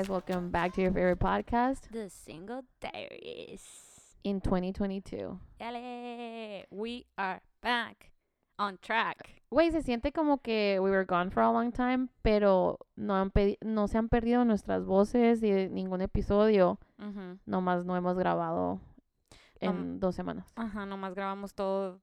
guys, 0.00 0.08
welcome 0.08 0.50
back 0.50 0.72
to 0.74 0.80
your 0.80 0.92
favorite 0.92 1.18
podcast 1.18 1.82
The 1.92 2.08
Single 2.08 2.62
Diaries. 2.80 3.60
in 4.24 4.40
2022. 4.40 5.38
Yale, 5.60 6.64
we 6.70 7.04
are 7.18 7.40
back 7.62 8.10
on 8.58 8.78
track. 8.80 9.42
Güey, 9.50 9.70
se 9.72 9.82
siente 9.82 10.12
como 10.12 10.38
que 10.38 10.78
we 10.80 10.90
were 10.90 11.04
gone 11.04 11.30
for 11.30 11.42
a 11.42 11.50
long 11.52 11.70
time, 11.72 12.08
pero 12.22 12.78
no, 12.96 13.14
han 13.14 13.30
no 13.62 13.88
se 13.88 13.98
han 13.98 14.08
perdido 14.08 14.44
nuestras 14.46 14.84
voces 14.86 15.42
y 15.42 15.68
ningún 15.68 16.00
episodio. 16.00 16.78
Ujú. 16.98 17.38
Nomás 17.46 17.84
no 17.84 17.94
hemos 17.96 18.16
grabado 18.16 18.80
No. 19.60 19.70
en 19.70 20.00
dos 20.00 20.14
semanas. 20.14 20.50
Ajá, 20.56 20.86
nomás 20.86 21.14
grabamos 21.14 21.54
todo 21.54 22.00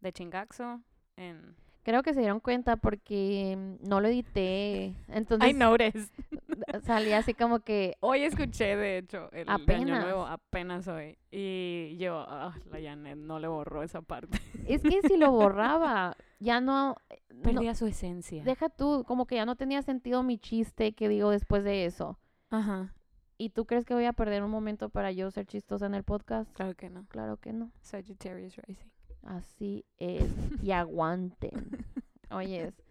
de 0.00 0.12
chingaxo. 0.12 0.80
En... 1.16 1.56
Creo 1.82 2.02
que 2.02 2.12
se 2.12 2.20
dieron 2.20 2.40
cuenta 2.40 2.76
porque 2.76 3.56
mm, 3.56 3.88
no 3.88 4.00
lo 4.00 4.08
edité. 4.08 4.94
Entonces 5.08 5.50
I 5.50 5.52
noticed. 5.54 6.10
salía 6.84 7.18
así 7.18 7.34
como 7.34 7.60
que 7.60 7.96
Hoy 8.00 8.22
escuché, 8.22 8.76
de 8.76 8.98
hecho, 8.98 9.30
el 9.32 9.46
de 9.46 9.52
Año 9.52 9.62
Apenas. 9.64 10.04
Nuevo, 10.04 10.26
apenas 10.26 10.88
hoy. 10.88 11.18
Y 11.30 11.96
yo, 11.98 12.24
ah, 12.28 12.54
la 12.70 12.80
Janet 12.80 13.16
no 13.16 13.38
le 13.38 13.48
borró 13.48 13.82
esa 13.82 14.02
parte. 14.02 14.38
es 14.66 14.82
que 14.82 15.00
si 15.02 15.16
lo 15.16 15.30
borraba, 15.32 16.16
ya 16.38 16.60
no, 16.60 16.96
no- 17.30 17.42
Perdía 17.42 17.74
su 17.74 17.86
esencia. 17.86 18.44
deja 18.44 18.68
tú, 18.68 19.04
como 19.06 19.26
que 19.26 19.36
ya 19.36 19.46
no 19.46 19.56
tenía 19.56 19.82
sentido 19.82 20.22
mi 20.22 20.38
chiste 20.38 20.92
que 20.92 21.08
digo 21.08 21.30
después 21.30 21.64
de 21.64 21.86
eso. 21.86 22.18
Ajá, 22.50 22.94
¿Y 23.38 23.48
tú 23.50 23.64
crees 23.64 23.86
que 23.86 23.94
voy 23.94 24.04
a 24.04 24.12
perder 24.12 24.42
un 24.42 24.50
momento 24.50 24.90
para 24.90 25.12
yo 25.12 25.30
ser 25.30 25.46
chistosa 25.46 25.86
en 25.86 25.94
el 25.94 26.04
podcast? 26.04 26.52
claro 26.52 26.74
que 26.74 26.90
no. 26.90 27.06
Claro 27.06 27.38
que 27.38 27.54
no. 27.54 27.72
Sagittarius 27.80 28.56
Rising. 28.56 28.89
Así 29.24 29.84
es. 29.98 30.24
Y 30.62 30.70
aguanten. 30.72 31.84
Oyes. 32.30 32.74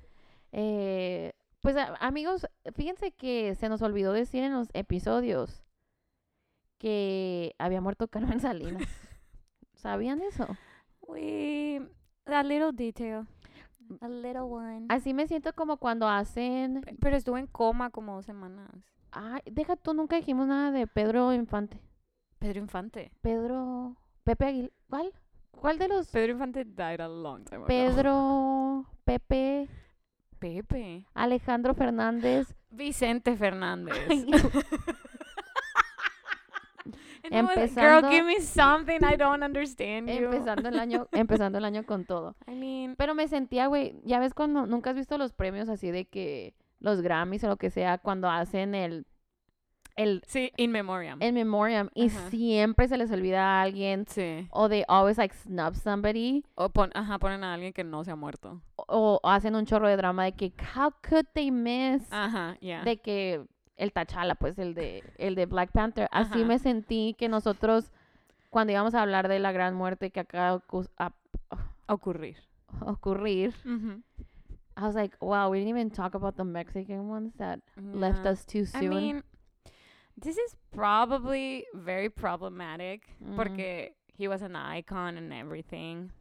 Eh, 0.52 1.34
pues 1.62 1.76
amigos, 2.00 2.48
fíjense 2.74 3.12
que 3.12 3.54
se 3.54 3.70
nos 3.70 3.84
olvidó 3.84 4.14
decir 4.14 4.42
en 4.44 4.52
los 4.54 4.68
episodios 4.74 5.62
que 6.80 7.54
había 7.60 7.82
muerto 7.82 8.08
Carmen 8.08 8.40
Salinas. 8.40 8.88
¿Sabían 9.76 10.24
eso? 10.24 10.48
We, 11.02 11.88
a 12.26 12.42
little 12.44 12.72
detail. 12.74 13.28
A 14.02 14.08
little 14.10 14.42
one. 14.42 14.86
Así 14.90 15.14
me 15.14 15.28
siento 15.28 15.54
como 15.54 15.78
cuando 15.78 16.08
hacen... 16.08 16.82
Pe- 16.82 16.96
Pero 17.00 17.16
estuve 17.16 17.40
en 17.42 17.48
coma 17.48 17.92
como 17.92 18.16
dos 18.16 18.26
semanas. 18.26 18.70
Ay, 19.12 19.42
deja 19.46 19.76
tú, 19.76 19.94
nunca 19.94 20.16
dijimos 20.16 20.48
nada 20.48 20.72
de 20.72 20.88
Pedro 20.88 21.32
Infante. 21.34 21.80
Pedro 22.40 22.60
Infante. 22.60 23.12
Pedro... 23.22 23.96
Pepe 24.24 24.46
Aguilar. 24.46 24.72
¿Cuál? 24.90 25.14
¿Cuál 25.52 25.78
de 25.78 25.88
los? 25.88 26.08
Pedro 26.10 26.34
Infante 26.34 26.64
died 26.66 27.02
a 27.02 27.08
long 27.08 27.44
time 27.44 27.58
ago. 27.58 27.68
Pedro... 27.68 28.86
Pepe... 29.04 29.68
Pepe. 30.40 31.06
Alejandro 31.14 31.74
Fernández. 31.74 32.56
Vicente 32.70 33.36
Fernández. 33.36 33.98
Empezando- 37.24 37.82
Girl, 38.02 38.10
give 38.10 38.24
me 38.26 38.40
something. 38.40 39.00
I 39.04 39.18
don't 39.18 39.44
understand 39.44 40.08
you. 40.08 40.26
empezando 40.26 40.70
el 40.70 40.80
año, 40.80 41.08
empezando 41.12 41.58
el 41.58 41.66
año 41.66 41.86
con 41.86 42.06
todo. 42.06 42.36
I 42.48 42.56
mean, 42.56 42.96
Pero 42.96 43.14
me 43.16 43.28
sentía, 43.28 43.68
güey, 43.68 44.00
ya 44.04 44.20
ves 44.20 44.34
cuando 44.34 44.66
nunca 44.66 44.92
has 44.92 44.96
visto 44.96 45.18
los 45.18 45.34
premios 45.34 45.68
así 45.68 45.92
de 45.92 46.06
que 46.06 46.56
los 46.80 47.02
Grammys 47.02 47.44
o 47.44 47.50
lo 47.50 47.58
que 47.58 47.70
sea 47.70 47.98
cuando 47.98 48.30
hacen 48.30 48.74
el 48.76 49.06
el 50.00 50.24
sí, 50.28 50.52
in 50.58 50.72
memoriam. 50.72 51.18
el 51.22 51.34
memoriam 51.34 51.90
y 51.94 52.08
Ajá. 52.08 52.30
siempre 52.30 52.88
se 52.88 52.98
les 52.98 53.12
olvida 53.12 53.42
a 53.44 53.62
alguien 53.64 54.06
sí. 54.08 54.48
o 54.52 54.70
they 54.70 54.84
always 54.88 55.18
like 55.18 55.36
snub 55.36 55.76
somebody 55.76 56.44
O 56.56 56.70
pon, 56.70 56.90
ajá, 56.94 57.20
ponen 57.20 57.44
a 57.44 57.54
alguien 57.54 57.74
que 57.74 57.84
no 57.84 58.04
se 58.04 58.12
ha 58.12 58.16
muerto. 58.16 58.62
o, 58.76 59.20
o 59.22 59.30
hacen 59.30 59.56
un 59.56 59.66
chorro 59.66 59.88
de 59.90 59.98
drama 59.98 60.24
de 60.26 60.32
que 60.32 60.54
how 60.76 60.92
could 61.08 61.26
they 61.34 61.52
miss 61.52 62.08
Ajá, 62.12 62.58
ya. 62.62 62.84
de 62.84 62.98
que 62.98 63.46
el 63.78 63.94
T'Challa, 63.94 64.36
pues 64.36 64.58
el 64.60 64.74
de 64.74 65.04
el 65.18 65.36
de 65.36 65.46
Black 65.46 65.72
Panther. 65.72 66.10
Así 66.12 66.44
me 66.44 66.60
sentí 66.60 67.16
que 67.18 67.30
nosotros 67.30 67.92
cuando 68.50 68.74
íbamos 68.74 68.94
a 68.94 69.02
hablar 69.02 69.28
de 69.30 69.40
la 69.40 69.52
gran 69.54 69.74
muerte 69.74 70.12
que 70.12 70.20
acaba 70.20 70.62
a- 70.98 71.12
Ocurrir. 71.88 72.38
ocurrir, 72.82 73.54
Ujú. 73.66 74.02
I 74.78 74.82
was 74.84 74.96
like, 74.96 75.16
wow, 75.22 75.50
we 75.50 75.60
didn't 75.60 75.70
even 75.70 75.90
talk 75.92 76.14
about 76.16 76.36
the 76.38 76.44
Mexican 76.44 77.10
ones 77.10 77.34
that 77.38 77.60
left 77.78 78.24
Yeah. 78.24 78.32
us 78.32 78.46
too 78.46 78.60
I 78.62 78.66
soon. 78.82 78.90
mean, 78.90 79.24
this 80.22 80.38
is 80.38 80.56
probably 80.72 81.66
very 81.74 82.10
problematic 82.10 83.02
Mm. 83.24 83.36
porque 83.36 83.92
he 84.18 84.28
was 84.28 84.42
an 84.42 84.56
icon 84.56 85.18
and 85.18 85.32
everything. 85.34 86.12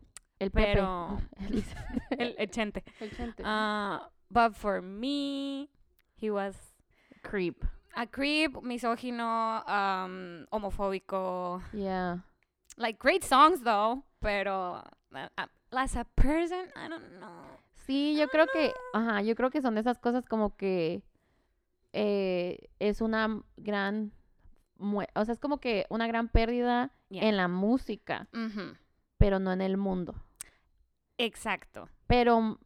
el 0.41 0.51
Pepe. 0.51 0.75
pero- 0.75 1.19
El, 2.19 2.47
chente. 2.49 2.83
el 3.01 3.11
Chente. 3.11 3.43
Uh, 3.45 3.99
but 4.31 4.55
for 4.55 4.81
me, 4.81 5.69
he 6.15 6.31
was 6.31 6.55
creep. 7.25 7.65
a 7.97 8.07
creep, 8.07 8.55
misógino, 8.63 9.67
um, 9.69 10.47
homofóbico. 10.53 11.61
Yeah. 11.73 12.19
Like 12.77 12.99
great 13.01 13.25
songs 13.25 13.63
though, 13.63 14.05
pero 14.23 14.85
uh, 15.13 15.27
uh, 15.37 15.47
as 15.77 15.97
a 15.97 16.05
person, 16.15 16.69
I 16.77 16.87
don't 16.89 17.19
know. 17.21 17.59
Sí, 17.89 18.15
yo 18.17 18.29
creo 18.29 18.47
que, 18.53 18.73
ajá, 18.95 19.23
yo 19.27 19.35
creo 19.35 19.51
que 19.51 19.61
son 19.61 19.75
de 19.75 19.81
esas 19.81 19.99
cosas 19.99 20.25
como 20.29 20.51
que 20.57 21.03
eh, 21.93 22.69
es 22.79 23.01
una 23.01 23.43
gran, 23.57 24.13
o 24.79 25.25
sea, 25.25 25.33
es 25.33 25.41
como 25.41 25.59
que 25.59 25.87
una 25.91 26.07
gran 26.07 26.29
pérdida 26.29 26.93
Yeah. 27.11 27.27
en 27.27 27.39
la 27.39 27.49
música, 27.49 28.29
pero 29.17 29.39
no 29.39 29.51
en 29.53 29.63
el 29.63 29.79
mundo. 29.79 30.15
Exacto. 31.17 31.89
Pero 32.07 32.59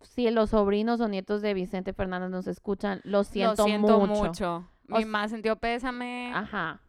si 0.00 0.30
los 0.30 0.50
sobrinos 0.50 1.00
o 1.00 1.08
nietos 1.08 1.42
de 1.42 1.54
Vicente 1.54 1.92
Fernández 1.92 2.30
nos 2.30 2.46
escuchan, 2.46 3.00
lo 3.04 3.22
siento, 3.24 3.62
Lo 3.62 3.64
siento 3.64 4.00
mucho. 4.00 4.24
mucho. 4.24 4.68
Mi 4.88 5.04
más 5.04 5.30
sentido 5.30 5.56
pésame. 5.56 6.32
Ajá. 6.34 6.80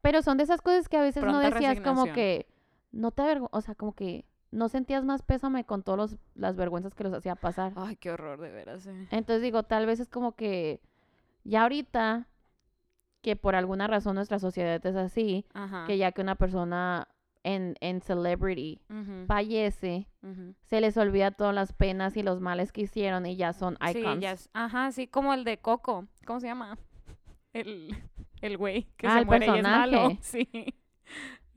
Pero 0.00 0.22
son 0.22 0.36
de 0.36 0.44
esas 0.44 0.62
cosas 0.62 0.88
que 0.88 0.96
a 0.96 1.02
veces 1.02 1.24
no 1.24 1.38
decías 1.40 1.80
como 1.80 2.04
que 2.12 2.46
no 2.92 3.10
te 3.10 3.22
avergo, 3.22 3.48
o 3.52 3.60
sea, 3.60 3.74
como 3.74 3.94
que 3.94 4.24
no 4.52 4.68
sentías 4.68 5.04
más 5.04 5.22
pésame 5.22 5.64
con 5.64 5.82
todas 5.82 6.16
las 6.34 6.56
vergüenzas 6.56 6.94
que 6.94 7.04
los 7.04 7.12
hacía 7.12 7.34
pasar. 7.34 7.72
Ay, 7.76 7.96
qué 7.96 8.10
horror, 8.12 8.40
de 8.40 8.50
veras. 8.50 8.86
eh. 8.86 9.08
Entonces 9.10 9.42
digo, 9.42 9.64
tal 9.64 9.84
vez 9.84 10.00
es 10.00 10.08
como 10.08 10.36
que 10.36 10.80
ya 11.48 11.62
ahorita 11.62 12.28
que 13.22 13.36
por 13.36 13.54
alguna 13.56 13.86
razón 13.86 14.14
nuestra 14.14 14.38
sociedad 14.38 14.84
es 14.86 14.96
así, 14.96 15.46
Ajá. 15.54 15.84
que 15.86 15.98
ya 15.98 16.12
que 16.12 16.20
una 16.20 16.34
persona 16.36 17.08
en, 17.42 17.74
en 17.80 18.00
celebrity 18.00 18.80
fallece, 19.26 20.06
se 20.64 20.80
les 20.80 20.96
olvida 20.96 21.30
todas 21.30 21.54
las 21.54 21.72
penas 21.72 22.16
y 22.16 22.22
los 22.22 22.40
males 22.40 22.72
que 22.72 22.82
hicieron 22.82 23.24
y 23.26 23.36
ya 23.36 23.52
son 23.52 23.76
Sí, 23.92 23.98
icons. 23.98 24.20
ya 24.20 24.32
es- 24.32 24.50
ajá, 24.52 24.90
sí, 24.92 25.06
como 25.06 25.32
el 25.34 25.44
de 25.44 25.58
Coco. 25.58 26.06
¿Cómo 26.26 26.40
se 26.40 26.46
llama? 26.48 26.76
El, 27.52 27.96
el 28.42 28.56
güey 28.58 28.82
que 28.96 29.06
Ah, 29.06 29.12
se 29.14 29.18
el 29.20 29.26
muere 29.26 29.46
y 29.46 29.56
es 29.58 29.62
malo. 29.62 30.08
Sí. 30.20 30.48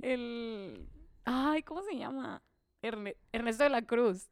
El... 0.02 0.88
Ay, 1.26 1.64
¿cómo 1.64 1.82
se 1.84 1.98
llama? 1.98 2.42
Erne- 2.82 3.18
Ernesto 3.34 3.64
de 3.64 3.70
la 3.70 3.82
Cruz. 3.82 4.30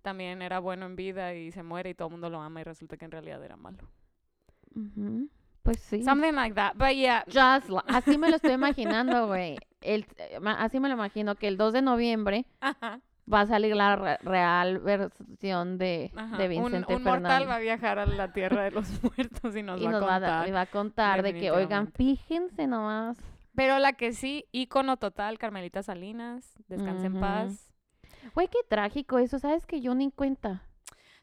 También 0.00 0.40
era 0.42 0.58
bueno 0.58 0.86
en 0.86 0.96
vida 0.96 1.34
y 1.34 1.52
se 1.52 1.62
muere 1.62 1.90
y 1.90 1.94
todo 1.94 2.08
el 2.08 2.12
mundo 2.12 2.30
lo 2.30 2.40
ama 2.40 2.60
y 2.60 2.64
resulta 2.64 2.96
que 2.96 3.04
en 3.04 3.10
realidad 3.10 3.42
era 3.44 3.56
malo. 3.56 3.88
Pues 5.62 5.78
sí. 5.78 6.02
Something 6.02 6.32
like 6.32 6.54
that. 6.54 6.74
But 6.76 6.94
yeah. 6.96 7.24
Just 7.26 7.70
así 7.86 8.18
me 8.18 8.28
lo 8.30 8.36
estoy 8.36 8.52
imaginando, 8.54 9.26
güey. 9.28 9.58
El- 9.80 10.06
eh, 10.18 10.38
Así 10.58 10.80
me 10.80 10.88
lo 10.88 10.94
imagino 10.94 11.34
que 11.36 11.48
el 11.48 11.56
2 11.56 11.72
de 11.72 11.82
noviembre 11.82 12.46
Ajá, 12.60 13.00
va 13.32 13.40
a 13.40 13.46
salir 13.46 13.74
la 13.76 13.96
re- 13.96 14.18
real 14.22 14.78
versión 14.80 15.78
de, 15.78 16.12
ajá. 16.16 16.36
de 16.36 16.44
Un, 16.58 16.64
Vicente 16.66 16.94
un 16.96 17.02
mortal 17.02 17.22
Fernández. 17.22 17.48
va 17.48 17.54
a 17.56 17.58
viajar 17.58 17.98
a 17.98 18.06
la 18.06 18.32
tierra 18.32 18.62
de 18.64 18.70
los 18.72 18.88
muertos 19.02 19.56
y 19.56 19.62
nos 19.62 19.80
y 19.80 19.84
va 19.84 19.90
nos 19.92 20.02
a 20.02 20.06
va 20.06 20.16
a, 20.16 20.20
contar. 20.20 20.48
y 20.48 20.50
va 20.52 20.60
a 20.62 20.66
contar 20.66 21.22
de 21.22 21.34
que, 21.34 21.50
oigan, 21.50 21.88
fíjense 21.92 22.66
nomás. 22.66 23.18
Pero 23.54 23.78
la 23.78 23.92
que 23.92 24.12
sí, 24.12 24.46
ícono 24.52 24.96
total, 24.96 25.38
Carmelita 25.38 25.82
Salinas, 25.82 26.54
descanse 26.68 27.06
en 27.06 27.20
paz. 27.20 27.70
Güey, 28.34 28.48
qué 28.48 28.58
trágico 28.68 29.18
eso, 29.18 29.38
¿sabes? 29.38 29.66
Que 29.66 29.80
yo 29.80 29.94
ni 29.94 30.10
cuenta. 30.10 30.62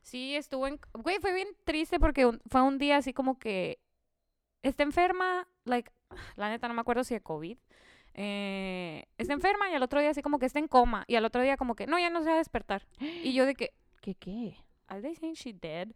Sí, 0.01 0.36
estuvo 0.36 0.68
en... 0.68 0.80
Güey, 0.94 1.18
fue 1.19 1.34
bien 1.34 1.48
triste 1.66 2.00
porque 2.00 2.25
un- 2.25 2.42
fue 2.50 2.62
un 2.62 2.78
día 2.78 2.98
así 2.98 3.13
como 3.13 3.38
que... 3.38 3.80
Está 4.63 4.84
enferma, 4.84 5.48
like... 5.66 5.92
La 6.36 6.50
neta 6.50 6.68
no 6.68 6.74
me 6.74 6.81
acuerdo 6.81 7.04
si 7.04 7.13
de 7.13 7.22
COVID. 7.22 7.57
Eh, 8.16 9.06
está 9.18 9.34
enferma 9.34 9.69
y 9.69 9.75
al 9.75 9.84
otro 9.84 10.00
día 10.01 10.10
así 10.10 10.22
como 10.22 10.40
que 10.40 10.46
está 10.46 10.60
en 10.60 10.68
coma. 10.68 11.06
Y 11.07 11.16
al 11.16 11.25
otro 11.25 11.42
día 11.42 11.57
como 11.57 11.75
que, 11.75 11.88
no, 11.88 12.00
ya 12.00 12.10
no 12.10 12.22
se 12.22 12.30
va 12.30 12.36
a 12.36 12.40
despertar. 12.40 12.86
Y 13.00 13.34
yo 13.34 13.46
de 13.46 13.56
que, 13.56 13.72
¿Qué 14.01 14.16
qué? 14.16 14.57
¿are 14.88 15.01
they 15.01 15.16
saying 15.16 15.36
she 15.36 15.54
dead? 15.54 15.90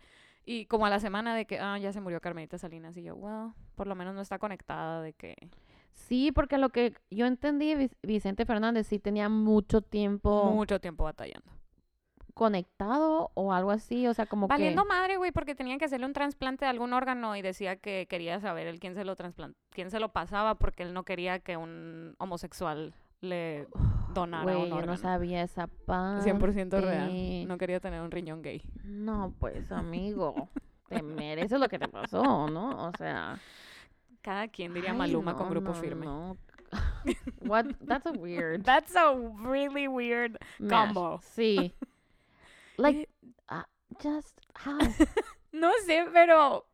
Y 0.45 0.65
como 0.67 0.85
a 0.85 0.89
la 0.89 0.99
semana 0.99 1.35
de 1.35 1.45
que, 1.45 1.57
ah, 1.59 1.77
ya 1.77 1.91
se 1.93 2.01
murió 2.01 2.19
Carmelita 2.21 2.57
Salinas. 2.57 2.95
Y 2.97 3.03
yo, 3.03 3.15
well, 3.15 3.53
por 3.75 3.87
lo 3.87 3.95
menos 3.95 4.13
no 4.13 4.21
está 4.21 4.37
conectada 4.39 5.01
de 5.01 5.13
que... 5.13 5.35
Sí, 5.93 6.31
porque 6.31 6.57
lo 6.57 6.69
que 6.69 6.95
yo 7.11 7.25
entendí, 7.25 7.75
Vic- 7.75 7.97
Vicente 8.01 8.45
Fernández 8.45 8.87
sí 8.87 8.99
tenía 8.99 9.29
mucho 9.29 9.81
tiempo 9.81 10.51
Mucho 10.51 10.79
tiempo 10.81 11.03
batallando. 11.03 11.49
Conectado 12.33 13.31
o 13.35 13.53
algo 13.53 13.71
así, 13.71 14.07
o 14.07 14.13
sea, 14.13 14.25
como 14.25 14.47
Valiendo 14.47 14.83
que... 14.83 14.87
madre, 14.89 15.17
güey, 15.17 15.31
porque 15.31 15.55
tenían 15.55 15.79
que 15.79 15.85
hacerle 15.85 16.05
un 16.05 16.13
trasplante 16.13 16.65
de 16.65 16.69
algún 16.71 16.93
órgano 16.93 17.35
y 17.35 17.41
decía 17.41 17.75
que 17.75 18.07
quería 18.09 18.39
saber 18.39 18.67
el 18.67 18.79
quién 18.79 18.95
se 18.95 19.03
lo 19.05 19.15
trasplan- 19.15 19.55
quién 19.71 19.91
se 19.91 19.99
lo 19.99 20.09
pasaba 20.09 20.55
porque 20.55 20.83
él 20.83 20.93
no 20.93 21.03
quería 21.03 21.39
que 21.39 21.57
un 21.57 22.15
homosexual 22.19 22.93
le 23.21 23.67
donara 24.13 24.43
Güey, 24.43 24.71
un 24.71 24.79
yo 24.79 24.85
no 24.85 24.97
sabía 24.97 25.41
esa 25.43 25.67
parte. 25.67 26.31
100% 26.33 26.81
real. 26.81 27.47
No 27.47 27.57
quería 27.57 27.79
tener 27.79 28.01
un 28.01 28.11
riñón 28.11 28.41
gay. 28.41 28.61
No, 28.83 29.33
pues, 29.39 29.71
amigo, 29.71 30.49
te 30.89 31.01
mereces 31.01 31.59
lo 31.59 31.67
que 31.69 31.79
te 31.79 31.87
pasó, 31.87 32.47
¿no? 32.49 32.87
O 32.87 32.91
sea, 32.97 33.39
Cada 34.21 34.47
quien 34.47 34.73
diría 34.73 34.91
Ay, 34.91 34.97
Maluma 34.97 35.35
con 35.35 35.49
grupo 35.49 35.69
no, 35.69 35.73
firme. 35.75 36.05
no. 36.05 36.37
What? 37.45 37.65
That's 37.85 38.05
a 38.07 38.11
weird 38.11 38.63
That's 38.65 38.95
a 38.95 39.13
really 39.43 39.87
weird 39.87 40.37
mash. 40.59 40.87
combo. 40.87 41.19
Sí. 41.21 41.73
Like, 42.77 43.07
Eh, 43.21 43.27
uh, 43.51 43.63
just 44.01 44.39
how? 44.65 44.77
No 45.51 45.69
sé, 45.85 46.05
pero 46.11 46.65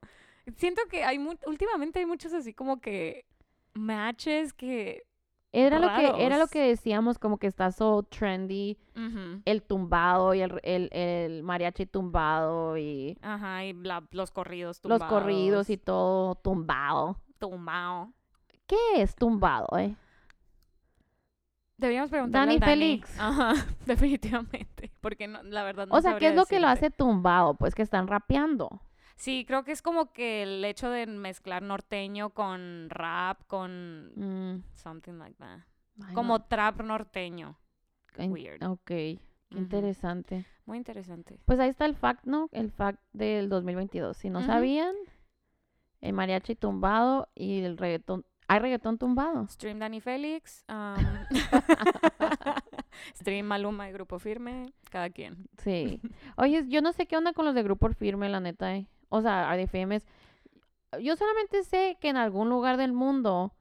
siento 0.55 0.81
que 0.89 1.03
hay 1.03 1.19
mu- 1.19 1.35
últimamente 1.45 1.99
hay 1.99 2.05
muchos 2.05 2.31
así 2.33 2.53
como 2.53 2.79
que 2.79 3.25
matches 3.73 4.53
que 4.53 5.03
Era 5.51 5.79
lo 5.79 5.87
que 5.95 6.25
era 6.25 6.37
lo 6.37 6.47
que 6.47 6.61
decíamos 6.61 7.17
como 7.17 7.37
que 7.37 7.47
está 7.47 7.71
so 7.71 8.03
trendy 8.03 8.77
el 9.45 9.61
tumbado 9.63 10.33
y 10.33 10.41
el, 10.41 10.59
el, 10.63 10.89
el 10.93 11.43
mariachi 11.43 11.85
tumbado 11.87 12.77
y 12.77 13.17
ajá, 13.21 13.65
y 13.65 13.73
la- 13.73 14.03
los 14.11 14.31
corridos 14.31 14.79
los 14.83 15.03
corridos 15.03 15.67
tumbados, 15.67 15.69
y 15.69 15.77
todo 15.77 16.35
tumbado. 16.35 17.17
tumbao. 17.39 18.13
¿Qué 18.67 18.77
es 19.01 19.15
tumbado, 19.15 19.67
eh? 19.77 19.95
Deberíamos 21.79 22.09
preguntarle 22.09 22.45
Dani 22.45 22.55
al 22.55 22.59
Dani. 22.59 22.71
Félix. 22.71 23.19
Ajá, 23.19 23.53
definitivamente, 23.85 24.91
porque 25.01 25.27
no, 25.27 25.41
la 25.43 25.63
verdad 25.63 25.87
no 25.87 25.95
o 25.95 26.01
sea, 26.01 26.17
¿qué 26.17 26.27
es 26.27 26.35
lo 26.35 26.45
que 26.45 26.59
lo 26.59 26.67
hace 26.67 26.91
tumbado? 26.91 27.53
Pues 27.55 27.73
que 27.73 27.81
están 27.81 28.07
rapeando. 28.07 28.81
Sí, 29.15 29.43
creo 29.45 29.63
que 29.63 29.71
es 29.71 29.81
como 29.81 30.11
que 30.13 30.43
el 30.43 30.63
hecho 30.63 30.89
de 30.89 31.05
mezclar 31.07 31.61
norteño 31.63 32.29
con 32.31 32.89
rap, 32.89 33.41
con 33.47 34.11
Mm, 34.15 34.63
something 34.75 35.13
like 35.13 35.35
that. 35.39 35.59
ay, 36.05 36.13
Como 36.13 36.37
no. 36.37 36.43
trap 36.45 36.81
norteño. 36.81 37.57
Weird. 38.17 38.63
Ok, 38.63 38.81
qué 38.85 39.19
interesante. 39.51 40.45
Muy 40.65 40.77
interesante. 40.77 41.39
Pues 41.45 41.59
ahí 41.59 41.69
está 41.69 41.85
el 41.85 41.95
fact, 41.95 42.25
¿no? 42.25 42.47
El 42.51 42.71
fact 42.71 42.99
del 43.13 43.47
2022. 43.49 44.17
Si 44.17 44.29
no 44.29 44.41
sabían, 44.41 44.93
el 46.01 46.13
mariachi 46.13 46.55
tumbado 46.55 47.29
y 47.35 47.61
el 47.61 47.77
reggaetón. 47.77 48.25
Hay 48.51 48.59
reggaetón 48.59 48.97
tumbado. 48.97 49.47
Stream 49.47 49.77
Dani 49.77 50.01
Félix. 50.01 50.65
um, 50.67 50.95
stream 53.15 53.45
Maluma 53.45 53.87
y 53.89 53.93
Grupo 53.93 54.17
Firme. 54.17 54.73
Cada 54.89 55.11
quien. 55.11 55.47
Sí. 55.59 56.01
Oye, 56.35 56.65
yo 56.67 56.81
no 56.81 56.91
sé 56.91 57.05
qué 57.05 57.15
onda 57.15 57.33
con 57.33 57.45
los 57.45 57.53
de 57.53 57.61
Grupo 57.61 57.89
Firme, 57.89 58.27
la 58.27 58.39
neta. 58.39 58.75
eh. 58.75 58.87
O 59.09 59.21
sea, 59.21 59.51
ADFMs. 59.51 60.03
Yo 60.99 61.15
solamente 61.15 61.63
sé 61.63 61.97
que 62.01 62.09
en 62.09 62.17
algún 62.17 62.49
lugar 62.49 62.77
del 62.77 62.91
mundo 62.91 63.53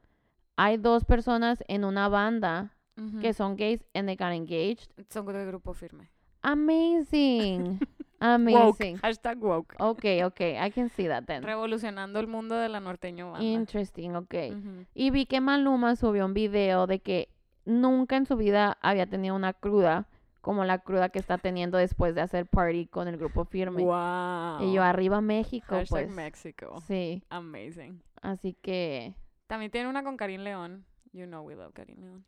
hay 0.57 0.79
dos 0.79 1.05
personas 1.05 1.63
en 1.69 1.85
una 1.85 2.09
banda 2.09 2.75
que 3.21 3.33
son 3.33 3.55
gays 3.57 3.85
and 3.95 4.09
they 4.09 4.17
got 4.17 4.33
engaged. 4.33 4.91
Son 5.11 5.25
de 5.27 5.47
Grupo 5.47 5.73
Firme. 5.75 6.11
Amazing. 6.43 7.79
Woke. 8.21 8.35
Amazing. 8.35 8.99
Hashtag 8.99 9.39
woke. 9.39 9.75
Okay, 9.79 10.25
okay. 10.25 10.59
I 10.59 10.71
can 10.71 10.89
see 10.91 11.07
that 11.07 11.25
then. 11.27 11.43
Revolucionando 11.43 12.19
el 12.19 12.27
mundo 12.27 12.57
de 12.57 12.69
la 12.69 12.81
norteño 12.81 13.31
banda. 13.33 13.45
Interesting, 13.47 14.17
okay. 14.17 14.53
Ujú. 14.53 14.87
Y 14.95 15.11
vi 15.11 15.27
que 15.27 15.41
Maluma 15.41 15.95
subió 15.97 16.25
un 16.25 16.35
video 16.35 16.87
de 16.87 16.99
que 17.01 17.29
nunca 17.65 18.17
en 18.17 18.27
su 18.27 18.37
vida 18.37 18.77
había 18.83 19.07
tenido 19.07 19.37
una 19.37 19.53
cruda 19.53 20.09
como 20.41 20.65
la 20.65 20.79
cruda 20.79 21.11
que 21.11 21.19
está 21.19 21.37
teniendo 21.39 21.77
después 21.79 22.15
de 22.15 22.23
hacer 22.23 22.47
party 22.47 22.87
con 22.87 23.07
el 23.07 23.19
grupo 23.19 23.45
firme. 23.45 23.83
Wow. 23.83 24.63
Y 24.69 24.73
yo 24.73 24.83
arriba 24.83 25.21
México, 25.21 25.67
Hashtag 25.77 26.07
pues. 26.07 26.11
México. 26.11 26.83
Sí, 26.87 27.23
Amazing. 27.29 28.01
así 28.23 28.55
que 28.55 29.15
También 29.47 29.71
tiene 29.71 29.89
una 29.89 30.03
con 30.03 30.17
Karim 30.17 30.41
León. 30.43 30.85
You 31.13 31.27
know 31.27 31.43
we 31.43 31.55
love 31.55 31.73
Karim 31.73 32.01
León. 32.01 32.25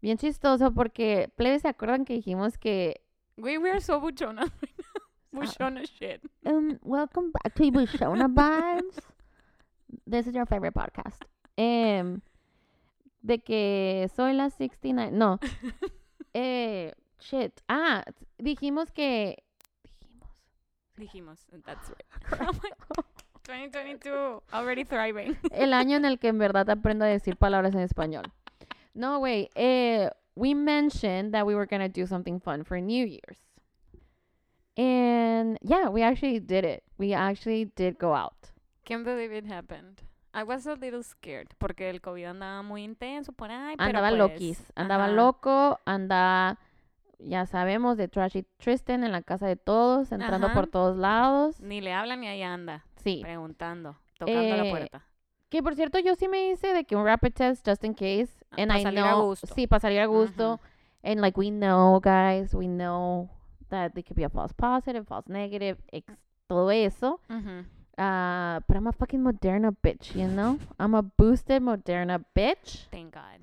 bien 0.00 0.18
chistoso 0.18 0.72
porque 0.72 1.30
plebes 1.36 1.62
se 1.62 1.68
acuerdan 1.68 2.04
que 2.04 2.14
dijimos 2.14 2.58
que 2.58 3.02
We, 3.36 3.58
we 3.58 3.70
are 3.70 3.80
so 3.80 4.00
buchona. 4.00 4.44
Buchona 5.38 5.84
shit. 5.86 6.20
um, 6.46 6.78
welcome 6.82 7.30
back 7.32 7.54
to 7.54 7.70
Bushona 7.70 8.28
Vibes. 8.34 8.98
This 10.06 10.26
is 10.26 10.34
your 10.34 10.46
favorite 10.46 10.74
podcast. 10.74 11.22
Em, 11.56 12.20
de 13.22 13.38
que 13.38 14.08
soy 14.14 14.32
la 14.34 14.50
69. 14.50 15.12
No. 15.12 15.38
eh, 16.34 16.92
shit. 17.20 17.60
Ah, 17.68 18.04
dijimos 18.38 18.90
que 18.92 19.42
dijimos 20.96 21.46
Dijimos. 21.46 21.64
That's 21.64 21.88
right. 21.90 22.40
Oh 22.40 22.52
my 22.62 22.70
God. 22.96 23.04
2022. 23.44 24.42
Already 24.52 24.84
thriving. 24.84 25.38
el 25.52 25.72
año 25.72 25.96
en 25.96 26.04
el 26.04 26.18
que 26.18 26.28
en 26.28 26.38
verdad 26.38 26.68
aprendo 26.68 27.04
a 27.04 27.08
decir 27.08 27.36
palabras 27.36 27.74
en 27.74 27.80
español. 27.80 28.24
No, 28.94 29.18
güey. 29.20 29.48
Eh, 29.54 30.10
we 30.34 30.54
mentioned 30.54 31.32
that 31.32 31.46
we 31.46 31.54
were 31.54 31.66
going 31.66 31.80
to 31.80 31.88
do 31.88 32.06
something 32.06 32.40
fun 32.40 32.64
for 32.64 32.78
New 32.80 33.06
Year's. 33.06 33.47
And 34.80 35.58
yeah, 35.60 35.88
we 35.88 36.02
actually 36.02 36.38
did 36.40 36.64
it. 36.64 36.84
We 36.98 37.12
actually 37.12 37.64
did 37.74 37.98
go 37.98 38.14
out. 38.14 38.36
Can't 38.84 39.04
believe 39.04 39.32
it 39.32 39.44
happened. 39.46 40.00
I 40.32 40.44
was 40.44 40.66
a 40.66 40.74
little 40.76 41.02
scared 41.02 41.48
porque 41.58 41.90
el 41.90 42.00
COVID 42.00 42.24
andaba 42.26 42.62
muy 42.62 42.84
intenso 42.84 43.32
por 43.32 43.50
ahí. 43.50 43.74
pero 43.76 43.88
Andaba 43.88 44.08
pues, 44.10 44.18
loquis. 44.18 44.72
Andaba 44.76 45.04
ajá. 45.06 45.12
loco. 45.14 45.80
Andaba, 45.84 46.58
ya 47.18 47.44
sabemos, 47.46 47.96
de 47.96 48.06
Trashy 48.06 48.44
Tristan 48.58 49.02
en 49.02 49.10
la 49.10 49.22
casa 49.22 49.46
de 49.48 49.56
todos, 49.56 50.12
entrando 50.12 50.46
Ajá. 50.46 50.54
por 50.54 50.68
todos 50.68 50.96
lados. 50.96 51.60
Ni 51.60 51.80
le 51.80 51.92
hablan 51.92 52.20
ni 52.20 52.28
ahí 52.28 52.42
anda. 52.42 52.84
Sí. 53.02 53.20
Preguntando. 53.22 53.96
Tocando 54.16 54.56
la 54.56 54.64
Eh, 54.66 54.70
puerta. 54.70 55.04
Que 55.48 55.62
por 55.62 55.74
cierto, 55.74 55.98
yo 55.98 56.14
sí 56.14 56.28
me 56.28 56.50
hice 56.50 56.72
de 56.72 56.84
que 56.84 56.94
un 56.94 57.04
rapid 57.04 57.32
test 57.32 57.66
just 57.66 57.82
in 57.82 57.94
case. 57.94 58.28
Ah, 58.52 58.56
And 58.58 58.70
I 58.72 58.82
salir 58.82 59.00
a 59.00 59.10
know. 59.12 59.26
gusto. 59.30 59.46
Sí, 59.54 59.66
para 59.66 59.80
salir 59.80 60.00
a 60.00 60.06
gusto. 60.06 60.60
And 61.02 61.20
like 61.20 61.36
we 61.40 61.50
know, 61.50 62.00
guys, 62.00 62.54
we 62.54 62.66
know 62.68 63.28
that 63.70 63.94
they 63.94 64.02
could 64.02 64.16
be 64.16 64.24
a 64.24 64.28
false 64.28 64.52
positive, 64.52 65.06
false 65.06 65.28
negative, 65.28 65.78
ex- 65.92 66.12
todo 66.48 66.70
eso. 66.70 67.20
Ujú. 67.28 67.64
Uh, 67.98 68.60
but 68.68 68.76
I'm 68.76 68.86
a 68.86 68.92
fucking 68.92 69.20
Moderna 69.20 69.74
bitch, 69.82 70.14
you 70.14 70.28
know? 70.28 70.58
I'm 70.78 70.94
a 70.94 71.02
boosted 71.02 71.60
Moderna 71.62 72.24
bitch. 72.34 72.86
Thank 72.90 73.14
God. 73.14 73.40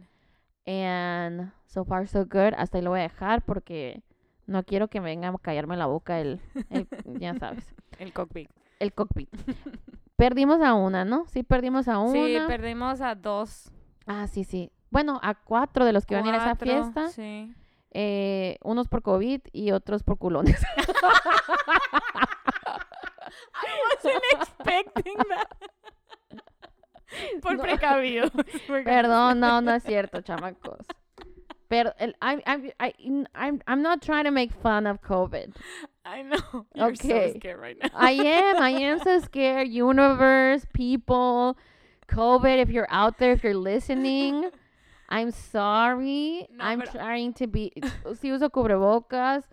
And 0.66 1.52
so 1.68 1.84
far 1.84 2.08
so 2.08 2.24
good. 2.26 2.54
Hasta 2.58 2.78
ahí 2.78 2.84
lo 2.84 2.92
voy 2.92 3.00
a 3.02 3.04
dejar 3.04 3.42
porque 3.44 4.02
no 4.48 4.64
quiero 4.64 4.88
que 4.88 5.00
me 5.02 5.08
venga 5.10 5.28
a 5.30 5.38
callarme 5.38 5.76
la 5.78 5.86
boca 5.88 6.20
el, 6.20 6.40
el 6.70 6.88
ya 7.20 7.36
sabes, 7.36 7.66
El 8.00 8.14
cockpit. 8.14 8.50
el 8.80 8.94
cockpit. 8.94 9.30
Perdimos 10.16 10.62
a 10.62 10.74
una, 10.76 11.04
¿no? 11.04 11.26
Sí, 11.28 11.44
perdimos 11.44 11.88
a 11.90 12.00
una. 12.00 12.14
Sí, 12.14 12.38
perdimos 12.48 13.02
a 13.02 13.16
dos. 13.16 13.70
ah, 14.08 14.28
sí, 14.28 14.46
sí. 14.46 14.72
Bueno, 14.90 15.20
a 15.22 15.34
cuatro 15.36 15.84
de 15.84 15.92
los 15.92 16.06
que 16.06 16.14
iban 16.14 16.26
a 16.26 16.30
ir 16.30 16.36
a 16.36 16.38
esa 16.38 16.56
fiesta. 16.56 17.10
Sí. 17.10 17.54
Eh, 17.98 18.58
unos 18.62 18.90
por 18.90 19.02
COVID 19.04 19.40
y 19.54 19.72
otros 19.72 20.04
por 20.04 20.18
culones. 20.18 20.62
I 23.56 23.80
wasn't 23.90 24.24
expecting 24.34 25.16
that. 25.30 25.48
Por 27.42 27.56
No. 27.56 27.64
precavidos. 27.64 28.32
Perdón, 28.68 29.40
no, 29.40 29.62
no 29.62 29.72
es 29.76 29.84
cierto, 29.84 30.22
chamacos. 30.22 30.86
Pero 31.70 31.94
el, 31.98 32.16
I'm, 32.22 32.42
I'm, 32.46 32.70
I, 32.80 32.94
I'm, 33.34 33.62
I'm 33.66 33.82
not 33.82 34.02
trying 34.02 34.26
to 34.26 34.32
make 34.32 34.52
fun 34.52 34.86
of 34.86 35.02
COVID. 35.02 35.56
I 36.06 36.22
know. 36.22 36.66
You're 36.76 36.88
Okay. 36.92 37.32
so 37.32 37.40
scared 37.40 37.60
right 37.60 37.78
now. 37.82 37.90
I 37.96 38.12
am. 38.12 38.58
I 38.62 38.70
am 38.72 39.00
so 39.00 39.20
scared. 39.22 39.70
Universe, 39.70 40.66
people, 40.74 41.58
COVID. 42.10 42.60
If 42.62 42.70
you're 42.70 42.88
out 42.92 43.18
there, 43.18 43.32
if 43.32 43.44
you're 43.44 43.56
listening, 43.56 44.52
I'm 45.10 45.32
sorry. 45.32 46.48
No, 46.52 46.64
I'm 46.64 46.82
trying 46.82 47.34
to 47.34 47.48
be. 47.48 47.72
Si 48.20 48.32
uso 48.32 48.50
cubrebocas, 48.50 49.46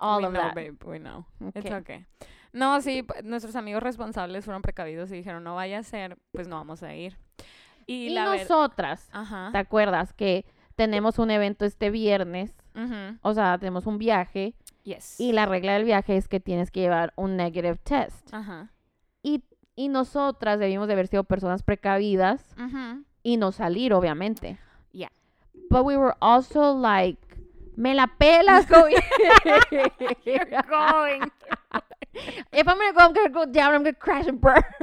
all 0.00 0.18
we 0.20 0.26
of 0.26 0.32
know, 0.32 0.40
that. 0.42 0.54
babe. 0.54 0.76
We 0.84 0.98
know. 0.98 1.24
It's 1.54 1.70
Okay. 1.70 2.04
No, 2.52 2.80
sí, 2.82 3.06
nuestros 3.24 3.56
amigos 3.56 3.82
responsables 3.82 4.44
fueron 4.44 4.60
precavidos 4.60 5.10
y 5.10 5.14
dijeron, 5.16 5.42
no 5.42 5.54
vaya 5.54 5.78
a 5.78 5.82
ser, 5.82 6.18
pues 6.32 6.48
no 6.48 6.56
vamos 6.56 6.82
a 6.82 6.94
ir. 6.94 7.16
Y, 7.86 8.08
Y 8.08 8.10
la 8.10 8.28
verdad... 8.28 8.42
nosotras, 8.46 9.08
Ajá. 9.12 9.48
¿te 9.52 9.58
acuerdas 9.58 10.12
que 10.12 10.44
tenemos 10.76 11.18
un 11.18 11.30
evento 11.30 11.64
este 11.64 11.90
viernes? 11.90 12.54
O 13.22 13.32
sea, 13.32 13.56
tenemos 13.58 13.86
un 13.86 13.96
viaje 13.98 14.54
Yes. 14.84 15.18
y 15.20 15.32
la 15.32 15.46
regla 15.46 15.72
del 15.74 15.84
viaje 15.84 16.16
es 16.16 16.28
que 16.28 16.40
tienes 16.40 16.70
que 16.70 16.80
llevar 16.80 17.12
un 17.16 17.36
negative 17.36 17.76
test. 17.76 18.32
Ajá. 18.34 18.70
Y, 19.22 19.44
y 19.74 19.88
nosotras 19.88 20.58
debimos 20.58 20.88
de 20.88 20.92
haber 20.94 21.06
sido 21.06 21.24
personas 21.24 21.62
precavidas 21.62 22.54
y 23.22 23.38
no 23.38 23.50
salir, 23.52 23.94
obviamente. 23.94 24.58
But 25.70 25.84
we 25.84 25.96
were 25.96 26.14
also 26.20 26.70
like, 26.70 27.16
me 27.76 27.94
la 27.94 28.06
pelas, 28.06 28.66
COVID. 28.66 29.02
You're 30.24 30.62
going. 30.68 31.30
If 32.52 32.68
I'm 32.68 32.76
gonna 32.76 32.92
go, 32.92 32.98
I'm 33.00 33.12
gonna 33.14 33.30
go 33.30 33.46
down. 33.46 33.74
I'm 33.74 33.82
gonna 33.82 33.94
crash 33.94 34.26
and 34.26 34.38
burn. 34.38 34.62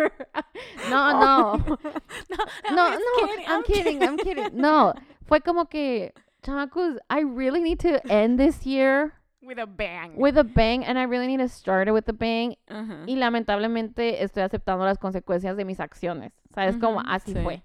no, 0.89 1.11
no, 1.11 1.63
no, 1.67 2.37
no, 2.71 2.85
I'm 2.87 2.91
no. 2.95 2.97
just 2.97 3.49
I'm 3.49 3.63
kidding. 3.63 4.03
I'm 4.03 4.17
kidding. 4.17 4.49
No, 4.53 4.93
fue 5.27 5.39
como 5.41 5.65
que, 5.65 6.11
chamacos, 6.43 6.97
I 7.09 7.19
really 7.19 7.61
need 7.61 7.79
to 7.81 8.01
end 8.11 8.39
this 8.39 8.65
year 8.65 9.13
With 9.43 9.59
a 9.59 9.67
bang. 9.67 10.15
with 10.15 10.37
a 10.39 10.43
bang, 10.43 10.83
and 10.83 10.97
I 10.97 11.03
really 11.03 11.27
need 11.27 11.37
to 11.37 11.47
start 11.47 11.87
it 11.87 11.91
with 11.91 12.09
a 12.09 12.13
bang. 12.13 12.55
Ujú. 12.69 13.05
Y 13.07 13.15
lamentablemente 13.15 14.23
estoy 14.23 14.41
aceptando 14.41 14.85
las 14.85 14.97
consecuencias 14.97 15.55
de 15.55 15.65
mis 15.65 15.79
acciones. 15.79 16.33
¿Sabes? 16.55 16.77
Como 16.77 16.99
así 17.01 17.33
sí. 17.33 17.43
fue. 17.43 17.61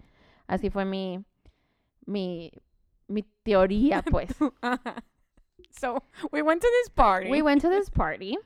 Así 0.46 0.68
fue 0.68 0.84
mi, 0.84 1.24
mi, 2.04 2.52
mi 3.08 3.24
teoría, 3.44 4.02
pues. 4.10 4.30
So, 5.70 6.02
we 6.32 6.42
went 6.42 6.62
to 6.62 6.68
this 6.68 6.88
party. 6.90 7.30
We 7.30 7.42
went 7.42 7.60
to 7.62 7.68
this 7.76 7.90
party. 7.90 8.36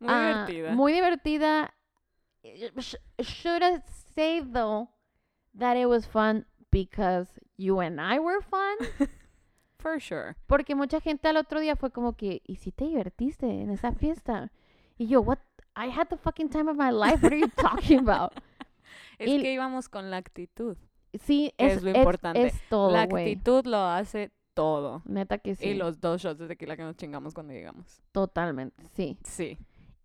Muy 0.00 0.08
Ah, 0.12 0.46
divertida. 0.46 0.72
Muy 0.74 0.92
divertida. 0.92 1.70
Sh- 2.78 2.96
should 3.22 3.62
I 3.62 3.80
say 4.14 4.40
though 4.40 4.88
that 5.54 5.76
it 5.76 5.86
was 5.86 6.06
fun 6.06 6.44
because 6.70 7.28
you 7.56 7.80
and 7.80 8.00
I 8.00 8.18
were 8.18 8.40
fun. 8.40 8.76
For 9.78 9.98
sure. 9.98 10.36
Porque 10.46 10.74
mucha 10.74 11.00
gente 11.00 11.28
al 11.28 11.36
otro 11.38 11.58
día 11.60 11.74
fue 11.76 11.90
como 11.90 12.12
que, 12.14 12.42
¿y 12.46 12.56
si 12.56 12.70
te 12.70 12.84
divertiste 12.84 13.46
en 13.46 13.70
esa 13.70 13.92
fiesta? 13.92 14.52
Y 14.98 15.06
yo, 15.06 15.22
what? 15.22 15.38
I 15.74 15.86
had 15.88 16.08
the 16.10 16.18
fucking 16.18 16.50
time 16.50 16.68
of 16.68 16.76
my 16.76 16.90
life. 16.90 17.22
What 17.22 17.32
are 17.32 17.38
you 17.38 17.48
talking 17.48 17.98
about? 18.00 18.32
Es 19.18 19.28
Y- 19.30 19.40
que 19.40 19.52
íbamos 19.54 19.88
con 19.88 20.10
la 20.10 20.18
actitud. 20.18 20.76
Sí, 21.18 21.52
es, 21.58 21.78
es 21.78 21.82
lo 21.82 21.90
es- 21.90 21.96
importante. 21.96 22.46
es 22.46 22.54
todo, 22.68 22.90
la 22.92 23.02
actitud 23.02 23.64
lo 23.66 23.78
hace 23.84 24.30
todo. 24.54 25.02
Neta 25.06 25.38
que 25.38 25.54
sí. 25.54 25.68
Y 25.70 25.74
los 25.74 26.00
dos 26.00 26.20
shots 26.22 26.38
de 26.38 26.48
tequila 26.48 26.76
que 26.76 26.82
nos 26.82 26.96
chingamos 26.96 27.34
cuando 27.34 27.52
llegamos. 27.52 28.02
Totalmente, 28.12 28.82
sí. 28.94 29.16
Sí. 29.24 29.58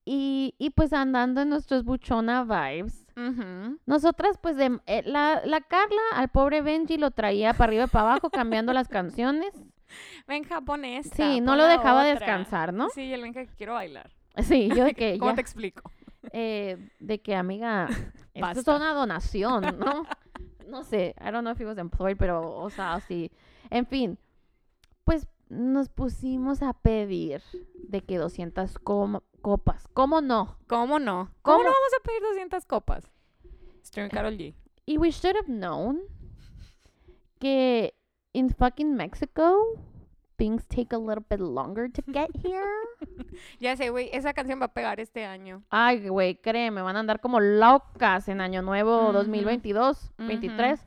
Y, 0.06 0.54
y 0.60 0.70
pues 0.70 0.94
andando 0.94 1.42
en 1.42 1.50
nuestros 1.50 1.84
buchona 1.84 2.44
vibes, 2.44 3.06
Ujú. 3.18 3.80
nosotras 3.88 4.38
pues 4.40 4.56
de, 4.56 4.80
eh, 4.86 5.02
la, 5.06 5.42
la 5.46 5.62
Carla 5.62 6.02
al 6.14 6.30
pobre 6.30 6.62
Benji 6.62 6.98
lo 6.98 7.10
traía 7.12 7.54
para 7.54 7.70
arriba 7.70 7.84
y 7.86 7.88
para 7.88 8.12
abajo 8.12 8.30
cambiando 8.30 8.72
las 8.72 8.88
canciones. 8.88 9.52
Ven 10.28 10.44
japonés. 10.44 11.10
Sí, 11.16 11.42
no 11.42 11.56
lo 11.56 11.66
dejaba 11.66 12.04
descansar, 12.04 12.72
¿no? 12.74 12.90
Sí, 12.90 13.12
el 13.14 13.34
que 13.34 13.48
quiero 13.58 13.74
bailar. 13.74 14.12
Sí, 14.44 14.70
yo 14.76 14.84
de 14.84 14.94
que 14.96 15.18
¿Cómo 15.18 15.32
ya, 15.32 15.36
te 15.36 15.42
explico? 15.42 15.92
eh, 16.32 16.90
de 17.00 17.20
que 17.22 17.36
amiga, 17.36 17.88
esto 18.34 18.60
es 18.60 18.68
una 18.68 18.94
donación, 18.94 19.64
¿no? 19.80 20.06
No 20.68 20.84
sé, 20.84 21.16
I 21.20 21.32
don't 21.32 21.44
know 21.44 21.52
if 21.52 21.60
he 21.60 21.66
was 21.66 21.78
employed, 21.78 22.18
pero, 22.18 22.56
o 22.56 22.70
sea, 22.70 23.00
sí. 23.02 23.32
En 23.70 23.86
fin, 23.86 24.18
pues 25.04 25.28
nos 25.50 25.90
pusimos 25.90 26.62
a 26.64 26.74
pedir 26.74 27.42
de 27.88 28.02
que 28.02 28.18
200 28.18 28.80
com- 28.80 29.20
copas. 29.42 29.88
¿Cómo 29.94 30.22
no? 30.22 30.58
¿Cómo 30.68 30.98
no? 31.00 31.32
¿Cómo, 31.42 31.58
¿Cómo? 31.58 31.64
no 31.64 31.70
vamos 31.70 31.94
a 32.00 32.04
pedir 32.04 32.22
200 32.24 32.66
copas? 32.66 33.10
Stream 33.84 34.10
Carol 34.10 34.38
G. 34.38 34.56
Y 34.88 34.98
we 34.98 35.12
should 35.12 35.36
have 35.36 35.48
known 35.48 36.02
que 37.40 37.94
in 38.34 38.50
fucking 38.50 38.96
Mexico 38.96 39.56
things 40.38 40.66
take 40.68 40.94
a 40.96 40.98
little 41.00 41.24
bit 41.30 41.40
longer 41.40 41.90
to 41.92 42.02
get 42.08 42.30
here. 42.44 42.64
Ya 43.60 43.76
sé, 43.76 43.90
güey, 43.90 44.10
esa 44.14 44.34
canción 44.34 44.60
va 44.62 44.66
a 44.66 44.74
pegar 44.74 45.00
este 45.00 45.26
año. 45.26 45.64
Ay, 45.70 46.08
güey, 46.08 46.36
créeme, 46.36 46.82
van 46.82 46.96
a 46.96 47.00
andar 47.00 47.20
como 47.20 47.40
locas 47.40 48.28
en 48.28 48.42
Año 48.42 48.62
Nuevo 48.62 49.04
Ujú. 49.04 49.14
2022, 49.14 50.12
23, 50.18 50.80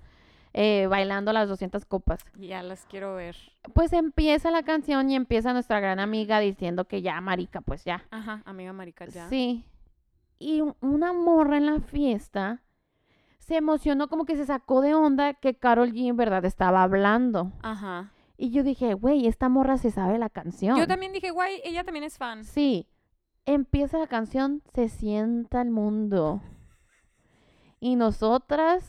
eh, 0.55 0.87
bailando 0.89 1.33
las 1.33 1.49
200 1.49 1.85
copas. 1.85 2.21
Ya 2.39 2.63
las 2.63 2.85
quiero 2.87 3.15
ver. 3.15 3.37
Pues 3.75 3.93
empieza 3.93 4.51
la 4.51 4.63
canción 4.63 5.11
y 5.11 5.15
empieza 5.17 5.53
nuestra 5.53 5.81
gran 5.81 6.01
amiga 6.01 6.41
diciendo 6.41 6.87
que 6.87 7.03
ya, 7.03 7.21
marica, 7.21 7.61
pues 7.61 7.85
ya. 7.85 8.05
Ajá, 8.11 8.43
amiga 8.45 8.73
marica, 8.73 9.07
ya. 9.07 9.29
Sí. 9.29 9.65
Y 10.39 10.61
un- 10.61 10.77
una 10.81 11.13
morra 11.13 11.57
en 11.59 11.67
la 11.67 11.81
fiesta 11.81 12.63
se 13.39 13.57
emocionó 13.57 14.09
como 14.09 14.25
que 14.25 14.37
se 14.37 14.47
sacó 14.47 14.81
de 14.83 14.95
onda 14.95 15.35
que 15.35 15.55
Carol 15.55 15.93
G 15.93 16.09
en 16.09 16.17
verdad 16.17 16.45
estaba 16.45 16.83
hablando. 16.83 17.53
Ajá. 17.63 18.13
Y 18.41 18.51
yo 18.51 18.63
dije, 18.63 18.95
güey, 18.95 19.27
esta 19.27 19.49
morra 19.49 19.77
se 19.79 19.91
sabe 19.91 20.17
la 20.17 20.31
canción. 20.31 20.79
Yo 20.79 20.87
también 20.87 21.13
dije, 21.13 21.31
guay, 21.33 21.61
ella 21.65 21.83
también 21.85 22.05
es 22.05 22.17
fan. 22.19 22.45
Sí. 22.45 22.87
Empieza 23.45 23.99
la 23.99 24.07
canción, 24.07 24.63
se 24.75 24.89
sienta 24.89 25.61
el 25.61 25.71
mundo. 25.71 26.41
Y 27.81 27.97
nosotras, 27.97 28.89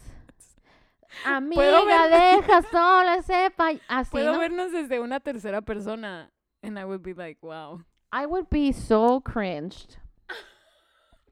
amiga, 1.26 1.64
ver- 1.86 2.42
deja 2.42 2.62
sola 2.72 3.16
ese 3.16 3.52
pay-". 3.58 3.82
Así, 3.88 4.12
Puedo 4.12 4.34
¿no? 4.34 4.40
vernos 4.40 4.72
desde 4.72 5.00
una 5.00 5.20
tercera 5.20 5.62
persona. 5.62 6.32
And 6.62 6.78
I 6.78 6.84
would 6.84 7.02
be 7.02 7.14
like, 7.16 7.40
wow. 7.42 7.84
I 8.12 8.26
would 8.28 8.48
be 8.52 8.72
so 8.74 9.22
cringed 9.22 9.98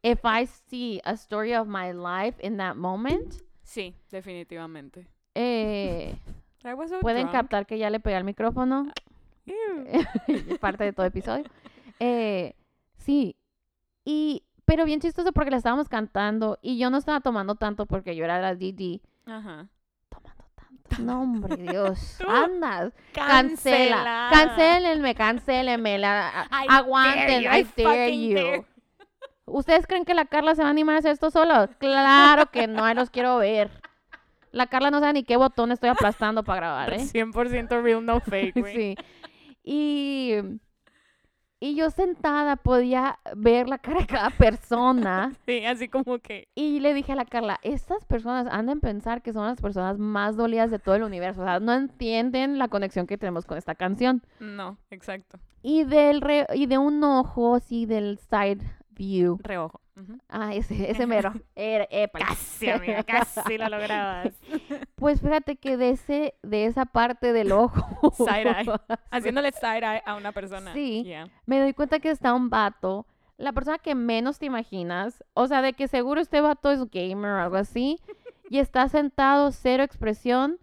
if 0.02 0.20
I 0.24 0.46
see 0.46 1.02
a 1.06 1.14
story 1.18 1.54
of 1.54 1.68
my 1.68 1.92
life 1.92 2.40
in 2.42 2.58
that 2.58 2.76
moment. 2.78 3.44
Sí, 3.64 3.94
definitivamente. 4.10 5.08
Eh, 5.36 6.16
so 6.88 7.00
Pueden 7.00 7.24
drunk. 7.28 7.32
captar 7.36 7.66
que 7.66 7.78
ya 7.78 7.90
le 7.90 8.00
pegué 8.00 8.16
al 8.16 8.24
micrófono. 8.24 8.88
Ew. 9.46 9.86
parte 10.60 10.84
de 10.84 10.94
todo 10.94 11.06
episodio. 11.06 11.46
Eh, 12.00 12.56
sí. 12.98 13.36
Y, 14.06 14.44
pero 14.66 14.86
bien 14.86 15.00
chistoso 15.00 15.32
porque 15.32 15.52
la 15.52 15.58
estábamos 15.58 15.90
cantando 15.90 16.60
y 16.62 16.78
yo 16.78 16.90
no 16.90 16.98
estaba 16.98 17.22
tomando 17.22 17.56
tanto 17.56 17.86
porque 17.86 18.16
yo 18.16 18.26
era 18.26 18.40
la. 18.40 18.50
Ajá. 18.50 19.68
Tomando 20.10 20.46
tanto. 20.56 21.02
No, 21.04 21.22
hombre, 21.22 21.56
Dios. 21.72 22.20
Andas. 22.28 22.94
Cancela. 23.14 24.30
Cancélenme, 24.32 25.16
cancélenme. 25.16 25.98
La, 25.98 26.48
I 26.52 26.68
dare 26.68 26.80
aguanten. 26.80 27.44
you, 27.44 27.50
I, 27.50 27.60
I 27.60 27.84
dare 27.84 28.18
you. 28.18 28.36
dare. 28.36 28.66
¿Ustedes 29.46 29.88
creen 29.88 30.04
que 30.04 30.14
la 30.14 30.26
Carla 30.26 30.56
se 30.56 30.62
va 30.62 30.68
a 30.68 30.72
animar 30.72 30.96
a 30.96 31.00
hacer 31.00 31.12
esto 31.12 31.32
solo? 31.32 31.70
Claro 31.80 32.52
que 32.52 32.68
no, 32.68 32.84
ahí 32.84 32.94
los 32.94 33.10
quiero 33.10 33.38
ver. 33.38 33.72
La 34.52 34.68
Carla 34.68 34.92
no 34.92 35.00
sabe 35.00 35.14
ni 35.14 35.24
qué 35.24 35.38
botón 35.38 35.72
estoy 35.72 35.90
aplastando 35.90 36.44
para 36.44 36.60
grabar, 36.60 36.94
¿eh? 36.94 37.00
100% 37.14 37.82
real, 37.82 38.06
no 38.06 38.20
fake, 38.20 38.60
güey. 38.60 38.76
Sí. 38.76 38.96
Y, 39.64 40.34
y 41.60 41.76
yo 41.76 41.90
sentada 41.90 42.56
podía 42.56 43.20
ver 43.36 43.68
la 43.68 43.80
cara 43.80 44.00
de 44.02 44.06
cada 44.08 44.30
persona. 44.30 45.32
Sí, 45.46 45.66
así 45.66 45.88
como 45.90 46.20
que. 46.20 46.48
Y 46.56 46.80
le 46.80 46.94
dije 46.94 47.14
a 47.14 47.16
la 47.16 47.26
Carla, 47.26 47.60
estas 47.64 48.06
personas 48.06 48.48
han 48.52 48.68
de 48.68 48.76
pensar 48.78 49.22
que 49.22 49.34
son 49.34 49.46
las 49.48 49.60
personas 49.60 49.98
más 49.98 50.36
dolidas 50.38 50.70
de 50.72 50.80
todo 50.80 50.96
el 50.96 51.04
universo. 51.04 51.42
O 51.42 51.46
sea, 51.46 51.60
no 51.60 51.74
entienden 51.74 52.58
la 52.60 52.68
conexión 52.68 53.08
que 53.08 53.18
tenemos 53.18 53.46
con 53.46 53.58
esta 53.58 53.76
canción. 53.76 54.22
No, 54.40 54.78
exacto. 54.92 55.40
Y, 55.64 55.84
del 55.84 56.22
re- 56.22 56.48
y 56.54 56.68
de 56.68 56.78
un 56.78 57.04
ojo, 57.04 57.56
así 57.56 57.86
del 57.86 58.20
side 58.20 58.60
view. 58.98 59.38
Reojo. 59.42 59.82
Ujú. 59.96 60.20
Ah, 60.30 60.54
ese, 60.54 60.92
ese 60.92 61.08
mero. 61.08 61.34
Era-. 61.56 61.88
Casi, 62.14 62.70
amiga, 62.70 63.04
casi 63.04 63.58
lo 63.58 63.70
lograbas. 63.70 64.34
Pues 64.96 65.22
fíjate 65.22 65.58
que 65.58 65.78
de, 65.78 65.92
ese, 65.92 66.34
de 66.42 66.66
esa 66.66 66.86
parte 66.86 67.32
del 67.32 67.52
ojo. 67.52 68.12
Side 68.12 68.50
eye. 68.50 68.72
Haciéndole 69.12 69.52
side 69.52 69.78
eye 69.78 70.04
a 70.06 70.16
una 70.16 70.32
persona. 70.32 70.74
Sí. 70.74 71.04
Yeah. 71.04 71.30
me 71.46 71.60
doy 71.60 71.74
cuenta 71.74 72.00
que 72.00 72.10
está 72.10 72.34
un 72.34 72.50
vato, 72.50 73.06
la 73.38 73.54
persona 73.54 73.78
que 73.78 73.94
menos 73.94 74.40
te 74.40 74.48
imaginas, 74.48 75.24
o 75.34 75.48
sea, 75.48 75.62
de 75.62 75.74
que 75.74 75.88
seguro 75.88 76.20
este 76.20 76.42
vato 76.42 76.72
es 76.72 76.90
gamer 76.90 77.32
o 77.32 77.42
algo 77.42 77.58
así, 77.58 78.00
y 78.50 78.58
está 78.58 78.90
sentado, 78.90 79.52
cero 79.52 79.84
expresión, 79.84 80.58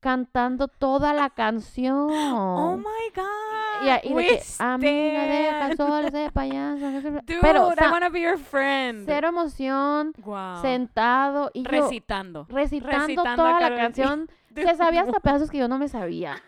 cantando 0.00 0.68
toda 0.68 1.12
la 1.12 1.30
canción. 1.30 2.08
Oh 2.10 2.76
my 2.76 3.10
god. 3.14 3.43
Y, 3.82 4.08
y 4.08 4.14
de 4.14 4.26
que, 4.26 4.42
amiga, 4.58 5.22
deja 5.24 5.58
stand. 5.72 5.76
sola 5.76 6.08
ese 6.08 6.30
payaso. 6.32 6.78
que 6.80 7.00
se-". 7.02 7.10
Dude, 7.10 7.38
Pero, 7.40 7.72
I 7.72 7.90
wanna 7.90 8.08
be 8.08 8.20
your 8.20 8.38
friend. 8.38 9.04
cero 9.06 9.28
emoción, 9.28 10.12
Wow. 10.18 10.60
sentado, 10.62 11.50
y 11.54 11.62
yo 11.64 11.70
Recitando. 11.70 12.46
recitando, 12.48 12.90
recitando 12.98 13.36
toda 13.36 13.60
la 13.60 13.76
canción. 13.76 14.28
Se 14.54 14.76
sabía 14.76 15.02
hasta 15.02 15.18
pedazos 15.20 15.50
que 15.50 15.58
yo 15.58 15.66
no 15.68 15.78
me 15.78 15.88
sabía. 15.88 16.40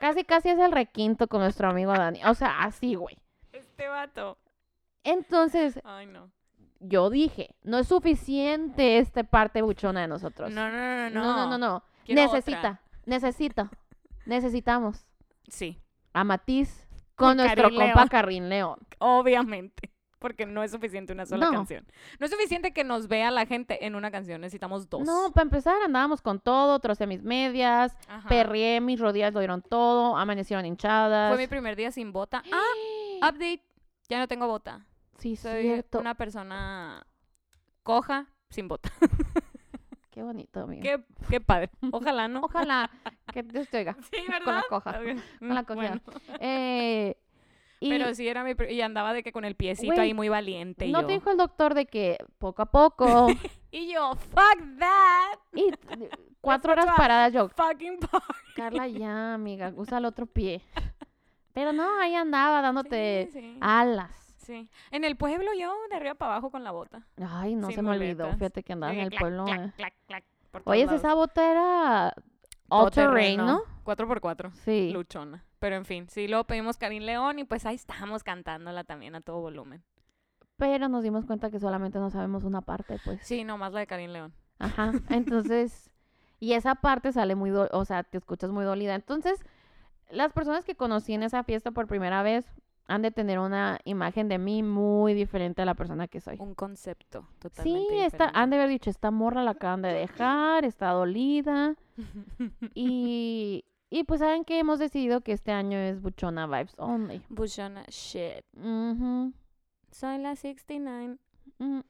Casi, 0.00 0.24
casi 0.24 0.48
es 0.48 0.58
el 0.58 0.72
requinto 0.72 1.28
con 1.28 1.40
nuestro 1.40 1.68
amigo 1.70 1.92
Dani. 1.92 2.20
O 2.24 2.34
sea, 2.34 2.62
así, 2.64 2.94
güey. 2.96 3.16
Este 3.52 3.86
vato. 3.88 4.36
Entonces, 5.04 5.80
Ay, 5.84 6.06
no. 6.06 6.30
yo 6.80 7.10
dije, 7.10 7.54
no 7.62 7.78
es 7.78 7.86
suficiente 7.88 8.98
esta 8.98 9.22
parte 9.22 9.62
buchona 9.62 10.00
de 10.00 10.08
nosotros. 10.08 10.50
No, 10.50 10.68
no, 10.68 10.76
no, 10.76 11.10
no. 11.10 11.22
no, 11.22 11.36
no, 11.36 11.46
no. 11.46 11.58
no. 11.58 11.82
Necesita, 12.08 12.58
otra. 12.58 12.80
necesito, 13.06 13.70
necesitamos 14.26 15.06
Sí, 15.48 15.78
a 16.14 16.24
Matiz 16.24 16.86
con, 17.14 17.28
Con 17.28 17.36
nuestro 17.38 17.64
Karin 17.64 17.92
compa 17.92 18.22
León. 18.48 18.78
Obviamente. 18.98 19.90
Porque 20.18 20.46
no 20.46 20.62
es 20.62 20.70
suficiente 20.70 21.12
una 21.12 21.26
sola 21.26 21.46
No. 21.46 21.52
canción. 21.52 21.86
No 22.18 22.24
es 22.24 22.32
suficiente 22.32 22.72
que 22.72 22.82
nos 22.82 23.08
vea 23.08 23.30
la 23.30 23.44
gente 23.44 23.84
en 23.84 23.94
una 23.94 24.10
canción. 24.10 24.40
Necesitamos 24.40 24.88
dos. 24.88 25.02
No, 25.02 25.30
para 25.34 25.42
empezar 25.42 25.76
andábamos 25.84 26.22
con 26.22 26.40
todo, 26.40 26.78
trocé 26.80 27.06
mis 27.06 27.22
medias, 27.22 27.94
Ajá. 28.08 28.26
perrié, 28.28 28.80
mis 28.80 28.98
rodillas 28.98 29.34
lo 29.34 29.40
dieron 29.40 29.60
todo, 29.60 30.16
amanecieron 30.16 30.64
hinchadas. 30.64 31.30
Fue 31.34 31.42
mi 31.42 31.46
primer 31.46 31.76
día 31.76 31.90
sin 31.90 32.10
bota. 32.12 32.42
Ah, 33.20 33.28
update. 33.28 33.62
Ya 34.08 34.18
no 34.18 34.26
tengo 34.28 34.46
bota. 34.46 34.86
sí, 35.18 35.36
Soy 35.36 35.62
cierto. 35.62 36.00
una 36.00 36.14
persona 36.14 37.06
coja 37.82 38.26
sin 38.50 38.66
bota. 38.68 38.90
Qué 40.14 40.22
bonito, 40.22 40.60
amigo. 40.60 40.80
qué, 40.80 41.02
qué 41.28 41.40
padre. 41.40 41.70
Ojalá, 41.90 42.28
¿no? 42.28 42.42
Ojalá 42.42 42.88
que 43.32 43.42
Dios 43.42 43.68
te 43.68 43.78
oiga. 43.78 43.96
Sí, 44.12 44.18
¿verdad? 44.28 44.44
Con 44.44 44.54
la 44.54 44.62
coja. 44.68 44.92
Con 45.40 45.54
la 45.54 45.62
Mm, 45.62 45.74
bueno. 45.74 46.00
Eh, 46.38 47.16
y 47.80 47.88
Pero 47.90 48.14
sí 48.14 48.28
era 48.28 48.44
mi... 48.44 48.52
Y 48.70 48.80
andaba 48.80 49.12
de 49.12 49.24
que 49.24 49.32
con 49.32 49.44
el 49.44 49.56
piecito 49.56 50.00
ahí 50.00 50.14
muy 50.14 50.28
valiente. 50.28 50.86
no 50.86 51.00
yo. 51.00 51.06
te 51.08 51.12
dijo 51.14 51.30
el 51.32 51.36
doctor 51.36 51.74
de 51.74 51.86
que 51.86 52.18
poco 52.38 52.62
a 52.62 52.66
poco 52.66 53.26
Y 53.72 53.92
yo, 53.92 54.14
fuck 54.14 54.78
that. 54.78 55.38
y 55.52 55.70
cuatro 56.40 56.72
horas 56.74 56.86
paradas 56.96 57.32
yo, 57.32 57.48
Fucking 57.48 57.98
party. 57.98 58.26
Carla, 58.54 58.86
ya, 58.86 59.34
amiga, 59.34 59.72
usa 59.76 59.98
el 59.98 60.04
otro 60.04 60.26
pie. 60.26 60.62
Pero 61.52 61.72
no, 61.72 61.98
ahí 62.00 62.14
andaba 62.14 62.62
dándote 62.62 63.30
Sí, 63.32 63.40
sí. 63.40 63.58
alas. 63.60 64.23
Sí. 64.44 64.68
En 64.90 65.04
el 65.04 65.16
pueblo 65.16 65.50
yo, 65.58 65.72
de 65.90 65.96
arriba 65.96 66.14
para 66.14 66.32
abajo 66.32 66.50
con 66.50 66.64
la 66.64 66.70
bota. 66.70 67.06
Ay, 67.28 67.54
no 67.56 67.66
Sin 67.68 67.76
se 67.76 67.82
me 67.82 67.90
olvidó. 67.90 68.30
Fíjate 68.34 68.62
que 68.62 68.72
andaba 68.72 68.92
en 68.92 69.00
el 69.00 69.10
clac, 69.10 69.20
pueblo. 69.20 69.44
clac, 69.44 69.92
eh. 69.94 69.96
clac, 70.06 70.24
Oye, 70.64 70.84
lados. 70.86 71.00
esa 71.00 71.14
bota 71.14 71.50
era 71.50 72.14
all 72.68 72.90
terrain, 72.90 73.38
¿no? 73.38 73.62
4x4. 73.84 74.52
Sí. 74.54 74.90
Luchona. 74.92 75.44
Pero 75.58 75.76
en 75.76 75.84
fin, 75.84 76.08
sí, 76.08 76.28
luego 76.28 76.44
pedimos 76.44 76.76
Karin 76.76 77.06
León 77.06 77.38
y 77.38 77.44
pues 77.44 77.64
ahí 77.66 77.74
estamos 77.74 78.22
cantándola 78.22 78.84
también 78.84 79.14
a 79.14 79.20
todo 79.20 79.40
volumen. 79.40 79.82
Pero 80.56 80.88
nos 80.88 81.02
dimos 81.02 81.24
cuenta 81.26 81.50
que 81.50 81.58
solamente 81.58 81.98
no 81.98 82.10
sabemos 82.10 82.44
una 82.44 82.60
parte, 82.60 82.98
pues. 83.04 83.20
Sí, 83.26 83.44
nomás 83.44 83.72
la 83.72 83.80
de 83.80 83.86
Karin 83.86 84.12
León. 84.12 84.32
Ajá. 84.58 84.92
Entonces, 85.10 85.90
y 86.38 86.52
esa 86.52 86.74
parte 86.76 87.12
sale 87.12 87.34
muy, 87.34 87.50
do- 87.50 87.68
o 87.72 87.84
sea, 87.84 88.04
te 88.04 88.18
escuchas 88.18 88.50
muy 88.50 88.64
dolida. 88.64 88.94
Entonces, 88.94 89.40
las 90.10 90.32
personas 90.32 90.64
que 90.64 90.76
conocí 90.76 91.12
en 91.14 91.22
esa 91.24 91.42
fiesta 91.42 91.70
por 91.72 91.86
primera 91.88 92.22
vez 92.22 92.46
han 92.86 93.02
de 93.02 93.10
tener 93.10 93.38
una 93.38 93.78
imagen 93.84 94.28
de 94.28 94.38
mí 94.38 94.62
muy 94.62 95.14
diferente 95.14 95.62
a 95.62 95.64
la 95.64 95.74
persona 95.74 96.06
que 96.08 96.20
soy. 96.20 96.36
Un 96.38 96.54
concepto 96.54 97.26
Sí, 97.34 97.38
totalmente 97.40 98.06
está, 98.06 98.24
han 98.24 98.28
diferente. 98.50 98.50
de 98.50 98.56
haber 98.62 98.68
dicho, 98.70 98.90
esta 98.90 99.10
morra 99.10 99.42
la 99.42 99.52
acaban 99.52 99.82
de 99.82 99.92
dejar, 99.92 100.64
está 100.64 100.90
dolida. 100.90 101.74
Y, 102.74 103.64
y 103.90 104.04
pues 104.04 104.20
saben 104.20 104.44
que 104.44 104.58
hemos 104.58 104.78
decidido 104.78 105.20
que 105.22 105.32
este 105.32 105.52
año 105.52 105.78
es 105.78 106.00
Buchona 106.02 106.46
Vibes 106.46 106.74
Only. 106.78 107.22
Bushona 107.28 107.84
shit. 107.88 108.44
Soy 109.90 110.18
la 110.18 110.34
69. 110.36 111.16
mm, 111.58 111.64
mm. 111.78 111.82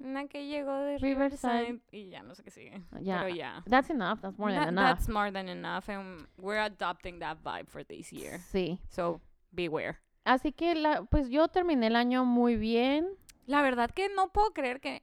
Una 0.00 0.28
que 0.28 0.46
llegó 0.46 0.72
de 0.76 0.98
Riverside. 0.98 1.52
Riverside. 1.58 1.80
Y 1.90 2.08
ya 2.10 2.22
no 2.22 2.34
sé 2.36 2.44
qué 2.44 2.50
sigue. 2.52 2.82
Ya, 3.00 3.22
Pero 3.24 3.34
ya. 3.34 3.64
That's 3.68 3.90
enough, 3.90 4.20
that's 4.20 4.38
more 4.38 4.52
than 4.52 4.62
That- 4.62 4.68
enough. 4.68 4.84
That's 4.98 5.08
more 5.08 5.32
than 5.32 5.48
enough. 5.48 5.88
And 5.88 6.28
we're 6.36 6.60
adopting 6.64 7.18
that 7.18 7.38
vibe 7.42 7.66
for 7.68 7.84
this 7.84 8.12
year. 8.12 8.38
Sí. 8.52 8.78
So 8.88 9.20
beware. 9.50 9.98
Así 10.24 10.52
que 10.52 10.74
la, 10.74 11.02
pues 11.04 11.28
yo 11.30 11.48
terminé 11.48 11.86
el 11.88 11.96
año 11.96 12.24
muy 12.24 12.56
bien. 12.56 13.08
La 13.46 13.62
verdad 13.62 13.90
que 13.90 14.08
no 14.10 14.28
puedo 14.28 14.52
creer 14.52 14.80
que 14.80 15.02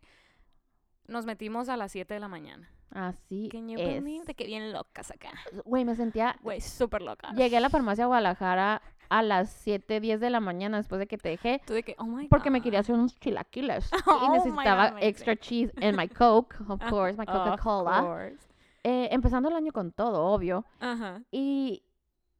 nos 1.07 1.25
metimos 1.25 1.69
a 1.69 1.77
las 1.77 1.91
7 1.91 2.13
de 2.13 2.19
la 2.19 2.27
mañana. 2.27 2.69
Así 2.91 3.49
Can 3.51 3.67
you 3.67 3.77
es. 3.79 4.25
De 4.25 4.35
que 4.35 4.45
bien 4.45 4.71
locas 4.71 5.11
acá. 5.11 5.29
Güey, 5.65 5.83
me 5.83 5.95
sentía... 5.95 6.37
Güey, 6.41 6.61
súper 6.61 7.01
locas. 7.01 7.35
Llegué 7.35 7.57
a 7.57 7.59
la 7.59 7.69
farmacia 7.69 8.05
Guadalajara 8.05 8.81
a 9.09 9.21
las 9.21 9.49
7, 9.51 9.99
10 9.99 10.19
de 10.19 10.29
la 10.29 10.39
mañana 10.39 10.77
después 10.77 10.99
de 10.99 11.07
que 11.07 11.17
te 11.17 11.29
dejé. 11.29 11.61
Tú 11.65 11.73
de 11.73 11.83
que, 11.83 11.95
oh 11.99 12.05
my 12.05 12.27
Porque 12.27 12.49
me 12.49 12.59
God. 12.59 12.63
quería 12.63 12.79
hacer 12.79 12.95
unos 12.95 13.19
chilaquiles. 13.19 13.89
Oh 14.07 14.25
y 14.25 14.29
my 14.29 14.37
necesitaba 14.37 14.91
God, 14.91 14.97
extra 15.01 15.35
cheese 15.35 15.73
en 15.81 15.95
my 15.95 16.07
Coke, 16.07 16.55
of 16.69 16.81
course, 16.89 17.17
my 17.17 17.25
Coca-Cola. 17.25 18.01
course. 18.01 18.47
Eh, 18.83 19.09
empezando 19.11 19.49
el 19.49 19.55
año 19.55 19.71
con 19.71 19.91
todo, 19.91 20.23
obvio. 20.25 20.63
Ajá. 20.79 21.21
Y 21.31 21.83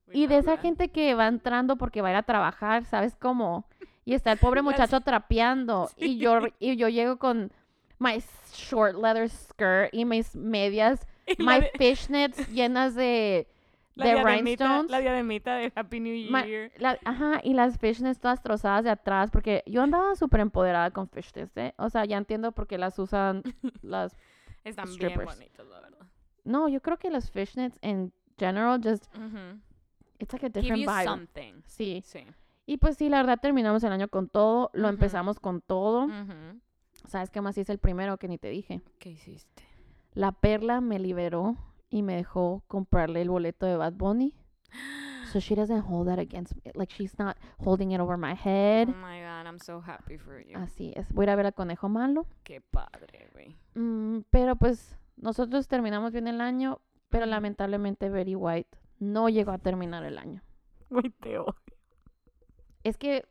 de 0.07 0.35
love 0.35 0.39
esa 0.39 0.57
gente 0.57 0.89
que 0.89 1.13
va 1.15 1.27
entrando 1.27 1.77
porque 1.77 2.01
va 2.01 2.09
a 2.09 2.11
ir 2.11 2.17
a 2.17 2.23
trabajar, 2.23 2.85
¿sabes 2.85 3.15
cómo? 3.15 3.65
Y 4.05 4.13
está 4.13 4.31
el 4.31 4.37
pobre 4.37 4.61
muchacho 4.61 5.01
trapeando. 5.01 5.89
Y 5.97 6.17
yo 6.17 6.39
y 6.59 6.75
yo 6.77 6.89
llego 6.89 7.17
con 7.17 7.51
my 7.99 8.21
short 8.53 8.95
leather 8.95 9.29
skirt 9.29 9.89
y 9.93 10.05
mis 10.05 10.35
medias, 10.35 11.07
Y 11.37 11.41
my 11.43 11.61
de- 11.61 11.71
fishnets 11.77 12.47
llenas 12.49 12.93
de, 12.93 13.47
la 13.95 14.05
de 14.05 14.23
rhinestones. 14.23 14.91
La 14.91 14.99
diademita 14.99 15.55
de 15.55 15.71
Happy 15.73 15.99
New 15.99 16.13
Year. 16.13 16.71
la- 16.77 16.99
ajá, 17.03 17.39
y 17.43 17.53
las 17.53 17.77
fishnets 17.79 18.19
todas 18.19 18.43
trozadas 18.43 18.83
de 18.83 18.91
atrás, 18.91 19.31
porque 19.31 19.63
yo 19.65 19.81
andaba 19.81 20.15
súper 20.15 20.41
empoderada 20.41 20.91
con 20.91 21.07
fishnets, 21.09 21.55
¿eh? 21.57 21.73
O 21.77 21.89
sea, 21.89 22.05
ya 22.05 22.17
entiendo 22.17 22.51
por 22.51 22.67
qué 22.67 22.77
las 22.77 22.99
usan 22.99 23.41
las... 23.81 24.15
Están 24.63 24.85
bien 24.85 24.95
strippers. 25.11 25.25
bonitos, 25.37 25.67
la 25.67 25.79
verdad. 25.79 26.05
No, 26.43 26.67
yo 26.69 26.81
creo 26.81 26.97
que 26.97 27.09
las 27.09 27.31
fishnets 27.31 27.79
en 27.81 28.11
general 28.37 28.81
just... 28.83 29.05
It's 30.19 30.33
like 30.33 30.43
a 30.45 30.49
Give 30.49 30.61
different 30.61 30.81
you 30.83 30.89
vibe. 30.89 31.03
something. 31.05 31.53
Sí. 31.65 32.01
Sí. 32.05 32.25
Y 32.65 32.77
pues 32.77 32.97
sí, 32.97 33.09
la 33.09 33.17
verdad 33.17 33.39
terminamos 33.41 33.83
el 33.83 33.91
año 33.91 34.07
con 34.07 34.27
todo, 34.27 34.71
lo 34.73 34.89
empezamos 34.89 35.39
con 35.39 35.61
todo. 35.61 36.07
¿Sabes 37.07 37.29
qué 37.29 37.41
más 37.41 37.57
hice 37.57 37.71
el 37.71 37.77
primero 37.79 38.17
que 38.17 38.27
ni 38.27 38.37
te 38.37 38.49
dije? 38.49 38.81
¿Qué 38.99 39.11
hiciste? 39.11 39.63
La 40.13 40.31
perla 40.31 40.81
me 40.81 40.97
liberó 40.97 41.55
y 41.89 42.01
me 42.01 42.15
dejó 42.15 42.63
comprarle 42.67 43.21
el 43.21 43.29
boleto 43.29 43.65
de 43.65 43.77
Bad 43.77 43.93
Bunny. 43.93 44.33
So 45.31 45.41
she 45.41 45.53
doesn't 45.53 45.81
hold 45.81 46.07
that 46.07 46.17
against 46.19 46.55
me. 46.55 46.71
Like 46.75 46.93
she's 46.93 47.19
not 47.19 47.35
holding 47.57 47.91
it 47.91 47.99
over 47.99 48.15
my 48.15 48.35
head. 48.35 48.87
Oh 48.87 48.95
my 49.01 49.19
god, 49.19 49.45
I'm 49.45 49.59
so 49.59 49.81
happy 49.81 50.17
for 50.17 50.39
you. 50.39 50.57
Así 50.57 50.93
es. 50.95 51.11
Voy 51.11 51.23
a 51.23 51.25
ir 51.25 51.29
a 51.31 51.35
ver 51.35 51.45
al 51.47 51.53
conejo 51.53 51.89
malo. 51.89 52.25
Qué 52.45 52.61
padre, 52.61 53.29
güey. 53.33 53.53
Mm, 53.73 54.21
pero 54.29 54.55
pues 54.55 54.97
nosotros 55.17 55.67
terminamos 55.67 56.13
bien 56.13 56.27
el 56.29 56.39
año, 56.39 56.79
pero 57.09 57.25
lamentablemente 57.25 58.09
Betty 58.09 58.35
White 58.35 58.77
no 58.99 59.29
llegó 59.29 59.51
a 59.51 59.57
terminar 59.57 60.03
el 60.03 60.17
año. 60.17 60.41
Güey, 60.89 61.09
te 61.09 61.37
odio. 61.37 61.55
Es 62.83 62.97
que 62.97 63.25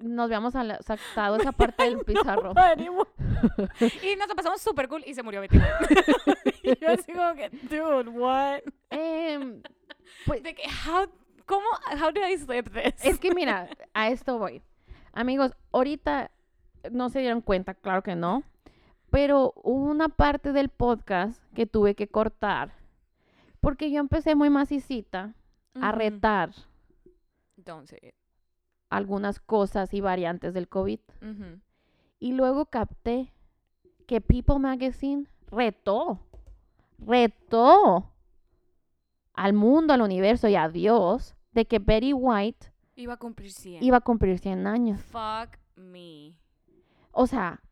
nos 0.00 0.26
habíamos 0.26 0.52
sacado 0.52 1.36
esa 1.36 1.52
parte 1.52 1.84
del 1.84 1.98
pizarro. 2.00 2.52
y 3.80 4.16
nos 4.16 4.28
pasamos 4.34 4.60
súper 4.60 4.88
cool 4.88 5.02
y 5.06 5.14
se 5.14 5.22
murió 5.22 5.40
Betty 5.40 5.58
y 6.62 6.78
yo 6.78 6.90
así 6.90 7.12
como 7.12 7.34
que, 7.34 7.50
dude, 7.50 8.10
what? 8.10 8.60
Em, 8.90 9.62
pues 10.26 10.42
De 10.42 10.54
que, 10.54 10.62
how, 10.86 11.06
¿cómo, 11.46 11.66
how 12.00 12.10
did 12.12 12.22
I 12.28 12.36
slip 12.38 12.70
this? 12.72 12.94
Es 13.04 13.18
que 13.18 13.34
mira, 13.34 13.68
a 13.94 14.08
esto 14.08 14.38
voy. 14.38 14.62
Amigos, 15.12 15.52
ahorita 15.72 16.30
no 16.90 17.08
se 17.08 17.20
dieron 17.20 17.40
cuenta, 17.40 17.74
claro 17.74 18.02
que 18.02 18.14
no, 18.14 18.44
pero 19.10 19.52
hubo 19.56 19.84
una 19.84 20.08
parte 20.08 20.52
del 20.52 20.68
podcast 20.68 21.42
que 21.54 21.66
tuve 21.66 21.94
que 21.94 22.08
cortar 22.08 22.79
porque 23.60 23.90
yo 23.90 24.00
empecé 24.00 24.34
muy 24.34 24.50
macicita 24.50 25.34
a 25.74 25.92
retar 25.92 26.50
Don't 27.56 27.86
say 27.86 27.98
it. 28.02 28.14
algunas 28.88 29.38
cosas 29.40 29.92
y 29.94 30.00
variantes 30.00 30.54
del 30.54 30.68
COVID 30.68 31.00
y 32.18 32.32
luego 32.32 32.66
capté 32.66 33.32
que 34.06 34.20
People 34.20 34.58
Magazine 34.58 35.26
retó, 35.50 36.20
retó 36.98 38.12
al 39.34 39.52
mundo, 39.52 39.94
al 39.94 40.02
universo 40.02 40.48
y 40.48 40.56
a 40.56 40.68
Dios 40.68 41.34
de 41.52 41.66
que 41.66 41.78
Betty 41.78 42.12
White 42.12 42.72
Iba 42.96 43.14
a 43.14 43.16
cumplir 43.16 43.50
100. 43.52 43.82
iba 43.82 43.96
a 43.98 44.00
cumplir 44.00 44.38
100 44.38 44.66
años. 44.66 45.00
Fuck 45.00 45.56
me. 45.76 46.34
O 47.12 47.26
sea, 47.26 47.62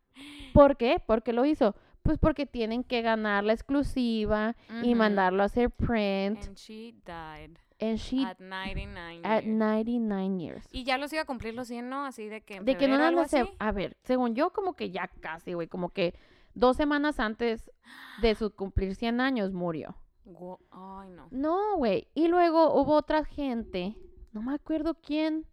¿por 0.55 0.77
qué? 0.77 1.03
¿Por 1.05 1.23
qué 1.23 1.33
lo 1.33 1.45
hizo? 1.45 1.75
Pues 2.09 2.17
porque 2.17 2.47
tienen 2.47 2.85
que 2.85 3.03
ganar 3.03 3.45
la 3.45 3.53
exclusiva 3.53 4.57
y 4.83 4.95
mandarlo 4.95 5.43
a 5.43 5.45
hacer 5.45 5.71
print. 5.71 6.43
And 6.43 6.57
she 6.57 6.95
died 7.05 7.59
And 7.79 7.99
she 7.99 8.25
at 8.25 8.41
99 8.41 9.21
at 9.25 9.43
years. 9.45 9.59
99 9.59 10.41
years. 10.41 10.69
Y 10.73 10.85
ya 10.85 10.97
los 10.97 11.13
iba 11.13 11.21
a 11.21 11.27
cumplir 11.27 11.53
los 11.53 11.69
100, 11.69 11.91
¿no? 11.91 12.07
Así 12.07 12.31
de 12.31 12.41
que 12.41 12.55
en 12.55 12.65
De 12.65 12.79
que 12.79 12.89
no 12.89 12.95
algo 12.95 13.21
nada 13.21 13.29
se... 13.29 13.41
así. 13.41 13.51
A 13.59 13.73
ver, 13.73 13.99
según 14.05 14.35
yo, 14.35 14.55
como 14.55 14.73
que 14.73 14.91
ya 14.91 15.09
casi, 15.21 15.53
güey. 15.53 15.69
Como 15.69 15.91
que 15.91 16.15
dos 16.55 16.79
semanas 16.79 17.21
antes 17.21 17.71
de 18.23 18.35
su 18.35 18.55
cumplir 18.55 18.95
100 18.95 19.21
años 19.21 19.53
murió. 19.53 19.95
Ay, 20.71 21.11
no. 21.11 21.29
No, 21.31 21.77
güey. 21.77 22.09
Y 22.15 22.29
luego 22.29 22.73
hubo 22.73 22.95
otra 22.95 23.27
gente. 23.27 23.99
No 24.33 24.41
me 24.41 24.55
acuerdo 24.55 24.95
quién. 24.95 25.45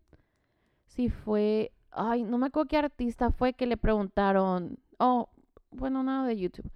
Si 0.85 1.09
fue. 1.09 1.73
Ay, 1.91 2.23
no 2.23 2.37
me 2.37 2.45
acuerdo 2.45 2.69
qué 2.69 2.77
artista 2.77 3.29
fue 3.31 3.51
que 3.51 3.65
le 3.65 3.75
preguntaron. 3.75 4.79
Oh, 4.99 5.27
bueno, 5.75 6.03
nada 6.03 6.27
de 6.27 6.35
YouTube. 6.35 6.69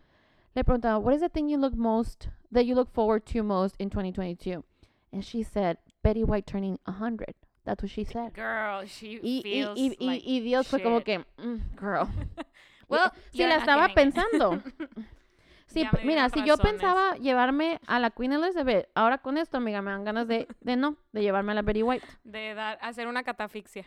Le 0.56 0.64
preguntaron, 0.64 1.04
What 1.04 1.14
is 1.16 1.22
the 1.22 1.30
thing 1.30 1.48
you 1.50 1.58
look 1.58 1.74
most. 1.76 2.30
that 2.52 2.66
you 2.66 2.74
look 2.76 2.92
forward 2.92 3.26
to 3.28 3.44
most 3.44 3.76
in 3.80 3.90
2022? 3.90 4.64
And 5.12 5.24
she 5.24 5.44
said, 5.44 5.78
Betty 6.04 6.24
White 6.24 6.46
turning 6.48 6.80
100. 6.86 7.36
That's 7.66 7.84
what 7.84 7.92
she 7.92 8.04
said. 8.04 8.34
Girl, 8.34 8.86
she 8.88 9.20
Y, 9.22 9.42
feels 9.44 9.78
y, 9.78 9.96
y- 10.00 10.06
like 10.06 10.24
y 10.26 10.40
Dios 10.40 10.68
fue 10.68 10.82
como 10.82 11.02
que, 11.02 11.20
"Mm, 11.38 11.62
girl. 11.80 12.08
Well, 12.90 13.12
si 13.32 13.46
la 13.46 13.58
estaba 13.58 13.94
pensando. 13.94 14.64
Sí, 15.68 15.84
Ya 15.84 15.92
mira, 16.04 16.28
si 16.30 16.44
yo 16.44 16.58
pensaba 16.58 17.16
llevarme 17.18 17.80
a 17.86 18.00
la 18.00 18.10
Queen 18.10 18.34
Elizabeth, 18.34 18.90
ahora 18.96 19.20
con 19.20 19.38
esto, 19.38 19.58
amiga, 19.58 19.84
me 19.84 19.92
dan 19.92 20.04
ganas 20.04 20.28
de, 20.28 20.48
de 20.62 20.76
no, 20.76 20.98
de 21.14 21.22
llevarme 21.22 21.52
a 21.52 21.56
la 21.56 21.62
Betty 21.62 21.84
White. 21.84 22.04
De 22.24 22.56
dar, 22.56 22.80
hacer 22.82 23.06
una 23.08 23.22
catafixia. 23.22 23.86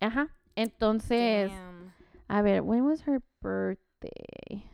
Ajá. 0.00 0.28
Entonces, 0.56 1.50
Damn. 1.52 1.92
a 2.28 2.40
ver, 2.40 2.62
when 2.62 2.84
was 2.86 3.02
her 3.06 3.20
birthday? 4.08 4.64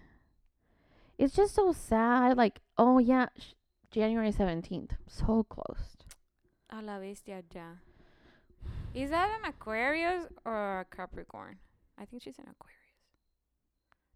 It's 1.18 1.34
just 1.34 1.54
so 1.54 1.72
sad. 1.72 2.36
Like, 2.36 2.60
oh 2.78 2.98
yeah, 2.98 3.26
sh- 3.38 3.52
January 3.90 4.32
17th. 4.32 4.92
So 5.06 5.44
close. 5.44 5.96
A 6.70 6.80
la 6.82 6.98
bestia 6.98 7.42
ya. 7.54 7.62
Is 8.94 9.10
that 9.10 9.28
an 9.40 9.48
Aquarius 9.48 10.26
or 10.44 10.80
a 10.80 10.84
Capricorn? 10.96 11.56
I 11.98 12.04
think 12.04 12.22
she's 12.22 12.38
an 12.38 12.46
Aquarius. 12.50 12.76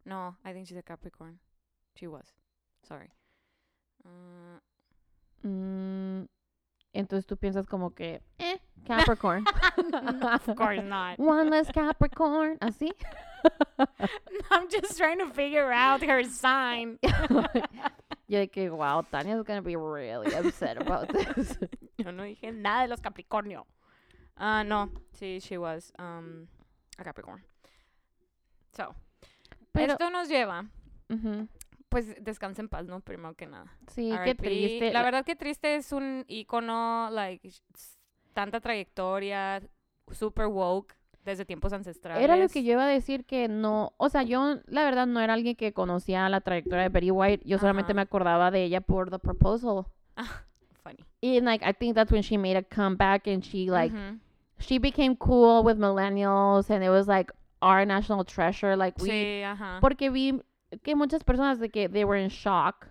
No, 0.06 0.34
I 0.44 0.52
think 0.52 0.66
she's 0.68 0.76
a 0.76 0.82
Capricorn. 0.82 1.38
She 1.96 2.06
was. 2.06 2.26
Sorry. 2.86 3.10
Uh, 4.04 4.58
Mm, 5.46 6.26
entonces 6.94 7.26
tú 7.26 7.36
piensas 7.36 7.66
como 7.68 7.90
que, 7.90 8.20
eh, 8.38 8.56
Capricorn. 8.86 9.44
of 9.76 10.56
course 10.56 10.80
not. 10.82 11.18
One 11.18 11.50
less 11.50 11.70
Capricorn. 11.70 12.56
¿Así? 12.62 12.90
I'm 14.50 14.68
just 14.70 14.96
trying 14.96 15.18
to 15.18 15.26
figure 15.26 15.70
out 15.72 16.02
her 16.02 16.24
sign. 16.24 16.98
Yo 18.28 18.38
de 18.38 18.46
que, 18.48 18.70
wow, 18.70 19.02
Tanya's 19.02 19.42
gonna 19.44 19.62
be 19.62 19.76
really 19.76 20.32
upset 20.34 20.80
about 20.80 21.08
this. 21.08 21.58
Yo 21.98 22.10
no 22.10 22.24
dije 22.24 22.52
nada 22.52 22.82
de 22.82 22.88
los 22.88 23.00
Capricornio. 23.00 23.66
Ah, 24.36 24.62
no. 24.62 24.90
Sí, 25.12 25.40
she 25.40 25.58
was 25.58 25.92
um, 25.98 26.48
a 26.98 27.04
Capricorn. 27.04 27.42
So, 28.72 28.94
Pero, 29.72 29.92
esto 29.92 30.10
nos 30.10 30.28
lleva, 30.28 30.66
pues 31.88 32.16
descansa 32.20 32.60
en 32.62 32.68
paz, 32.68 32.86
¿no? 32.86 33.00
Primero 33.00 33.34
que 33.34 33.46
nada. 33.46 33.66
sí, 33.92 34.12
qué 34.24 34.34
triste. 34.34 34.92
La 34.92 35.02
verdad 35.02 35.24
que 35.24 35.36
triste 35.36 35.76
es 35.76 35.92
un 35.92 36.24
icono, 36.26 37.10
like, 37.10 37.48
tanta 38.32 38.60
trayectoria, 38.60 39.62
super 40.10 40.46
woke. 40.46 40.96
Desde 41.24 41.44
tiempos 41.44 41.72
ancestrales. 41.72 42.22
Era 42.22 42.36
lo 42.36 42.48
que 42.48 42.62
yo 42.64 42.72
iba 42.72 42.84
a 42.84 42.88
decir 42.88 43.24
que 43.24 43.48
no, 43.48 43.92
o 43.96 44.08
sea, 44.08 44.22
yo 44.22 44.58
la 44.66 44.84
verdad 44.84 45.06
no 45.06 45.20
era 45.20 45.32
alguien 45.34 45.56
que 45.56 45.72
conocía 45.72 46.28
la 46.28 46.40
trayectoria 46.40 46.82
de 46.84 46.88
Betty 46.90 47.10
White, 47.10 47.44
yo 47.48 47.58
solamente 47.58 47.92
Ajá. 47.92 47.96
me 47.96 48.02
acordaba 48.02 48.50
de 48.50 48.64
ella 48.64 48.80
por 48.80 49.10
The 49.10 49.18
Proposal. 49.18 49.86
Funny. 50.82 51.04
And 51.22 51.46
like 51.46 51.64
I 51.64 51.72
think 51.72 51.94
that's 51.94 52.12
when 52.12 52.22
she 52.22 52.36
made 52.36 52.56
a 52.56 52.62
comeback 52.62 53.26
and 53.26 53.42
she 53.42 53.70
like 53.70 53.92
Ujú. 53.92 54.18
she 54.58 54.78
became 54.78 55.16
cool 55.16 55.62
with 55.64 55.78
millennials 55.78 56.68
and 56.70 56.84
it 56.84 56.90
was 56.90 57.08
like 57.08 57.32
our 57.62 57.86
national 57.86 58.24
treasure 58.24 58.76
like 58.76 58.94
we 59.00 59.08
Sí, 59.08 59.42
ajá. 59.42 59.80
porque 59.80 60.10
vi 60.12 60.40
que 60.82 60.94
muchas 60.94 61.24
personas 61.24 61.58
de 61.58 61.70
que 61.70 61.88
they 61.88 62.04
were 62.04 62.16
in 62.22 62.28
shock 62.28 62.88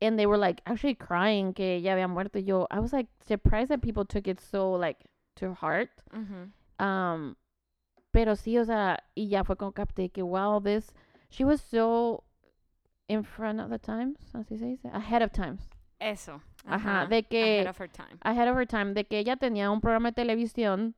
and 0.00 0.16
they 0.18 0.24
were 0.26 0.38
like 0.38 0.62
actually 0.66 0.94
crying 0.94 1.52
que 1.52 1.76
ella 1.76 1.92
había 1.92 2.08
muerto 2.08 2.38
yo 2.38 2.66
I 2.70 2.78
was 2.80 2.92
like 2.94 3.08
surprised 3.26 3.68
that 3.68 3.82
people 3.82 4.06
took 4.06 4.26
it 4.26 4.40
so 4.40 4.72
like 4.72 5.04
to 5.36 5.52
heart. 5.52 5.90
Um 6.80 7.34
pero 8.10 8.34
sí 8.36 8.56
o 8.58 8.64
sea 8.64 8.98
y 9.14 9.28
ya 9.28 9.44
fue 9.44 9.56
como 9.56 9.72
capté 9.72 10.08
que 10.10 10.22
wow 10.22 10.60
this 10.62 10.94
she 11.30 11.44
was 11.44 11.60
so 11.60 12.24
in 13.08 13.24
front 13.24 13.60
of 13.60 13.68
the 13.70 13.78
times 13.78 14.18
así 14.34 14.56
se 14.58 14.66
dice 14.66 14.88
ahead 14.92 15.22
of 15.22 15.30
times 15.32 15.68
Eso. 15.98 16.42
Ajá, 16.66 17.06
de 17.06 17.22
que- 17.22 17.60
Ahead 17.60 17.70
of 17.70 17.80
her 17.80 17.88
time. 17.90 18.18
ahead 18.20 18.50
of 18.50 18.58
her 18.58 18.66
time 18.66 18.92
de 18.92 19.06
que 19.06 19.18
ella 19.18 19.36
tenía 19.36 19.70
un 19.70 19.80
programa 19.80 20.10
de 20.10 20.14
televisión 20.14 20.94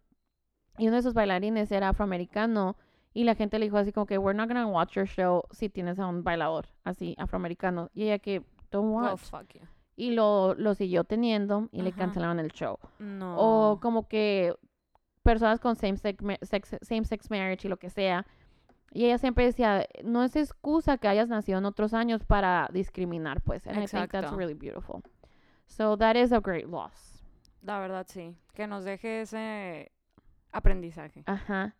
y 0.77 0.89
uno 0.89 0.97
de 0.97 1.03
sus 1.03 1.15
bailarines 1.15 1.71
era 1.71 1.91
afroamericano 1.91 2.77
y 3.15 3.23
la 3.25 3.35
gente 3.37 3.59
le 3.61 3.67
dijo 3.67 3.77
así 3.79 3.93
como 3.93 4.07
que 4.07 4.19
we're 4.19 4.37
not 4.37 4.49
gonna 4.49 4.67
watch 4.67 4.95
your 4.95 5.07
show 5.07 5.45
si 5.53 5.69
tienes 5.69 5.99
a 6.01 6.07
un 6.07 6.25
bailador 6.25 6.67
así 6.85 7.15
afroamericano 7.19 7.91
y 7.95 8.05
ella 8.05 8.19
que 8.19 8.43
don't 8.73 8.93
Well, 8.93 9.13
watch 9.13 9.21
fuck 9.21 9.55
you. 9.55 9.61
y 9.95 10.11
lo, 10.13 10.55
lo 10.55 10.75
siguió 10.75 11.05
teniendo 11.05 11.69
y 11.71 11.83
le 11.83 11.91
Ajá. 11.91 11.99
cancelaron 11.99 12.41
el 12.41 12.51
show 12.51 12.79
No. 12.99 13.37
o 13.39 13.81
como 13.81 14.09
que 14.09 14.55
personas 15.33 15.61
con 15.61 15.77
same 15.77 15.97
sex, 15.97 16.23
ma- 16.23 16.39
sex, 16.43 16.77
same 16.83 17.05
sex 17.05 17.31
marriage 17.31 17.67
y 17.67 17.71
lo 17.71 17.77
que 17.77 17.91
sea 17.91 18.25
y 18.91 19.05
ella 19.05 19.19
siempre 19.19 19.45
decía 19.45 19.87
no 20.03 20.23
es 20.25 20.35
excusa 20.37 20.97
que 20.97 21.09
hayas 21.09 21.29
nacido 21.29 21.59
en 21.59 21.67
otros 21.67 21.93
años 21.93 22.25
para 22.25 22.69
discriminar 22.73 23.41
pues 23.43 23.67
and 23.67 23.77
I 23.77 23.87
think 23.87 24.11
that's 24.11 24.25
Exacto. 24.25 24.37
really 24.37 24.55
beautiful 24.55 25.03
so 25.67 25.97
that 25.99 26.17
is 26.17 26.33
a 26.33 26.41
great 26.41 26.67
loss 26.67 27.15
La 27.61 27.81
verdad, 27.81 28.07
sí. 28.09 28.35
Que 28.55 28.67
nos 28.67 28.85
deje 28.85 29.23
ese 29.23 29.91
aprendizaje. 30.53 31.25
Ajá. 31.27 31.75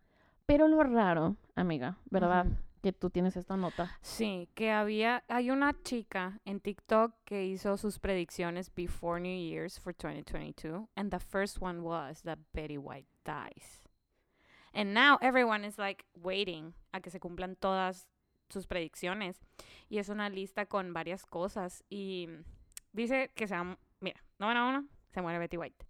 Pero 0.45 0.67
lo 0.67 0.83
raro, 0.83 1.35
amiga, 1.55 1.97
¿verdad? 2.11 2.45
Ujú. 2.47 2.55
Que 2.81 2.91
tú 2.93 3.09
tienes 3.09 3.35
esta 3.37 3.55
nota. 3.57 3.89
Sí, 4.01 4.49
que 4.55 4.71
había, 4.71 5.23
hay 5.27 5.51
una 5.51 5.73
chica 5.83 6.39
en 6.45 6.59
TikTok 6.59 7.13
que 7.25 7.45
hizo 7.45 7.77
sus 7.77 7.97
predicciones 7.97 8.69
before 8.75 9.19
New 9.21 9.35
Year's 9.35 9.79
for 9.79 9.93
2022, 9.93 10.87
and 10.95 11.11
the 11.11 11.19
first 11.19 11.61
one 11.61 11.81
was 11.81 12.21
that 12.23 12.39
Betty 12.53 12.77
White 12.77 13.07
dies. 13.29 13.83
And 14.73 14.93
now 14.93 15.19
everyone 15.21 15.63
is 15.63 15.77
like 15.77 16.05
waiting 16.15 16.73
a 16.93 16.99
que 16.99 17.11
se 17.11 17.19
cumplan 17.19 17.55
todas 17.59 18.07
sus 18.49 18.65
predicciones. 18.65 19.35
Y 19.89 19.99
es 19.99 20.09
una 20.09 20.29
lista 20.29 20.65
con 20.65 20.93
varias 20.93 21.25
cosas. 21.25 21.83
Y 21.89 22.27
dice 22.93 23.29
que 23.35 23.47
se 23.47 23.55
va, 23.55 23.77
mira, 24.01 24.19
número 24.39 24.67
uno, 24.67 24.85
se 25.13 25.21
muere 25.21 25.39
Betty 25.39 25.57
White. 25.57 25.85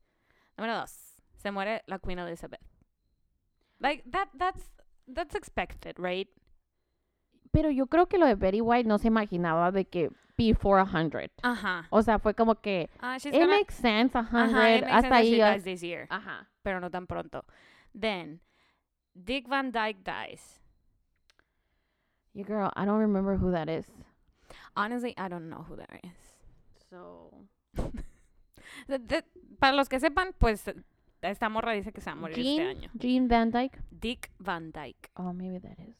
Número 0.58 0.76
dos, 0.76 0.92
se 1.38 1.52
muere 1.52 1.84
la 1.88 2.00
Queen 2.00 2.20
Elizabeth. 2.20 2.62
Like, 3.80 4.04
that, 4.12 4.28
that's, 4.38 4.64
that's 5.08 5.36
expected, 5.36 5.98
right? 5.98 6.28
Pero 7.52 7.72
yo 7.72 7.88
creo 7.88 8.08
que 8.08 8.18
lo 8.18 8.26
de 8.26 8.36
Betty 8.36 8.62
White 8.62 8.88
no 8.88 8.98
se 9.00 9.08
imaginaba 9.08 9.72
de 9.72 9.86
que 9.86 10.12
before 10.38 10.86
100. 10.86 11.32
Ajá. 11.44 11.88
O 11.90 12.02
sea, 12.02 12.20
fue 12.20 12.34
como 12.34 12.56
que 12.56 12.90
Ah, 13.00 13.18
it 13.18 13.32
gonna- 13.34 13.48
makes 13.48 13.74
sense 13.76 14.14
100 14.18 14.36
Ajá, 14.36 14.76
hasta 14.96 15.10
that 15.10 15.12
ahí. 15.18 15.42
ah, 15.42 15.58
Ajá. 16.10 16.48
pero 16.62 16.80
no 16.80 16.90
tan 16.92 17.08
pronto. 17.08 17.44
Then, 18.00 18.40
Dick 19.14 19.48
Van 19.48 19.72
Dyke 19.72 20.00
dies. 20.04 20.62
You 22.34 22.46
girl, 22.46 22.70
I 22.76 22.86
don't 22.86 23.00
remember 23.02 23.36
who 23.38 23.52
that 23.52 23.68
is. 23.68 23.86
Honestly, 24.76 25.14
I 25.18 25.28
don't 25.28 25.50
know 25.50 25.66
who 25.68 25.76
that 25.76 25.90
is. 26.04 26.36
So, 26.90 27.32
de- 28.88 29.24
para 29.60 29.76
los 29.76 29.90
que 29.90 30.00
sepan, 30.00 30.34
pues 30.38 30.64
esta 31.22 31.50
morra 31.50 31.74
dice 31.74 31.92
que 31.92 32.00
se 32.02 32.10
va 32.12 32.14
a 32.14 32.16
morir 32.16 32.38
este 32.40 32.62
año. 32.64 32.90
Jean 32.94 33.28
Van 33.28 33.52
Dyke. 33.52 33.80
Dick 33.92 34.32
Van 34.40 34.72
Dyke. 34.72 35.10
Oh, 35.16 35.34
maybe 35.34 35.60
that 35.60 35.80
is. 35.80 35.96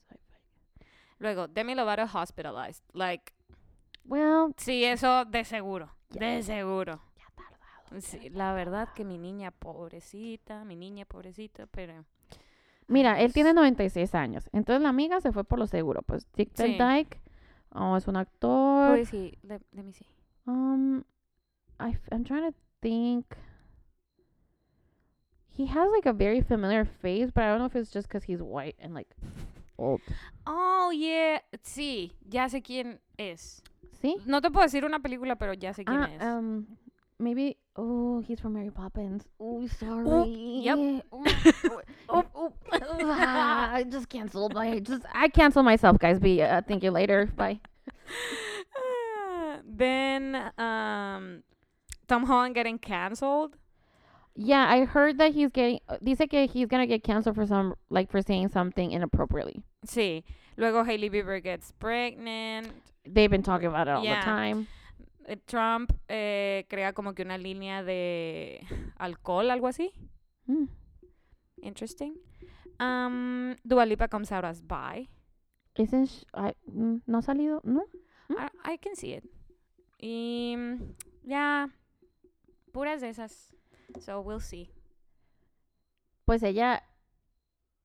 Luego, 1.20 1.48
Demi 1.48 1.76
Lovato 1.76 2.04
hospitalized. 2.12 2.84
Like, 2.94 3.34
Well, 4.06 4.54
sí, 4.58 4.84
eso 4.86 5.26
de 5.26 5.44
seguro. 5.46 5.92
Ya. 6.10 6.20
De 6.26 6.42
seguro. 6.44 7.00
ya 7.18 7.26
tardado. 7.36 8.02
Sí, 8.02 8.30
la 8.32 8.54
verdad 8.54 8.90
que 8.96 9.06
mi 9.06 9.18
niña 9.20 9.52
pobrecita, 9.52 10.64
mi 10.66 10.76
niña 10.76 11.06
pobrecita, 11.06 11.68
pero... 11.68 12.06
Mira, 12.88 13.20
él 13.20 13.28
Pues- 13.28 13.34
tiene 13.34 13.54
96 13.54 14.16
años. 14.16 14.50
Entonces 14.52 14.82
la 14.82 14.90
amiga 14.90 15.22
se 15.22 15.32
fue 15.32 15.44
por 15.44 15.60
lo 15.60 15.68
seguro. 15.68 16.02
Pues 16.02 16.26
Dick 16.34 16.50
Sí. 16.56 16.76
Van 16.80 16.96
Dyke 16.98 17.22
oh, 17.76 17.96
es 17.98 18.08
un 18.08 18.16
actor. 18.18 18.98
is 18.98 19.14
he? 19.14 19.38
Let, 19.44 19.62
let 19.74 19.84
me 19.84 19.94
see. 19.94 20.08
Um, 20.48 21.04
I 21.80 21.96
I'm 22.10 22.24
trying 22.24 22.52
to 22.52 22.58
think. 22.82 23.26
He 25.56 25.68
has 25.68 25.90
like 25.92 26.08
a 26.08 26.14
very 26.14 26.42
familiar 26.42 26.86
face, 26.86 27.32
but 27.32 27.44
I 27.44 27.50
don't 27.50 27.60
know 27.60 27.66
if 27.68 27.76
it's 27.76 27.92
just 27.92 28.08
because 28.08 28.24
he's 28.24 28.42
white 28.42 28.76
and 28.80 28.94
like 28.96 29.10
old. 29.80 30.02
Oh, 30.46 30.92
yeah. 30.94 31.40
Sí, 31.64 32.12
ya 32.28 32.48
sé 32.50 32.62
quién 32.62 33.00
es. 33.18 33.62
See? 34.02 34.16
No 34.26 34.42
te 34.42 34.50
puedo 34.52 34.66
decir 34.66 34.86
una 34.86 35.00
película, 35.00 35.36
pero 35.38 35.54
ya 35.54 35.74
sé 35.74 35.84
quién 35.86 36.02
Ah, 36.04 36.10
es. 36.16 36.22
um, 36.24 36.66
maybe. 37.20 37.58
Oh, 37.76 38.22
he's 38.22 38.40
from 38.40 38.54
Mary 38.54 38.70
Poppins. 38.72 39.24
Oh, 39.40 39.66
sorry. 39.68 40.62
yep. 40.64 40.78
Oh, 41.12 41.24
oh, 42.40 42.54
ah, 42.72 43.72
I 43.74 43.84
just 43.84 44.10
canceled. 44.10 44.56
I 44.58 44.80
just 44.80 45.04
I 45.14 45.30
cancel 45.30 45.64
myself, 45.64 45.98
guys. 46.00 46.20
Be 46.20 46.42
uh, 46.42 46.62
thank 46.68 46.84
you 46.84 46.92
later. 46.92 47.28
Bye. 47.36 47.60
Then, 49.66 50.36
um, 50.58 51.44
Tom 52.08 52.26
Holland 52.26 52.56
getting 52.56 52.78
canceled. 52.80 53.56
Yeah, 54.36 54.66
I 54.70 54.86
heard 54.86 55.18
that 55.20 55.34
he's 55.34 55.50
getting. 55.52 55.80
Dice 56.04 56.28
que 56.30 56.48
he's 56.48 56.68
gonna 56.68 56.88
get 56.88 57.04
canceled 57.04 57.36
for 57.36 57.46
some 57.46 57.76
like 57.90 58.10
for 58.10 58.22
saying 58.22 58.50
something 58.50 58.92
inappropriately. 58.92 59.62
Sí. 59.84 60.24
Luego 60.56 60.84
Hailey 60.84 61.10
Bieber 61.10 61.42
gets 61.42 61.72
pregnant. 61.74 62.68
They've 63.06 63.30
been 63.30 63.44
talking 63.44 63.68
about 63.70 63.88
it 63.88 63.94
all 63.94 64.04
Yeah. 64.04 64.20
the 64.20 64.26
time. 64.26 64.68
Eh, 65.26 65.38
Trump 65.46 65.92
eh, 66.10 66.66
crea 66.70 66.94
como 66.94 67.14
que 67.14 67.24
una 67.24 67.38
línea 67.38 67.84
de 67.84 68.66
alcohol, 68.98 69.50
algo 69.52 69.68
así. 69.68 69.92
Mm. 70.48 70.68
Interesting. 71.62 72.16
Um, 72.80 73.56
Dua 73.64 73.86
Lipa 73.86 74.08
comes 74.08 74.32
out 74.32 74.44
as 74.46 74.62
bi. 74.62 75.08
Isn't 75.76 76.26
I, 76.34 76.54
mm, 76.68 77.02
no 77.06 77.20
ha 77.20 77.22
salido? 77.22 77.62
No. 77.64 77.84
I, 78.30 78.74
I 78.74 78.78
can 78.78 78.96
see 78.96 79.14
it. 79.14 79.24
Y 80.02 80.56
mm, 80.58 80.96
ya, 81.24 81.70
puras 82.72 83.02
de 83.02 83.10
esas. 83.10 83.54
So 84.00 84.22
we'll 84.22 84.40
see. 84.42 84.70
Pues 86.26 86.44
ella, 86.44 86.84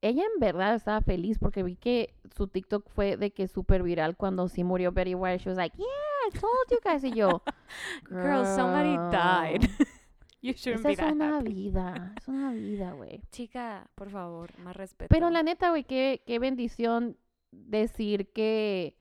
ella 0.08 0.22
en 0.22 0.40
verdad 0.40 0.74
estaba 0.74 1.00
feliz 1.00 1.38
porque 1.38 1.62
vi 1.62 1.76
que 1.76 2.14
su 2.36 2.46
TikTok 2.48 2.88
fue 2.90 3.16
de 3.16 3.32
que 3.32 3.48
súper 3.48 3.82
viral 3.82 4.16
cuando 4.16 4.48
sí 4.48 4.64
murió 4.64 4.92
Betty 4.92 5.14
White. 5.14 5.38
She 5.42 5.48
was 5.48 5.56
like, 5.58 5.76
yeah, 5.76 5.84
I 6.28 6.30
told 6.38 6.70
you 6.70 6.78
guys. 6.84 7.04
Y 7.04 7.12
yo, 7.12 7.42
Girl, 8.10 8.44
somebody 8.44 8.96
died. 9.10 9.60
"Girl, 9.62 9.86
you 10.42 10.52
shouldn't 10.52 10.80
Esa 10.80 10.88
be 10.88 10.92
es 10.92 10.98
that 10.98 11.12
una 11.12 11.38
happy. 11.38 11.52
vida, 11.54 12.12
es 12.18 12.28
una 12.28 12.52
vida, 12.52 12.92
güey. 12.92 13.22
Chica, 13.30 13.88
por 13.94 14.10
favor, 14.10 14.58
más 14.58 14.76
respeto. 14.76 15.08
Pero 15.08 15.30
la 15.30 15.42
neta, 15.42 15.70
güey, 15.70 15.84
qué, 15.84 16.22
qué 16.26 16.38
bendición 16.38 17.16
decir 17.50 18.30
que 18.32 18.96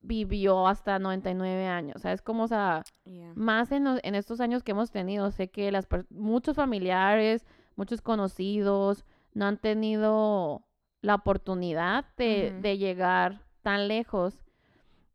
vivió 0.00 0.66
hasta 0.66 0.98
99 0.98 1.66
años. 1.66 1.96
O 1.96 1.98
sea, 2.00 2.12
es 2.12 2.22
como, 2.22 2.44
o 2.44 2.48
sea, 2.48 2.82
Yeah. 3.04 3.32
más 3.36 3.70
en, 3.72 3.84
los- 3.84 4.00
en 4.02 4.14
estos 4.14 4.40
años 4.40 4.62
que 4.64 4.72
hemos 4.72 4.90
tenido, 4.90 5.30
sé 5.30 5.48
que 5.50 5.70
las 5.70 5.86
muchos 6.10 6.56
familiares, 6.56 7.44
muchos 7.76 8.00
conocidos 8.00 9.04
no 9.34 9.46
han 9.46 9.58
tenido 9.58 10.62
la 11.00 11.16
oportunidad 11.16 12.06
de, 12.16 12.78
llegar 12.78 13.42
tan 13.62 13.88
lejos. 13.88 14.34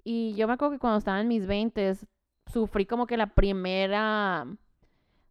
Y 0.03 0.35
yo 0.35 0.47
me 0.47 0.53
acuerdo 0.53 0.73
que 0.73 0.79
cuando 0.79 0.99
estaba 0.99 1.21
en 1.21 1.27
mis 1.27 1.47
20 1.47 1.95
sufrí 2.51 2.85
como 2.85 3.07
que 3.07 3.17
la 3.17 3.27
primera, 3.27 4.45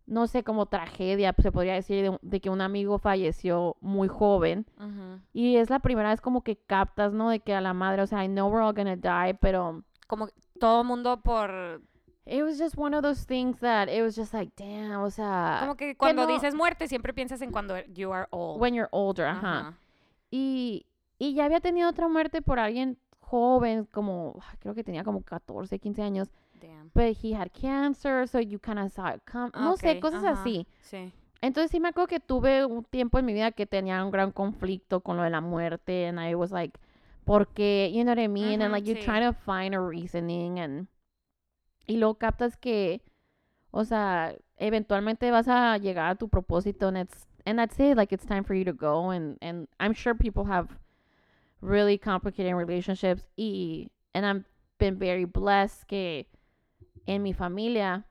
no 0.06 0.26
sé, 0.26 0.42
como 0.44 0.66
tragedia, 0.66 1.34
se 1.38 1.52
podría 1.52 1.74
decir, 1.74 2.10
de, 2.10 2.18
de 2.20 2.40
que 2.40 2.50
un 2.50 2.60
amigo 2.60 2.98
falleció 2.98 3.76
muy 3.80 4.08
joven. 4.08 4.66
Y 5.32 5.56
es 5.56 5.70
la 5.70 5.78
primera 5.78 6.10
vez 6.10 6.20
como 6.20 6.42
que 6.42 6.56
captas, 6.56 7.12
¿no? 7.12 7.30
De 7.30 7.40
que 7.40 7.54
a 7.54 7.60
la 7.60 7.74
madre, 7.74 8.02
o 8.02 8.06
sea, 8.06 8.24
I 8.24 8.28
know 8.28 8.50
we're 8.50 8.64
all 8.64 8.74
gonna 8.74 8.96
die, 8.96 9.34
pero 9.34 9.82
Como 10.06 10.26
que 10.26 10.34
todo 10.58 10.84
mundo 10.84 11.20
por... 11.20 11.82
it 12.26 12.42
was 12.42 12.58
just 12.58 12.76
one 12.76 12.92
of 12.94 13.02
those 13.02 13.24
things 13.24 13.60
that 13.60 13.88
it 13.88 14.02
was 14.02 14.16
just 14.16 14.34
like, 14.34 14.50
damn, 14.56 15.00
o 15.02 15.10
sea, 15.10 15.58
Como 15.60 15.76
que 15.76 15.94
cuando 15.96 16.22
no- 16.26 16.28
dices 16.28 16.54
muerte 16.54 16.88
siempre 16.88 17.12
piensas 17.14 17.40
en 17.40 17.52
cuando 17.52 17.76
you 17.94 18.12
are 18.12 18.26
old. 18.30 18.60
when 18.60 18.74
you're 18.74 18.88
older, 18.90 19.26
ajá. 19.26 19.74
Y, 20.30 20.86
y 21.18 21.34
ya 21.34 21.44
había 21.44 21.60
tenido 21.60 21.88
otra 21.88 22.08
muerte 22.08 22.42
por 22.42 22.58
alguien 22.58 22.98
joven, 23.20 23.84
como, 23.86 24.34
ay, 24.50 24.56
creo 24.58 24.74
que 24.74 24.82
tenía 24.84 25.04
como 25.04 25.22
14, 25.22 25.78
15 25.78 26.02
años, 26.02 26.28
Damn. 26.60 26.90
but 26.94 27.16
he 27.22 27.32
had 27.34 27.50
cancer, 27.52 28.26
so 28.28 28.40
you 28.40 28.58
kind 28.58 28.78
of 28.78 28.90
saw 28.92 29.08
it 29.14 29.22
come, 29.30 29.50
no 29.54 29.76
sé, 29.76 29.92
Ok, 29.96 30.00
cosas 30.00 30.24
ajá. 30.24 30.42
así. 30.42 30.66
Sí. 30.80 31.12
entonces 31.42 31.70
sí 31.70 31.78
me 31.80 31.88
acuerdo 31.88 32.08
que 32.08 32.18
tuve 32.20 32.64
un 32.64 32.82
tiempo 32.84 33.18
en 33.18 33.26
mi 33.26 33.32
vida 33.34 33.52
que 33.52 33.66
tenía 33.66 34.04
un 34.04 34.10
gran 34.10 34.32
conflicto 34.32 35.00
con 35.00 35.16
lo 35.16 35.22
de 35.22 35.30
la 35.30 35.40
muerte 35.40 36.06
and 36.08 36.18
I 36.18 36.34
was 36.34 36.50
like 36.50 36.78
porque 37.24 37.90
you 37.92 38.02
know 38.04 38.14
what 38.14 38.18
I 38.22 38.26
mean 38.28 38.62
and 38.62 38.72
Ujú, 38.72 38.72
like 38.72 38.88
you 38.88 38.94
sí. 38.96 39.02
try 39.04 39.20
to 39.20 39.32
find 39.32 39.74
a 39.74 39.80
reasoning 39.80 40.58
and 40.58 40.86
y 41.86 41.96
luego 41.98 42.14
captas 42.18 42.56
que 42.56 43.02
o 43.70 43.84
sea 43.84 44.34
eventualmente 44.56 45.30
vas 45.30 45.48
a 45.48 45.76
llegar 45.78 46.10
a 46.10 46.14
tu 46.16 46.28
propósito 46.28 46.88
and 46.88 46.98
it's 46.98 47.26
and 47.44 47.58
that's 47.58 47.78
it 47.78 47.96
like 47.96 48.14
it's 48.14 48.26
time 48.26 48.42
for 48.44 48.54
you 48.56 48.64
to 48.64 48.72
go 48.72 49.10
and 49.10 49.36
and 49.40 49.68
I'm 49.78 49.94
sure 49.94 50.14
people 50.14 50.44
have 50.50 50.68
really 51.60 51.98
complicated 51.98 52.54
relationships 52.54 53.28
y 53.36 53.88
and 54.14 54.24
I've 54.26 54.44
been 54.78 54.98
very 54.98 55.24
blessed 55.24 55.86
que 55.86 56.26
en 57.06 57.22
mi 57.22 57.32
familia 57.32 58.04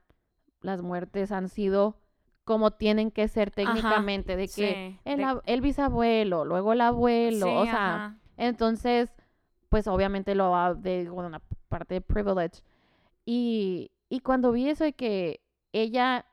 las 0.62 0.82
muertes 0.82 1.32
han 1.32 1.50
sido 1.50 1.96
como 2.44 2.72
tienen 2.72 3.12
que 3.12 3.28
ser 3.28 3.50
técnicamente 3.52 4.36
de 4.36 4.48
que 4.48 4.52
Sí, 4.52 5.00
el, 5.06 5.18
de- 5.18 5.24
ab- 5.26 5.42
el 5.46 5.62
bisabuelo, 5.62 6.46
luego 6.46 6.74
el 6.74 6.82
abuelo, 6.82 7.46
sí, 7.48 7.52
o 7.52 7.66
sea, 7.66 7.96
ajá. 7.96 8.16
entonces, 8.38 9.10
pues 9.70 9.88
obviamente 9.88 10.36
lo 10.36 10.52
va 10.52 10.74
de 10.76 11.10
una 11.10 11.42
parte 11.70 11.96
de 11.96 12.02
privilege. 12.02 12.62
Y, 13.26 13.92
y 14.10 14.20
cuando 14.20 14.52
vi 14.52 14.70
eso 14.70 14.84
de 14.84 14.94
que 14.94 15.42
ella 15.74 16.26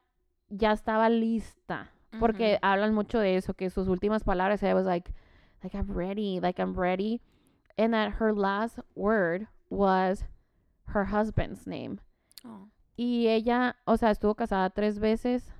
ya 0.48 0.72
estaba 0.72 1.08
lista, 1.08 1.90
porque 2.20 2.58
hablan 2.60 2.94
mucho 2.94 3.18
de 3.18 3.36
eso, 3.36 3.54
que 3.54 3.70
sus 3.70 3.88
últimas 3.88 4.22
palabras, 4.22 4.62
I 4.62 4.74
was 4.74 4.84
like, 4.84 5.12
like 5.62 5.74
I'm 5.74 5.90
ready, 5.90 6.40
like 6.40 6.60
I'm 6.60 6.74
ready. 6.78 7.20
And 7.78 7.94
that 7.94 8.14
her 8.20 8.34
last 8.34 8.78
word 8.94 9.46
was 9.70 10.24
her 10.88 11.06
husband's 11.06 11.66
name. 11.66 12.00
Oh. 12.44 12.68
Y 12.96 13.28
ella, 13.28 13.76
o 13.86 13.96
sea, 13.96 14.10
estuvo 14.10 14.34
casada 14.34 14.68
tres 14.70 14.98
veces, 14.98 15.50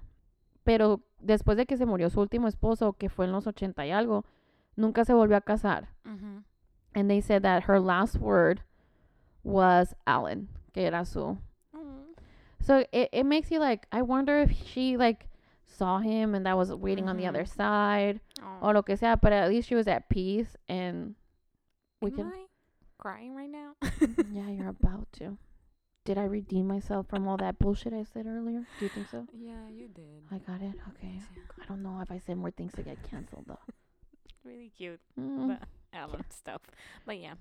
pero 0.65 1.01
después 1.19 1.57
de 1.57 1.65
que 1.65 1.77
se 1.77 1.87
murió 1.87 2.11
su 2.11 2.21
último 2.21 2.49
esposo, 2.49 2.93
que 2.93 3.09
fue 3.09 3.25
en 3.25 3.33
los 3.33 3.47
80 3.47 3.87
y 3.87 3.91
algo, 3.91 4.25
nunca 4.77 5.05
se 5.05 5.15
volvió 5.15 5.37
a 5.37 5.41
casar. 5.41 5.89
Ujú. 6.05 6.45
And 6.95 7.09
they 7.09 7.23
said 7.23 7.43
that 7.43 7.65
her 7.65 7.81
last 7.81 8.19
word 8.19 8.61
was 9.43 9.95
Alan, 10.07 10.49
que 10.73 10.83
era 10.83 11.05
su. 11.05 11.37
Mm. 11.75 12.15
So 12.61 12.85
it, 12.93 13.09
it 13.13 13.25
makes 13.25 13.51
you 13.51 13.59
like, 13.59 13.87
I 13.93 14.03
wonder 14.03 14.39
if 14.39 14.51
she 14.67 14.97
like 14.97 15.29
saw 15.67 15.99
him 15.99 16.35
and 16.35 16.45
that 16.47 16.57
was 16.57 16.73
waiting 16.73 17.09
on 17.09 17.17
the 17.17 17.27
other 17.27 17.45
side 17.47 18.21
Oh. 18.43 18.69
or 18.69 18.75
lo 18.75 18.83
que 18.83 18.97
sea, 18.97 19.15
but 19.21 19.33
at 19.33 19.49
least 19.49 19.69
she 19.69 19.75
was 19.75 19.87
at 19.87 20.09
peace 20.09 20.57
and 20.69 21.15
we 22.01 22.11
Am 22.11 22.17
can. 22.17 22.27
I 22.27 22.45
crying 22.99 23.35
right 23.35 23.51
now? 23.51 23.75
yeah, 24.33 24.49
you're 24.51 24.69
about 24.69 25.07
to. 25.15 25.39
Did 26.05 26.19
I 26.19 26.25
redeem 26.25 26.67
myself 26.67 27.07
from 27.09 27.29
all 27.29 27.37
that 27.37 27.59
bullshit 27.61 27.93
I 27.93 28.03
said 28.03 28.27
earlier? 28.27 28.67
Do 28.81 28.85
you 28.85 28.89
think 28.89 29.09
so? 29.09 29.25
yeah, 29.39 29.69
you 29.71 29.87
did. 29.89 30.25
I 30.33 30.39
got 30.39 30.61
it. 30.61 30.75
Okay. 30.97 31.21
I 31.61 31.65
don't 31.69 31.83
know 31.83 32.01
if 32.03 32.11
I 32.11 32.19
said 32.19 32.37
more 32.37 32.51
things 32.51 32.73
to 32.75 32.83
get 32.83 32.99
canceled 33.09 33.45
though. 33.47 33.59
Really 34.45 34.73
cute. 34.77 34.99
Mm. 35.17 35.47
But 35.47 35.69
Alan 35.97 36.25
stuff. 36.31 36.63
But 37.07 37.19
yeah. 37.21 37.35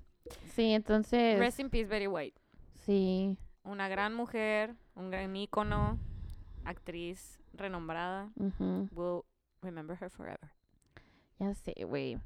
Sí, 0.55 0.71
entonces. 0.75 1.39
Rest 1.39 1.59
in 1.59 1.67
peace, 1.71 1.87
Betty 1.87 2.05
White. 2.07 2.35
Sí. 2.85 3.37
Una 3.63 3.87
gran 3.89 4.13
mujer, 4.13 4.75
un 4.95 5.11
gran 5.11 5.35
ícono, 5.35 5.97
actriz 6.65 7.39
renombrada. 7.53 8.29
ujú, 8.35 8.89
We'll 8.91 9.23
remember 9.61 9.97
her 10.01 10.09
forever. 10.09 10.51
Ya 11.39 11.53
sé, 11.53 11.73
güey. 11.87 12.19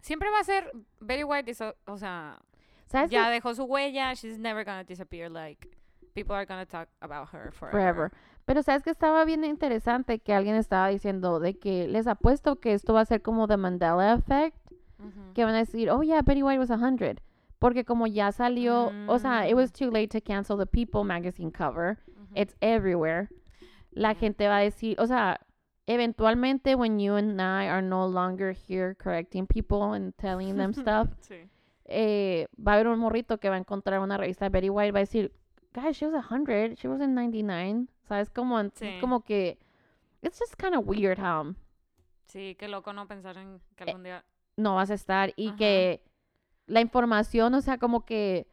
Siempre 0.00 0.28
va 0.30 0.40
a 0.40 0.44
ser 0.44 0.70
Betty 1.00 1.24
White, 1.24 1.50
is 1.50 1.60
o 1.60 1.96
sea, 1.96 2.38
¿Sabes 2.86 3.10
ya 3.10 3.24
qué? 3.24 3.30
dejó 3.30 3.54
su 3.54 3.64
huella. 3.64 4.12
She's 4.14 4.38
never 4.38 4.64
gonna 4.64 4.84
disappear. 4.84 5.30
Like, 5.30 5.68
people 6.14 6.34
are 6.36 6.44
gonna 6.46 6.66
talk 6.66 6.88
about 7.00 7.28
her 7.32 7.50
forever. 7.52 7.70
Forever. 7.70 8.12
Pero 8.44 8.62
sabes 8.62 8.82
que 8.82 8.90
estaba 8.90 9.24
bien 9.24 9.44
interesante 9.44 10.18
que 10.18 10.34
alguien 10.34 10.56
estaba 10.56 10.88
diciendo 10.88 11.40
de 11.40 11.58
que 11.58 11.88
les 11.88 12.06
apuesto 12.06 12.56
que 12.60 12.74
esto 12.74 12.92
va 12.92 13.00
a 13.00 13.04
ser 13.06 13.22
como 13.22 13.48
The 13.48 13.56
Mandela 13.56 14.14
Effect, 14.14 14.56
que 15.34 15.44
van 15.44 15.54
a 15.54 15.58
decir, 15.58 15.90
oh 15.90 16.02
yeah, 16.02 16.20
Betty 16.22 16.42
White 16.42 16.58
was 16.58 16.68
100. 16.68 17.20
Porque 17.64 17.86
como 17.86 18.06
ya 18.06 18.30
salió, 18.30 18.92
o 19.06 19.18
sea, 19.18 19.48
it 19.48 19.54
was 19.54 19.70
Mm. 19.70 19.86
too 19.86 19.90
late 19.90 20.08
to 20.08 20.20
cancel 20.20 20.58
the 20.58 20.66
People 20.66 21.02
magazine 21.02 21.50
cover. 21.50 21.96
Ujú. 22.08 22.26
It's 22.34 22.54
everywhere. 22.60 23.30
La 23.92 24.14
gente 24.14 24.46
va 24.46 24.58
a 24.58 24.60
decir, 24.60 25.00
o 25.00 25.06
sea, 25.06 25.40
eventualmente 25.86 26.74
when 26.74 26.98
you 27.00 27.14
and 27.14 27.40
I 27.40 27.66
are 27.70 27.80
no 27.80 28.06
longer 28.06 28.52
here 28.54 28.94
correcting 28.94 29.46
people 29.46 29.94
and 29.96 30.12
telling 30.18 30.56
them 30.58 30.74
stuff, 30.74 31.08
Sí. 31.22 31.48
eh, 31.86 32.48
va 32.58 32.72
a 32.72 32.74
haber 32.74 32.88
un 32.88 32.98
morrito 32.98 33.38
que 33.38 33.48
va 33.48 33.54
a 33.54 33.58
encontrar 33.58 34.00
una 34.00 34.18
revista 34.18 34.44
de 34.44 34.50
Betty 34.50 34.68
White 34.68 34.92
va 34.92 34.98
a 34.98 35.00
decir, 35.00 35.32
guys, 35.72 35.96
she 35.96 36.06
was 36.06 36.22
100, 36.22 36.76
she 36.76 36.86
was 36.86 37.00
in 37.00 37.14
99. 37.14 37.86
¿Sabes? 38.06 38.28
Como, 38.28 38.60
es 38.60 38.72
Sí. 38.74 38.98
como 39.00 39.22
que, 39.22 39.58
it's 40.20 40.38
just 40.38 40.56
kind 40.60 40.74
of 40.74 40.86
weird 40.86 41.18
how 41.18 41.54
Sí, 42.26 42.56
qué 42.58 42.68
loco 42.68 42.92
no 42.92 43.06
pensar 43.08 43.38
en 43.38 43.54
Eh, 43.56 43.60
que 43.74 43.84
algún 43.84 44.02
día. 44.02 44.22
no 44.58 44.74
vas 44.74 44.90
a 44.90 44.94
estar 44.94 45.32
y 45.36 45.48
Ajá. 45.48 45.56
que 45.56 46.02
la 46.66 46.80
información, 46.80 47.54
o 47.54 47.60
sea, 47.60 47.78
como 47.78 48.04
que 48.04 48.46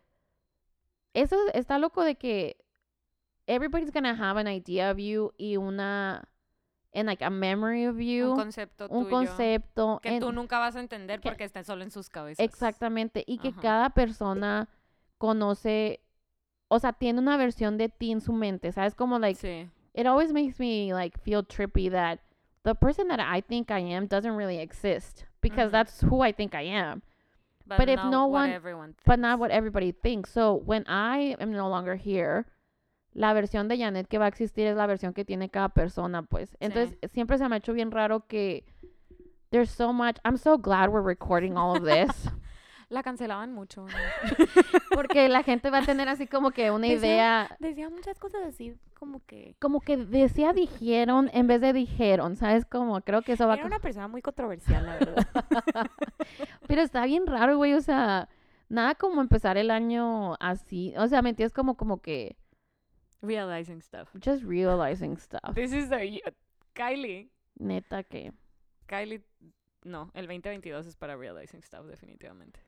eso 1.13 1.36
está 1.54 1.78
loco 1.78 2.04
de 2.04 2.15
que 2.15 2.58
everybody's 3.47 3.91
gonna 3.91 4.12
have 4.17 4.39
an 4.39 4.47
idea 4.47 4.91
of 4.91 4.97
you 4.97 5.34
y 5.38 5.58
una, 5.58 6.28
and 6.93 7.08
like 7.08 7.24
a 7.24 7.30
memory 7.30 7.86
of 7.86 7.97
you, 8.00 8.32
Un 8.32 8.36
concepto 8.36 8.88
un 8.89 9.06
tuyo 9.06 9.10
concepto. 9.10 10.00
que 10.02 10.10
en- 10.10 10.19
tú 10.19 10.32
nunca 10.32 10.60
vas 10.60 10.76
a 10.76 10.80
entender 10.80 11.19
que- 11.19 11.30
porque 11.30 11.43
está 11.43 11.63
solo 11.63 11.84
en 11.84 11.91
sus 11.91 12.10
cabezas. 12.10 12.43
Exactamente, 12.43 13.24
y 13.28 13.38
que 13.39 13.50
Ajá. 13.50 13.62
cada 13.62 13.89
persona 13.91 14.69
conoce, 15.17 16.02
o 16.67 16.80
sea, 16.80 16.93
tiene 16.93 17.19
una 17.19 17.38
versión 17.38 17.78
de 17.78 17.89
ti 17.89 18.12
en 18.12 18.21
su 18.21 18.34
mente, 18.34 18.71
¿sabes? 18.71 18.95
Como 18.95 19.19
like, 19.19 19.39
Sí. 19.39 19.69
it 19.93 20.06
always 20.08 20.32
makes 20.34 20.60
me 20.60 20.93
like 20.93 21.17
feel 21.19 21.45
trippy 21.45 21.89
that 21.89 22.19
the 22.63 22.76
person 22.76 23.08
that 23.10 23.19
I 23.19 23.41
think 23.41 23.69
I 23.71 23.93
am 23.93 24.08
doesn't 24.08 24.36
really 24.38 24.58
exist 24.60 25.26
because 25.41 25.71
that's 25.71 26.04
who 26.04 26.24
I 26.26 26.32
think 26.34 26.54
I 26.54 26.67
am, 26.69 27.02
But, 27.77 27.88
But 27.88 27.89
if 27.89 28.03
no 28.03 28.25
one- 28.27 28.49
everyone 28.51 28.95
but 29.05 29.19
not 29.19 29.39
what 29.39 29.51
everybody 29.51 29.91
thinks. 29.93 30.29
So 30.31 30.55
when 30.55 30.84
I 30.88 31.36
am 31.39 31.51
no 31.51 31.69
longer 31.69 31.95
here, 31.95 32.45
la 33.13 33.34
versión 33.34 33.67
de 33.67 33.77
Janet 33.77 34.07
que 34.07 34.17
va 34.17 34.25
a 34.25 34.27
existir 34.29 34.67
es 34.67 34.75
la 34.75 34.88
versión 34.88 35.13
que 35.13 35.23
tiene 35.25 35.49
cada 35.49 35.69
persona, 35.69 36.23
pues. 36.23 36.55
Entonces, 36.60 36.97
siempre 37.12 37.38
se 37.38 37.47
me 37.47 37.55
ha 37.55 37.57
hecho 37.60 37.73
bien 37.73 37.91
raro 37.91 38.27
que 38.27 38.65
there's 39.51 39.69
so 39.69 39.93
much. 39.93 40.17
I'm 40.25 40.38
so 40.38 40.57
glad 40.57 40.89
we're 40.89 41.01
recording 41.01 41.57
all 41.57 41.75
of 41.75 41.84
this. 41.84 42.10
La 42.91 43.04
cancelaban 43.04 43.54
mucho. 43.54 43.86
¿no? 43.86 43.88
porque 44.93 45.30
la 45.30 45.43
gente 45.43 45.69
va 45.69 45.77
a 45.77 45.86
tener 45.86 46.10
así 46.10 46.27
como 46.27 46.51
que 46.51 46.71
una 46.71 46.88
idea, 46.88 47.56
Decía 47.60 47.89
muchas 47.89 48.19
cosas 48.19 48.41
así, 48.45 48.75
como 48.95 49.25
que. 49.25 49.56
como 49.60 49.80
que 49.80 49.95
decía 49.95 50.51
dijeron 50.51 51.30
en 51.34 51.47
vez 51.47 51.62
de 51.62 51.71
dijeron, 51.71 52.36
¿sabes? 52.36 52.65
Como 52.65 52.99
creo 52.99 53.21
que 53.21 53.32
eso 53.32 53.47
va 53.47 53.54
a... 53.54 53.56
Era 53.56 53.65
una 53.65 53.80
persona 53.80 54.10
muy 54.10 54.21
controversial, 54.21 54.86
la 54.86 54.97
verdad. 54.97 55.25
Pero 56.67 56.82
está 56.82 57.06
bien 57.06 57.25
raro, 57.27 57.56
güey, 57.56 57.73
o 57.75 57.82
sea, 57.82 58.27
nada 58.67 58.95
como 58.95 59.21
empezar 59.21 59.58
el 59.58 59.71
año 59.71 60.36
así. 60.41 60.93
O 60.97 61.08
sea, 61.08 61.21
¿me 61.21 61.30
entiendes? 61.30 61.54
Como, 61.54 61.77
como 61.77 62.01
que 62.01 62.36
Realizing 63.21 63.82
stuff. 63.82 64.10
just 64.21 64.43
realizing 64.43 65.15
stuff. 65.17 65.56
This 65.56 65.71
is 65.71 65.88
the 65.89 66.10
year- 66.10 66.36
Kylie. 66.73 67.32
Neta 67.56 68.04
que... 68.04 68.34
Kylie. 68.86 69.23
No, 69.86 70.12
el 70.13 70.27
2022 70.27 70.88
es 70.88 70.97
para 70.97 71.15
realizing 71.15 71.63
stuff, 71.63 71.86
definitivamente. 71.86 72.60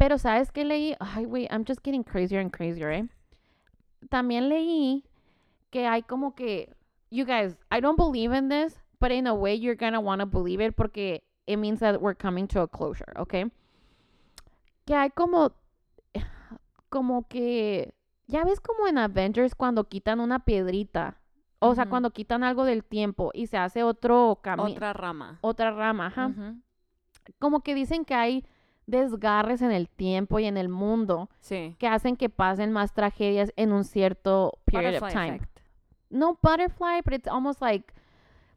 Pero 0.00 0.16
¿sabes 0.16 0.50
qué 0.50 0.64
leí? 0.64 0.96
Ay, 0.98 1.26
güey, 1.26 1.46
I'm 1.50 1.62
just 1.62 1.82
getting 1.84 2.02
crazier 2.02 2.40
and 2.40 2.50
crazier, 2.50 2.90
¿eh? 2.90 3.06
También 4.08 4.48
leí 4.48 5.04
que 5.68 5.86
hay 5.86 6.02
como 6.02 6.34
que... 6.34 6.74
You 7.10 7.26
guys, 7.26 7.58
I 7.70 7.82
don't 7.82 7.98
believe 7.98 8.34
in 8.34 8.48
this, 8.48 8.80
but 8.98 9.10
in 9.10 9.26
a 9.26 9.34
way 9.34 9.54
you're 9.54 9.76
gonna 9.76 10.00
want 10.00 10.20
to 10.20 10.26
believe 10.26 10.64
it 10.64 10.74
porque 10.74 11.22
it 11.46 11.58
means 11.58 11.80
that 11.80 12.00
we're 12.00 12.16
coming 12.16 12.48
to 12.48 12.62
a 12.62 12.66
closure, 12.66 13.12
¿ok? 13.18 13.52
Que 14.86 14.94
hay 14.94 15.10
como... 15.10 15.52
Como 16.88 17.28
que... 17.28 17.92
Ya 18.26 18.42
ves 18.44 18.58
como 18.58 18.86
en 18.88 18.96
Avengers 18.96 19.54
cuando 19.54 19.84
quitan 19.84 20.18
una 20.20 20.38
piedrita. 20.38 21.18
O 21.58 21.74
sea, 21.74 21.90
cuando 21.90 22.10
quitan 22.10 22.42
algo 22.42 22.64
del 22.64 22.84
tiempo 22.84 23.32
y 23.34 23.48
se 23.48 23.58
hace 23.58 23.82
otro 23.82 24.38
camino. 24.40 24.70
Otra 24.70 24.94
rama. 24.94 25.38
Otra 25.42 25.70
rama, 25.72 26.06
ajá 26.06 26.32
como 27.38 27.60
que 27.60 27.74
dicen 27.74 28.04
que 28.04 28.14
hay 28.14 28.44
desgarres 28.90 29.62
en 29.62 29.70
el 29.70 29.88
tiempo 29.88 30.38
y 30.38 30.46
en 30.46 30.56
el 30.56 30.68
mundo 30.68 31.28
Sí. 31.40 31.76
que 31.78 31.86
hacen 31.88 32.16
que 32.16 32.28
pasen 32.28 32.72
más 32.72 32.92
tragedias 32.92 33.52
en 33.56 33.72
un 33.72 33.84
cierto 33.84 34.58
period 34.64 35.02
of 35.02 35.12
time. 35.12 35.36
effect. 35.36 35.60
No 36.10 36.38
butterfly, 36.42 37.02
but 37.04 37.14
it's 37.14 37.28
almost 37.28 37.60
like 37.62 37.92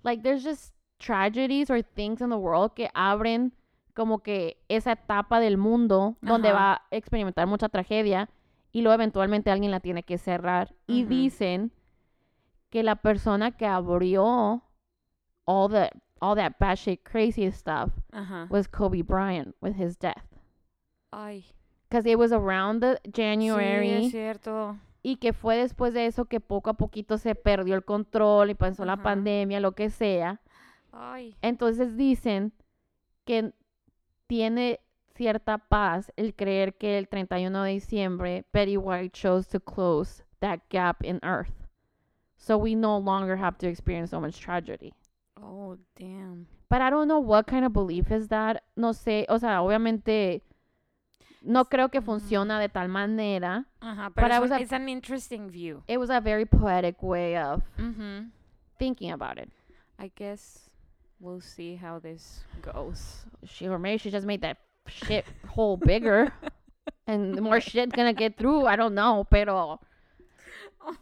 like 0.04 0.22
there's 0.24 0.43
just 0.43 0.74
tragedies 0.98 1.69
or 1.69 1.82
things 1.84 2.19
in 2.22 2.30
the 2.30 2.36
world 2.36 2.74
que 2.74 2.89
abren 2.93 3.54
como 3.93 4.19
que 4.24 4.58
esa 4.69 4.93
etapa 4.93 5.39
del 5.39 5.58
mundo 5.58 6.15
donde 6.22 6.50
Ajá. 6.50 6.58
va 6.58 6.74
a 6.74 6.82
experimentar 6.91 7.46
mucha 7.48 7.69
tragedia 7.69 8.28
y 8.72 8.82
luego 8.82 8.96
eventualmente 8.96 9.52
alguien 9.52 9.69
la 9.72 9.80
tiene 9.82 10.02
que 10.04 10.17
cerrar 10.17 10.74
y 10.88 11.04
dicen 11.04 11.72
que 12.72 12.82
la 12.82 12.96
persona 12.96 13.52
que 13.52 13.67
abrió 13.67 14.63
all 15.46 15.69
the 15.72 15.89
all 16.24 16.36
that 16.36 16.58
batshit 16.58 17.04
crazy 17.04 17.52
stuff 17.52 17.92
was 18.50 18.66
Kobe 18.68 19.02
Bryant 19.04 19.56
with 19.62 19.76
his 19.76 19.98
death. 19.98 20.24
Ay. 21.12 21.44
Because 21.90 22.06
it 22.06 22.18
was 22.18 22.32
around 22.32 22.80
the 22.82 22.98
Sí, 23.06 23.12
January 23.12 23.90
es 24.06 24.12
cierto. 24.12 24.78
y 25.04 25.18
que 25.18 25.34
fue 25.34 25.58
después 25.58 25.94
de 25.94 26.06
eso 26.06 26.26
que 26.26 26.40
poco 26.40 26.70
a 26.70 26.74
poquito 26.76 27.18
se 27.18 27.36
perdió 27.36 27.76
el 27.76 27.84
control 27.84 28.50
y 28.50 28.54
pasó 28.56 28.86
la 28.86 28.96
pandemia, 28.98 29.60
lo 29.60 29.74
que 29.74 29.90
sea. 29.90 30.40
Ay. 30.94 31.36
Entonces 31.42 31.98
dicen 31.98 32.54
que 33.26 33.52
tiene 34.28 34.80
cierta 35.16 35.58
paz 35.58 36.12
el 36.16 36.34
creer 36.34 36.76
que 36.78 36.98
el 36.98 37.08
31 37.08 37.64
de 37.64 37.72
diciembre 37.74 38.46
Betty 38.54 38.78
White 38.78 39.12
chose 39.12 39.48
to 39.50 39.60
close 39.60 40.24
that 40.40 40.62
gap 40.70 41.04
in 41.04 41.20
Earth. 41.22 41.54
So 42.38 42.58
we 42.58 42.74
no 42.76 42.98
longer 42.98 43.36
have 43.38 43.58
to 43.60 43.68
experience 43.68 44.10
so 44.12 44.20
much 44.20 44.40
tragedy. 44.40 44.94
Oh, 45.45 45.77
damn. 45.97 46.47
But 46.69 46.82
I 46.82 46.89
don't 46.89 47.08
know 47.08 47.19
what 47.19 47.45
kind 47.47 47.65
of 47.65 47.73
belief 47.73 48.12
is 48.12 48.27
that. 48.29 48.63
No 48.77 48.93
sé, 48.93 49.25
o 49.29 49.38
sea, 49.38 49.62
obviamente 49.62 50.41
no 51.43 51.65
creo 51.65 51.91
que 51.91 52.01
funciona 52.01 52.60
de 52.60 52.69
tal 52.69 52.88
manera. 52.88 53.65
Ajá, 53.82 54.06
But 54.10 54.15
pero 54.15 54.34
I 54.34 54.38
es, 54.38 54.41
was 54.41 54.51
un- 54.51 54.58
a- 54.58 54.62
it's 54.62 54.71
an 54.71 54.88
interesting 54.89 55.49
view. 55.49 55.84
It 55.88 55.97
was 55.97 56.10
a 56.10 56.21
very 56.21 56.45
poetic 56.45 57.03
way 57.03 57.36
of 57.38 57.62
thinking 58.79 59.12
about 59.12 59.38
it. 59.38 59.51
I 59.99 60.10
guess 60.15 60.69
we'll 61.19 61.41
see 61.41 61.75
how 61.75 61.99
this 61.99 62.43
goes. 62.62 63.25
She 63.45 63.67
or 63.67 63.77
maybe 63.77 63.97
she 63.97 64.10
just 64.10 64.25
made 64.25 64.41
that 64.41 64.58
shit 64.88 65.25
hole 65.49 65.77
bigger. 65.77 66.32
and 67.08 67.39
more 67.41 67.60
shit 67.60 67.91
gonna 67.91 68.13
get 68.13 68.38
through. 68.38 68.65
I 68.65 68.75
don't 68.77 68.95
know, 68.95 69.25
pero. 69.29 69.79
Oh, 70.86 70.95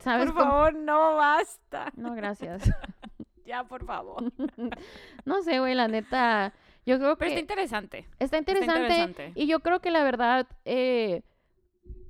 ¿Sabes 0.00 0.30
Por 0.32 0.42
favor, 0.44 0.72
no 0.72 1.16
basta. 1.16 1.90
No, 1.96 2.14
gracias. 2.14 2.68
Ya, 3.50 3.64
por 3.64 3.84
favor. 3.84 4.22
no 5.24 5.42
sé, 5.42 5.58
güey, 5.58 5.74
la 5.74 5.88
neta. 5.88 6.52
Yo 6.86 6.98
creo 6.98 7.16
Pero 7.16 7.30
está 7.30 7.34
que 7.36 7.40
interesante. 7.40 7.98
está 8.20 8.36
Está 8.38 8.38
interesante. 8.38 9.32
Y 9.34 9.46
yo 9.48 9.58
creo 9.58 9.80
que 9.80 9.90
la 9.90 10.04
verdad, 10.04 10.46
eh, 10.64 11.22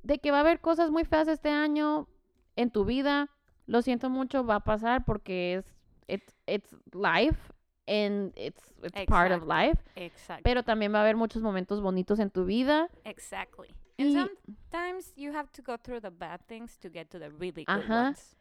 de 0.03 0.18
que 0.18 0.31
va 0.31 0.37
a 0.38 0.40
haber 0.40 0.61
cosas 0.61 0.90
muy 0.90 1.05
feas 1.07 1.29
este 1.29 1.48
año 1.48 2.09
en 2.57 2.70
tu 2.70 2.85
vida, 2.85 3.31
lo 3.66 3.81
siento 3.81 4.11
mucho, 4.11 4.44
va 4.44 4.57
a 4.57 4.61
pasar 4.64 5.05
porque 5.07 5.55
es 5.55 5.74
it's, 6.09 6.37
it's 6.46 6.76
life 6.92 7.38
and 7.87 8.33
it's, 8.37 8.74
it's 8.83 9.05
part 9.07 9.33
of 9.33 9.44
life. 9.48 9.81
Exacto. 9.96 10.42
Pero 10.44 10.62
también 10.62 10.92
va 10.92 10.98
a 10.98 11.03
haber 11.03 11.16
muchos 11.16 11.42
momentos 11.42 11.81
bonitos 11.81 12.18
en 12.18 12.31
tu 12.31 12.44
vida. 12.44 12.88
Exactly. 13.05 13.68
And 13.98 14.11
Y- 14.11 14.14
sometimes 14.14 15.14
you 15.16 15.33
have 15.35 15.48
to 15.53 15.62
go 15.62 15.79
through 15.79 16.00
the 16.03 16.11
bad 16.11 16.40
things 16.46 16.79
to 16.81 16.90
get 16.90 17.09
to 17.11 17.18
the 17.18 17.31
really 17.31 17.64
good 17.64 17.85
Ajá. 17.85 18.03
ones. 18.09 18.37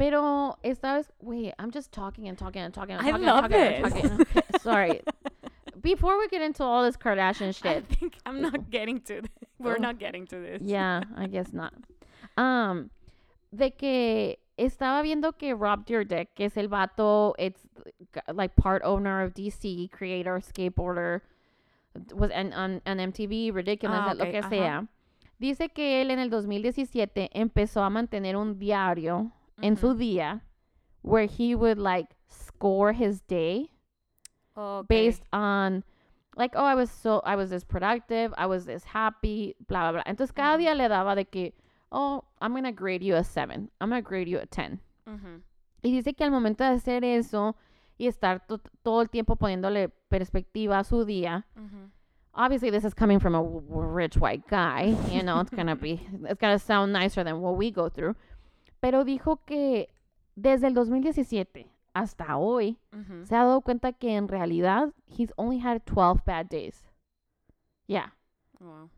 Pero 0.00 0.56
esta 0.64 0.94
vez, 0.96 1.12
wait, 1.20 1.52
I'm 1.58 1.70
just 1.70 1.92
talking 1.92 2.26
and 2.26 2.38
talking 2.38 2.62
and 2.62 2.72
talking 2.72 2.96
and 2.96 3.06
I 3.06 3.10
talking 3.10 3.26
love 3.26 3.44
and 3.52 3.84
talking 3.84 4.08
talking. 4.08 4.26
Okay, 4.36 4.58
sorry. 4.60 5.00
Before 5.82 6.18
we 6.18 6.26
get 6.28 6.40
into 6.40 6.64
all 6.64 6.82
this 6.84 6.96
Kardashian 6.96 7.48
I 7.48 7.52
shit, 7.52 7.84
think 7.86 8.16
I'm 8.24 8.40
not 8.40 8.70
getting 8.70 9.00
to 9.02 9.20
this. 9.20 9.30
We're 9.58 9.76
Oh. 9.76 9.82
not 9.82 9.98
getting 9.98 10.26
to 10.28 10.36
this. 10.36 10.62
yeah, 10.62 11.02
I 11.18 11.26
guess 11.26 11.52
not. 11.52 11.74
Um, 12.38 12.88
de 13.54 13.70
que 13.72 14.36
estaba 14.58 15.02
viendo 15.02 15.36
que 15.36 15.54
Rob 15.54 15.84
Dyrdek, 15.84 16.28
que 16.34 16.46
es 16.46 16.56
el 16.56 16.68
vato, 16.68 17.34
it's 17.38 17.60
like 18.32 18.56
part 18.56 18.80
owner 18.82 19.20
of 19.22 19.34
DC, 19.34 19.90
creator, 19.90 20.40
skateboarder, 20.40 21.20
was 22.14 22.30
an, 22.30 22.54
on, 22.54 22.80
on 22.86 22.96
MTV, 22.98 23.52
ridiculous, 23.52 24.00
Ah, 24.00 24.14
lo 24.14 24.24
ok, 24.24 24.30
que 24.30 24.40
ajá. 24.40 24.48
sea. 24.48 24.86
Dice 25.38 25.68
que 25.74 26.00
él 26.00 26.10
en 26.10 26.18
el 26.20 26.30
2017 26.30 27.28
empezó 27.34 27.82
a 27.82 27.90
mantener 27.90 28.36
un 28.36 28.58
diario 28.58 29.30
en 29.62 29.76
su 29.76 29.88
mm-hmm. 29.88 29.92
Ujú. 29.94 29.98
día 29.98 30.40
where 31.02 31.26
he 31.26 31.54
would 31.54 31.78
like 31.78 32.08
score 32.28 32.92
his 32.92 33.20
day 33.22 33.70
oh, 34.56 34.78
Okay. 34.80 34.86
based 35.06 35.22
on 35.32 35.82
like 36.36 36.52
oh 36.56 36.64
I 36.64 36.74
was 36.74 36.90
so 36.90 37.20
I 37.24 37.36
was 37.36 37.50
this 37.50 37.64
productive, 37.64 38.32
I 38.38 38.46
was 38.46 38.64
this 38.66 38.84
happy, 38.84 39.54
blah 39.68 39.90
blah 39.90 40.02
blah. 40.02 40.02
Entonces 40.06 40.32
cada 40.32 40.56
Ujú. 40.56 40.60
día 40.62 40.74
le 40.76 40.88
daba 40.88 41.14
de 41.14 41.24
que 41.24 41.52
oh 41.92 42.24
I'm 42.40 42.54
gonna 42.54 42.72
grade 42.72 43.02
you 43.02 43.16
a 43.16 43.24
7, 43.24 43.70
I'm 43.80 43.88
gonna 43.90 44.02
grade 44.02 44.28
you 44.28 44.38
a 44.38 44.46
10. 44.46 44.78
Ujú. 45.06 45.40
Y 45.82 45.90
dice 45.92 46.14
que 46.14 46.24
al 46.24 46.30
momento 46.30 46.62
de 46.64 46.70
hacer 46.70 47.04
eso 47.04 47.56
y 47.98 48.06
estar 48.06 48.46
to- 48.46 48.60
todo 48.82 49.00
el 49.02 49.08
tiempo 49.10 49.36
poniéndole 49.36 49.88
perspectiva 50.08 50.78
a 50.78 50.84
su 50.84 51.04
día, 51.04 51.44
Ujú. 51.56 51.90
obviously 52.34 52.70
this 52.70 52.84
is 52.84 52.94
coming 52.94 53.18
from 53.18 53.34
a 53.34 53.42
w- 53.42 53.62
rich 53.82 54.16
white 54.16 54.44
guy, 54.48 54.94
you 55.10 55.22
know, 55.22 55.40
it's 55.40 55.50
gonna 55.50 55.74
be, 55.74 56.00
it's 56.28 56.38
gonna 56.40 56.58
sound 56.58 56.92
nicer 56.92 57.24
than 57.24 57.40
what 57.40 57.56
we 57.56 57.70
go 57.70 57.88
through. 57.88 58.14
Pero 58.80 59.04
dijo 59.04 59.44
que 59.44 59.92
desde 60.34 60.66
el 60.66 60.74
2017 60.74 61.70
hasta 61.92 62.36
hoy 62.36 62.78
se 63.24 63.34
ha 63.34 63.44
dado 63.44 63.60
cuenta 63.60 63.92
que 63.92 64.14
en 64.16 64.28
realidad 64.28 64.92
he's 65.06 65.32
only 65.36 65.60
had 65.60 65.82
12 65.84 66.22
bad 66.24 66.46
days. 66.46 66.84
Yeah. 67.86 68.14
Wow. 68.58 68.90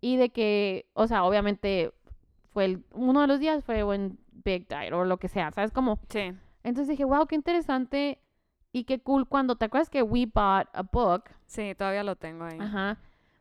Y 0.00 0.16
de 0.16 0.30
que, 0.30 0.86
o 0.94 1.06
sea, 1.06 1.24
obviamente 1.24 1.92
fue 2.52 2.64
el, 2.66 2.84
uno 2.92 3.20
de 3.20 3.26
los 3.26 3.40
días 3.40 3.64
fue 3.64 3.82
when 3.84 4.18
Big 4.44 4.68
died 4.68 4.94
o 4.94 5.04
lo 5.04 5.18
que 5.18 5.28
sea, 5.28 5.50
¿sabes? 5.50 5.72
Como, 5.72 5.98
Sí. 6.08 6.32
entonces 6.62 6.88
dije, 6.88 7.04
wow, 7.04 7.26
qué 7.26 7.34
interesante 7.34 8.18
y 8.72 8.84
qué 8.84 9.00
cool 9.00 9.26
cuando, 9.28 9.56
¿te 9.56 9.66
acuerdas 9.66 9.90
que 9.90 10.02
we 10.02 10.26
bought 10.26 10.68
a 10.72 10.82
book? 10.82 11.24
Sí, 11.46 11.74
todavía 11.76 12.04
lo 12.04 12.16
tengo 12.16 12.44
ahí. 12.44 12.58
Ajá. 12.58 12.98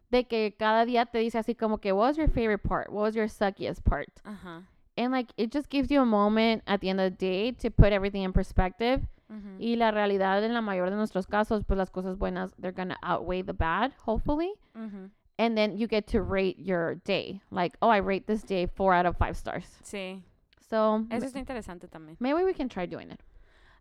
De 0.09 0.27
que 0.27 0.55
cada 0.57 0.85
día 0.85 1.05
te 1.05 1.19
dice 1.19 1.37
así 1.37 1.53
como 1.55 1.77
que, 1.77 1.93
what 1.93 2.07
was 2.09 2.17
your 2.17 2.29
favorite 2.29 2.67
part? 2.67 2.89
What 2.89 3.03
was 3.03 3.15
your 3.15 3.29
suckiest 3.29 3.81
part? 3.87 4.09
Ajá. 4.23 4.67
And 4.99 5.13
like, 5.13 5.31
it 5.37 5.49
just 5.51 5.69
gives 5.69 5.89
you 5.89 6.01
a 6.01 6.05
moment 6.05 6.61
at 6.67 6.81
the 6.81 6.89
end 6.89 6.99
of 6.99 7.05
the 7.11 7.15
day 7.17 7.53
to 7.53 7.69
put 7.71 7.93
everything 7.93 8.23
in 8.23 8.33
perspective. 8.33 9.07
Ujú. 9.31 9.57
Y 9.59 9.75
la 9.77 9.91
realidad 9.91 10.43
en 10.43 10.53
la 10.53 10.59
mayor 10.61 10.89
de 10.89 10.97
nuestros 10.97 11.25
casos, 11.25 11.63
pues 11.63 11.77
las 11.77 11.89
cosas 11.89 12.17
buenas, 12.17 12.51
they're 12.59 12.73
gonna 12.73 12.97
outweigh 13.01 13.41
the 13.41 13.53
bad, 13.53 13.93
hopefully. 14.05 14.51
Ujú. 14.75 15.09
And 15.37 15.55
then 15.57 15.77
you 15.77 15.87
get 15.87 16.05
to 16.07 16.21
rate 16.21 16.57
your 16.59 16.95
day. 17.05 17.39
Like, 17.49 17.77
oh, 17.81 17.87
I 17.87 17.99
rate 18.01 18.25
this 18.27 18.43
day 18.43 18.65
four 18.67 18.93
out 18.93 19.05
of 19.05 19.15
five 19.17 19.37
stars. 19.37 19.63
Sí. 19.83 20.21
So, 20.69 21.05
Eso 21.09 21.25
m- 21.25 21.31
está 21.31 21.39
interesante 21.39 21.87
también. 21.87 22.17
maybe 22.19 22.43
we 22.43 22.53
can 22.53 22.67
try 22.67 22.85
doing 22.85 23.09
it. 23.09 23.21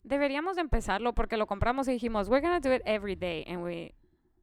Deberíamos 0.04 0.54
de 0.54 0.60
empezarlo 0.62 1.14
porque 1.14 1.36
lo 1.36 1.46
compramos 1.46 1.88
y 1.88 1.92
dijimos, 1.92 2.28
we're 2.28 2.40
gonna 2.40 2.60
do 2.60 2.70
it 2.72 2.80
every 2.86 3.16
day, 3.16 3.44
and 3.48 3.64
we 3.64 3.92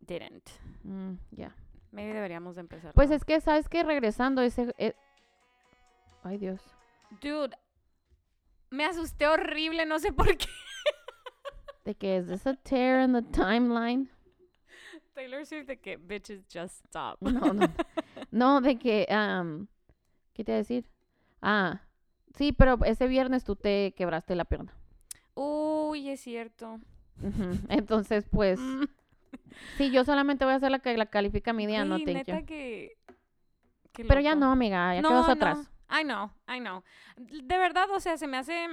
didn't. 0.05 0.51
Mm, 0.85 1.17
yeah. 1.31 1.51
Maybe 1.93 2.13
deberíamos 2.13 2.55
de 2.55 2.61
empezarlo. 2.61 2.93
Pues 2.93 3.09
es 3.11 3.23
que, 3.23 3.39
¿sabes 3.39 3.69
que 3.69 3.83
Regresando 3.83 4.41
ese... 4.41 4.73
Ay, 6.25 6.39
Dios. 6.39 6.59
Dude, 7.21 7.55
me 8.71 8.83
asusté 8.85 9.27
horrible, 9.27 9.85
no 9.85 9.99
sé 9.99 10.11
por 10.11 10.35
qué. 10.35 10.47
De 11.85 11.93
que, 11.93 12.17
is 12.17 12.25
this 12.27 12.47
a 12.47 12.55
tear 12.55 12.99
in 12.99 13.13
the 13.13 13.21
timeline? 13.21 14.09
Taylor 15.13 15.45
Swift 15.45 15.67
de 15.67 15.79
que 15.79 15.97
bitches 15.97 16.43
just 16.51 16.83
stop. 16.87 17.21
No, 17.21 17.53
no. 17.53 17.67
No, 18.31 18.59
de 18.59 18.77
que... 18.77 19.07
um, 19.11 19.67
¿Qué 20.33 20.43
te 20.43 20.51
iba 20.51 20.55
a 20.55 20.63
decir? 20.63 20.89
Ah, 21.41 21.83
sí, 22.33 22.51
pero 22.51 22.83
ese 22.83 23.07
viernes 23.07 23.43
tú 23.43 23.55
te 23.55 23.93
quebraste 23.95 24.35
la 24.35 24.45
pierna. 24.45 24.73
Uy, 25.35 26.09
es 26.09 26.21
cierto. 26.21 26.79
Entonces, 27.69 28.25
pues... 28.29 28.59
Mm, 28.59 28.85
Sí, 29.77 29.91
yo 29.91 30.03
solamente 30.03 30.45
voy 30.45 30.53
a 30.53 30.57
hacer 30.57 30.71
la 30.71 30.79
que 30.79 30.95
la 30.97 31.05
califica 31.05 31.53
mi 31.53 31.65
día, 31.65 31.85
no 31.85 31.97
thank 31.97 32.07
neta 32.07 32.43
que... 32.43 32.97
Pero 33.93 34.19
ya 34.19 34.35
no, 34.35 34.51
amiga, 34.51 34.95
ya 34.95 35.01
no, 35.01 35.09
quedas 35.09 35.27
no. 35.37 35.65
I 35.89 36.03
know, 36.03 36.31
I 36.47 36.59
know. 36.59 36.83
De 37.17 37.57
verdad, 37.57 37.89
o 37.91 37.99
sea, 37.99 38.17
se 38.17 38.27
me 38.27 38.37
hace... 38.37 38.67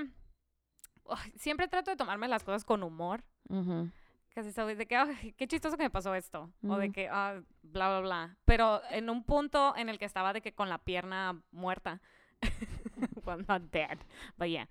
Uy, 1.05 1.33
siempre 1.37 1.69
trato 1.69 1.91
de 1.91 1.97
tomarme 1.97 2.29
las 2.29 2.45
cosas 2.45 2.65
con 2.65 2.83
humor. 2.83 3.23
Ujú. 3.49 3.91
Casi 4.35 4.51
sabes 4.51 4.79
de 4.79 4.87
que, 4.87 4.97
"Ay, 4.97 5.35
qué 5.37 5.47
chistoso 5.47 5.77
que 5.77 5.83
me 5.83 5.91
pasó 5.91 6.15
esto. 6.15 6.51
O 6.67 6.77
de 6.77 6.91
que, 6.91 7.09
ah, 7.11 7.41
bla, 7.63 7.89
bla, 7.91 8.01
bla. 8.01 8.37
Pero 8.47 8.81
en 8.91 9.11
un 9.11 9.25
punto 9.25 9.75
en 9.77 9.89
el 9.89 9.99
que 9.99 10.07
estaba 10.07 10.33
de 10.33 10.41
que 10.41 10.55
con 10.55 10.69
la 10.71 10.79
pierna 10.79 11.43
muerta. 11.51 12.01
well, 13.27 13.45
not 13.47 13.63
dead, 13.71 13.99
but 14.39 14.49
yeah. 14.49 14.69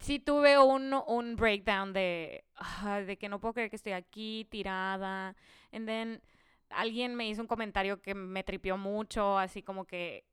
Sí 0.00 0.18
tuve 0.20 0.58
un, 0.58 0.92
un 1.06 1.36
breakdown 1.36 1.92
de, 1.92 2.44
de 3.06 3.16
que 3.18 3.28
no 3.28 3.40
puedo 3.40 3.54
creer 3.54 3.70
que 3.70 3.76
estoy 3.76 3.92
aquí 3.92 4.46
tirada. 4.50 5.34
And 5.72 5.86
then 5.86 6.22
alguien 6.70 7.14
me 7.14 7.28
hizo 7.28 7.40
un 7.40 7.48
comentario 7.48 8.00
que 8.00 8.14
me 8.14 8.44
tripió 8.44 8.76
mucho, 8.76 9.38
así 9.38 9.62
como 9.62 9.86
que 9.86 10.24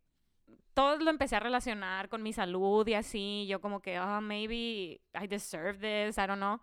todo 0.76 0.98
lo 0.98 1.10
empecé 1.10 1.38
a 1.38 1.40
relacionar 1.40 2.10
con 2.10 2.22
mi 2.22 2.34
salud 2.34 2.88
y 2.88 2.94
así. 2.94 3.48
Yo 3.48 3.60
como 3.62 3.80
que, 3.80 3.98
ah, 3.98 4.22
maybe 4.22 5.02
I 5.20 5.28
deserve 5.28 5.80
this, 5.80 6.18
I 6.18 6.28
don't 6.28 6.38
know. 6.38 6.60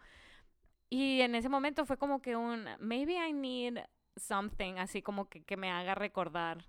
Y 0.89 1.23
en 1.23 1.35
ese 1.35 1.49
momento 1.49 1.85
fue 1.87 1.97
como 1.97 2.21
que 2.21 2.37
un, 2.37 2.67
maybe 2.79 3.15
I 3.15 3.33
need 3.33 3.79
something, 4.17 4.75
así 4.75 5.01
como 5.01 5.29
que, 5.29 5.43
que 5.43 5.57
me 5.57 5.71
haga 5.71 5.95
recordar 5.95 6.67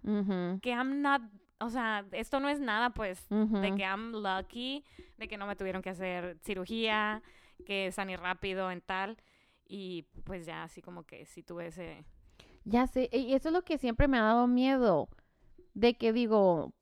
que 0.61 0.69
I'm 0.69 1.01
not, 1.01 1.21
o 1.59 1.69
sea, 1.69 2.05
esto 2.13 2.39
no 2.39 2.47
es 2.47 2.61
nada, 2.61 2.91
pues, 2.91 3.27
de 3.29 3.75
que 3.75 3.83
I'm 3.83 4.13
lucky, 4.13 4.85
de 5.17 5.27
que 5.27 5.37
no 5.37 5.45
me 5.45 5.57
tuvieron 5.57 5.81
que 5.81 5.89
hacer 5.89 6.37
cirugía, 6.41 7.21
que 7.65 7.91
saní 7.91 8.15
rápido 8.15 8.71
en 8.71 8.79
tal. 8.79 9.17
Y 9.65 10.03
pues 10.23 10.45
ya, 10.45 10.63
así 10.63 10.81
como 10.81 11.03
que 11.03 11.25
sí 11.25 11.43
tuve 11.43 11.67
ese... 11.67 12.05
Ya 12.63 12.87
sé, 12.87 13.09
y 13.11 13.33
eso 13.33 13.49
es 13.49 13.53
lo 13.53 13.63
que 13.63 13.77
siempre 13.77 14.07
me 14.07 14.17
ha 14.17 14.23
dado 14.23 14.47
miedo. 14.47 15.09
De 15.73 15.95
que 15.95 16.13
digo, 16.13 16.73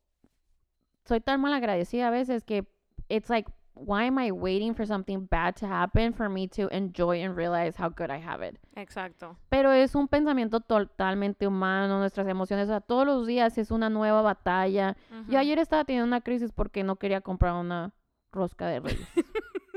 soy 1.04 1.20
tan 1.20 1.40
mal 1.40 1.52
agradecida 1.52 2.08
a 2.08 2.10
veces 2.10 2.44
que 2.44 2.66
it's 3.08 3.30
like, 3.30 3.50
why 3.74 4.04
am 4.04 4.18
I 4.18 4.30
waiting 4.30 4.74
for 4.74 4.86
something 4.86 5.26
bad 5.26 5.56
to 5.56 5.66
happen 5.66 6.12
for 6.12 6.28
me 6.28 6.46
to 6.48 6.68
enjoy 6.68 7.22
and 7.24 7.36
realize 7.36 7.76
how 7.76 7.88
good 7.88 8.10
I 8.10 8.18
have 8.20 8.42
it? 8.46 8.58
Exacto. 8.76 9.36
Pero 9.48 9.72
es 9.72 9.94
un 9.94 10.08
pensamiento 10.08 10.60
totalmente 10.60 11.46
humano, 11.46 11.98
nuestras 11.98 12.28
emociones, 12.28 12.68
o 12.68 12.72
sea, 12.72 12.80
todos 12.80 13.06
los 13.06 13.26
días 13.26 13.56
es 13.58 13.70
una 13.70 13.88
nueva 13.90 14.22
batalla. 14.22 14.96
Yo 15.10 15.18
Ujú. 15.20 15.36
ayer 15.38 15.58
estaba 15.58 15.84
teniendo 15.84 16.06
una 16.06 16.20
crisis 16.20 16.52
porque 16.52 16.84
no 16.84 16.96
quería 16.96 17.22
comprar 17.22 17.54
una 17.54 17.94
rosca 18.30 18.66
de 18.66 18.80
reyes. 18.80 19.08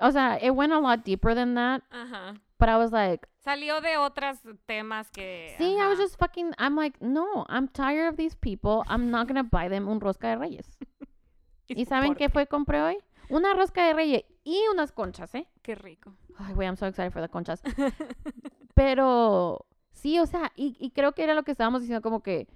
o 0.00 0.10
sea, 0.10 0.38
it 0.42 0.50
went 0.50 0.72
a 0.72 0.80
lot 0.80 1.04
deeper 1.04 1.34
than 1.34 1.54
that, 1.54 1.82
Ajá. 1.90 2.34
but 2.58 2.68
I 2.68 2.76
was 2.76 2.92
like, 2.92 3.26
Salió 3.44 3.80
de 3.80 3.96
otros 3.96 4.38
temas 4.66 5.10
que. 5.10 5.54
see, 5.58 5.76
I 5.76 5.88
was 5.88 5.98
just 5.98 6.16
fucking, 6.18 6.52
I'm 6.58 6.76
like, 6.76 6.96
no, 7.00 7.44
I'm 7.48 7.68
tired 7.68 8.08
of 8.08 8.16
these 8.16 8.36
people. 8.36 8.84
I'm 8.88 9.10
not 9.10 9.26
gonna 9.26 9.42
buy 9.42 9.68
them 9.68 9.88
un 9.88 10.00
rosca 10.00 10.28
de 10.28 10.36
reyes. 10.36 10.78
¿Y 11.68 11.84
saben 11.86 12.14
qué 12.14 12.28
fue 12.28 12.46
compré 12.46 12.82
hoy? 12.82 12.98
Una 13.30 13.54
rosca 13.54 13.86
de 13.86 13.94
reyes 13.94 14.24
y 14.44 14.60
unas 14.72 14.92
conchas, 14.92 15.34
¿eh? 15.34 15.48
Qué 15.62 15.74
rico. 15.74 16.12
Ay, 16.38 16.54
güey, 16.54 16.66
I'm 16.66 16.76
so 16.76 16.86
excited 16.86 17.12
for 17.12 17.22
the 17.22 17.28
conchas. 17.28 17.62
Pero 18.74 19.66
sí, 19.92 20.18
o 20.18 20.26
sea, 20.26 20.52
y, 20.54 20.76
y 20.78 20.90
creo 20.90 21.12
que 21.12 21.24
era 21.24 21.34
lo 21.34 21.42
que 21.42 21.52
estábamos 21.52 21.80
diciendo, 21.80 22.02
como 22.02 22.22
que 22.22 22.46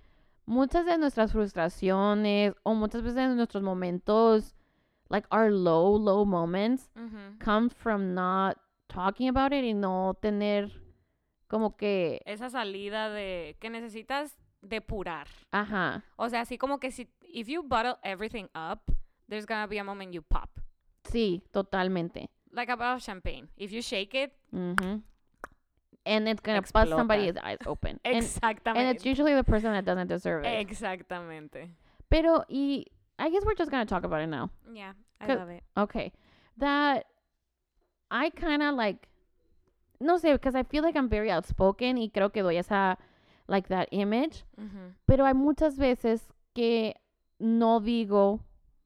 muchas 0.44 0.86
de 0.86 0.98
nuestras 0.98 1.32
frustraciones 1.32 2.54
o 2.62 2.74
muchas 2.74 3.02
veces 3.02 3.16
de 3.16 3.34
nuestros 3.34 3.62
momentos, 3.62 4.54
like 5.08 5.26
our 5.32 5.50
low, 5.50 5.98
low 5.98 6.24
moments, 6.24 6.90
come 7.44 7.68
from 7.70 8.14
not 8.14 8.56
talking 8.88 9.28
about 9.28 9.52
it 9.52 9.64
y 9.64 9.72
no 9.74 10.14
tener 10.20 10.70
como 11.48 11.76
que, 11.76 12.20
Esa 12.26 12.50
salida 12.50 13.08
de 13.10 13.56
que 13.60 13.70
necesitas 13.70 14.36
depurar. 14.62 15.28
ajá, 15.52 16.02
O 16.16 16.28
sea, 16.28 16.40
así 16.42 16.58
como 16.58 16.78
que 16.80 16.90
si 16.90 17.08
if 17.22 17.48
you 17.48 17.62
bottle 17.62 17.96
everything 18.02 18.46
up, 18.54 18.80
there's 19.28 19.46
gonna 19.46 19.66
be 19.66 19.78
a 19.78 19.84
moment 19.84 20.12
you 20.12 20.22
pop. 20.22 20.50
sí, 21.04 21.42
totalmente. 21.52 22.28
Like 22.52 22.70
a 22.72 22.76
bottle 22.76 22.96
of 22.96 23.02
champagne. 23.02 23.48
If 23.56 23.70
you 23.72 23.82
shake 23.82 24.14
it, 24.14 24.32
Ujú. 24.52 25.02
And 26.04 26.28
it's 26.28 26.40
gonna 26.40 26.62
bust 26.62 26.88
somebody's 26.90 27.36
eyes 27.42 27.58
open. 27.66 27.98
And, 28.04 28.16
exactamente. 28.16 28.78
and 28.80 28.88
it's 28.96 29.04
usually 29.04 29.34
the 29.34 29.42
person 29.44 29.72
that 29.72 29.84
doesn't 29.84 30.06
deserve 30.06 30.44
it. 30.44 30.60
Exactamente. 30.60 31.68
Pero, 32.08 32.44
y 32.48 32.86
I 33.18 33.28
guess 33.30 33.44
we're 33.44 33.56
just 33.56 33.70
gonna 33.72 33.86
talk 33.86 34.04
about 34.04 34.20
it 34.22 34.28
now. 34.28 34.50
Yeah, 34.72 34.92
I 35.20 35.34
love 35.34 35.48
it. 35.50 35.64
Okay. 35.76 36.12
That 36.58 37.06
I 38.10 38.30
kind 38.30 38.62
of 38.62 38.74
like, 38.74 39.08
no 40.00 40.16
sé, 40.18 40.32
because 40.32 40.54
I 40.54 40.62
feel 40.62 40.82
like 40.82 40.96
I'm 40.96 41.08
very 41.08 41.30
outspoken 41.30 41.96
y 41.98 42.10
creo 42.14 42.32
que 42.32 42.42
doy 42.42 42.56
esa, 42.58 42.96
like 43.48 43.68
that 43.68 43.88
image. 43.92 44.44
Pero 45.06 45.24
hay 45.24 45.34
muchas 45.34 45.76
veces 45.76 46.22
que 46.54 46.94
no 47.40 47.80
digo, 47.80 48.40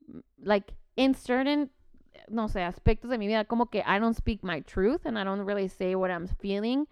mm, 0.08 0.20
like, 0.42 0.74
in 0.96 1.14
certain, 1.14 1.70
no 2.28 2.46
sé, 2.48 2.62
aspectos 2.62 3.10
de 3.10 3.18
mi 3.18 3.26
vida, 3.26 3.44
como 3.44 3.66
que 3.66 3.82
I 3.86 3.98
don't 3.98 4.14
speak 4.16 4.42
my 4.42 4.60
truth 4.60 5.04
and 5.06 5.18
I 5.18 5.24
don't 5.24 5.42
really 5.42 5.68
say 5.68 5.94
what 5.94 6.10
I'm 6.10 6.26
feeling 6.26 6.86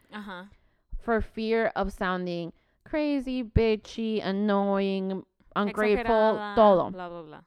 for 1.01 1.21
fear 1.21 1.73
of 1.77 1.93
sounding 1.93 2.53
crazy, 2.85 3.43
bitchy, 3.43 4.21
annoying, 4.25 5.25
ungrateful, 5.55 6.35
todo. 6.55 6.91
Bla, 6.91 7.09
bla, 7.09 7.23
bla. 7.23 7.45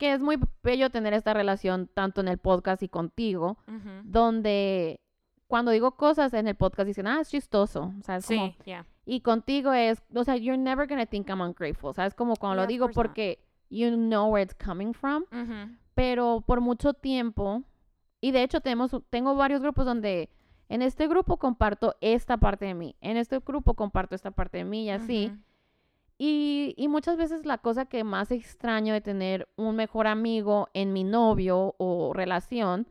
Que 0.00 0.12
es 0.14 0.20
muy 0.22 0.38
bello 0.64 0.90
tener 0.90 1.12
esta 1.14 1.32
relación 1.34 1.86
tanto 1.92 2.20
en 2.22 2.28
el 2.28 2.38
podcast 2.38 2.82
y 2.82 2.88
contigo, 2.88 3.58
Ujú. 3.68 3.90
donde 4.04 5.00
cuando 5.46 5.70
digo 5.72 5.96
cosas 5.96 6.32
en 6.34 6.48
el 6.48 6.54
podcast 6.54 6.86
dicen, 6.86 7.06
ah, 7.06 7.20
es 7.20 7.28
chistoso, 7.30 7.92
o 7.98 8.02
sea, 8.02 8.16
es 8.16 8.26
como, 8.26 8.46
Sí, 8.46 8.56
yeah. 8.64 8.86
y 9.04 9.20
contigo 9.20 9.72
es, 9.72 10.02
o 10.14 10.24
sea, 10.24 10.36
you're 10.36 10.56
never 10.56 10.86
gonna 10.88 11.06
think 11.06 11.28
I'm 11.28 11.40
ungrateful, 11.40 11.92
¿sabes? 11.94 12.14
Como 12.14 12.34
cuando 12.36 12.56
Yeah, 12.56 12.62
lo 12.62 12.66
digo 12.68 12.84
course 12.86 12.98
not. 12.98 13.06
porque 13.06 13.38
you 13.68 13.90
know 13.96 14.28
where 14.32 14.42
it's 14.42 14.54
coming 14.54 14.92
from, 14.94 15.24
Ujú. 15.32 15.76
pero 15.94 16.42
por 16.46 16.60
mucho 16.60 16.94
tiempo, 16.94 17.62
y 18.20 18.30
de 18.30 18.42
hecho 18.42 18.60
tenemos, 18.60 18.96
tengo 19.10 19.34
varios 19.34 19.60
grupos 19.60 19.84
donde 19.86 20.30
en 20.68 20.82
este 20.82 21.08
grupo 21.08 21.36
comparto 21.36 21.96
esta 22.00 22.36
parte 22.38 22.64
de 22.66 22.74
mí, 22.74 22.94
en 23.00 23.16
este 23.16 23.40
grupo 23.40 23.74
comparto 23.74 24.14
esta 24.14 24.30
parte 24.30 24.58
de 24.58 24.64
mí 24.64 24.84
y 24.84 24.90
así, 24.90 25.26
Ujú. 25.32 25.42
Y, 26.22 26.74
y 26.76 26.88
muchas 26.88 27.16
veces 27.16 27.46
la 27.46 27.56
cosa 27.56 27.86
que 27.86 28.04
más 28.04 28.30
extraño 28.30 28.92
de 28.92 29.00
tener 29.00 29.48
un 29.56 29.74
mejor 29.74 30.06
amigo 30.06 30.68
en 30.74 30.92
mi 30.92 31.02
novio 31.02 31.74
o 31.78 32.12
relación 32.12 32.86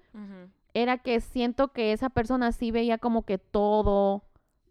era 0.73 0.97
que 0.97 1.19
siento 1.21 1.67
que 1.67 1.91
esa 1.93 2.09
persona 2.09 2.51
sí 2.51 2.71
veía 2.71 2.97
como 2.97 3.25
que 3.25 3.37
todo, 3.37 4.23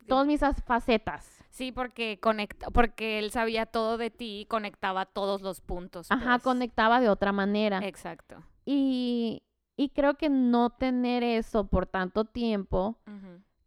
todas 0.09 0.27
mis 0.27 0.43
as- 0.43 0.63
facetas. 0.65 1.37
Sí, 1.51 1.71
porque 1.71 2.19
conecta, 2.21 2.71
porque 2.71 3.21
él 3.21 3.31
sabía 3.31 3.65
todo 3.67 3.97
de 3.97 4.11
ti 4.11 4.41
y 4.41 4.47
conectaba 4.47 5.07
todos 5.07 5.41
los 5.41 5.61
puntos. 5.61 6.11
Ajá, 6.11 6.33
pues. 6.39 6.43
conectaba 6.43 7.01
de 7.01 7.09
otra 7.09 7.31
manera. 7.31 7.79
Exacto. 7.87 8.43
Y, 8.65 9.43
y 9.77 9.91
creo 9.91 10.15
que 10.15 10.29
no 10.31 10.71
tener 10.71 11.23
eso 11.23 11.69
por 11.69 11.87
tanto 11.87 12.25
tiempo, 12.25 12.97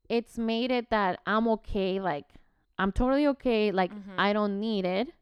it's 0.10 0.38
made 0.38 0.78
it 0.78 0.88
that 0.90 1.20
I'm 1.26 1.48
okay, 1.48 2.00
like, 2.00 2.28
I'm 2.82 2.92
totally 2.92 3.28
okay, 3.28 3.72
like. 3.72 3.94
I 4.18 4.34
don't 4.34 4.60
need 4.60 4.86
it. 4.86 5.14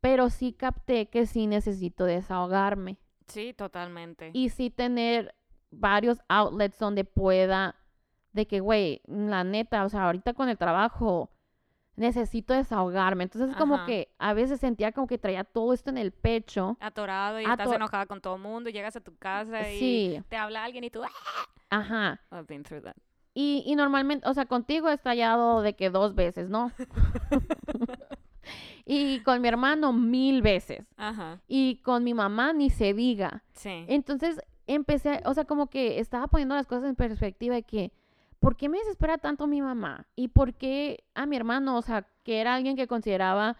Pero 0.00 0.28
sí 0.28 0.52
capté 0.52 1.08
que 1.08 1.26
sí 1.26 1.46
necesito 1.46 2.04
desahogarme. 2.04 2.98
Sí, 3.26 3.54
totalmente. 3.54 4.30
y 4.34 4.50
sí 4.50 4.68
tener 4.70 5.34
varios 5.70 6.20
outlets 6.28 6.78
donde 6.78 7.04
pueda, 7.04 7.74
de 8.32 8.46
que, 8.46 8.60
güey, 8.60 9.00
la 9.06 9.44
neta, 9.44 9.84
o 9.84 9.88
sea, 9.88 10.04
ahorita 10.06 10.34
con 10.34 10.48
el 10.50 10.58
trabajo 10.58 11.30
necesito 11.96 12.52
desahogarme. 12.52 13.24
Entonces, 13.24 13.56
como 13.56 13.84
que 13.86 14.12
a 14.18 14.34
veces 14.34 14.60
sentía 14.60 14.92
como 14.92 15.06
que 15.06 15.16
traía 15.16 15.44
todo 15.44 15.72
esto 15.72 15.88
en 15.90 15.98
el 15.98 16.12
pecho. 16.12 16.76
Atorado 16.80 17.40
y 17.40 17.44
estás 17.44 17.72
enojada 17.72 18.04
con 18.06 18.20
todo 18.20 18.34
el 18.36 18.42
mundo, 18.42 18.68
llegas 18.68 18.96
a 18.96 19.00
tu 19.00 19.16
casa 19.16 19.70
y 19.70 19.78
Sí, 19.78 20.22
te 20.28 20.36
habla 20.36 20.64
alguien 20.64 20.84
y 20.84 20.90
tú, 20.90 21.02
"Ah". 21.02 21.08
ajá. 21.70 22.20
I've 22.30 22.46
been 22.46 22.62
through 22.62 22.82
that. 22.82 22.96
Y, 23.34 23.64
y 23.66 23.74
normalmente, 23.74 24.28
o 24.28 24.34
sea, 24.34 24.46
contigo 24.46 24.88
he 24.88 24.94
estallado 24.94 25.60
de 25.60 25.74
que 25.74 25.90
dos 25.90 26.14
veces, 26.14 26.48
¿no? 26.48 26.70
y 28.86 29.20
con 29.20 29.40
mi 29.40 29.48
hermano 29.48 29.92
mil 29.92 30.40
veces. 30.40 30.84
Ajá. 30.96 31.40
Y 31.48 31.76
con 31.78 32.04
mi 32.04 32.14
mamá 32.14 32.52
ni 32.52 32.70
se 32.70 32.94
diga. 32.94 33.42
Sí. 33.52 33.84
Entonces 33.88 34.40
empecé, 34.66 35.20
o 35.24 35.34
sea, 35.34 35.44
como 35.44 35.68
que 35.68 35.98
estaba 35.98 36.28
poniendo 36.28 36.54
las 36.54 36.66
cosas 36.66 36.88
en 36.88 36.94
perspectiva 36.94 37.54
de 37.54 37.62
que, 37.62 37.92
¿por 38.38 38.56
qué 38.56 38.68
me 38.68 38.78
desespera 38.78 39.18
tanto 39.18 39.46
mi 39.46 39.60
mamá? 39.60 40.06
¿Y 40.14 40.28
por 40.28 40.54
qué 40.54 41.04
a 41.14 41.26
mi 41.26 41.36
hermano, 41.36 41.76
o 41.76 41.82
sea, 41.82 42.06
que 42.22 42.40
era 42.40 42.54
alguien 42.54 42.76
que 42.76 42.86
consideraba 42.86 43.56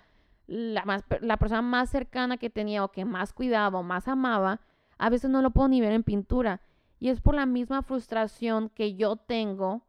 la, 0.47 0.85
más, 0.85 1.05
la 1.21 1.37
persona 1.37 1.63
más 1.63 1.91
cercana 1.91 2.37
que 2.37 2.51
tenía 2.51 2.85
o 2.85 2.93
que 2.93 3.05
más 3.05 3.33
cuidaba 3.33 3.79
o 3.79 3.83
más 3.83 4.09
amaba, 4.09 4.61
a 4.99 5.11
veces 5.11 5.31
no 5.31 5.43
lo 5.43 5.51
puedo 5.51 5.69
ni 5.69 5.81
ver 5.81 5.93
en 5.93 6.03
pintura? 6.03 6.61
Y 7.05 7.11
es 7.11 7.21
por 7.21 7.35
la 7.35 7.45
misma 7.45 7.83
frustración 7.83 8.71
que 8.71 8.95
yo 8.95 9.17
tengo 9.17 9.83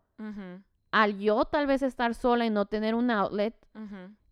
al 0.91 1.17
yo 1.19 1.45
tal 1.45 1.65
vez 1.65 1.81
estar 1.81 2.13
sola 2.13 2.45
y 2.45 2.49
no 2.49 2.65
tener 2.65 2.93
un 2.93 3.09
outlet 3.09 3.55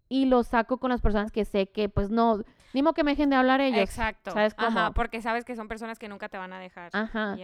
y 0.09 0.25
lo 0.25 0.43
saco 0.43 0.77
con 0.79 0.89
las 0.89 0.99
personas 1.01 1.31
que 1.31 1.45
sé 1.45 1.67
que 1.69 1.87
pues 1.87 2.09
no, 2.09 2.43
ni 2.73 2.81
modo 2.83 2.93
que 2.93 3.03
me 3.05 3.11
dejen 3.11 3.29
de 3.29 3.37
hablar 3.37 3.61
ellos. 3.61 3.79
Exacto. 3.79 4.31
¿sabes 4.31 4.53
Ajá, 4.57 4.67
cómo? 4.67 4.93
porque 4.95 5.21
sabes 5.21 5.45
que 5.45 5.55
son 5.55 5.67
personas 5.69 5.97
que 5.97 6.09
nunca 6.09 6.27
te 6.27 6.37
van 6.37 6.51
a 6.51 6.59
dejar. 6.59 6.89
Ajá. 6.91 7.37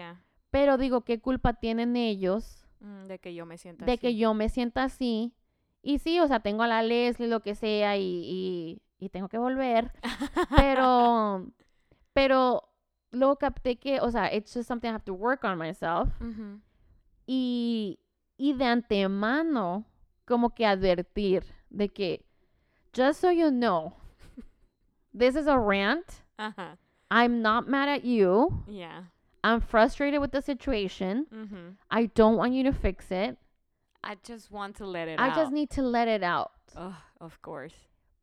Pero 0.52 0.78
digo, 0.78 1.02
¿qué 1.06 1.20
culpa 1.22 1.54
tienen 1.54 1.96
ellos 1.96 2.66
Mm, 2.82 3.08
de 3.08 3.20
que 3.20 3.34
yo 3.34 3.46
me 3.46 3.58
sienta 3.58 3.86
de 3.86 3.92
así. 3.94 4.00
que 4.02 4.16
yo 4.16 4.34
me 4.34 4.48
sienta 4.50 4.84
así. 4.84 5.34
Y 5.82 6.00
sí, 6.00 6.20
o 6.20 6.28
sea, 6.28 6.40
tengo 6.42 6.64
a 6.64 6.68
la 6.68 6.82
Leslie, 6.82 7.28
lo 7.28 7.42
que 7.42 7.54
sea, 7.56 7.98
y, 7.98 8.02
y, 8.04 8.82
y 9.00 9.10
tengo 9.10 9.28
que 9.30 9.38
volver. 9.38 9.92
Pero, 10.58 11.46
pero 12.14 12.69
luego 13.12 13.36
capté 13.38 13.80
que, 13.80 14.00
o 14.00 14.10
sea, 14.10 14.26
it's 14.34 14.54
just 14.54 14.68
something 14.68 14.90
I 14.90 14.94
have 14.94 15.06
to 15.06 15.14
work 15.14 15.44
on 15.44 15.58
myself. 15.58 16.10
Y, 17.28 17.98
y 18.38 18.54
de 18.54 18.66
antemano, 18.66 19.86
como 20.26 20.50
que 20.50 20.66
advertir 20.66 21.44
de 21.70 21.88
que, 21.90 22.24
just 22.94 23.20
so 23.22 23.30
you 23.30 23.52
know, 23.52 23.94
this 25.14 25.36
is 25.36 25.48
a 25.48 25.58
rant. 25.58 26.24
Ajá. 26.40 26.78
I'm 27.12 27.42
not 27.42 27.68
mad 27.68 27.90
at 27.90 28.06
you. 28.06 28.64
Yeah. 28.68 29.04
I'm 29.44 29.62
frustrated 29.62 30.20
with 30.22 30.32
the 30.32 30.42
situation. 30.42 31.78
I 31.90 32.08
don't 32.08 32.36
want 32.38 32.54
you 32.54 32.64
to 32.64 32.74
fix 32.74 33.10
it. 33.10 33.38
I 34.04 34.16
just 34.24 34.52
want 34.52 34.76
to 34.78 34.86
let 34.86 35.08
it 35.08 35.20
I 35.20 35.30
out. 35.30 35.36
just 35.36 35.52
need 35.52 35.70
to 35.72 35.82
let 35.82 36.08
it 36.08 36.24
out. 36.24 36.52
Of 37.20 37.42
course. 37.42 37.74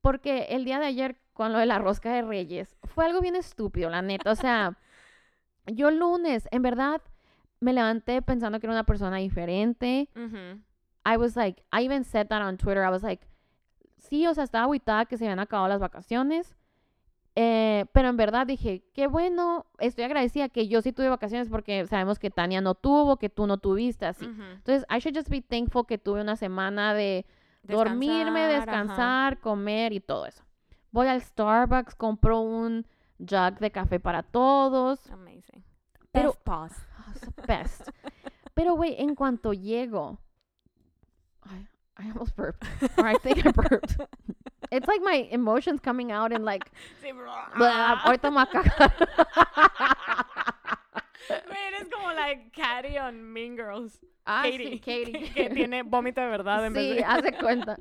Porque 0.02 0.46
el 0.48 0.64
día 0.64 0.78
de 0.78 0.86
ayer, 0.86 1.16
con 1.36 1.52
lo 1.52 1.58
de 1.58 1.66
la 1.66 1.78
rosca 1.78 2.10
de 2.14 2.22
reyes, 2.22 2.76
fue 2.82 3.04
algo 3.04 3.20
bien 3.20 3.36
estúpido, 3.36 3.90
la 3.90 4.00
neta. 4.00 4.30
O 4.30 4.34
sea, 4.34 4.78
yo 5.66 5.90
lunes, 5.90 6.48
en 6.50 6.62
verdad, 6.62 7.02
me 7.60 7.74
levanté 7.74 8.22
pensando 8.22 8.58
que 8.58 8.66
era 8.66 8.72
una 8.72 8.86
persona 8.86 9.18
diferente. 9.18 10.08
I 11.04 11.16
was 11.18 11.36
like, 11.36 11.62
I 11.72 11.84
even 11.84 12.04
said 12.04 12.28
that 12.28 12.42
on 12.42 12.56
Twitter. 12.56 12.82
I 12.82 12.90
was 12.90 13.02
like, 13.02 13.26
sí, 13.98 14.26
o 14.26 14.32
sea, 14.32 14.44
estaba 14.44 14.64
aguitada 14.64 15.04
que 15.04 15.18
se 15.18 15.26
habían 15.26 15.38
acabado 15.38 15.68
las 15.68 15.78
vacaciones. 15.78 16.56
Eh, 17.34 17.84
pero 17.92 18.08
en 18.08 18.16
verdad 18.16 18.46
dije, 18.46 18.82
qué 18.94 19.06
bueno, 19.06 19.66
estoy 19.78 20.04
agradecida 20.04 20.48
que 20.48 20.68
yo 20.68 20.80
sí 20.80 20.94
tuve 20.94 21.10
vacaciones 21.10 21.50
porque 21.50 21.86
sabemos 21.86 22.18
que 22.18 22.30
Tania 22.30 22.62
no 22.62 22.74
tuvo, 22.74 23.18
que 23.18 23.28
tú 23.28 23.46
no 23.46 23.58
tuviste, 23.58 24.06
así. 24.06 24.24
Entonces, 24.24 24.86
I 24.88 25.00
should 25.00 25.14
just 25.14 25.28
be 25.28 25.42
thankful 25.42 25.84
que 25.84 25.98
tuve 25.98 26.22
una 26.22 26.36
semana 26.36 26.94
de 26.94 27.26
dormirme, 27.62 28.46
descansar, 28.46 29.38
comer 29.40 29.92
y 29.92 30.00
todo 30.00 30.24
eso. 30.24 30.45
Voy 30.96 31.08
al 31.08 31.20
Starbucks, 31.20 31.94
compro 31.94 32.40
un 32.40 32.86
jug 33.18 33.58
de 33.58 33.70
café 33.70 34.00
para 34.00 34.22
todos. 34.22 34.98
Amazing. 35.10 35.62
Pero- 36.10 36.30
Best 36.30 36.42
pause. 36.42 36.74
Oh, 36.98 37.42
best. 37.46 37.90
Pero, 38.54 38.76
güey, 38.76 38.96
en 38.98 39.14
cuanto 39.14 39.52
llego, 39.52 40.18
I, 41.44 41.68
I 42.02 42.08
almost 42.08 42.34
burped. 42.34 42.66
Or 42.96 43.06
I 43.06 43.16
think 43.18 43.44
I 43.44 43.50
burped. 43.52 43.98
It's 44.72 44.88
like 44.88 45.02
my 45.02 45.28
emotions 45.30 45.80
coming 45.82 46.10
out 46.12 46.32
and 46.32 46.46
like, 46.46 46.64
Sí, 47.02 47.12
blah, 47.12 48.00
ahorita 48.02 48.30
me 48.30 48.36
voy 48.36 48.42
a 48.42 48.46
cagar. 48.46 48.92
Güey, 50.96 51.05
eres 51.68 51.88
como 51.92 52.12
like 52.12 52.50
Patty 52.56 52.98
on 52.98 53.22
Mean 53.32 53.56
Girls. 53.56 53.98
Ah, 54.28 54.42
Katie. 54.42 54.70
sí, 54.72 54.78
Katie. 54.80 55.30
Que 55.34 55.50
tiene 55.50 55.82
vómito 55.84 56.20
de 56.20 56.26
verdad 56.26 56.66
en 56.66 56.74
Sí, 56.74 56.78
vez 56.80 56.96
de... 56.96 57.04
hace 57.04 57.32
cuenta. 57.38 57.76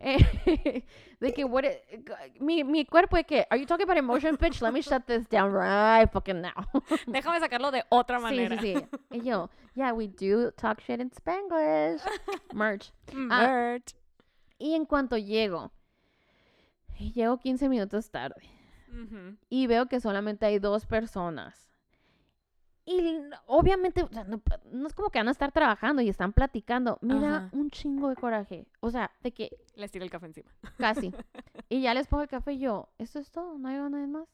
Eh, 0.00 0.82
de 1.20 1.32
que, 1.32 1.44
what 1.44 1.62
it- 1.64 2.10
mi, 2.40 2.64
mi 2.64 2.84
cuerpo 2.84 3.16
de 3.16 3.24
que, 3.24 3.46
are 3.50 3.60
you 3.60 3.66
talking 3.66 3.84
about 3.84 3.96
emotion, 3.96 4.36
bitch? 4.36 4.60
Let 4.62 4.72
me 4.72 4.80
shut 4.82 5.06
this 5.06 5.28
down 5.28 5.52
right 5.52 6.10
fucking 6.10 6.40
now. 6.40 6.66
Déjame 7.06 7.38
sacarlo 7.38 7.70
de 7.70 7.84
otra 7.90 8.18
manera. 8.18 8.56
sí, 8.60 8.74
sí. 8.74 8.88
Y 9.12 9.20
yo, 9.22 9.48
yeah, 9.74 9.92
we 9.92 10.08
do 10.08 10.50
talk 10.52 10.80
shit 10.80 11.00
in 11.00 11.10
Spanglish. 11.10 12.02
Merch. 12.52 12.90
Ah. 13.30 13.46
Merch. 13.46 13.94
Y 14.58 14.74
en 14.74 14.84
cuanto 14.86 15.16
llego, 15.18 15.70
llego 16.98 17.38
15 17.38 17.68
minutos 17.68 18.10
tarde 18.10 18.34
y 19.48 19.66
veo 19.68 19.86
que 19.86 20.00
solamente 20.00 20.44
hay 20.46 20.58
dos 20.58 20.84
personas. 20.84 21.69
Y 22.90 23.20
obviamente, 23.46 24.02
o 24.02 24.08
sea, 24.08 24.24
no, 24.24 24.40
no 24.72 24.86
es 24.88 24.94
como 24.94 25.10
que 25.10 25.18
van 25.20 25.28
a 25.28 25.30
estar 25.30 25.52
trabajando 25.52 26.02
y 26.02 26.08
están 26.08 26.32
platicando. 26.32 26.98
Me 27.02 27.20
da 27.20 27.36
Ajá. 27.36 27.50
un 27.52 27.70
chingo 27.70 28.08
de 28.08 28.16
coraje. 28.16 28.66
O 28.80 28.90
sea, 28.90 29.12
de 29.22 29.30
que 29.32 29.56
Les 29.76 29.92
tiro 29.92 30.04
el 30.04 30.10
café 30.10 30.26
encima. 30.26 30.50
casi. 30.76 31.12
y 31.68 31.82
ya 31.82 31.94
les 31.94 32.08
pongo 32.08 32.24
el 32.24 32.28
café 32.28 32.54
y 32.54 32.58
yo, 32.58 32.88
¿esto 32.98 33.20
es 33.20 33.30
todo? 33.30 33.58
¿No 33.58 33.68
hay 33.68 33.76
nada 33.76 34.06
más? 34.08 34.26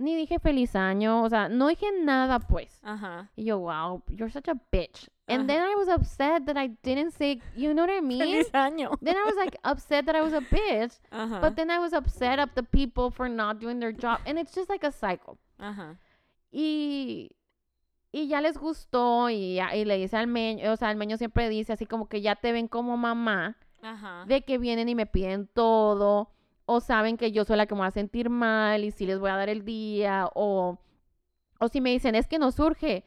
Ni 0.00 0.14
dije 0.14 0.38
feliz 0.38 0.76
año, 0.76 1.24
o 1.24 1.28
sea, 1.28 1.48
no 1.48 1.66
dije 1.66 1.86
nada 2.04 2.38
pues. 2.38 2.78
Ajá. 2.84 3.30
Y 3.34 3.44
yo, 3.46 3.58
wow, 3.58 4.00
you're 4.08 4.30
such 4.30 4.48
a 4.48 4.54
bitch. 4.70 5.08
And 5.26 5.40
Ajá. 5.42 5.46
then 5.48 5.62
I 5.62 5.74
was 5.74 5.88
upset 5.88 6.44
that 6.46 6.56
I 6.56 6.68
didn't 6.82 7.12
say, 7.12 7.40
you 7.56 7.72
know 7.74 7.82
what 7.84 7.90
I 7.90 8.00
mean? 8.00 8.20
Feliz 8.20 8.50
año. 8.52 8.96
then 9.00 9.16
I 9.16 9.24
was 9.24 9.34
like 9.34 9.58
upset 9.64 10.04
that 10.06 10.14
I 10.14 10.20
was 10.22 10.32
a 10.34 10.40
bitch. 10.40 11.00
Ajá. 11.10 11.40
But 11.40 11.56
then 11.56 11.70
I 11.70 11.78
was 11.78 11.92
upset 11.94 12.38
of 12.38 12.50
the 12.54 12.62
people 12.62 13.10
for 13.10 13.28
not 13.28 13.58
doing 13.60 13.80
their 13.80 13.92
job. 13.92 14.20
And 14.26 14.38
it's 14.38 14.54
just 14.54 14.68
like 14.68 14.84
a 14.86 14.92
cycle. 14.92 15.36
Ajá. 15.58 15.96
Y, 16.52 17.30
y 18.12 18.28
ya 18.28 18.40
les 18.40 18.56
gustó 18.58 19.28
y, 19.30 19.60
y 19.60 19.84
le 19.84 19.96
dice 19.98 20.16
al 20.16 20.26
meño, 20.26 20.72
o 20.72 20.76
sea, 20.76 20.90
el 20.90 20.96
meño 20.96 21.16
siempre 21.16 21.48
dice 21.48 21.72
así 21.72 21.86
como 21.86 22.08
que 22.08 22.20
ya 22.20 22.36
te 22.36 22.52
ven 22.52 22.68
como 22.68 22.96
mamá, 22.96 23.56
Ajá. 23.82 24.24
de 24.26 24.42
que 24.42 24.58
vienen 24.58 24.88
y 24.88 24.94
me 24.94 25.06
piden 25.06 25.46
todo, 25.46 26.30
o 26.64 26.80
saben 26.80 27.16
que 27.16 27.32
yo 27.32 27.44
soy 27.44 27.56
la 27.56 27.66
que 27.66 27.74
me 27.74 27.80
va 27.82 27.86
a 27.86 27.90
sentir 27.90 28.30
mal 28.30 28.84
y 28.84 28.90
si 28.90 29.06
les 29.06 29.18
voy 29.18 29.30
a 29.30 29.36
dar 29.36 29.48
el 29.48 29.64
día, 29.64 30.28
o, 30.34 30.78
o 31.60 31.68
si 31.68 31.80
me 31.80 31.90
dicen 31.90 32.14
es 32.14 32.26
que 32.26 32.38
no 32.38 32.50
surge, 32.50 33.04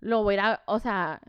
lo 0.00 0.22
voy 0.22 0.36
a, 0.36 0.62
o 0.66 0.78
sea, 0.78 1.20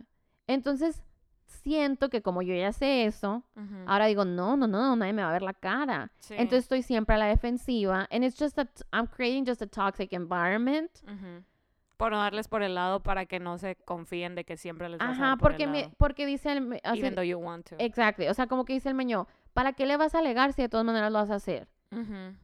entonces 0.47 1.01
siento 1.47 2.09
que 2.09 2.21
como 2.21 2.41
yo 2.41 2.53
ya 2.55 2.71
sé 2.71 3.05
eso, 3.05 3.43
ahora 3.88 4.05
digo, 4.05 4.23
no, 4.26 4.55
no, 4.57 4.67
no, 4.67 4.95
nadie 4.95 5.13
me 5.13 5.23
va 5.23 5.30
a 5.30 5.34
ver 5.34 5.41
la 5.41 5.53
cara. 5.53 6.11
Sí. 6.19 6.36
Entonces 6.38 6.65
estoy 6.65 6.82
siempre 6.84 7.15
a 7.15 7.17
la 7.17 7.26
defensiva. 7.28 8.07
And 8.11 8.23
it's 8.23 8.38
just 8.38 8.55
that 8.55 8.67
I'm 8.93 9.07
creating 9.07 9.45
just 9.47 9.61
a 9.61 9.67
toxic 9.67 10.13
environment. 10.13 10.91
Ujú. 11.05 11.43
Por 11.98 12.12
no 12.12 12.18
darles 12.20 12.48
por 12.48 12.62
el 12.62 12.76
lado 12.76 13.02
para 13.02 13.26
que 13.26 13.39
no 13.39 13.58
se 13.58 13.76
confíen 13.78 14.36
de 14.36 14.43
que 14.43 14.58
siempre 14.58 14.89
les 14.89 15.00
vas 15.00 15.08
a 15.08 15.12
Ajá, 15.12 15.26
dar 15.30 15.38
por 15.38 15.52
porque 15.52 15.64
el 15.64 15.70
me, 15.70 15.89
porque 15.98 16.26
dice 16.26 16.52
el 16.52 16.80
Even 16.84 17.16
though 17.16 17.24
you 17.24 17.38
want 17.38 17.70
to. 17.70 17.76
exactly, 17.80 18.28
o 18.28 18.34
sea, 18.34 18.48
como 18.48 18.66
que 18.66 18.74
dice 18.74 18.89
el 18.89 18.96
meño, 18.96 19.28
¿para 19.54 19.74
qué 19.74 19.86
le 19.86 19.96
vas 19.98 20.14
a 20.16 20.20
alegar 20.20 20.52
si 20.54 20.62
de 20.62 20.70
todas 20.70 20.86
maneras 20.86 21.12
lo 21.12 21.20
vas 21.20 21.32
a 21.32 21.36
hacer? 21.36 21.68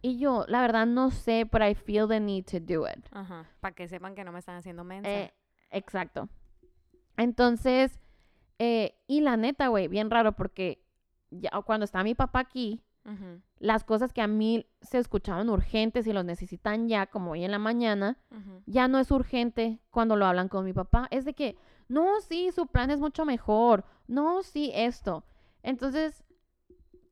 Y 0.02 0.18
yo, 0.18 0.45
la 0.47 0.62
verdad 0.62 0.86
no 0.86 1.12
sé, 1.12 1.43
but 1.43 1.62
I 1.62 1.76
feel 1.76 2.08
the 2.08 2.22
need 2.22 2.45
to 2.45 2.60
do 2.62 2.88
it. 2.88 3.06
Ajá. 3.12 3.45
Para 3.60 3.76
que 3.76 3.86
sepan 3.89 4.16
que 4.16 4.24
no 4.24 4.32
me 4.32 4.39
están 4.39 4.56
haciendo 4.56 4.86
mensa. 4.86 5.10
Eh, 5.12 5.34
exacto. 5.72 6.30
Entonces, 7.18 7.99
eh, 8.60 8.95
y 9.08 9.20
la 9.22 9.36
neta, 9.38 9.68
güey, 9.68 9.89
bien 9.89 10.10
raro 10.10 10.32
porque 10.34 10.82
ya 11.32 11.49
cuando 11.66 11.84
está 11.84 12.02
mi 12.04 12.16
papá 12.16 12.39
aquí, 12.39 12.82
Las 13.60 13.84
cosas 13.84 14.14
que 14.14 14.22
a 14.22 14.28
mí 14.28 14.66
se 14.82 14.97
escuchaban 14.99 15.49
urgentes 15.49 16.08
y 16.08 16.14
los 16.14 16.24
necesitan 16.26 16.88
ya, 16.88 17.08
como 17.08 17.32
hoy 17.32 17.43
en 17.43 17.52
la 17.52 17.60
mañana, 17.60 18.18
ya 18.66 18.88
no 18.88 18.99
es 18.99 19.12
urgente 19.12 19.80
cuando 19.89 20.16
lo 20.16 20.26
hablan 20.26 20.47
con 20.49 20.66
mi 20.66 20.74
papá. 20.74 21.08
Es 21.12 21.26
de 21.26 21.34
que, 21.34 21.58
no, 21.88 22.22
sí, 22.22 22.52
su 22.52 22.68
plan 22.68 22.89
es 22.91 22.99
mucho 22.99 23.26
mejor. 23.26 23.84
No, 24.08 24.43
sí, 24.43 24.72
esto. 24.74 25.24
Entonces, 25.64 26.24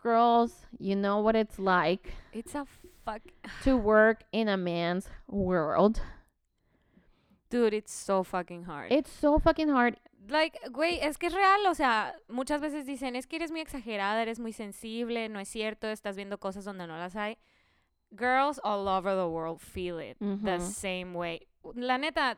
girls, 0.01 0.65
you 0.79 0.95
know 0.95 1.21
what 1.21 1.35
it's 1.35 1.59
like 1.59 2.13
It's 2.33 2.55
a 2.55 2.65
fuck. 3.03 3.21
to 3.63 3.75
work 3.77 4.23
in 4.31 4.47
a 4.47 4.57
man's 4.57 5.09
world. 5.27 6.01
Dude, 7.49 7.73
it's 7.73 7.91
so 7.91 8.23
fucking 8.23 8.63
hard. 8.65 8.91
It's 8.91 9.09
so 9.11 9.39
fucking 9.39 9.69
hard. 9.69 9.97
Like, 10.27 10.59
güey, 10.71 10.99
es 11.01 11.17
que 11.17 11.27
es 11.27 11.33
real, 11.33 11.65
o 11.67 11.73
sea, 11.75 12.15
muchas 12.27 12.61
veces 12.61 12.85
dicen, 12.85 13.15
es 13.15 13.25
que 13.25 13.37
eres 13.37 13.51
muy 13.51 13.61
exagerada, 13.61 14.21
eres 14.21 14.39
muy 14.39 14.51
sensible, 14.53 15.29
no 15.29 15.39
es 15.39 15.47
cierto, 15.49 15.87
estás 15.87 16.15
viendo 16.15 16.39
cosas 16.39 16.65
donde 16.65 16.85
no 16.87 16.97
las 16.97 17.15
hay. 17.15 17.37
Girls 18.11 18.59
all 18.63 18.87
over 18.87 19.13
the 19.15 19.25
world 19.25 19.59
feel 19.59 19.99
it 20.01 20.17
the 20.43 20.59
same 20.59 21.13
way. 21.15 21.47
La 21.75 21.97
neta, 21.97 22.37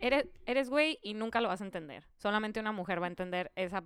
eres, 0.00 0.26
eres 0.46 0.70
güey 0.70 0.98
y 1.02 1.14
nunca 1.14 1.40
lo 1.40 1.48
vas 1.48 1.60
a 1.60 1.64
entender. 1.64 2.04
Solamente 2.16 2.60
una 2.60 2.72
mujer 2.72 3.02
va 3.02 3.06
a 3.06 3.10
entender 3.10 3.50
esa, 3.56 3.84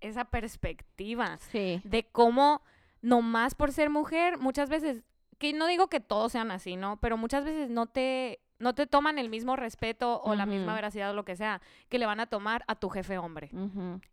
esa 0.00 0.26
perspectiva 0.26 1.38
Sí. 1.50 1.80
de 1.84 2.04
cómo, 2.04 2.62
nomás 3.00 3.54
por 3.54 3.72
ser 3.72 3.90
mujer, 3.90 4.38
muchas 4.38 4.68
veces, 4.68 5.02
que 5.38 5.52
no 5.52 5.66
digo 5.66 5.88
que 5.88 6.00
todos 6.00 6.32
sean 6.32 6.50
así, 6.50 6.76
¿no? 6.76 6.98
Pero 7.00 7.16
muchas 7.16 7.44
veces 7.44 7.70
no 7.70 7.86
te, 7.86 8.40
no 8.58 8.74
te 8.74 8.86
toman 8.86 9.18
el 9.18 9.28
mismo 9.28 9.56
respeto 9.56 10.20
o 10.22 10.34
la 10.34 10.46
misma 10.46 10.74
veracidad 10.74 11.10
o 11.10 11.14
lo 11.14 11.24
que 11.24 11.36
sea 11.36 11.60
que 11.88 11.98
le 11.98 12.06
van 12.06 12.20
a 12.20 12.26
tomar 12.26 12.64
a 12.68 12.74
tu 12.74 12.88
jefe 12.88 13.18
hombre. 13.18 13.50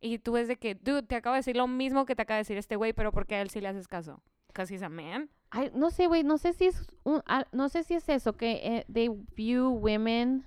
Y 0.02 0.20
tú 0.20 0.34
ves 0.34 0.48
de 0.48 0.58
que, 0.58 0.76
dude, 0.76 1.04
te 1.04 1.16
acabo 1.16 1.34
de 1.34 1.40
decir 1.40 1.56
lo 1.56 1.68
mismo 1.68 2.06
que 2.06 2.16
te 2.16 2.22
acaba 2.24 2.36
de 2.38 2.42
decir 2.42 2.58
este 2.58 2.76
güey, 2.76 2.94
pero 2.94 3.12
¿por 3.12 3.26
qué 3.26 3.36
a 3.36 3.42
él 3.42 3.50
sí 3.50 3.62
le 3.62 3.70
haces 3.70 3.88
caso? 3.88 4.22
He's 4.56 4.84
a 4.84 4.90
man. 4.90 5.30
Ay, 5.50 5.72
no 5.74 5.90
sé, 5.90 6.06
güey, 6.08 6.24
no 6.24 6.38
sé 6.38 6.54
si 6.54 6.66
es 6.66 6.88
un- 7.04 7.24
no 7.52 7.70
sé 7.70 7.84
si 7.84 7.96
es 7.96 8.08
eso 8.10 8.34
que 8.34 8.52
eh, 8.64 8.86
they 8.92 9.10
view 9.36 9.70
women 9.70 10.46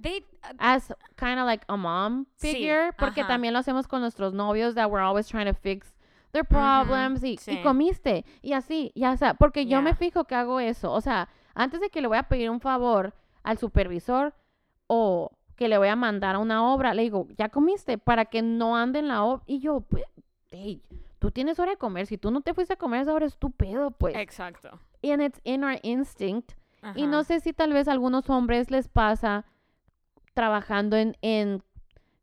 They, 0.00 0.24
as 0.58 0.94
kind 1.16 1.38
of 1.38 1.44
like 1.44 1.64
a 1.68 1.76
mom 1.76 2.24
Sí, 2.36 2.52
figure, 2.52 2.92
porque 2.98 3.20
ajá. 3.20 3.28
también 3.28 3.52
lo 3.52 3.58
hacemos 3.60 3.86
con 3.86 4.00
nuestros 4.00 4.32
novios 4.32 4.74
that 4.74 4.88
we're 4.90 5.04
always 5.04 5.26
trying 5.28 5.46
to 5.46 5.54
fix 5.54 5.94
their 6.32 6.46
problems 6.46 7.22
y, 7.22 7.32
y 7.34 7.36
sí. 7.36 7.60
comiste 7.62 8.24
y 8.40 8.54
así, 8.54 8.90
ya 8.94 9.14
sea, 9.18 9.34
porque 9.34 9.66
yo 9.66 9.82
me 9.82 9.94
fijo 9.94 10.24
que 10.24 10.34
hago 10.34 10.60
eso, 10.60 10.90
o 10.92 11.02
sea, 11.02 11.28
antes 11.54 11.78
de 11.80 11.90
que 11.90 12.00
le 12.00 12.08
voy 12.08 12.16
a 12.16 12.22
pedir 12.22 12.48
un 12.48 12.60
favor 12.60 13.12
al 13.42 13.58
supervisor 13.58 14.34
o 14.86 15.30
que 15.56 15.68
le 15.68 15.78
voy 15.78 15.88
a 15.88 15.96
mandar 15.96 16.36
a 16.36 16.38
una 16.38 16.72
obra, 16.72 16.94
le 16.94 17.02
digo, 17.02 17.28
¿ya 17.36 17.48
comiste? 17.48 17.98
Para 17.98 18.24
que 18.24 18.42
no 18.42 18.76
ande 18.76 18.98
en 18.98 19.08
la 19.08 19.24
obra 19.24 19.42
y 19.46 19.60
yo, 19.60 19.80
pues, 19.80 20.04
hey, 20.50 20.82
tú 21.18 21.30
tienes 21.30 21.58
hora 21.58 21.72
de 21.72 21.76
comer, 21.76 22.06
si 22.06 22.18
tú 22.18 22.30
no 22.30 22.40
te 22.40 22.54
fuiste 22.54 22.74
a 22.74 22.76
comer 22.76 23.02
esa 23.02 23.12
hora 23.12 23.26
es 23.26 23.36
tu 23.36 23.50
pedo, 23.50 23.90
pues. 23.90 24.16
exacto. 24.16 24.80
And 25.02 25.22
it's 25.22 25.40
in 25.44 25.64
our 25.64 25.78
instinct 25.82 26.54
y 26.96 27.06
no 27.06 27.22
sé 27.22 27.40
si 27.40 27.52
tal 27.52 27.72
vez 27.72 27.86
a 27.86 27.92
algunos 27.92 28.28
hombres 28.28 28.70
les 28.70 28.88
pasa 28.88 29.44
trabajando 30.34 30.96
en, 30.96 31.16
en 31.22 31.62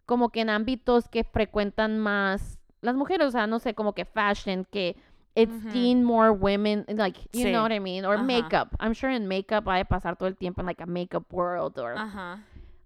como 0.06 0.30
que 0.30 0.42
en 0.42 0.50
ámbitos 0.50 1.08
que 1.08 1.24
frecuentan 1.24 1.98
más 1.98 2.60
las 2.82 2.96
mujeres, 2.96 3.28
o 3.28 3.32
sea, 3.32 3.48
no 3.48 3.60
sé, 3.60 3.74
como 3.74 3.94
que 3.94 4.06
fashion, 4.06 4.66
que 4.66 4.98
it's 5.40 5.54
Ujú. 5.54 5.72
seen 5.72 6.04
more 6.04 6.32
women, 6.34 6.86
like, 6.90 7.18
you 7.34 7.46
Sí. 7.46 7.52
know 7.52 7.62
what 7.62 7.72
I 7.72 7.80
mean, 7.80 8.06
or 8.06 8.18
makeup. 8.18 8.76
I'm 8.80 8.94
sure 8.94 9.10
in 9.10 9.28
makeup 9.28 9.66
va 9.66 9.80
a 9.80 9.86
pasar 9.86 10.18
todo 10.18 10.28
el 10.28 10.36
tiempo 10.36 10.62
en 10.62 10.68
like 10.68 10.82
a 10.82 10.86
makeup 10.86 11.32
world 11.32 11.78
or 11.80 11.96
Ajá. 11.96 12.40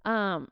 um, 0.05 0.47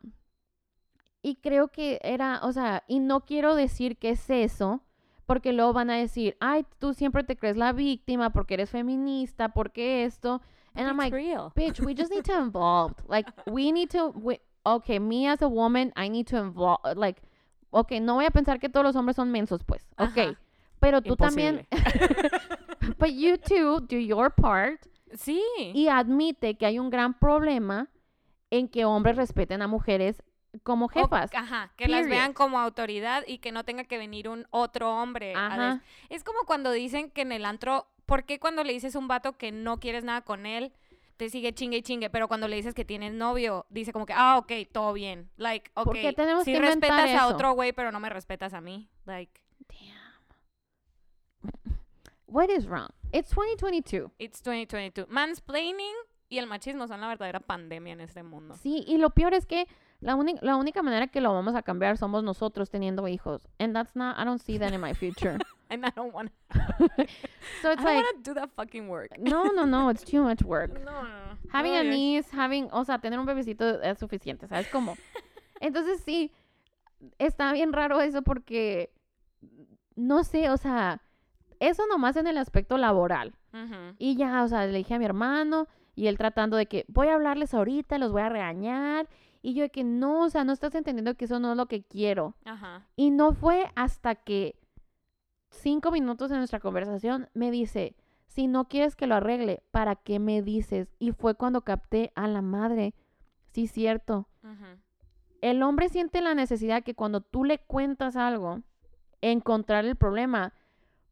y 1.24 1.36
creo 1.36 1.68
que 1.70 2.00
era, 2.04 2.40
o 2.44 2.52
sea, 2.52 2.84
y 2.88 3.00
no 3.00 3.22
quiero 3.22 3.56
decir 3.56 3.98
que 3.98 4.10
es 4.12 4.30
eso, 4.30 4.82
porque 5.28 5.54
luego 5.54 5.72
van 5.74 5.90
a 5.92 5.96
decir, 5.96 6.36
ay, 6.40 6.66
tú 6.80 6.94
siempre 6.94 7.24
te 7.24 7.36
crees 7.38 7.58
la 7.58 7.74
víctima 7.74 8.32
porque 8.32 8.56
eres 8.56 8.70
feminista, 8.72 9.50
porque 9.50 10.04
esto. 10.04 10.42
And 10.74 10.88
I'm 10.88 10.98
like, 10.98 11.16
real. 11.16 11.52
bitch, 11.56 11.80
we 11.80 11.94
just 11.94 12.12
need 12.12 12.24
to 12.26 12.38
involve. 12.40 12.96
Like, 13.08 13.30
we 13.46 13.72
need 13.72 13.90
to, 13.92 14.10
we, 14.10 14.40
okay, 14.66 15.00
me 15.00 15.28
as 15.28 15.42
a 15.42 15.48
woman, 15.48 15.94
I 15.96 16.10
need 16.10 16.28
to 16.28 16.38
involve, 16.38 16.80
like, 16.98 17.22
okay, 17.72 18.00
no 18.00 18.16
voy 18.16 18.26
a 18.26 18.32
pensar 18.32 18.60
que 18.60 18.70
todos 18.70 18.84
los 18.86 18.96
hombres 18.96 19.16
son 19.16 19.32
mensos, 19.32 19.64
pues, 19.64 19.86
okay. 20.00 20.36
Pero 20.82 21.02
tú 21.02 21.16
también, 21.16 21.66
but 23.00 23.10
you 23.12 23.38
too, 23.38 23.80
do 23.82 23.98
your 23.98 24.34
part 24.34 24.82
sí. 25.14 25.42
y 25.74 25.88
admite 25.88 26.58
que 26.58 26.66
hay 26.66 26.80
un 26.80 26.90
gran 26.90 27.18
problema 27.18 27.88
en 28.50 28.68
que 28.68 28.84
hombres 28.84 29.16
respeten 29.16 29.62
a 29.62 29.68
mujeres 29.68 30.22
como 30.64 30.88
O- 30.88 30.90
jefas. 30.90 31.32
ajá, 31.34 31.72
que 31.78 31.88
las 31.88 32.10
vean 32.10 32.34
como 32.34 32.60
autoridad 32.60 33.24
y 33.26 33.38
que 33.38 33.52
no 33.54 33.64
tenga 33.64 33.86
que 33.86 33.98
venir 33.98 34.28
un 34.28 34.46
otro 34.50 34.94
hombre. 35.02 35.34
Ajá. 35.36 35.82
Es 36.10 36.24
como 36.26 36.40
cuando 36.46 36.72
dicen 36.72 37.10
que 37.10 37.22
en 37.22 37.32
el 37.32 37.46
antro, 37.46 37.88
¿por 38.06 38.26
qué 38.26 38.40
cuando 38.40 38.64
le 38.64 38.74
dices 38.74 38.96
a 38.96 39.00
un 39.00 39.08
vato 39.08 39.38
que 39.38 39.52
no 39.54 39.80
quieres 39.80 40.04
nada 40.04 40.22
con 40.24 40.46
él, 40.46 40.74
te 41.16 41.30
sigue 41.30 41.54
chingue 41.54 41.78
y 41.78 41.82
chingue? 41.84 42.10
Pero 42.10 42.28
cuando 42.28 42.50
le 42.50 42.58
dices 42.58 42.74
que 42.74 42.84
tienes 42.84 43.14
novio, 43.14 43.66
dice 43.70 43.94
como 43.94 44.06
que, 44.06 44.14
ah, 44.14 44.38
ok, 44.40 44.52
todo 44.74 44.92
bien. 44.92 45.30
Like, 45.38 45.72
ok, 45.76 45.86
¿Por 45.86 45.94
qué 45.94 46.12
tenemos 46.12 46.44
sí 46.44 46.52
que 46.52 46.60
respetas 46.60 47.12
a 47.16 47.28
otro 47.28 47.54
güey, 47.54 47.72
pero 47.72 47.92
no 47.94 48.00
me 48.02 48.10
respetas 48.10 48.54
a 48.54 48.60
mí. 48.60 48.90
Like, 49.06 49.40
What 52.28 52.50
is 52.50 52.68
wrong? 52.68 52.90
It's 53.12 53.30
2022. 53.32 54.12
it's 54.20 54.42
2022. 54.42 55.08
Mansplaining 55.10 55.94
y 56.30 56.38
el 56.38 56.48
machismo 56.48 56.88
son 56.88 57.02
la 57.02 57.08
verdadera 57.10 57.42
pandemia 57.42 57.92
en 57.94 58.00
este 58.00 58.24
mundo. 58.24 58.56
Sí, 58.56 58.86
y 58.88 58.98
lo 58.98 59.10
peor 59.10 59.34
es 59.34 59.46
que 59.46 59.68
la, 60.00 60.18
la 60.42 60.56
única 60.56 60.82
manera 60.82 61.08
que 61.08 61.20
lo 61.20 61.34
vamos 61.34 61.56
a 61.56 61.62
cambiar 61.62 61.98
somos 61.98 62.24
nosotros 62.24 62.70
teniendo 62.70 63.08
hijos. 63.10 63.48
And 63.60 63.76
that's 63.76 63.96
not, 63.96 64.18
I 64.18 64.24
don't 64.24 64.42
see 64.42 64.58
that 64.60 64.72
in 64.72 64.80
my 64.80 64.94
future. 64.94 65.38
And 65.70 65.86
I 65.86 65.90
don't 65.90 66.14
want 66.14 66.32
so 66.52 66.60
I 66.60 67.04
it's 67.04 67.62
don't 67.64 67.84
like, 67.84 68.04
wanna 68.04 68.24
do 68.24 68.34
that 68.34 68.50
fucking 68.56 68.90
work. 68.90 69.10
no, 69.18 69.52
no, 69.52 69.66
no, 69.66 69.90
it's 69.90 70.04
too 70.04 70.22
much 70.22 70.42
work. 70.42 70.74
No, 70.74 70.92
no, 70.92 71.04
no. 71.04 71.38
Having 71.50 71.76
a 71.76 71.84
niece, 71.84 72.30
having, 72.32 72.70
o 72.72 72.84
sea, 72.84 72.98
tener 73.00 73.20
un 73.20 73.26
bebecito 73.26 73.82
es 73.82 73.98
suficiente, 73.98 74.48
¿sabes 74.48 74.68
cómo? 74.68 74.98
Entonces 75.62 76.02
sí, 76.04 76.32
está 77.20 77.54
bien 77.54 77.72
raro 77.72 78.02
eso 78.02 78.22
porque, 78.22 78.92
no 79.96 80.24
sé, 80.24 80.50
o 80.50 80.58
sea, 80.58 81.02
eso 81.62 81.86
nomás 81.88 82.18
en 82.18 82.26
el 82.26 82.38
aspecto 82.38 82.78
laboral. 82.78 83.36
Y 84.00 84.16
ya, 84.16 84.44
o 84.44 84.48
sea, 84.48 84.66
le 84.66 84.78
dije 84.80 84.96
a 84.96 85.00
mi 85.00 85.06
hermano 85.06 85.68
y 85.96 86.08
él 86.08 86.18
tratando 86.18 86.58
de 86.58 86.66
que 86.66 86.86
voy 86.88 87.08
a 87.08 87.14
hablarles 87.14 87.54
ahorita, 87.54 88.00
los 88.00 88.12
voy 88.12 88.24
a 88.24 88.30
regañar. 88.30 89.08
Y 89.44 89.54
yo 89.54 89.62
de 89.64 89.70
que 89.70 89.84
no, 89.84 90.24
o 90.24 90.30
sea, 90.30 90.44
no 90.44 90.54
estás 90.54 90.74
entendiendo 90.76 91.16
que 91.16 91.26
eso 91.26 91.40
no 91.40 91.52
es 91.52 91.58
lo 91.58 91.68
que 91.68 91.84
quiero. 91.84 92.36
Ajá. 92.46 92.88
Y 92.96 93.12
no 93.12 93.34
fue 93.34 93.72
hasta 93.76 94.16
que 94.16 94.56
cinco 95.52 95.92
minutos 95.92 96.32
de 96.32 96.38
nuestra 96.38 96.60
conversación 96.60 97.30
me 97.34 97.52
dice, 97.52 97.96
si 98.26 98.48
no 98.48 98.68
quieres 98.68 98.96
que 98.96 99.08
lo 99.08 99.16
arregle, 99.16 99.62
¿para 99.70 99.96
qué 99.96 100.18
me 100.18 100.42
dices? 100.42 100.96
Y 100.98 101.12
fue 101.12 101.36
cuando 101.36 101.62
capté 101.62 102.12
a 102.16 102.28
la 102.28 102.42
madre. 102.42 102.96
Sí, 103.52 103.68
cierto. 103.68 104.28
El 105.42 105.62
hombre 105.62 105.90
siente 105.90 106.22
la 106.22 106.34
necesidad 106.34 106.84
que 106.84 106.96
cuando 106.96 107.22
tú 107.22 107.44
le 107.44 107.60
cuentas 107.60 108.16
algo, 108.16 108.62
encontrar 109.22 109.86
el 109.86 109.96
problema. 109.96 110.54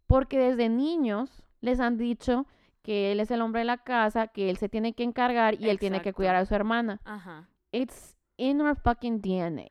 Porque 0.10 0.40
desde 0.40 0.70
niños 0.70 1.44
les 1.62 1.80
han 1.80 1.98
dicho 1.98 2.48
que 2.82 3.12
él 3.12 3.20
es 3.20 3.30
el 3.30 3.42
hombre 3.42 3.60
de 3.62 3.66
la 3.66 3.78
casa, 3.78 4.28
que 4.28 4.50
él 4.50 4.58
se 4.58 4.68
tiene 4.68 4.94
que 4.94 5.04
encargar 5.04 5.54
y 5.62 5.70
él 5.70 5.78
tiene 5.78 6.02
que 6.02 6.14
cuidar 6.14 6.36
a 6.36 6.46
su 6.46 6.56
hermana. 6.56 7.00
Ajá. 7.06 7.48
It's 7.72 8.18
in 8.36 8.60
our 8.60 8.76
fucking 8.76 9.22
DNA. 9.22 9.70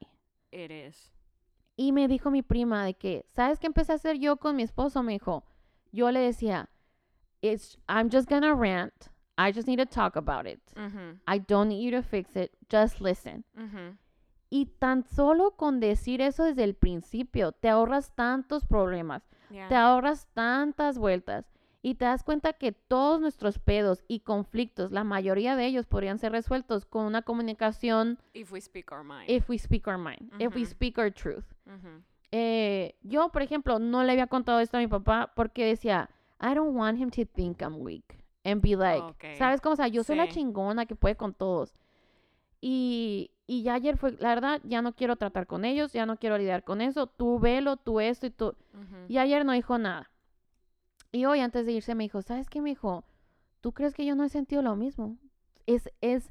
It 0.52 0.70
is. 0.70 1.12
Y 1.74 1.90
me 1.90 2.06
dijo 2.06 2.30
mi 2.30 2.42
prima 2.42 2.84
de 2.84 2.94
que, 2.94 3.24
¿sabes 3.26 3.58
qué 3.58 3.66
empecé 3.66 3.90
a 3.90 3.96
hacer 3.96 4.18
yo 4.18 4.36
con 4.36 4.54
mi 4.54 4.62
esposo? 4.62 5.02
Me 5.02 5.14
dijo, 5.14 5.44
yo 5.90 6.12
le 6.12 6.20
decía, 6.20 6.70
It's, 7.42 7.76
I'm 7.88 8.08
just 8.08 8.28
gonna 8.28 8.54
rant. 8.54 9.08
I 9.36 9.52
just 9.52 9.66
need 9.66 9.78
to 9.78 9.86
talk 9.86 10.16
about 10.16 10.46
it. 10.46 10.60
I 11.26 11.40
don't 11.40 11.68
need 11.68 11.82
you 11.82 11.90
to 11.90 12.02
fix 12.02 12.36
it. 12.36 12.52
Just 12.68 13.00
listen. 13.00 13.44
Ujú. 13.56 13.96
Y 14.50 14.66
tan 14.78 15.02
solo 15.02 15.56
con 15.56 15.80
decir 15.80 16.20
eso 16.20 16.44
desde 16.44 16.62
el 16.62 16.74
principio, 16.74 17.50
te 17.50 17.68
ahorras 17.68 18.14
tantos 18.14 18.64
problemas, 18.64 19.28
Yeah. 19.50 19.68
te 19.68 19.74
ahorras 19.76 20.26
tantas 20.34 20.98
vueltas 20.98 21.50
y 21.82 21.94
te 21.94 22.04
das 22.04 22.22
cuenta 22.24 22.52
que 22.52 22.72
todos 22.72 23.20
nuestros 23.20 23.58
pedos 23.58 24.04
y 24.08 24.20
conflictos, 24.20 24.90
la 24.90 25.04
mayoría 25.04 25.54
de 25.56 25.66
ellos 25.66 25.86
podrían 25.86 26.18
ser 26.18 26.32
resueltos 26.32 26.84
con 26.86 27.04
una 27.06 27.22
comunicación 27.22 28.18
If 28.34 28.52
we 28.52 28.60
speak 28.60 28.90
our 28.92 29.04
mind. 29.04 29.24
if 29.28 29.48
we 29.48 29.58
speak 29.58 29.86
our 29.86 29.96
mind, 29.98 30.30
if 30.40 30.54
we 30.54 30.64
speak 30.66 30.98
our 30.98 31.12
truth. 31.12 31.44
Eh, 32.30 32.94
yo, 33.02 33.30
por 33.30 33.42
ejemplo, 33.42 33.78
no 33.78 34.02
le 34.04 34.12
había 34.12 34.26
contado 34.26 34.60
esto 34.60 34.76
a 34.76 34.80
mi 34.80 34.86
papá 34.86 35.32
porque 35.34 35.64
decía, 35.64 36.10
I 36.40 36.54
don't 36.54 36.76
want 36.76 36.98
him 36.98 37.10
to 37.10 37.24
think 37.24 37.62
I'm 37.62 37.76
weak. 37.80 38.04
And 38.44 38.60
be 38.60 38.76
like, 38.76 39.00
Ok. 39.02 39.24
¿sabes 39.38 39.60
cómo? 39.60 39.72
O 39.74 39.76
sea, 39.76 39.88
yo 39.88 40.04
soy 40.04 40.16
la 40.16 40.26
Sí. 40.26 40.32
chingona 40.34 40.84
que 40.86 40.94
puede 40.94 41.16
con 41.16 41.32
todos. 41.34 41.74
Y, 42.60 43.30
y 43.46 43.62
ya 43.62 43.74
ayer 43.74 43.96
fue, 43.96 44.12
la 44.18 44.30
verdad, 44.30 44.60
ya 44.64 44.82
no 44.82 44.92
quiero 44.94 45.16
tratar 45.16 45.46
con 45.46 45.64
ellos, 45.64 45.92
ya 45.92 46.06
no 46.06 46.16
quiero 46.16 46.36
lidiar 46.38 46.64
con 46.64 46.80
eso. 46.80 47.06
Tú 47.06 47.38
velo, 47.38 47.76
tú 47.76 48.00
esto 48.00 48.26
y 48.26 48.30
tú. 48.30 48.54
Y 49.08 49.18
ayer 49.18 49.44
no 49.44 49.52
dijo 49.52 49.78
nada. 49.78 50.10
Y 51.12 51.24
hoy, 51.24 51.40
antes 51.40 51.64
de 51.66 51.72
irse, 51.72 51.94
me 51.94 52.04
dijo, 52.04 52.20
¿sabes 52.22 52.48
qué? 52.50 52.60
Me 52.60 52.70
dijo, 52.70 53.04
¿tú 53.60 53.72
crees 53.72 53.94
que 53.94 54.04
yo 54.04 54.14
no 54.14 54.24
he 54.24 54.28
sentido 54.28 54.60
lo 54.62 54.76
mismo? 54.76 55.16
Es, 55.66 55.88
es, 56.00 56.30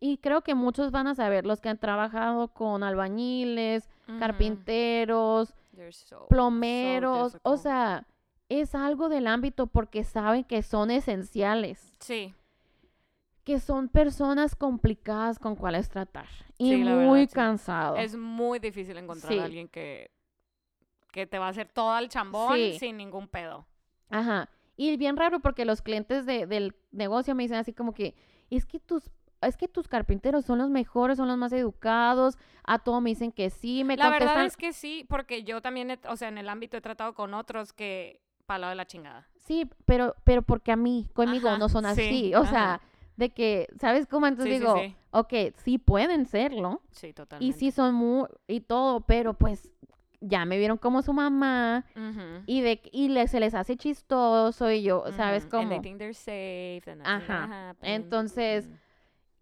y- 0.00 0.18
creo 0.18 0.42
que 0.42 0.54
muchos 0.54 0.90
van 0.90 1.06
a 1.06 1.14
saber, 1.14 1.46
los 1.46 1.60
que 1.60 1.68
han 1.68 1.78
trabajado 1.78 2.48
con 2.48 2.82
albañiles, 2.82 3.88
carpinteros, 4.18 5.54
so 5.92 6.26
plomeros, 6.28 7.32
o 7.42 7.56
sea, 7.56 8.06
es 8.48 8.74
algo 8.74 9.08
del 9.08 9.26
ámbito 9.26 9.66
porque 9.68 10.02
saben 10.04 10.44
que 10.44 10.62
son 10.62 10.90
esenciales, 10.90 11.92
Sí. 12.00 12.34
Que 13.44 13.58
son 13.60 13.88
personas 13.88 14.54
complicadas 14.54 15.38
con 15.38 15.56
cuales 15.56 15.88
tratar 15.88 16.26
y 16.58 16.70
Sí, 16.70 16.76
muy 16.78 16.86
verdad, 17.20 17.28
sí. 17.28 17.34
cansados. 17.34 17.98
Es 17.98 18.16
muy 18.16 18.58
difícil 18.58 18.96
encontrar 18.98 19.32
Sí. 19.32 19.38
a 19.38 19.44
alguien 19.44 19.68
que, 19.68 20.10
que 21.12 21.26
te 21.26 21.38
va 21.38 21.46
a 21.46 21.50
hacer 21.50 21.68
todo 21.68 21.96
el 21.98 22.08
chambón 22.08 22.58
sin 22.78 22.96
ningún 22.96 23.28
pedo. 23.28 23.66
Ajá. 24.10 24.48
Y 24.76 24.96
bien 24.96 25.16
raro 25.16 25.40
porque 25.40 25.64
los 25.64 25.82
clientes 25.82 26.26
de- 26.26 26.46
del 26.46 26.74
negocio 26.92 27.34
me 27.34 27.42
dicen 27.44 27.58
así 27.58 27.72
como 27.72 27.92
que, 27.92 28.14
es 28.50 28.66
que 28.66 28.78
tus 28.80 29.10
es 29.42 29.56
que 29.56 29.68
tus 29.68 29.88
carpinteros 29.88 30.44
son 30.44 30.58
los 30.58 30.68
mejores, 30.68 31.16
son 31.16 31.26
los 31.26 31.38
más 31.38 31.50
educados, 31.54 32.36
a 32.62 32.78
todo 32.78 33.00
me 33.00 33.08
dicen 33.08 33.32
que 33.32 33.48
sí, 33.48 33.84
me 33.84 33.96
La 33.96 34.04
contestan, 34.10 34.28
verdad 34.28 34.44
es 34.46 34.56
que 34.58 34.74
sí, 34.74 35.06
porque 35.08 35.44
yo 35.44 35.62
también, 35.62 35.90
he- 35.92 36.00
o 36.10 36.16
sea, 36.16 36.28
en 36.28 36.36
el 36.36 36.46
ámbito 36.50 36.76
he 36.76 36.82
tratado 36.82 37.14
con 37.14 37.32
otros 37.32 37.72
que 37.72 38.20
para 38.44 38.58
lado 38.58 38.70
de 38.72 38.76
la 38.76 38.86
chingada. 38.86 39.28
sí, 39.36 39.66
pero 39.86 40.14
pero 40.24 40.42
porque 40.42 40.72
a 40.72 40.76
mí, 40.76 41.08
conmigo 41.14 41.48
Ajá, 41.48 41.56
no 41.58 41.70
son 41.70 41.84
sí, 41.84 41.90
así, 41.90 42.34
o 42.34 42.44
sea. 42.44 42.82
De 43.20 43.30
que, 43.30 43.68
¿sabes 43.80 44.06
cómo? 44.08 44.26
Entonces 44.26 44.54
Sí, 44.54 44.58
sí, 44.58 44.64
digo, 44.66 44.76
sí. 44.82 44.96
ok, 45.12 45.54
sí 45.62 45.78
pueden 45.78 46.26
serlo, 46.26 46.82
Sí, 46.90 47.12
totalmente. 47.12 47.56
Y 47.56 47.58
sí 47.58 47.70
son 47.70 47.94
muy 47.94 48.26
y 48.48 48.60
todo, 48.60 49.02
pero 49.02 49.34
pues 49.34 49.70
ya 50.20 50.44
me 50.44 50.58
vieron 50.58 50.76
como 50.78 51.00
su 51.02 51.12
mamá 51.12 51.84
Ujú. 51.96 52.42
y 52.46 52.60
de 52.62 52.80
y 52.92 53.08
le, 53.08 53.26
se 53.28 53.38
les 53.40 53.54
hace 53.54 53.76
chistoso 53.76 54.70
y 54.70 54.82
yo, 54.82 55.04
¿sabes 55.16 55.44
Ujú. 55.44 55.56
And 55.56 55.68
they 55.68 55.78
cómo? 55.78 55.82
think 55.82 55.98
they're 55.98 56.12
safe, 56.14 56.82
and 56.90 57.02
Ajá. 57.06 57.76
Entonces, 57.82 58.66
Mm. 58.68 58.74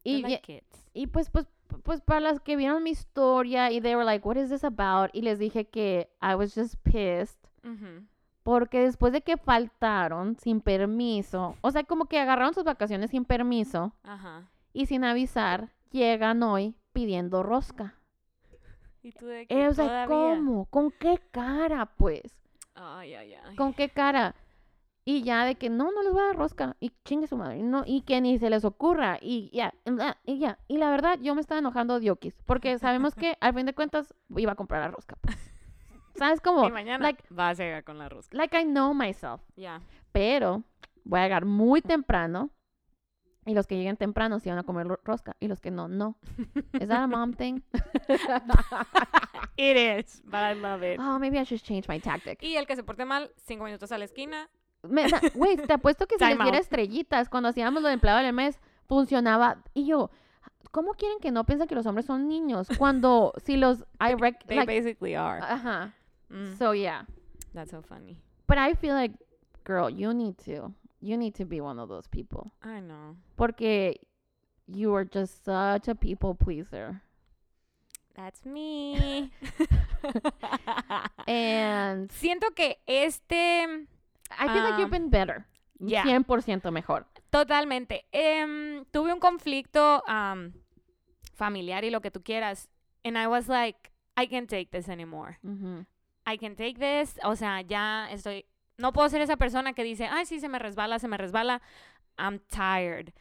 Y, 0.04 0.22
like 0.22 0.40
kids. 0.42 0.88
y 0.94 1.06
pues 1.08 1.28
pues 1.30 1.46
pues 1.82 2.00
para 2.00 2.20
las 2.20 2.40
que 2.40 2.56
vieron 2.56 2.82
mi 2.82 2.90
historia 2.90 3.70
y 3.70 3.80
they 3.80 3.94
were 3.94 4.04
like, 4.04 4.26
"What 4.26 4.36
is 4.36 4.48
this 4.48 4.64
about?" 4.64 5.10
y 5.12 5.20
les 5.22 5.38
dije 5.38 5.66
que 5.68 6.08
I 6.22 6.34
was 6.34 6.54
just 6.54 6.76
pissed. 6.82 7.36
Porque 8.48 8.80
después 8.80 9.12
de 9.12 9.20
que 9.20 9.36
faltaron 9.36 10.38
sin 10.38 10.62
permiso, 10.62 11.56
o 11.60 11.70
sea, 11.70 11.84
como 11.84 12.06
que 12.06 12.18
agarraron 12.18 12.54
sus 12.54 12.64
vacaciones 12.64 13.10
sin 13.10 13.26
permiso 13.26 13.92
Ajá. 14.02 14.48
y 14.72 14.86
sin 14.86 15.04
avisar, 15.04 15.68
llegan 15.90 16.42
hoy 16.42 16.74
pidiendo 16.94 17.42
rosca. 17.42 17.96
Y 19.02 19.12
tú 19.12 19.26
de 19.26 19.42
Eh, 19.42 19.46
que 19.48 19.68
o 19.68 19.74
sea, 19.74 20.06
todavía. 20.06 20.06
¿cómo? 20.36 20.64
¿Con 20.70 20.90
qué 20.92 21.20
cara, 21.30 21.84
pues? 21.98 22.22
Ay, 22.74 23.12
ay, 23.12 23.34
ay. 23.34 23.54
¿Con 23.54 23.74
qué 23.74 23.90
cara? 23.90 24.34
Y 25.04 25.24
ya 25.24 25.44
de 25.44 25.56
que 25.56 25.68
no, 25.68 25.92
no 25.92 26.02
les 26.02 26.14
voy 26.14 26.22
a 26.22 26.28
dar 26.28 26.36
rosca. 26.36 26.74
Y 26.80 26.92
chingue 27.04 27.26
su 27.26 27.36
madre. 27.36 27.62
No, 27.62 27.82
y 27.84 28.00
que 28.00 28.18
ni 28.22 28.38
se 28.38 28.48
les 28.48 28.64
ocurra. 28.64 29.18
Y 29.20 29.50
ya, 29.52 29.74
ah, 30.00 30.16
y 30.24 30.38
ya. 30.38 30.58
Y 30.68 30.78
la 30.78 30.88
verdad, 30.88 31.18
yo 31.20 31.34
me 31.34 31.42
estaba 31.42 31.58
enojando 31.58 32.00
de 32.00 32.10
Okis. 32.10 32.40
Porque 32.46 32.78
sabemos 32.78 33.14
que 33.14 33.36
al 33.42 33.52
fin 33.52 33.66
de 33.66 33.74
cuentas 33.74 34.14
iba 34.38 34.52
a 34.52 34.56
comprar 34.56 34.80
la 34.80 34.88
rosca. 34.88 35.16
pues. 35.20 35.36
¿Sabes 36.18 36.40
cómo? 36.40 36.66
Y 36.66 36.70
mañana 36.72 37.02
Like, 37.02 37.22
vas 37.30 37.58
a 37.60 37.62
llegar 37.64 37.84
con 37.84 37.98
la 37.98 38.08
rosca. 38.08 38.36
like 38.36 38.58
I 38.60 38.64
know 38.64 38.92
myself. 38.94 39.40
Ya. 39.56 39.80
Pero 40.12 40.62
voy 41.04 41.20
a 41.20 41.22
llegar 41.24 41.44
muy 41.44 41.80
temprano. 41.82 42.50
Y 43.46 43.54
los 43.54 43.66
que 43.66 43.76
lleguen 43.76 43.96
temprano 43.96 44.40
sí 44.40 44.50
van 44.50 44.58
a 44.58 44.62
comer 44.62 44.86
ro- 44.88 45.00
rosca. 45.04 45.34
Y 45.40 45.48
los 45.48 45.58
que 45.60 45.70
no, 45.70 45.88
no. 45.88 46.16
Is 46.78 46.88
that 46.88 47.02
a 47.02 47.06
mom 47.06 47.32
thing? 47.32 47.62
It 49.56 49.76
is, 49.76 50.22
but 50.24 50.40
I 50.40 50.54
love 50.54 50.82
it. 50.84 51.00
Oh, 51.00 51.18
maybe 51.18 51.38
I 51.38 51.44
should 51.44 51.62
change 51.62 51.88
my 51.88 51.98
tactic. 51.98 52.42
Y 52.42 52.56
el 52.56 52.66
que 52.66 52.76
se 52.76 52.82
porte 52.82 53.04
mal, 53.04 53.30
cinco 53.36 53.64
minutos 53.64 53.90
a 53.90 53.98
la 53.98 54.04
esquina. 54.04 54.48
Güey, 55.34 55.56
te 55.56 55.72
apuesto 55.72 56.06
que 56.06 56.16
si 56.18 56.24
les 56.24 56.38
diera 56.38 56.58
estrellitas 56.58 57.28
cuando 57.28 57.48
hacíamos 57.48 57.82
lo 57.82 57.88
de 57.88 57.94
empleado 57.94 58.20
del 58.22 58.32
mes, 58.32 58.60
funcionaba. 58.86 59.62
Y 59.74 59.86
yo, 59.86 60.10
¿cómo 60.70 60.92
quieren 60.92 61.18
que 61.18 61.32
no 61.32 61.44
piensen 61.44 61.66
que 61.68 61.74
los 61.74 61.86
hombres 61.86 62.06
son 62.06 62.28
niños? 62.28 62.68
Cuando, 62.78 63.32
si 63.44 63.56
los, 63.56 63.80
I 64.00 64.14
rec, 64.14 64.44
They 64.46 64.58
like, 64.58 64.72
basically 64.80 65.14
are. 65.16 65.40
ajá. 65.42 65.94
Mm, 66.32 66.56
So, 66.58 66.72
yeah. 66.72 67.02
that's 67.54 67.70
so 67.70 67.82
funny. 67.82 68.18
But 68.46 68.58
I 68.58 68.74
feel 68.74 68.94
like, 68.94 69.12
girl, 69.64 69.88
you 69.90 70.12
need 70.14 70.38
to, 70.44 70.72
you 71.00 71.16
need 71.16 71.34
to 71.36 71.44
be 71.44 71.60
one 71.60 71.78
of 71.78 71.88
those 71.88 72.06
people. 72.08 72.52
I 72.62 72.80
know. 72.80 73.16
Porque 73.36 73.96
you 74.66 74.94
are 74.94 75.04
just 75.04 75.44
such 75.44 75.88
a 75.88 75.94
people 75.94 76.34
pleaser. 76.34 77.00
That's 78.14 78.44
me. 78.44 79.30
And 81.26 82.10
Siento 82.10 82.54
que 82.54 82.78
este 82.86 83.86
I 84.38 84.48
feel 84.48 84.62
like 84.62 84.78
you've 84.78 84.90
been 84.90 85.10
better. 85.10 85.46
yeah. 85.80 86.04
100% 86.04 86.70
mejor. 86.72 87.06
Totalmente. 87.30 88.04
Em, 88.12 88.84
tuve 88.90 89.12
un 89.12 89.20
conflicto 89.20 90.02
am, 90.06 90.52
familiar 91.34 91.84
y 91.84 91.90
lo 91.90 92.00
que 92.00 92.10
tú 92.10 92.22
quieras. 92.22 92.68
And 93.04 93.16
I 93.16 93.26
was 93.28 93.48
like, 93.48 93.92
I 94.16 94.26
can't 94.26 94.48
take 94.48 94.70
this 94.70 94.88
anymore. 94.88 95.38
Ujú. 95.44 95.86
I 96.32 96.38
can 96.38 96.56
take 96.56 96.74
this. 96.74 97.18
O 97.24 97.36
sea, 97.36 97.60
ya 97.62 98.08
estoy. 98.10 98.46
No 98.76 98.92
puedo 98.92 99.08
ser 99.08 99.20
esa 99.20 99.36
persona 99.36 99.72
que 99.72 99.82
dice, 99.82 100.06
ay, 100.06 100.26
sí, 100.26 100.40
se 100.40 100.48
me 100.48 100.58
resbala, 100.58 100.98
se 100.98 101.08
me 101.08 101.16
resbala. 101.16 101.60
I'm 102.16 102.40
tired. 102.40 103.12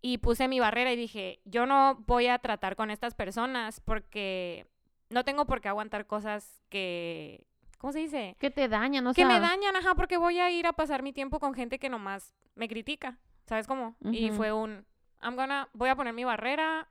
Y 0.00 0.18
puse 0.18 0.48
mi 0.48 0.60
barrera 0.60 0.92
y 0.92 0.96
dije, 0.96 1.40
yo 1.44 1.66
no 1.66 1.96
voy 2.06 2.26
a 2.26 2.38
tratar 2.38 2.76
con 2.76 2.90
estas 2.90 3.14
personas 3.14 3.80
porque 3.80 4.66
no 5.10 5.24
tengo 5.24 5.46
por 5.46 5.60
qué 5.60 5.68
aguantar 5.68 6.06
cosas 6.06 6.62
que. 6.68 7.46
¿Cómo 7.78 7.92
se 7.92 8.00
dice? 8.00 8.36
Que 8.38 8.50
te 8.50 8.68
dañan, 8.68 9.06
o 9.06 9.12
que 9.12 9.26
me 9.26 9.40
dañan, 9.40 9.76
ajá, 9.76 9.94
porque 9.94 10.16
voy 10.16 10.38
a 10.38 10.50
ir 10.50 10.66
a 10.66 10.72
pasar 10.72 11.02
mi 11.02 11.12
tiempo 11.12 11.38
con 11.38 11.52
gente 11.52 11.78
que 11.78 11.90
nomás 11.90 12.32
me 12.54 12.66
critica. 12.66 13.18
¿Sabes 13.46 13.66
cómo? 13.66 13.96
Y 14.10 14.30
fue 14.30 14.52
un, 14.52 14.86
I'm 15.22 15.36
gonna, 15.36 15.68
voy 15.74 15.90
a 15.90 15.96
poner 15.96 16.14
mi 16.14 16.24
barrera. 16.24 16.88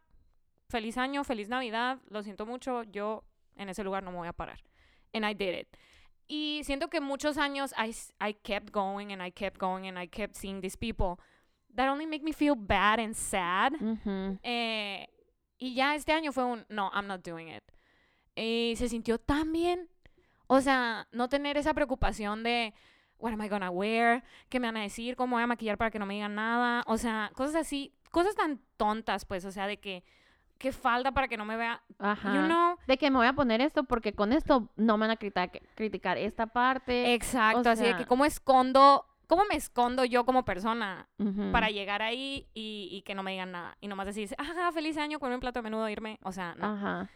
Feliz 0.70 0.98
año, 0.98 1.24
feliz 1.24 1.50
Navidad. 1.50 2.00
Lo 2.10 2.22
siento 2.22 2.46
mucho, 2.46 2.84
yo 2.84 3.24
en 3.56 3.70
ese 3.70 3.84
lugar 3.84 4.04
no 4.04 4.12
me 4.12 4.18
voy 4.18 4.28
a 4.28 4.34
parar. 4.34 4.64
And 5.14 5.26
I 5.26 5.34
did 5.34 5.55
it. 5.55 5.68
Y 6.28 6.61
siento 6.64 6.89
que 6.89 7.01
muchos 7.01 7.38
años 7.38 7.74
I, 7.78 7.93
I 8.20 8.34
kept 8.34 8.72
going 8.72 9.11
and 9.11 9.22
I 9.22 9.32
kept 9.32 9.59
going 9.59 9.88
and 9.88 9.99
I 9.99 10.07
kept 10.07 10.36
seeing 10.36 10.61
these 10.61 10.78
people 10.78 11.20
that 11.76 11.89
only 11.89 12.05
make 12.05 12.24
me 12.24 12.34
feel 12.34 12.55
bad 12.55 12.99
and 12.99 13.16
sad. 13.16 13.74
Ujú. 13.74 14.39
Eh, 14.43 15.07
y 15.57 15.76
ya 15.76 15.95
este 15.95 16.11
año 16.11 16.32
fue 16.32 16.45
un, 16.45 16.66
no, 16.70 16.89
I'm 16.93 17.07
not 17.07 17.24
doing 17.24 17.49
it. 17.49 17.64
Y 18.36 18.76
se 18.78 18.89
sintió 18.89 19.20
tan 19.20 19.51
bien. 19.51 19.89
O 20.47 20.61
sea, 20.61 21.07
no 21.11 21.30
tener 21.30 21.57
esa 21.57 21.74
preocupación 21.74 22.43
de, 22.43 22.74
what 23.20 23.34
am 23.34 23.41
I 23.41 23.47
gonna 23.47 23.70
wear? 23.70 24.24
¿Qué 24.49 24.59
me 24.59 24.68
van 24.68 24.78
a 24.78 24.82
decir? 24.82 25.16
¿Cómo 25.16 25.36
voy 25.36 25.43
a 25.43 25.47
maquillar 25.47 25.78
para 25.78 25.91
que 25.91 25.99
no 25.99 26.05
me 26.05 26.16
digan 26.16 26.36
nada? 26.36 26.84
O 26.88 26.97
sea, 26.97 27.32
cosas 27.34 27.55
así, 27.55 27.93
cosas 28.11 28.36
tan 28.36 28.59
tontas, 28.78 29.26
pues, 29.26 29.45
o 29.45 29.51
sea, 29.51 29.68
de 29.68 29.78
que, 29.78 30.03
¿qué 30.64 30.72
falta 30.72 31.11
para 31.11 31.28
que 31.28 31.36
no 31.36 31.43
me 31.43 31.57
vea? 31.57 31.84
Ajá. 31.99 32.34
You 32.34 32.45
know? 32.47 32.78
De 32.88 32.97
que 32.97 33.11
me 33.11 33.18
voy 33.18 33.28
a 33.28 33.34
poner 33.34 33.59
esto 33.59 33.84
porque 33.84 34.14
con 34.14 34.32
esto 34.32 34.70
no 34.78 34.97
me 34.97 35.01
van 35.01 35.11
a 35.11 35.16
criticar, 35.18 35.51
criticar 35.76 36.18
esta 36.18 36.47
parte. 36.47 37.14
Exacto, 37.14 37.70
así 37.70 37.84
de 37.84 37.91
que 37.91 37.97
sea- 37.97 38.07
cómo 38.07 38.24
escondo, 38.24 39.05
cómo 39.28 39.43
me 39.49 39.55
escondo 39.57 40.05
yo 40.05 40.24
como 40.26 40.45
persona 40.45 41.09
Ujú. 41.20 41.51
para 41.51 41.70
llegar 41.70 42.01
ahí 42.01 42.47
y, 42.53 42.88
y 42.93 43.01
que 43.01 43.14
no 43.14 43.24
me 43.24 43.32
digan 43.32 43.51
nada. 43.51 43.78
Y 43.82 43.89
nomás 43.89 44.05
decir, 44.05 44.30
ajá, 44.38 44.72
feliz 44.72 44.97
año, 44.97 45.20
con 45.20 45.34
un 45.34 45.41
plato 45.41 45.59
de 45.59 45.64
menudo, 45.64 45.89
irme. 45.89 46.18
O 46.24 46.32
sea, 46.32 46.55
no. 46.55 46.66
Ajá. 46.74 47.09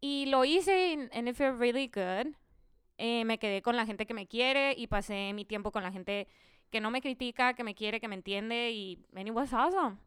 Y 0.00 0.26
lo 0.26 0.44
hice 0.46 0.94
and, 0.94 1.10
and 1.14 1.28
it 1.28 1.36
felt 1.36 1.60
really 1.60 1.88
good. 1.94 2.34
Eh, 2.96 3.24
me 3.26 3.38
quedé 3.38 3.60
con 3.60 3.76
la 3.76 3.84
gente 3.84 4.06
que 4.06 4.14
me 4.14 4.26
quiere 4.26 4.74
y 4.78 4.86
pasé 4.86 5.32
mi 5.34 5.44
tiempo 5.44 5.72
con 5.72 5.82
la 5.82 5.92
gente 5.92 6.26
que 6.70 6.80
no 6.80 6.90
me 6.90 7.02
critica, 7.02 7.52
que 7.54 7.64
me 7.64 7.74
quiere, 7.74 8.00
que 8.00 8.08
me 8.08 8.14
entiende 8.14 8.70
y 8.70 8.98
and 9.14 9.28
it 9.28 9.34
was 9.34 9.52
awesome. 9.52 9.98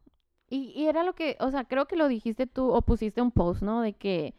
Y, 0.48 0.72
y 0.76 0.86
era 0.88 1.02
lo 1.02 1.14
que, 1.14 1.36
o 1.40 1.50
sea, 1.50 1.64
creo 1.64 1.86
que 1.86 1.96
lo 1.96 2.08
dijiste 2.08 2.46
tú 2.46 2.70
o 2.72 2.82
pusiste 2.82 3.20
un 3.20 3.30
post, 3.32 3.62
¿no? 3.62 3.80
De 3.80 3.92
que, 3.94 4.34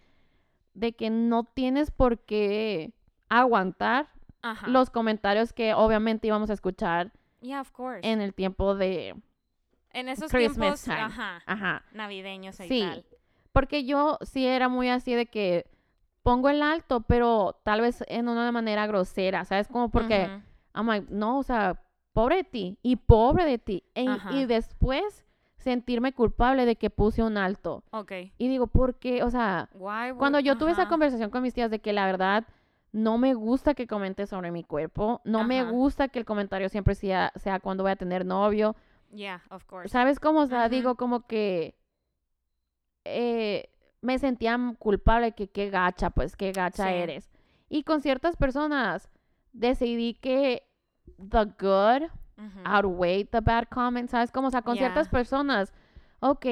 de 0.73 0.93
que 0.93 1.09
no 1.09 1.43
tienes 1.43 1.91
por 1.91 2.19
qué 2.19 2.93
aguantar 3.29 4.09
Ajá. 4.41 4.67
los 4.67 4.89
comentarios 4.89 5.51
que 5.53 5.73
obviamente 5.73 6.27
íbamos 6.27 6.49
a 6.49 6.53
escuchar 6.53 7.11
Yeah, 7.41 7.61
of 7.61 7.71
course. 7.71 7.99
en 8.09 8.21
el 8.21 8.33
tiempo 8.33 8.73
de, 8.75 9.15
en 9.91 10.09
esos 10.09 10.31
Christmas 10.31 10.81
tiempos, 10.81 10.83
time. 10.83 11.01
ajá, 11.01 11.43
ajá. 11.45 11.83
navideños 11.91 12.59
y 12.61 12.67
Sí. 12.67 12.79
tal. 12.81 13.05
Porque 13.51 13.83
yo 13.85 14.17
sí 14.21 14.45
era 14.45 14.69
muy 14.69 14.87
así 14.89 15.13
de 15.13 15.25
que 15.25 15.65
pongo 16.23 16.49
el 16.49 16.61
alto, 16.61 17.01
pero 17.01 17.59
tal 17.63 17.81
vez 17.81 18.03
en 18.07 18.27
una 18.29 18.51
manera 18.51 18.85
grosera, 18.87 19.45
¿sabes? 19.45 19.67
Como 19.67 19.89
porque, 19.89 20.25
Ujú. 20.25 20.41
I'm 20.75 20.87
like, 20.87 21.07
no, 21.09 21.39
o 21.39 21.43
sea, 21.43 21.81
pobre 22.13 22.37
de 22.37 22.43
ti 22.43 22.77
y 22.83 22.95
pobre 22.97 23.45
de 23.45 23.57
ti. 23.57 23.83
E- 23.95 24.17
y 24.31 24.45
después 24.45 25.25
sentirme 25.69 26.13
culpable 26.13 26.65
de 26.65 26.77
que 26.77 26.89
puse 26.89 27.21
un 27.23 27.35
alto. 27.37 27.83
Ok. 27.91 28.11
Y 28.37 28.47
digo, 28.47 28.67
¿por 28.67 28.95
qué? 28.95 29.21
O 29.23 29.29
sea, 29.29 29.67
Why 29.73 30.11
would- 30.11 30.17
cuando 30.17 30.39
yo 30.39 30.57
tuve 30.57 30.71
esa 30.71 30.87
conversación 30.87 31.29
con 31.29 31.43
mis 31.43 31.53
tías 31.53 31.69
de 31.69 31.79
que 31.79 31.91
la 31.91 32.05
verdad 32.05 32.45
no 32.93 33.17
me 33.17 33.33
gusta 33.33 33.73
que 33.73 33.85
comentes 33.85 34.29
sobre 34.29 34.49
mi 34.51 34.63
cuerpo, 34.63 35.19
no 35.25 35.43
me 35.43 35.63
gusta 35.69 36.07
que 36.07 36.19
el 36.19 36.25
comentario 36.25 36.69
siempre 36.69 36.95
sea, 36.95 37.33
sea 37.35 37.59
cuando 37.59 37.83
voy 37.83 37.91
a 37.91 37.95
tener 37.97 38.25
novio, 38.25 38.75
Yeah, 39.11 39.41
of 39.49 39.65
course. 39.65 39.89
¿sabes 39.89 40.19
cómo? 40.19 40.39
O 40.39 40.47
sea, 40.47 40.69
digo 40.69 40.95
como 40.95 41.27
que 41.27 41.75
eh, 43.05 43.69
me 44.01 44.19
sentía 44.19 44.57
culpable 44.79 45.33
que 45.33 45.49
qué 45.49 45.69
gacha, 45.69 46.09
pues 46.11 46.35
qué 46.35 46.51
gacha 46.51 46.87
Sí. 46.87 46.93
eres. 46.93 47.29
Y 47.69 47.83
con 47.83 48.01
ciertas 48.01 48.35
personas 48.37 49.09
decidí 49.51 50.13
que 50.13 50.63
the 51.17 51.45
good 51.59 52.09
Ujú. 52.37 52.59
outweighed 52.65 53.27
the 53.29 53.41
bad 53.41 53.67
comments, 53.69 54.11
¿sabes? 54.11 54.31
Como, 54.31 54.47
o 54.47 54.51
sea, 54.51 54.61
con 54.61 54.77
ciertas 54.77 55.09
personas, 55.09 55.73
ok, 56.19 56.45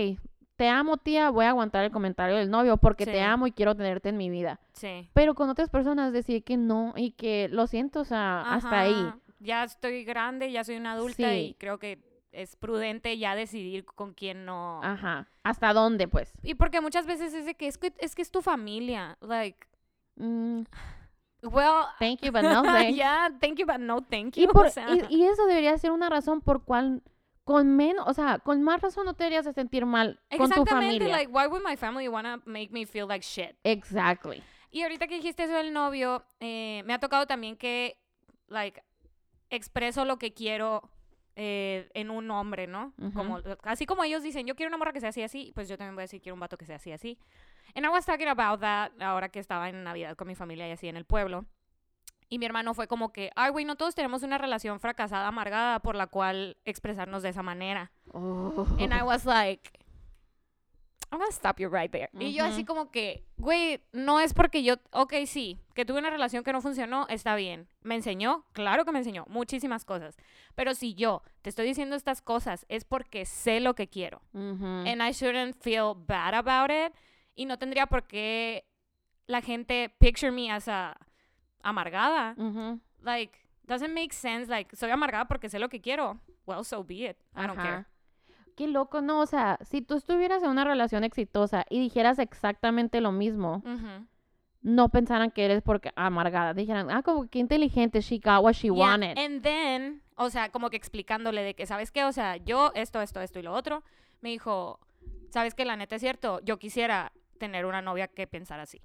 te 0.56 0.68
amo 0.70 0.98
tía, 0.98 1.30
voy 1.30 1.46
a 1.46 1.50
aguantar 1.50 1.84
el 1.84 1.92
comentario 1.92 2.38
del 2.38 2.50
novio 2.50 2.78
porque 2.78 3.06
te 3.06 3.22
amo 3.22 3.46
y 3.48 3.52
quiero 3.52 3.76
tenerte 3.76 4.10
en 4.10 4.18
mi 4.18 4.30
vida. 4.30 4.60
Sí. 4.74 5.10
Pero 5.14 5.36
con 5.36 5.50
otras 5.50 5.70
personas 5.70 6.14
decidí 6.14 6.42
que 6.42 6.58
no 6.58 6.94
y 6.96 7.12
que 7.12 7.50
lo 7.50 7.68
siento, 7.68 8.00
o 8.02 8.06
sea, 8.06 8.42
hasta 8.54 8.80
ahí. 8.82 9.14
Ya 9.40 9.64
estoy 9.66 10.04
grande, 10.06 10.52
ya 10.52 10.64
soy 10.64 10.78
una 10.78 10.94
adulta 10.94 11.30
Sí. 11.30 11.38
y 11.50 11.54
creo 11.56 11.78
que 11.78 12.00
es 12.32 12.56
prudente 12.56 13.18
ya 13.18 13.36
decidir 13.36 13.86
con 13.86 14.14
quién 14.14 14.46
no. 14.46 14.82
Ajá. 14.84 15.28
¿Hasta 15.44 15.72
dónde, 15.74 16.08
pues? 16.08 16.34
Y 16.42 16.56
porque 16.56 16.82
muchas 16.82 17.06
veces 17.06 17.34
es 17.34 17.46
de 17.46 17.54
que 17.56 17.68
es 17.68 17.78
que 17.78 17.94
es, 18.00 18.16
que 18.16 18.22
es 18.22 18.32
tu 18.32 18.42
familia. 18.42 19.18
Like, 19.22 19.68
Mm, 20.18 20.62
well, 21.46 21.88
thank 22.00 22.22
you, 22.22 22.32
but 22.32 22.44
no 22.44 22.64
thanks. 22.64 22.98
yeah, 22.98 23.30
thank 23.40 23.58
you, 23.60 23.66
but 23.66 23.80
no 23.80 24.02
thank 24.02 24.36
you. 24.36 24.44
Y, 24.44 24.48
por, 24.48 24.68
o 24.68 24.70
sea, 24.70 24.88
y, 24.90 25.06
y 25.10 25.26
eso 25.26 25.46
debería 25.46 25.78
ser 25.78 25.92
una 25.92 26.10
razón 26.10 26.42
por 26.42 26.64
cual, 26.64 27.02
con 27.44 27.76
menos, 27.76 28.08
o 28.08 28.14
sea, 28.14 28.40
con 28.40 28.62
más 28.64 28.82
razón 28.82 29.06
no 29.06 29.14
te 29.14 29.24
deberías 29.24 29.46
de 29.46 29.54
sentir 29.54 29.86
mal 29.86 30.20
con 30.30 30.38
tu 30.40 30.44
exactamente, 30.46 31.00
familia. 31.00 31.08
like, 31.18 31.32
why 31.32 31.46
would 31.48 31.64
my 31.64 31.76
family 31.76 32.08
wanna 32.08 32.42
make 32.46 32.70
me 32.72 32.86
feel 32.86 33.08
like 33.08 33.24
shit? 33.26 33.56
exactly. 33.64 34.42
Y 34.72 34.82
ahorita 34.84 35.08
que 35.08 35.16
dijiste 35.16 35.44
eso 35.44 35.54
del 35.54 35.72
novio, 35.72 36.26
eh, 36.42 36.84
me 36.86 36.94
ha 36.94 37.00
tocado 37.00 37.26
también 37.28 37.56
que, 37.56 37.98
like, 38.48 38.84
expreso 39.50 40.04
lo 40.04 40.18
que 40.18 40.34
quiero 40.34 40.90
eh, 41.38 41.90
en 41.94 42.10
un 42.10 42.30
hombre, 42.32 42.68
¿no? 42.68 42.94
Como, 43.14 43.40
así 43.64 43.86
como 43.86 44.04
ellos 44.04 44.22
dicen, 44.22 44.46
yo 44.46 44.56
quiero 44.56 44.70
una 44.70 44.78
morra 44.78 44.92
que 44.92 45.00
sea 45.00 45.10
así, 45.10 45.22
así, 45.22 45.52
pues 45.56 45.70
yo 45.70 45.78
también 45.78 45.96
voy 45.96 46.02
a 46.02 46.06
decir, 46.06 46.22
quiero 46.22 46.34
un 46.34 46.42
vato 46.42 46.58
que 46.58 46.66
sea 46.66 46.76
así, 46.76 46.92
así. 46.92 47.18
And 47.74 47.86
I 47.86 47.90
was 47.90 48.06
talking 48.06 48.28
about 48.28 48.62
that 48.62 48.92
ahora 49.02 49.30
que 49.30 49.40
estaba 49.40 49.70
en 49.70 49.84
Navidad 49.84 50.16
con 50.16 50.28
mi 50.28 50.36
familia 50.36 50.68
y 50.68 50.72
así 50.72 50.88
en 50.88 50.98
el 50.98 51.06
pueblo. 51.06 51.46
Y 52.30 52.40
mi 52.40 52.46
hermano 52.46 52.74
fue 52.74 52.88
como 52.88 53.12
que, 53.12 53.32
ay, 53.36 53.52
güey, 53.52 53.66
no 53.66 53.76
todos 53.76 53.94
tenemos 53.94 54.24
una 54.24 54.38
relación 54.38 54.80
fracasada, 54.80 55.28
amargada, 55.28 55.80
por 55.80 55.96
la 55.96 56.08
cual 56.08 56.58
expresarnos 56.66 57.22
de 57.24 57.30
esa 57.30 57.44
manera. 57.44 57.92
And 58.14 58.94
I 58.94 59.04
was 59.04 59.26
like, 59.26 59.72
I'm 61.12 61.20
gonna 61.20 61.32
stop 61.32 61.60
you 61.60 61.70
right 61.70 61.92
there. 61.92 62.10
Y 62.20 62.34
yo 62.34 62.46
así 62.46 62.66
como 62.66 62.90
que, 62.90 63.24
güey, 63.38 63.80
no 63.94 64.20
es 64.20 64.34
porque 64.34 64.64
yo, 64.64 64.76
ok, 64.92 65.14
sí, 65.28 65.60
que 65.76 65.86
tuve 65.86 66.00
una 66.00 66.10
relación 66.10 66.44
que 66.44 66.52
no 66.52 66.62
funcionó, 66.62 67.06
está 67.10 67.36
bien. 67.36 67.68
¿Me 67.82 67.96
enseñó? 67.96 68.46
Claro 68.54 68.86
que 68.86 68.92
me 68.92 69.00
enseñó 69.00 69.26
muchísimas 69.30 69.86
cosas. 69.86 70.18
Pero 70.56 70.74
si 70.74 70.96
yo 70.96 71.22
te 71.44 71.50
estoy 71.50 71.68
diciendo 71.68 71.96
estas 71.96 72.22
cosas 72.22 72.66
es 72.70 72.86
porque 72.86 73.26
sé 73.26 73.60
lo 73.60 73.76
que 73.76 73.88
quiero. 73.88 74.22
Ujú. 74.34 74.66
And 74.66 75.02
I 75.02 75.12
shouldn't 75.12 75.56
feel 75.62 75.94
bad 75.96 76.34
about 76.34 76.72
it. 76.72 76.94
Y 77.36 77.46
no 77.46 77.58
tendría 77.58 77.88
por 77.88 78.08
qué 78.08 78.66
la 79.28 79.42
gente 79.42 79.94
picture 80.00 80.32
me 80.32 80.52
as 80.52 80.68
a 80.68 80.98
amargada. 81.62 82.36
Like, 83.02 83.38
doesn't 83.64 83.94
make 83.94 84.14
sense. 84.14 84.50
Like, 84.50 84.76
soy 84.76 84.92
amargada 84.92 85.26
porque 85.26 85.50
sé 85.50 85.60
lo 85.60 85.70
que 85.70 85.82
quiero. 85.82 86.20
Well, 86.46 86.64
so 86.64 86.84
be 86.84 87.10
it. 87.10 87.18
I 87.36 87.48
don't 87.48 87.58
care. 87.58 87.86
Qué 88.56 88.68
loco, 88.68 89.02
no, 89.02 89.20
o 89.20 89.26
sea, 89.26 89.60
si 89.64 89.82
tú 89.82 89.96
estuvieras 89.96 90.42
en 90.42 90.50
una 90.50 90.64
relación 90.64 91.04
exitosa 91.04 91.66
y 91.70 91.80
dijeras 91.80 92.20
exactamente 92.20 93.02
lo 93.02 93.12
mismo, 93.12 93.62
no 94.62 94.90
pensaran 94.90 95.30
que 95.30 95.44
eres 95.44 95.62
porque 95.62 95.92
amargada, 95.98 96.54
dijeran, 96.54 96.90
ah, 96.90 97.04
como 97.04 97.28
que 97.28 97.40
inteligente, 97.40 98.00
she 98.00 98.18
got 98.18 98.42
what 98.42 98.54
she 98.54 98.68
Yeah, 98.68 98.74
wanted. 98.74 99.18
And 99.18 99.42
then, 99.44 100.04
o 100.16 100.30
sea, 100.30 100.52
como 100.52 100.70
que 100.70 100.78
explicándole 100.78 101.42
de 101.42 101.54
que, 101.54 101.66
¿sabes 101.66 101.92
qué? 101.92 102.06
O 102.06 102.14
sea, 102.14 102.38
yo 102.38 102.72
esto, 102.76 103.02
esto, 103.02 103.20
esto 103.20 103.40
y 103.40 103.44
lo 103.44 103.54
otro. 103.54 103.84
Me 104.22 104.30
dijo, 104.30 104.80
¿sabes 105.32 105.54
qué? 105.54 105.66
La 105.66 105.76
neta 105.76 105.98
es 105.98 106.02
cierto. 106.02 106.40
Yo 106.46 106.58
quisiera 106.58 107.12
tener 107.38 107.66
una 107.66 107.82
novia 107.82 108.08
que 108.08 108.28
pensara 108.28 108.64
así. 108.64 108.82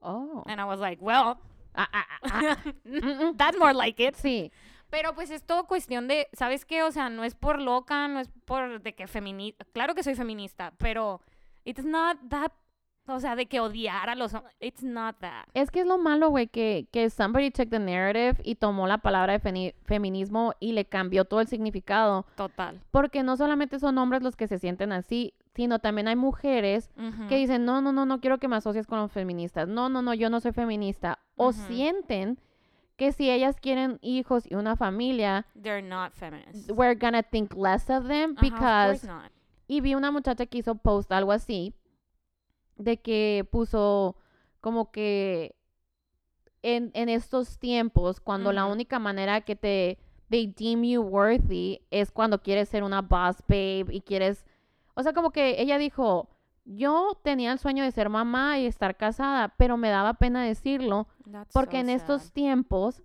Oh. 0.00 0.42
And 0.46 0.60
I 0.60 0.64
was 0.64 0.80
like, 0.80 1.02
well, 1.02 1.38
Ah, 1.74 1.88
ah, 1.92 2.06
ah, 2.22 2.56
ah. 2.64 2.72
That's 3.36 3.58
more 3.58 3.72
like 3.74 4.02
it. 4.02 4.14
Sí, 4.16 4.50
Pero 4.90 5.14
pues 5.14 5.30
es 5.30 5.44
todo 5.44 5.66
cuestión 5.66 6.08
de, 6.08 6.26
¿sabes 6.32 6.64
qué? 6.64 6.82
O 6.82 6.90
sea, 6.90 7.08
no 7.10 7.22
es 7.24 7.34
por 7.34 7.60
loca, 7.60 8.08
no 8.08 8.18
es 8.20 8.28
por 8.46 8.80
de 8.80 8.94
que 8.94 9.06
feminista. 9.06 9.64
Claro 9.72 9.94
que 9.94 10.02
soy 10.02 10.14
feminista, 10.14 10.72
pero 10.78 11.20
it's 11.64 11.84
not 11.84 12.16
that, 12.30 12.52
o 13.06 13.20
sea, 13.20 13.36
de 13.36 13.46
que 13.46 13.60
odiar 13.60 14.08
a 14.08 14.14
los 14.16 14.34
hom- 14.34 14.48
It's 14.60 14.82
not 14.82 15.18
that. 15.20 15.44
Es 15.54 15.70
que 15.70 15.80
es 15.80 15.86
lo 15.86 15.98
malo, 15.98 16.30
güey, 16.30 16.48
que, 16.48 16.88
que 16.90 17.10
somebody 17.10 17.50
took 17.50 17.68
the 17.68 17.78
narrative 17.78 18.40
y 18.44 18.54
tomó 18.56 18.86
la 18.86 18.98
palabra 18.98 19.38
de 19.38 19.74
feminismo 19.84 20.54
y 20.58 20.72
le 20.72 20.86
cambió 20.86 21.26
todo 21.26 21.40
el 21.42 21.48
significado. 21.48 22.24
Total. 22.34 22.80
Porque 22.90 23.22
no 23.22 23.36
solamente 23.36 23.78
son 23.78 23.98
hombres 23.98 24.22
los 24.22 24.36
que 24.36 24.48
se 24.48 24.58
sienten 24.58 24.92
así, 24.92 25.34
sino 25.58 25.80
también 25.80 26.06
hay 26.06 26.14
mujeres 26.14 26.88
que 27.28 27.34
dicen, 27.34 27.64
no, 27.64 27.82
no, 27.82 27.90
no, 27.92 28.06
no 28.06 28.20
quiero 28.20 28.38
que 28.38 28.46
me 28.46 28.54
asocies 28.54 28.86
con 28.86 29.00
los 29.00 29.10
feministas. 29.10 29.66
No, 29.66 29.88
no, 29.88 30.02
no, 30.02 30.14
yo 30.14 30.30
no 30.30 30.38
soy 30.38 30.52
feminista. 30.52 31.18
O 31.34 31.52
sienten 31.52 32.38
que 32.94 33.10
si 33.10 33.28
ellas 33.28 33.56
quieren 33.60 33.98
hijos 34.00 34.44
y 34.48 34.54
una 34.54 34.76
familia, 34.76 35.46
They're 35.60 35.82
not 35.82 36.12
feminists. 36.12 36.70
we're 36.70 36.94
gonna 36.94 37.24
think 37.24 37.56
less 37.56 37.90
of 37.90 38.06
them 38.06 38.36
because... 38.40 39.04
not. 39.04 39.32
Y 39.66 39.80
vi 39.80 39.96
una 39.96 40.12
muchacha 40.12 40.46
que 40.46 40.58
hizo 40.58 40.76
post 40.76 41.10
algo 41.10 41.32
así, 41.32 41.74
de 42.76 42.98
que 42.98 43.44
puso 43.50 44.14
como 44.60 44.92
que 44.92 45.56
en, 46.62 46.92
en 46.94 47.08
estos 47.08 47.58
tiempos, 47.58 48.20
cuando 48.20 48.52
la 48.52 48.66
única 48.66 49.00
manera 49.00 49.40
que 49.40 49.56
te 49.56 49.98
they 50.30 50.46
deem 50.46 50.84
you 50.84 51.02
worthy 51.02 51.80
es 51.90 52.12
cuando 52.12 52.40
quieres 52.42 52.68
ser 52.68 52.84
una 52.84 53.02
boss 53.02 53.38
babe 53.48 53.86
y 53.90 54.02
quieres, 54.02 54.46
o 54.98 55.02
sea, 55.02 55.12
como 55.12 55.30
que 55.30 55.60
ella 55.62 55.78
dijo, 55.78 56.28
yo 56.64 57.18
tenía 57.22 57.52
el 57.52 57.58
sueño 57.58 57.84
de 57.84 57.90
ser 57.92 58.08
mamá 58.08 58.58
y 58.58 58.66
estar 58.66 58.96
casada, 58.96 59.54
pero 59.56 59.76
me 59.76 59.88
daba 59.88 60.14
pena 60.14 60.42
decirlo 60.44 61.06
That's 61.30 61.52
porque 61.52 61.76
so 61.76 61.80
en 61.80 61.88
estos 61.90 62.22
sad. 62.24 62.32
tiempos 62.32 63.02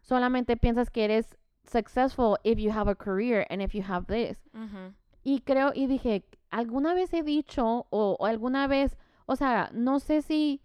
solamente 0.00 0.56
piensas 0.56 0.90
que 0.90 1.04
eres 1.04 1.36
successful 1.70 2.36
if 2.42 2.58
you 2.58 2.72
have 2.72 2.90
a 2.90 2.94
career 2.94 3.46
and 3.50 3.62
if 3.62 3.72
you 3.72 3.82
have 3.86 4.06
this. 4.06 4.38
Y 5.22 5.40
creo, 5.40 5.72
y 5.74 5.86
dije, 5.86 6.24
¿alguna 6.50 6.94
vez 6.94 7.12
he 7.14 7.22
dicho 7.22 7.86
o, 7.90 8.16
o 8.18 8.26
alguna 8.26 8.66
vez, 8.66 8.96
o 9.26 9.36
sea, 9.36 9.70
no 9.72 10.00
sé 10.00 10.22
si 10.22 10.60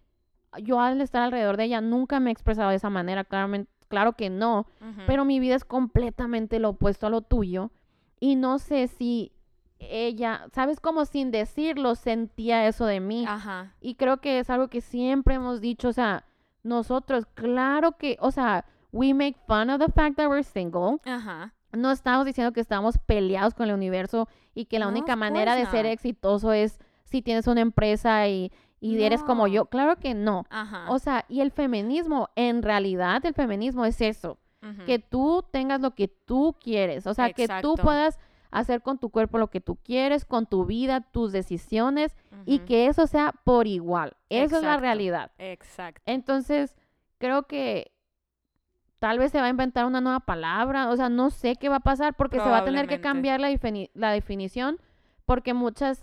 yo 0.63 0.79
al 0.81 0.99
estar 1.01 1.21
alrededor 1.21 1.57
de 1.57 1.65
ella 1.65 1.81
nunca 1.81 2.19
me 2.19 2.29
he 2.29 2.33
expresado 2.33 2.69
de 2.69 2.75
esa 2.77 2.89
manera, 2.89 3.23
claramente, 3.23 3.71
claro 3.89 4.13
que 4.13 4.29
no, 4.29 4.65
pero 5.07 5.23
mi 5.25 5.39
vida 5.39 5.55
es 5.55 5.65
completamente 5.65 6.59
lo 6.59 6.69
opuesto 6.69 7.05
a 7.07 7.09
lo 7.09 7.21
tuyo 7.21 7.71
y 8.19 8.35
no 8.35 8.59
sé 8.59 8.87
si 8.87 9.31
ella, 9.79 10.47
¿sabes 10.53 10.79
cómo 10.79 11.05
sin 11.05 11.31
decirlo 11.31 11.95
sentía 11.95 12.67
eso 12.67 12.85
de 12.85 12.99
mí? 12.99 13.25
Ajá. 13.27 13.73
Y 13.81 13.95
creo 13.95 14.17
que 14.17 14.39
es 14.39 14.49
algo 14.49 14.67
que 14.67 14.81
siempre 14.81 15.35
hemos 15.35 15.61
dicho, 15.61 15.89
o 15.89 15.93
sea, 15.93 16.25
nosotros, 16.63 17.25
claro 17.33 17.93
que, 17.97 18.17
o 18.19 18.31
sea, 18.31 18.65
we 18.91 19.13
make 19.13 19.37
fun 19.47 19.69
of 19.69 19.79
the 19.79 19.91
fact 19.91 20.17
that 20.17 20.27
we're 20.27 20.43
single. 20.43 20.97
Ajá. 21.05 21.53
No 21.71 21.91
estamos 21.91 22.25
diciendo 22.25 22.51
que 22.51 22.61
estamos 22.61 22.97
peleados 23.05 23.53
con 23.53 23.67
el 23.69 23.75
universo 23.75 24.27
y 24.55 24.65
que 24.65 24.79
la 24.79 24.85
No, 24.85 24.91
única 24.91 25.15
manera 25.15 25.55
de 25.55 25.65
ser 25.67 25.85
exitoso 25.85 26.51
es 26.51 26.79
si 27.03 27.21
tienes 27.21 27.47
una 27.47 27.61
empresa 27.61 28.27
y, 28.27 28.51
y 28.79 29.01
eres 29.03 29.23
como 29.23 29.47
yo. 29.47 29.65
Claro 29.65 29.97
que 29.97 30.15
no. 30.15 30.45
Ajá. 30.49 30.85
O 30.89 30.97
sea, 30.99 31.25
y 31.29 31.41
el 31.41 31.51
feminismo, 31.51 32.29
en 32.35 32.63
realidad 32.63 33.23
el 33.25 33.33
feminismo 33.35 33.85
es 33.85 34.01
eso, 34.01 34.39
que 34.85 34.99
tú 34.99 35.45
tengas 35.51 35.79
lo 35.79 35.95
que 35.95 36.07
tú 36.09 36.55
quieres, 36.59 37.07
o 37.07 37.13
sea, 37.13 37.31
que 37.31 37.47
tú 37.61 37.75
puedas 37.75 38.19
hacer 38.51 38.81
con 38.81 38.97
tu 38.97 39.09
cuerpo 39.09 39.37
lo 39.37 39.49
que 39.49 39.61
tú 39.61 39.75
quieres, 39.77 40.25
con 40.25 40.45
tu 40.47 40.65
vida, 40.65 41.01
tus 41.01 41.31
decisiones 41.31 42.15
y 42.45 42.59
que 42.59 42.87
eso 42.87 43.05
sea 43.07 43.33
por 43.43 43.67
igual. 43.67 44.15
Eso 44.29 44.57
es 44.57 44.63
la 44.63 44.77
realidad. 44.77 45.31
Exacto. 45.37 46.01
Entonces, 46.05 46.75
creo 47.19 47.43
que 47.43 47.91
tal 48.97 49.19
vez 49.19 49.31
se 49.31 49.39
va 49.39 49.45
a 49.45 49.49
inventar 49.49 49.85
una 49.85 50.01
nueva 50.01 50.19
palabra, 50.21 50.89
o 50.89 50.95
sea, 50.95 51.09
no 51.09 51.29
sé 51.29 51.55
qué 51.55 51.69
va 51.69 51.77
a 51.77 51.79
pasar 51.81 52.15
porque 52.15 52.39
se 52.39 52.49
va 52.49 52.57
a 52.59 52.65
tener 52.65 52.87
que 52.87 52.99
cambiar 53.01 53.39
la, 53.39 53.49
defini- 53.51 53.89
la 53.93 54.11
definición 54.11 54.77
porque 55.25 55.53
muchas 55.53 56.01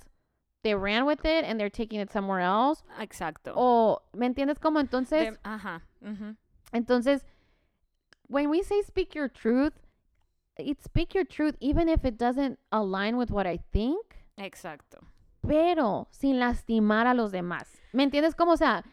they 0.62 0.74
ran 0.74 1.02
with 1.04 1.18
it 1.24 1.44
and 1.44 1.58
they're 1.58 1.70
taking 1.70 2.00
it 2.00 2.10
somewhere 2.10 2.42
else 2.44 2.82
Exacto. 3.00 3.52
o 3.56 4.02
¿me 4.12 4.26
entiendes 4.26 4.58
cómo 4.58 4.80
entonces 4.80 5.32
De- 5.32 5.38
ajá. 5.42 5.82
ujú. 6.00 6.36
entonces 6.72 7.24
when 8.28 8.48
we 8.48 8.62
say 8.62 8.82
speak 8.82 9.14
your 9.14 9.28
truth 9.30 9.74
it's 10.58 10.84
speak 10.84 11.14
your 11.14 11.24
truth 11.26 11.54
even 11.60 11.88
if 11.88 12.04
it 12.04 12.16
doesn't 12.16 12.58
align 12.70 13.16
with 13.16 13.30
what 13.30 13.46
I 13.46 13.58
think 13.72 13.98
Exacto. 14.36 14.98
pero 15.46 16.08
sin 16.10 16.38
lastimar 16.38 17.06
a 17.06 17.14
los 17.14 17.30
demás. 17.32 17.80
¿Me 17.92 18.02
entiendes? 18.02 18.34
Como, 18.34 18.52
o 18.52 18.56
sea, 18.56 18.84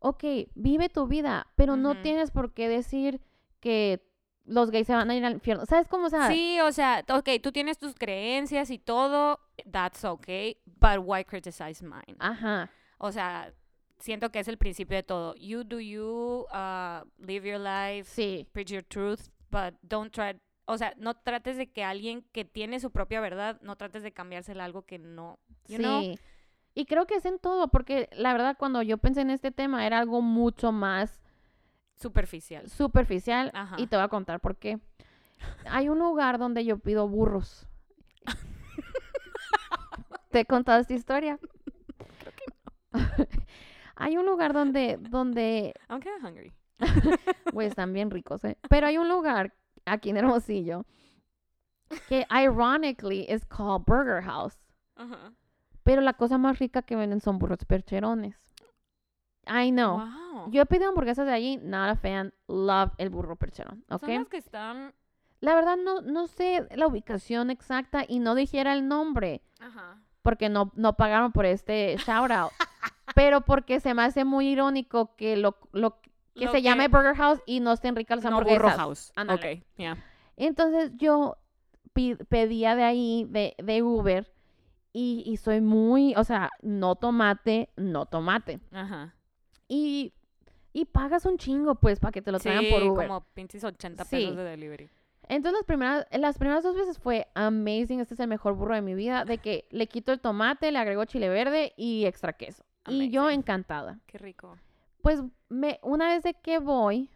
ok, 0.00 0.24
vive 0.54 0.88
tu 0.88 1.06
vida, 1.06 1.46
pero 1.56 1.76
no 1.76 1.92
Ujú. 1.92 2.02
tienes 2.02 2.30
por 2.30 2.52
qué 2.52 2.68
decir 2.68 3.20
que 3.60 4.02
los 4.44 4.70
gays 4.70 4.86
se 4.86 4.94
van 4.94 5.10
a 5.10 5.14
ir 5.16 5.24
al 5.24 5.34
infierno. 5.34 5.64
¿Sabes 5.66 5.86
cómo? 5.86 6.06
O 6.06 6.10
sea, 6.10 6.26
Sí, 6.28 6.58
o 6.60 6.72
sea, 6.72 7.04
ok, 7.08 7.28
tú 7.42 7.52
tienes 7.52 7.78
tus 7.78 7.94
creencias 7.94 8.70
y 8.70 8.78
todo, 8.78 9.38
that's 9.70 10.04
okay, 10.04 10.56
but 10.80 10.98
why 11.04 11.22
criticize 11.24 11.82
mine? 11.84 12.16
ajá, 12.18 12.70
O 12.98 13.12
sea, 13.12 13.52
siento 13.98 14.30
que 14.32 14.40
es 14.40 14.48
el 14.48 14.58
principio 14.58 14.96
de 14.96 15.02
todo. 15.02 15.34
You 15.36 15.62
do 15.64 15.78
you, 15.78 16.46
uh, 16.52 17.04
live 17.18 17.46
your 17.48 17.60
life, 17.60 18.10
sí, 18.10 18.46
preach 18.52 18.70
your 18.72 18.82
truth, 18.82 19.28
but 19.50 19.74
don't 19.82 20.10
try, 20.12 20.34
o 20.70 20.78
sea, 20.78 20.94
no 20.96 21.14
trates 21.14 21.56
de 21.56 21.70
que 21.70 21.84
alguien 21.84 22.24
que 22.32 22.44
tiene 22.44 22.80
su 22.80 22.90
propia 22.90 23.20
verdad, 23.20 23.60
no 23.62 23.76
trates 23.76 24.02
de 24.02 24.12
cambiársela 24.12 24.62
a 24.62 24.66
algo 24.66 24.82
que 24.82 24.98
no, 24.98 25.38
you 25.66 25.76
sí. 25.76 25.82
know? 25.82 26.14
Y 26.74 26.86
creo 26.86 27.06
que 27.06 27.16
es 27.16 27.24
en 27.24 27.38
todo, 27.38 27.68
porque 27.68 28.08
la 28.12 28.32
verdad 28.32 28.56
cuando 28.58 28.82
yo 28.82 28.98
pensé 28.98 29.22
en 29.22 29.30
este 29.30 29.50
tema 29.50 29.86
era 29.86 29.98
algo 29.98 30.22
mucho 30.22 30.72
más 30.72 31.20
Superficial. 31.96 32.68
superficial 32.68 33.50
Ajá. 33.54 33.76
y 33.78 33.86
te 33.86 33.96
voy 33.96 34.04
a 34.04 34.08
contar 34.08 34.40
por 34.40 34.56
qué. 34.56 34.78
Hay 35.66 35.88
un 35.88 35.98
lugar 35.98 36.38
donde 36.38 36.64
yo 36.64 36.78
pido 36.78 37.08
burros. 37.08 37.66
¿Te 40.30 40.40
he 40.40 40.44
contado 40.44 40.80
esta 40.80 40.94
historia? 40.94 41.38
hay 43.96 44.16
un 44.16 44.26
lugar 44.26 44.52
donde, 44.52 44.98
donde, 44.98 45.74
I'm 45.88 46.00
kind 46.00 46.16
of 46.16 46.24
hungry. 46.24 46.52
güey, 47.52 47.68
están 47.68 47.92
bien 47.92 48.10
ricos, 48.10 48.44
¿eh? 48.44 48.56
Pero 48.68 48.86
hay 48.86 48.98
un 48.98 49.08
lugar 49.08 49.54
aquí 49.84 50.10
en 50.10 50.16
Hermosillo 50.18 50.84
que 52.08 52.26
ironically 52.30 53.26
is 53.28 53.44
called 53.44 53.84
Burger 53.84 54.22
House. 54.22 54.56
Ajá. 54.96 55.32
Pero 55.82 56.02
la 56.02 56.12
cosa 56.12 56.38
más 56.38 56.58
rica 56.58 56.82
que 56.82 56.94
venden 56.96 57.20
son 57.20 57.38
burros 57.38 57.64
percherones. 57.66 58.36
I 59.46 59.70
know. 59.70 59.98
Wow. 59.98 60.50
Yo 60.50 60.62
he 60.62 60.66
pedido 60.66 60.88
hamburguesas 60.88 61.26
de 61.26 61.32
allí, 61.32 61.56
not 61.56 61.90
a 61.90 61.96
fan, 61.96 62.32
love 62.46 62.92
el 62.98 63.10
burro 63.10 63.36
percherón, 63.36 63.84
¿ok? 63.90 64.00
Son 64.00 64.14
las 64.14 64.28
que 64.28 64.36
están, 64.36 64.94
La 65.40 65.54
verdad 65.54 65.76
no, 65.76 66.02
no 66.02 66.26
sé 66.26 66.68
la 66.76 66.86
ubicación 66.86 67.50
exacta 67.50 68.04
y 68.06 68.20
no 68.20 68.34
dijera 68.34 68.72
el 68.74 68.86
nombre 68.86 69.42
ajá. 69.58 69.98
porque 70.22 70.48
no, 70.48 70.70
no 70.76 70.96
pagaron 70.96 71.32
por 71.32 71.46
este 71.46 71.96
shout 71.96 72.30
out. 72.30 72.52
pero 73.14 73.40
porque 73.40 73.80
se 73.80 73.94
me 73.94 74.02
hace 74.02 74.24
muy 74.24 74.48
irónico 74.48 75.16
que 75.16 75.36
lo, 75.36 75.56
lo 75.72 75.98
que 76.34 76.46
Lo 76.46 76.52
se 76.52 76.62
llame 76.62 76.88
Burger 76.88 77.14
House 77.16 77.40
y 77.46 77.60
no 77.60 77.72
estén 77.72 77.96
ricas 77.96 78.16
las 78.18 78.24
no, 78.30 78.38
hamburguesas. 78.38 78.62
Burro 78.62 78.76
House. 78.76 79.12
Ándale. 79.16 79.52
Ok, 79.58 79.64
yeah. 79.76 79.96
Entonces 80.36 80.92
yo 80.96 81.36
pi- 81.92 82.16
pedía 82.28 82.74
de 82.76 82.84
ahí, 82.84 83.26
de, 83.28 83.54
de 83.62 83.82
Uber, 83.82 84.32
y, 84.92 85.22
y 85.26 85.36
soy 85.36 85.60
muy, 85.60 86.14
o 86.16 86.24
sea, 86.24 86.50
no 86.62 86.96
tomate, 86.96 87.68
no 87.76 88.06
tomate. 88.06 88.60
Ajá. 88.72 89.14
Y, 89.68 90.12
y 90.72 90.84
pagas 90.86 91.26
un 91.26 91.36
chingo, 91.38 91.74
pues, 91.76 92.00
para 92.00 92.10
que 92.12 92.22
te 92.22 92.32
lo 92.32 92.38
traigan 92.40 92.64
por 92.70 92.82
Uber. 92.82 93.06
como 93.06 93.20
pinches 93.34 93.62
80 93.62 94.04
Sí. 94.04 94.16
pesos 94.16 94.36
de 94.36 94.44
delivery. 94.44 94.88
Entonces 95.28 95.58
las 95.60 95.64
primeras, 95.64 96.06
las 96.10 96.38
primeras 96.38 96.64
dos 96.64 96.74
veces 96.74 96.98
fue 96.98 97.28
amazing, 97.34 98.00
este 98.00 98.14
es 98.14 98.20
el 98.20 98.26
mejor 98.26 98.54
burro 98.54 98.74
de 98.74 98.82
mi 98.82 98.94
vida, 98.94 99.24
de 99.24 99.38
que 99.38 99.64
le 99.70 99.86
quito 99.86 100.10
el 100.10 100.18
tomate, 100.20 100.72
le 100.72 100.78
agrego 100.78 101.04
chile 101.04 101.28
verde 101.28 101.72
y 101.76 102.06
extra 102.06 102.32
queso. 102.32 102.64
Y 102.88 103.10
yo 103.10 103.20
Amazing. 103.22 103.38
encantada. 103.40 104.00
Qué 104.06 104.18
rico. 104.18 104.56
Pues 105.02 105.22
me, 105.48 105.78
una 105.82 106.08
vez 106.08 106.22
de 106.22 106.34
que 106.34 106.58
voy, 106.58 107.10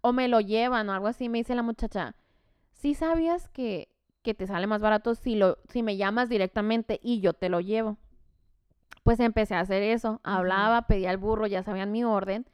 o 0.00 0.12
me 0.12 0.28
lo 0.28 0.40
llevan 0.40 0.88
o 0.88 0.92
algo 0.92 1.06
así, 1.06 1.28
me 1.28 1.38
dice 1.38 1.54
la 1.54 1.62
muchacha, 1.62 2.14
¿sí 2.72 2.94
sabías 2.94 3.48
que, 3.48 3.88
que 4.22 4.34
te 4.34 4.46
sale 4.46 4.66
más 4.66 4.80
barato 4.80 5.14
si, 5.14 5.34
lo, 5.34 5.58
si 5.68 5.82
me 5.82 5.96
llamas 5.98 6.28
directamente 6.28 6.98
y 7.02 7.20
yo 7.20 7.34
te 7.34 7.48
lo 7.50 7.60
llevo? 7.60 7.98
Pues 9.02 9.20
empecé 9.20 9.54
a 9.54 9.60
hacer 9.60 9.82
eso, 9.82 10.20
hablaba, 10.22 10.86
pedía 10.86 11.10
el 11.10 11.18
burro, 11.18 11.46
ya 11.46 11.62
sabían 11.62 11.92
mi 11.92 12.04
orden, 12.04 12.46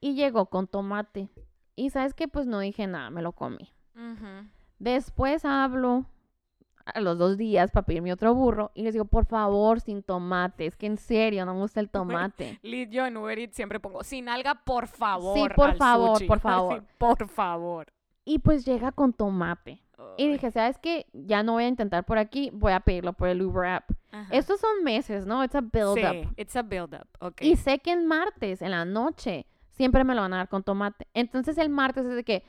y 0.00 0.14
llegó 0.14 0.46
con 0.46 0.66
tomate. 0.66 1.28
Y 1.76 1.90
sabes 1.90 2.14
que 2.14 2.26
pues 2.28 2.46
no 2.46 2.60
dije 2.60 2.86
nada, 2.86 3.10
me 3.10 3.22
lo 3.22 3.32
comí. 3.32 3.72
Después 4.78 5.44
hablo 5.44 6.06
a 6.94 7.00
los 7.00 7.18
dos 7.18 7.36
días 7.36 7.70
para 7.70 7.86
pedirme 7.86 8.12
otro 8.12 8.34
burro 8.34 8.70
y 8.74 8.82
les 8.82 8.94
digo, 8.94 9.04
por 9.04 9.26
favor, 9.26 9.80
sin 9.80 10.02
tomate. 10.02 10.66
Es 10.66 10.76
que 10.76 10.86
en 10.86 10.96
serio, 10.96 11.44
no 11.44 11.54
me 11.54 11.60
gusta 11.60 11.80
el 11.80 11.90
tomate. 11.90 12.58
Lid, 12.62 12.88
yo 12.90 13.06
en 13.06 13.16
Uber 13.16 13.38
Eats 13.38 13.56
siempre 13.56 13.80
pongo, 13.80 14.02
sin 14.04 14.28
alga, 14.28 14.54
por 14.64 14.86
favor. 14.86 15.54
por 15.54 15.70
al 15.70 15.76
favor, 15.76 16.18
sushi". 16.18 16.26
por 16.26 16.40
favor. 16.40 16.84
por 16.98 17.28
favor. 17.28 17.86
Y 18.24 18.38
pues 18.40 18.64
llega 18.64 18.92
con 18.92 19.12
tomate. 19.12 19.82
Y 20.16 20.28
dije, 20.28 20.50
¿sabes 20.52 20.78
qué? 20.78 21.06
Ya 21.12 21.42
no 21.42 21.52
voy 21.54 21.64
a 21.64 21.68
intentar 21.68 22.04
por 22.04 22.18
aquí, 22.18 22.50
voy 22.52 22.72
a 22.72 22.80
pedirlo 22.80 23.12
por 23.12 23.28
el 23.28 23.42
Uber 23.42 23.68
app. 23.68 23.90
Ajá. 24.12 24.32
Estos 24.34 24.60
son 24.60 24.84
meses, 24.84 25.26
¿no? 25.26 25.42
It's 25.42 25.56
a 25.56 25.60
build 25.60 25.96
sí, 25.98 26.04
up. 26.04 26.32
it's 26.36 26.54
a 26.56 26.62
build 26.62 26.94
up. 26.94 27.08
Ok. 27.20 27.42
Y 27.42 27.56
sé 27.56 27.80
que 27.80 27.90
en 27.92 28.06
martes, 28.06 28.62
en 28.62 28.70
la 28.70 28.84
noche, 28.84 29.46
siempre 29.70 30.04
me 30.04 30.14
lo 30.14 30.20
van 30.20 30.34
a 30.34 30.38
dar 30.38 30.48
con 30.48 30.62
tomate. 30.62 31.08
Entonces 31.14 31.58
el 31.58 31.68
martes 31.68 32.06
es 32.06 32.14
de 32.14 32.22
que, 32.24 32.44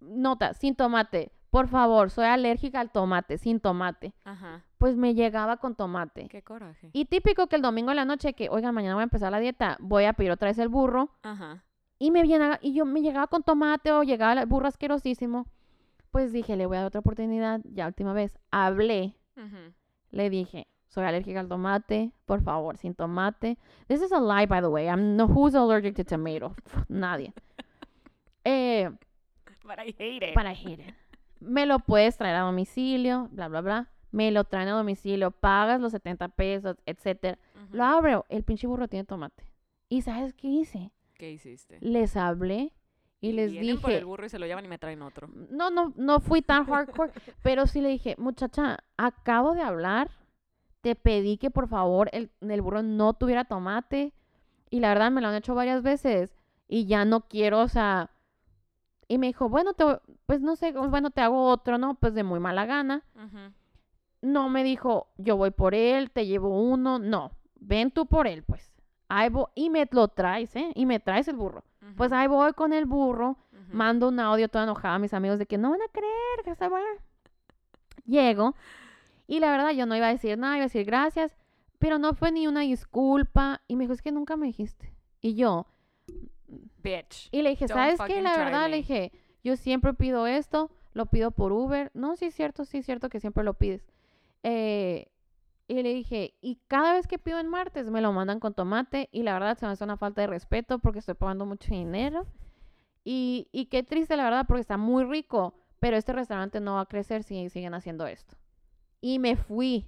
nota, 0.00 0.54
sin 0.54 0.76
tomate. 0.76 1.32
Por 1.50 1.68
favor, 1.68 2.10
soy 2.10 2.26
alérgica 2.26 2.80
al 2.80 2.90
tomate, 2.90 3.38
sin 3.38 3.60
tomate. 3.60 4.12
Ajá. 4.24 4.64
Pues 4.78 4.96
me 4.96 5.14
llegaba 5.14 5.56
con 5.56 5.74
tomate. 5.74 6.28
Qué 6.28 6.42
coraje. 6.42 6.90
Y 6.92 7.06
típico 7.06 7.46
que 7.46 7.56
el 7.56 7.62
domingo 7.62 7.90
en 7.90 7.96
la 7.96 8.04
noche 8.04 8.34
que, 8.34 8.48
oigan, 8.50 8.74
mañana 8.74 8.94
voy 8.94 9.02
a 9.02 9.04
empezar 9.04 9.32
la 9.32 9.38
dieta, 9.38 9.76
voy 9.80 10.04
a 10.04 10.12
pedir 10.12 10.30
otra 10.32 10.48
vez 10.48 10.58
el 10.58 10.68
burro. 10.68 11.10
Ajá. 11.22 11.64
Y 11.98 12.10
me 12.10 12.22
viene, 12.22 12.58
y 12.60 12.74
yo 12.74 12.84
me 12.84 13.00
llegaba 13.00 13.26
con 13.28 13.42
tomate 13.42 13.90
o 13.92 14.02
llegaba 14.02 14.38
el 14.38 14.46
burro 14.46 14.66
asquerosísimo. 14.68 15.46
Pues 16.10 16.32
dije, 16.32 16.56
le 16.56 16.66
voy 16.66 16.76
a 16.76 16.80
dar 16.80 16.88
otra 16.88 17.00
oportunidad, 17.00 17.60
ya 17.64 17.86
última 17.86 18.12
vez. 18.12 18.38
Hablé, 18.50 19.16
le 20.10 20.30
dije, 20.30 20.66
soy 20.88 21.04
alérgica 21.04 21.40
al 21.40 21.48
tomate, 21.48 22.12
por 22.26 22.42
favor, 22.42 22.76
sin 22.76 22.94
tomate. 22.94 23.58
This 23.86 24.02
is 24.02 24.12
a 24.12 24.20
lie, 24.20 24.46
by 24.46 24.60
the 24.60 24.68
way. 24.68 24.88
I'm 24.88 25.16
no, 25.16 25.26
who's 25.26 25.54
allergic 25.54 25.94
to 25.96 26.04
tomato? 26.04 26.54
Nadie. 26.88 27.32
Eh, 28.48 28.88
But 29.64 29.80
I 29.80 29.92
hate 29.98 30.22
it. 30.28 30.34
para 30.34 30.54
hate 30.54 30.80
it. 30.80 30.94
Me 31.40 31.66
lo 31.66 31.78
puedes 31.80 32.16
traer 32.16 32.36
a 32.36 32.40
domicilio, 32.40 33.28
bla, 33.32 33.48
bla, 33.48 33.60
bla. 33.60 33.90
Me 34.10 34.30
lo 34.30 34.44
traen 34.44 34.68
a 34.68 34.72
domicilio, 34.72 35.30
pagas 35.30 35.80
los 35.80 35.92
70 35.92 36.28
pesos, 36.28 36.76
etcétera. 36.86 37.38
Ujú. 37.54 37.76
Lo 37.76 37.84
abro, 37.84 38.24
el 38.28 38.42
pinche 38.44 38.66
burro 38.66 38.88
tiene 38.88 39.04
tomate. 39.04 39.44
¿Y 39.88 40.02
sabes 40.02 40.32
qué 40.34 40.48
hice? 40.48 40.92
¿Qué 41.14 41.30
hiciste? 41.32 41.78
Les 41.80 42.16
hablé 42.16 42.72
y 43.20 43.32
les 43.32 43.50
Vienen 43.50 43.80
por 43.80 43.90
dije, 43.90 43.98
el 44.00 44.04
burro 44.06 44.26
y 44.26 44.28
se 44.28 44.38
lo 44.38 44.46
llevan 44.46 44.64
y 44.64 44.68
me 44.68 44.78
traen 44.78 45.02
otro. 45.02 45.28
no, 45.50 45.70
no, 45.70 45.92
no 45.96 46.20
fui 46.20 46.42
tan 46.42 46.64
hardcore, 46.66 47.12
pero 47.42 47.66
sí 47.66 47.80
le 47.80 47.88
dije, 47.88 48.14
muchacha, 48.18 48.78
acabo 48.96 49.54
de 49.54 49.62
hablar, 49.62 50.10
te 50.82 50.94
pedí 50.94 51.36
que 51.38 51.50
por 51.50 51.68
favor 51.68 52.08
el, 52.12 52.30
el 52.40 52.62
burro 52.62 52.82
no 52.82 53.14
tuviera 53.14 53.44
tomate 53.44 54.12
y 54.70 54.80
la 54.80 54.88
verdad 54.90 55.10
me 55.10 55.20
lo 55.20 55.28
han 55.28 55.34
hecho 55.34 55.54
varias 55.54 55.82
veces 55.82 56.34
y 56.68 56.86
ya 56.86 57.04
no 57.04 57.22
quiero, 57.22 57.60
o 57.60 57.68
sea, 57.68 58.10
y 59.08 59.18
me 59.18 59.28
dijo, 59.28 59.48
bueno, 59.48 59.74
te, 59.74 59.84
pues 60.26 60.40
no 60.40 60.56
sé, 60.56 60.72
bueno, 60.72 61.10
te 61.10 61.20
hago 61.20 61.48
otro, 61.48 61.78
¿no? 61.78 61.94
Pues 61.94 62.14
de 62.14 62.24
muy 62.24 62.40
mala 62.40 62.66
gana. 62.66 63.04
No 64.22 64.48
me 64.48 64.64
dijo, 64.64 65.08
yo 65.18 65.36
voy 65.36 65.50
por 65.50 65.74
él, 65.74 66.10
te 66.10 66.26
llevo 66.26 66.60
uno, 66.60 66.98
no, 66.98 67.30
ven 67.60 67.90
tú 67.90 68.06
por 68.06 68.26
él, 68.26 68.42
pues. 68.42 68.72
Ahí 69.08 69.28
voy, 69.28 69.46
y 69.54 69.70
me 69.70 69.88
lo 69.92 70.08
traes, 70.08 70.56
¿eh? 70.56 70.72
Y 70.74 70.86
me 70.86 70.98
traes 70.98 71.28
el 71.28 71.36
burro. 71.36 71.62
Pues 71.96 72.10
ahí 72.10 72.26
voy 72.26 72.52
con 72.54 72.72
el 72.72 72.84
burro, 72.84 73.36
mando 73.70 74.08
un 74.08 74.18
audio 74.18 74.48
toda 74.48 74.64
enojada 74.64 74.96
a 74.96 74.98
mis 74.98 75.14
amigos 75.14 75.38
de 75.38 75.46
que 75.46 75.58
no 75.58 75.70
van 75.70 75.82
a 75.82 75.92
creer 75.92 76.44
que 76.44 76.50
está 76.50 76.68
bueno. 76.68 76.86
Llego 78.04 78.54
Y 79.28 79.40
la 79.40 79.50
verdad, 79.50 79.70
yo 79.70 79.86
no 79.86 79.96
iba 79.96 80.06
a 80.06 80.12
decir 80.12 80.36
nada, 80.38 80.56
iba 80.56 80.64
a 80.64 80.66
decir 80.66 80.84
gracias, 80.84 81.36
pero 81.78 81.98
no 81.98 82.14
fue 82.14 82.32
ni 82.32 82.46
una 82.46 82.60
disculpa. 82.60 83.62
Y 83.68 83.76
me 83.76 83.84
dijo, 83.84 83.92
es 83.92 84.02
que 84.02 84.12
nunca 84.12 84.36
me 84.36 84.46
dijiste. 84.46 84.92
Y 85.20 85.34
yo, 85.34 85.66
Bitch. 86.82 87.28
y 87.32 87.42
le 87.42 87.50
dije, 87.50 87.68
¿sabes 87.68 88.00
qué? 88.06 88.22
La 88.22 88.36
verdad, 88.36 88.68
le 88.68 88.78
dije, 88.78 89.12
yo 89.42 89.56
siempre 89.56 89.94
pido 89.94 90.26
esto, 90.26 90.70
lo 90.92 91.06
pido 91.06 91.30
por 91.30 91.52
Uber. 91.52 91.90
No, 91.94 92.16
sí 92.16 92.26
es 92.26 92.34
cierto, 92.34 92.64
sí 92.64 92.78
es 92.78 92.86
cierto 92.86 93.08
que 93.08 93.20
siempre 93.20 93.44
lo 93.44 93.54
pides. 93.54 93.86
Eh, 94.42 95.08
y 95.68 95.82
le 95.82 95.92
dije, 95.94 96.34
y 96.40 96.60
cada 96.68 96.92
vez 96.92 97.06
que 97.06 97.18
pido 97.18 97.40
en 97.40 97.48
martes 97.48 97.90
me 97.90 98.00
lo 98.00 98.12
mandan 98.12 98.38
con 98.38 98.54
tomate 98.54 99.08
y 99.10 99.24
la 99.24 99.32
verdad 99.32 99.58
se 99.58 99.66
me 99.66 99.72
hace 99.72 99.82
una 99.82 99.96
falta 99.96 100.20
de 100.20 100.28
respeto 100.28 100.78
porque 100.78 101.00
estoy 101.00 101.14
pagando 101.14 101.44
mucho 101.44 101.72
dinero. 101.72 102.26
Y, 103.04 103.48
y 103.52 103.66
qué 103.66 103.82
triste 103.82 104.16
la 104.16 104.24
verdad 104.24 104.46
porque 104.46 104.60
está 104.60 104.76
muy 104.76 105.04
rico, 105.04 105.54
pero 105.80 105.96
este 105.96 106.12
restaurante 106.12 106.60
no 106.60 106.74
va 106.74 106.82
a 106.82 106.86
crecer 106.86 107.22
si 107.22 107.48
siguen 107.50 107.74
haciendo 107.74 108.06
esto. 108.06 108.36
Y 109.00 109.18
me 109.18 109.36
fui. 109.36 109.86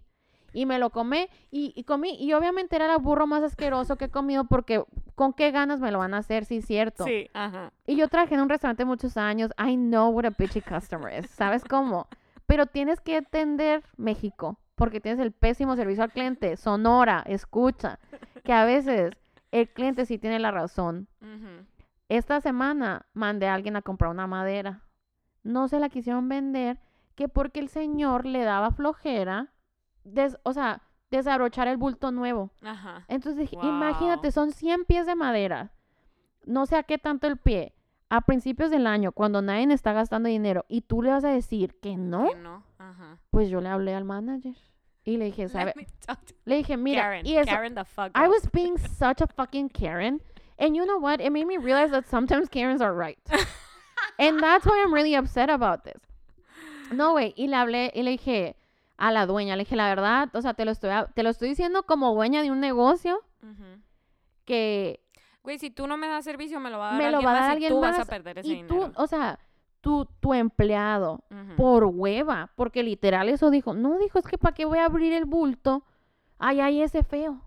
Y 0.52 0.66
me 0.66 0.78
lo 0.78 0.90
comí 0.90 1.28
y, 1.50 1.72
y 1.76 1.84
comí. 1.84 2.16
Y 2.18 2.32
obviamente 2.32 2.76
era 2.76 2.92
el 2.92 3.02
burro 3.02 3.26
más 3.26 3.42
asqueroso 3.42 3.96
que 3.96 4.06
he 4.06 4.10
comido 4.10 4.44
porque 4.44 4.82
con 5.14 5.32
qué 5.32 5.50
ganas 5.50 5.80
me 5.80 5.90
lo 5.90 5.98
van 5.98 6.14
a 6.14 6.18
hacer, 6.18 6.44
sí 6.44 6.58
es 6.58 6.66
cierto. 6.66 7.04
Sí, 7.04 7.28
ajá. 7.34 7.72
Y 7.86 7.96
yo 7.96 8.08
trabajé 8.08 8.36
en 8.36 8.40
un 8.40 8.48
restaurante 8.48 8.84
muchos 8.84 9.16
años. 9.16 9.50
I 9.58 9.76
know 9.76 10.10
what 10.10 10.24
a 10.24 10.30
bitchy 10.30 10.60
customer 10.60 11.12
is. 11.18 11.30
¿Sabes 11.30 11.64
cómo? 11.64 12.06
Pero 12.46 12.66
tienes 12.66 13.00
que 13.00 13.16
entender 13.16 13.82
México. 13.96 14.58
Porque 14.74 15.00
tienes 15.00 15.20
el 15.20 15.32
pésimo 15.32 15.74
servicio 15.74 16.04
al 16.04 16.12
cliente. 16.12 16.56
Sonora, 16.56 17.24
escucha. 17.26 17.98
Que 18.44 18.52
a 18.52 18.64
veces 18.64 19.10
el 19.50 19.68
cliente 19.68 20.06
sí 20.06 20.18
tiene 20.18 20.38
la 20.38 20.52
razón. 20.52 21.08
Esta 22.08 22.40
semana 22.40 23.06
mandé 23.12 23.48
a 23.48 23.54
alguien 23.54 23.74
a 23.74 23.82
comprar 23.82 24.10
una 24.12 24.28
madera. 24.28 24.84
No 25.42 25.66
se 25.66 25.80
la 25.80 25.88
quisieron 25.88 26.28
vender. 26.28 26.78
Que 27.16 27.26
porque 27.26 27.58
el 27.58 27.68
señor 27.68 28.24
le 28.24 28.44
daba 28.44 28.70
flojera. 28.70 29.48
Des- 30.04 30.36
o 30.42 30.52
sea, 30.52 30.82
desabrochar 31.10 31.68
el 31.68 31.76
bulto 31.76 32.10
nuevo. 32.12 32.50
Ajá. 32.62 33.04
Entonces 33.08 33.38
dije, 33.40 33.56
Wow. 33.56 33.66
imagínate, 33.68 34.30
son 34.30 34.52
100 34.52 34.84
pies 34.84 35.06
de 35.06 35.14
madera. 35.14 35.72
No 36.44 36.66
sé 36.66 36.76
a 36.76 36.82
qué 36.82 36.98
tanto 36.98 37.26
el 37.26 37.36
pie. 37.36 37.74
A 38.10 38.22
principios 38.22 38.70
del 38.70 38.86
año, 38.86 39.12
cuando 39.12 39.42
nadie 39.42 39.70
está 39.72 39.92
gastando 39.92 40.28
dinero 40.30 40.64
y 40.68 40.80
tú 40.80 41.02
le 41.02 41.10
vas 41.10 41.24
a 41.24 41.28
decir 41.30 41.78
que 41.80 41.96
no, 41.96 42.30
Que 42.30 42.36
no. 42.36 42.62
Ajá. 42.78 43.18
pues 43.30 43.50
yo 43.50 43.60
le 43.60 43.68
hablé 43.68 43.94
al 43.94 44.04
manager 44.04 44.54
y 45.04 45.18
le 45.18 45.26
dije, 45.26 45.48
¿sabe? 45.48 45.66
Let 45.66 45.76
me 45.76 45.86
talk 46.06 46.24
to 46.24 46.34
Le 46.46 46.56
dije, 46.56 46.76
mira, 46.78 47.02
Karen. 47.02 47.26
y 47.26 47.36
eso, 47.36 47.50
Karen 47.50 47.74
the 47.74 47.84
fuck 47.84 48.10
I 48.16 48.26
was 48.28 48.50
being 48.50 48.78
such 48.78 49.20
a 49.20 49.26
fucking 49.26 49.68
Karen. 49.68 50.22
And 50.58 50.74
you 50.74 50.84
know 50.86 50.98
what? 50.98 51.20
It 51.20 51.30
made 51.30 51.44
me 51.46 51.58
realize 51.58 51.90
that 51.90 52.06
sometimes 52.06 52.48
Karens 52.48 52.80
are 52.80 52.94
right. 52.94 53.18
And 54.18 54.40
that's 54.40 54.64
why 54.66 54.82
I'm 54.84 54.92
really 54.92 55.14
upset 55.14 55.50
about 55.50 55.84
this. 55.84 56.00
No, 56.90 57.12
güey. 57.12 57.34
Y 57.36 57.46
le 57.48 57.56
hablé 57.56 57.90
y 57.94 58.02
le 58.02 58.12
dije 58.12 58.56
a 58.98 59.10
la 59.12 59.24
dueña, 59.26 59.56
le 59.56 59.62
dije, 59.62 59.76
la 59.76 59.88
verdad, 59.88 60.28
o 60.34 60.42
sea, 60.42 60.52
te 60.54 60.64
lo 60.66 60.70
estoy, 60.72 60.90
a- 60.90 61.06
te 61.06 61.22
lo 61.22 61.30
estoy 61.30 61.48
diciendo 61.48 61.84
como 61.84 62.12
dueña 62.14 62.42
de 62.42 62.50
un 62.50 62.60
negocio 62.60 63.20
que 64.44 65.00
Güey, 65.42 65.58
si 65.58 65.70
tú 65.70 65.86
no 65.86 65.96
me 65.96 66.08
das 66.08 66.24
servicio, 66.24 66.60
me 66.60 66.68
lo 66.70 66.78
va 66.78 66.88
a 66.88 66.92
dar 66.92 66.98
me 67.02 67.10
lo 67.10 67.18
alguien 67.18 67.26
va 67.26 67.30
a 67.30 67.34
más 67.40 67.42
dar 67.42 67.50
y 67.50 67.52
alguien 67.54 67.72
tú 67.72 67.80
más. 67.80 67.96
vas 67.98 68.06
a 68.06 68.10
perder 68.10 68.38
ese 68.40 68.48
y 68.48 68.62
tú, 68.64 68.74
dinero. 68.74 68.92
o 68.96 69.06
sea, 69.06 69.38
tu, 69.80 70.04
tu 70.20 70.34
empleado, 70.34 71.22
por 71.56 71.84
hueva, 71.84 72.50
porque 72.56 72.82
literal 72.82 73.28
eso 73.28 73.48
dijo. 73.50 73.72
No, 73.72 73.98
dijo, 73.98 74.18
es 74.18 74.26
que 74.26 74.36
para 74.36 74.54
qué 74.54 74.64
voy 74.66 74.78
a 74.78 74.84
abrir 74.86 75.12
el 75.12 75.24
bulto. 75.24 75.84
Ay, 76.38 76.60
ay, 76.60 76.82
ese 76.82 77.02
feo. 77.02 77.40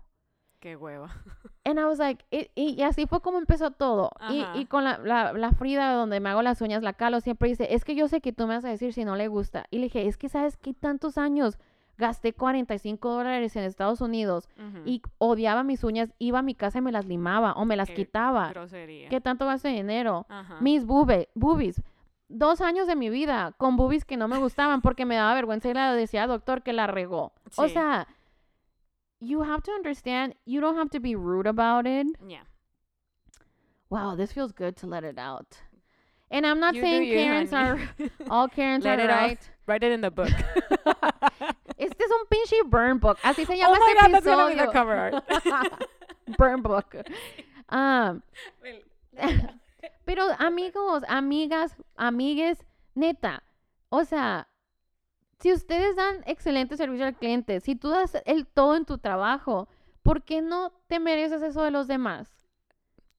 Qué 0.62 0.76
hueva. 0.76 1.10
And 1.64 1.78
I 1.80 1.84
was 1.86 1.98
like, 1.98 2.24
y, 2.30 2.48
y- 2.54 2.74
y 2.78 2.82
así 2.82 3.06
fue 3.06 3.20
como 3.20 3.38
empezó 3.38 3.72
todo. 3.72 4.10
Y, 4.30 4.64
con 4.66 4.84
la, 4.84 4.96
la, 4.98 5.32
la 5.32 5.50
Frida, 5.52 5.92
donde 5.94 6.20
me 6.20 6.28
hago 6.28 6.40
las 6.40 6.60
uñas, 6.60 6.82
la 6.84 6.92
Calo, 6.92 7.20
siempre 7.20 7.48
dice, 7.48 7.74
es 7.74 7.84
que 7.84 7.96
yo 7.96 8.06
sé 8.06 8.20
que 8.20 8.32
tú 8.32 8.46
me 8.46 8.54
vas 8.54 8.64
a 8.64 8.68
decir 8.68 8.92
si 8.92 9.04
no 9.04 9.16
le 9.16 9.26
gusta. 9.26 9.64
Y 9.70 9.78
le 9.78 9.84
dije, 9.84 10.06
es 10.06 10.16
que 10.16 10.28
sabes 10.28 10.56
que 10.56 10.72
tantos 10.72 11.18
años 11.18 11.58
gasté 11.98 12.32
45 12.32 13.10
dólares 13.10 13.56
en 13.56 13.64
Estados 13.64 14.00
Unidos 14.00 14.48
Ujú. 14.56 14.82
y 14.86 15.02
odiaba 15.18 15.64
mis 15.64 15.82
uñas, 15.84 16.14
iba 16.20 16.38
a 16.38 16.42
mi 16.42 16.54
casa 16.54 16.78
y 16.78 16.80
me 16.82 16.92
las 16.92 17.06
limaba 17.06 17.52
o 17.54 17.64
me 17.64 17.76
las 17.76 17.88
Qué 17.88 17.94
quitaba. 17.96 18.48
Grosería. 18.50 19.08
¿Qué 19.08 19.20
tanto 19.20 19.44
gasto 19.46 19.66
de 19.68 19.74
dinero? 19.74 20.26
Ajá. 20.28 20.58
Mis 20.60 20.84
bube, 20.86 21.28
boobies. 21.34 21.82
Dos 22.28 22.60
años 22.60 22.86
de 22.86 22.96
mi 22.96 23.10
vida 23.10 23.52
con 23.58 23.76
boobies 23.76 24.04
que 24.04 24.16
no 24.16 24.26
me 24.28 24.38
gustaban 24.38 24.80
porque 24.80 25.04
me 25.06 25.16
daba 25.16 25.34
vergüenza 25.34 25.68
y 25.68 25.74
le 25.74 25.80
decía 25.80 26.22
al 26.22 26.28
doctor 26.30 26.62
que 26.62 26.72
la 26.72 26.86
regó. 26.86 27.32
O 27.56 27.68
sea, 27.68 28.06
you 29.22 29.42
have 29.42 29.62
to 29.62 29.70
understand, 29.70 30.34
you 30.44 30.60
don't 30.60 30.76
have 30.76 30.90
to 30.90 31.00
be 31.00 31.14
rude 31.14 31.46
about 31.46 31.86
it. 31.86 32.06
Yeah. 32.26 32.42
Wow, 33.88 34.16
this 34.16 34.32
feels 34.32 34.50
good 34.52 34.76
to 34.78 34.86
let 34.86 35.04
it 35.04 35.16
out. 35.16 35.60
And 36.30 36.46
I'm 36.46 36.58
not 36.58 36.74
You 36.74 36.82
saying 36.82 37.04
you, 37.04 37.14
Karens 37.14 37.52
are, 37.52 37.78
all 38.30 38.48
Karens 38.48 38.84
Let 38.84 38.98
are 38.98 39.04
it 39.04 39.08
right. 39.08 39.50
Write 39.66 39.84
it 39.84 39.92
in 39.92 40.00
the 40.00 40.10
book. 40.10 40.30
Este 41.78 42.00
es 42.00 42.10
un 42.10 42.26
pinche 42.30 42.70
burn 42.70 42.98
book. 42.98 43.18
Así 43.22 43.44
se 43.44 43.54
oh 43.64 43.72
my 43.72 43.76
este 43.76 44.00
god, 44.00 44.12
that's 44.12 44.24
gonna 44.24 44.48
be 44.48 44.54
the 44.54 44.62
episodio. 44.62 44.72
cover 44.72 44.94
art. 44.94 45.88
burn 46.38 46.62
book. 46.62 46.94
Um, 47.68 48.22
Pero 50.06 50.30
amigos, 50.38 51.02
amigas, 51.08 51.72
amigues, 51.98 52.58
neta, 52.94 53.40
o 53.90 54.04
sea, 54.04 54.46
si 55.42 55.52
ustedes 55.52 55.96
dan 55.96 56.22
excelente 56.26 56.76
servicio 56.76 57.04
al 57.04 57.16
cliente, 57.16 57.58
si 57.60 57.74
tú 57.74 57.88
das 57.90 58.16
el 58.26 58.46
todo 58.46 58.76
en 58.76 58.84
tu 58.84 58.98
trabajo, 58.98 59.68
¿por 60.02 60.22
qué 60.22 60.40
no 60.40 60.72
te 60.86 61.00
mereces 61.00 61.42
eso 61.42 61.62
de 61.64 61.72
los 61.72 61.88
demás? 61.88 62.46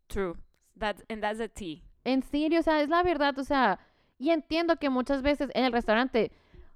True. 0.08 0.36
That's 0.80 1.04
and 1.10 1.22
that's 1.22 1.40
a 1.42 1.48
T. 1.50 1.84
En 2.06 2.24
serio, 2.24 2.60
o 2.60 2.64
sea, 2.64 2.82
es 2.82 2.88
la 2.90 3.04
verdad, 3.04 3.38
o 3.38 3.44
sea, 3.44 3.80
y 4.18 4.30
entiendo 4.32 4.78
que 4.78 4.90
muchas 4.90 5.22
veces 5.22 5.50
en 5.54 5.66
el 5.66 5.72
restaurante, 5.74 6.32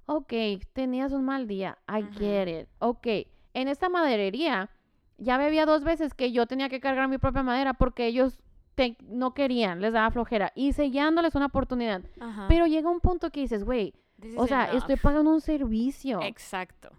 ok, 0.06 0.32
tenías 0.74 1.12
un 1.12 1.24
mal 1.24 1.46
día, 1.46 1.78
I 1.88 2.02
Ujú. 2.02 2.18
get 2.18 2.48
it, 2.48 2.68
ok, 2.78 3.06
en 3.54 3.68
esta 3.68 3.88
maderería 3.88 4.70
ya 5.16 5.36
bebía 5.38 5.64
dos 5.66 5.82
veces 5.82 6.14
que 6.14 6.30
yo 6.30 6.46
tenía 6.46 6.68
que 6.68 6.80
cargar 6.80 7.08
mi 7.08 7.18
propia 7.18 7.42
madera 7.42 7.72
porque 7.74 8.06
ellos 8.06 8.38
te- 8.74 8.96
no 9.02 9.32
querían, 9.34 9.80
les 9.80 9.92
daba 9.94 10.10
flojera 10.10 10.52
y 10.54 10.72
seguía 10.74 11.04
dándoles 11.04 11.34
una 11.34 11.46
oportunidad. 11.46 12.02
Ajá. 12.20 12.46
Pero 12.48 12.66
llega 12.66 12.88
un 12.90 13.00
punto 13.00 13.30
que 13.30 13.40
dices, 13.40 13.64
güey, 13.64 13.94
This 14.20 14.34
o 14.36 14.46
sea, 14.46 14.72
estoy 14.72 14.96
pagando 14.96 15.30
un 15.30 15.40
servicio. 15.40 16.20
Exacto. 16.22 16.90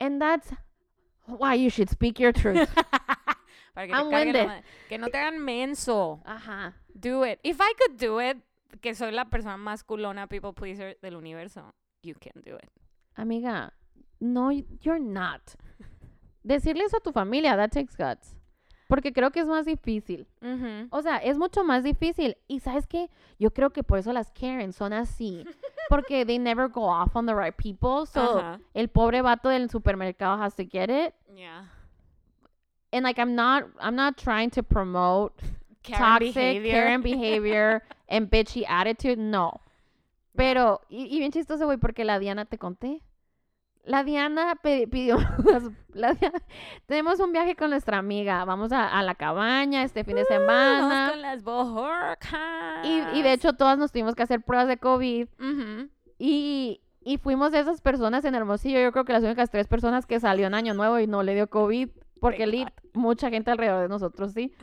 And 0.00 0.20
that's 0.20 0.52
why 1.26 1.54
you 1.54 1.70
should 1.70 1.90
speak 1.90 2.18
your 2.18 2.32
truth. 2.32 2.68
Para 3.74 3.86
que, 3.86 3.92
I'm 3.94 4.10
te 4.10 4.32
la 4.32 4.62
que 4.88 4.98
no 4.98 5.08
te 5.08 5.18
hagan 5.18 5.38
menso. 5.38 6.22
Ajá. 6.24 6.74
Do 6.94 7.24
it. 7.24 7.38
If 7.42 7.58
I 7.60 7.72
could 7.78 7.98
do 7.98 8.20
it, 8.20 8.38
que 8.80 8.94
soy 8.94 9.12
la 9.12 9.26
persona 9.26 9.56
más 9.56 9.82
culona 9.82 10.26
people 10.26 10.52
pleaser 10.52 10.98
del 11.00 11.16
universo, 11.16 11.72
you 12.02 12.14
can 12.14 12.42
do 12.42 12.56
it. 12.56 12.70
Amiga, 13.16 13.72
no, 14.20 14.50
you're 14.50 15.00
not. 15.00 15.42
Decirle 16.42 16.84
eso 16.84 16.96
a 16.96 17.00
tu 17.00 17.12
familia, 17.12 17.56
that 17.56 17.70
takes 17.70 17.94
guts. 17.96 18.34
Porque 18.88 19.12
creo 19.12 19.30
que 19.30 19.40
es 19.40 19.46
más 19.46 19.64
difícil. 19.64 20.26
O 20.90 21.00
sea, 21.00 21.16
es 21.16 21.38
mucho 21.38 21.64
más 21.64 21.82
difícil. 21.82 22.36
Y 22.46 22.60
¿sabes 22.60 22.86
qué? 22.86 23.08
Yo 23.38 23.50
creo 23.52 23.70
que 23.70 23.82
por 23.82 23.98
eso 23.98 24.12
las 24.12 24.30
Karen 24.32 24.72
son 24.74 24.92
así. 24.92 25.46
Porque 25.92 26.24
they 26.26 26.38
never 26.38 26.68
go 26.68 26.84
off 26.84 27.14
on 27.14 27.26
the 27.26 27.34
right 27.34 27.56
people. 27.56 28.06
So, 28.06 28.58
el 28.74 28.88
pobre 28.88 29.20
vato 29.22 29.50
del 29.50 29.68
supermercado 29.68 30.38
has 30.38 30.54
to 30.54 30.64
get 30.64 30.88
it. 30.88 31.14
Yeah. 31.34 31.64
And 32.92 33.04
like, 33.04 33.18
I'm 33.18 33.34
not, 33.34 33.64
I'm 33.80 33.96
not 33.96 34.16
trying 34.16 34.50
to 34.50 34.62
promote 34.62 35.32
Karen 35.82 36.00
toxic 36.00 36.34
behavior. 36.34 36.72
Karen 36.72 37.02
behavior 37.10 37.82
and 38.08 38.30
bitchy 38.30 38.64
attitude, 38.68 39.18
no. 39.18 39.60
Pero, 40.36 40.80
y, 40.90 41.08
y 41.10 41.18
bien 41.18 41.30
chistoso, 41.30 41.66
güey, 41.66 41.78
porque 41.78 42.04
la 42.04 42.18
Diana 42.18 42.46
te 42.46 42.56
conté. 42.56 43.02
La 43.84 44.04
Diana 44.04 44.54
pidió, 44.62 45.16
la 45.92 46.12
Diana- 46.14 46.42
tenemos 46.86 47.18
un 47.18 47.32
viaje 47.32 47.56
con 47.56 47.70
nuestra 47.70 47.98
amiga, 47.98 48.44
vamos 48.44 48.70
a, 48.70 48.86
a 48.96 49.02
la 49.02 49.16
cabaña 49.16 49.82
este 49.82 50.04
fin 50.04 50.14
de 50.14 50.22
Uh, 50.22 50.26
Vamos 50.30 50.40
semana. 50.46 51.10
con 51.10 51.20
las 51.22 51.42
bojorcas. 51.42 52.84
Y, 52.84 53.02
y 53.18 53.22
de 53.22 53.32
hecho 53.32 53.54
todas 53.54 53.78
nos 53.78 53.90
tuvimos 53.90 54.14
que 54.14 54.22
hacer 54.22 54.40
pruebas 54.42 54.68
de 54.68 54.76
COVID 54.76 55.26
y, 56.18 56.80
y 57.00 57.18
fuimos 57.18 57.50
de 57.50 57.58
esas 57.58 57.80
personas 57.80 58.24
en 58.24 58.36
Hermosillo, 58.36 58.78
yo 58.80 58.92
creo 58.92 59.04
que 59.04 59.12
las 59.14 59.24
únicas 59.24 59.50
tres 59.50 59.66
personas 59.66 60.06
que 60.06 60.20
salió 60.20 60.46
en 60.46 60.54
Año 60.54 60.74
Nuevo 60.74 61.00
y 61.00 61.08
no 61.08 61.24
le 61.24 61.34
dio 61.34 61.50
COVID, 61.50 61.88
porque 62.20 62.46
lit, 62.46 62.68
mucha 62.94 63.30
gente 63.30 63.50
alrededor 63.50 63.82
de 63.82 63.88
nosotros 63.88 64.32
sí. 64.32 64.54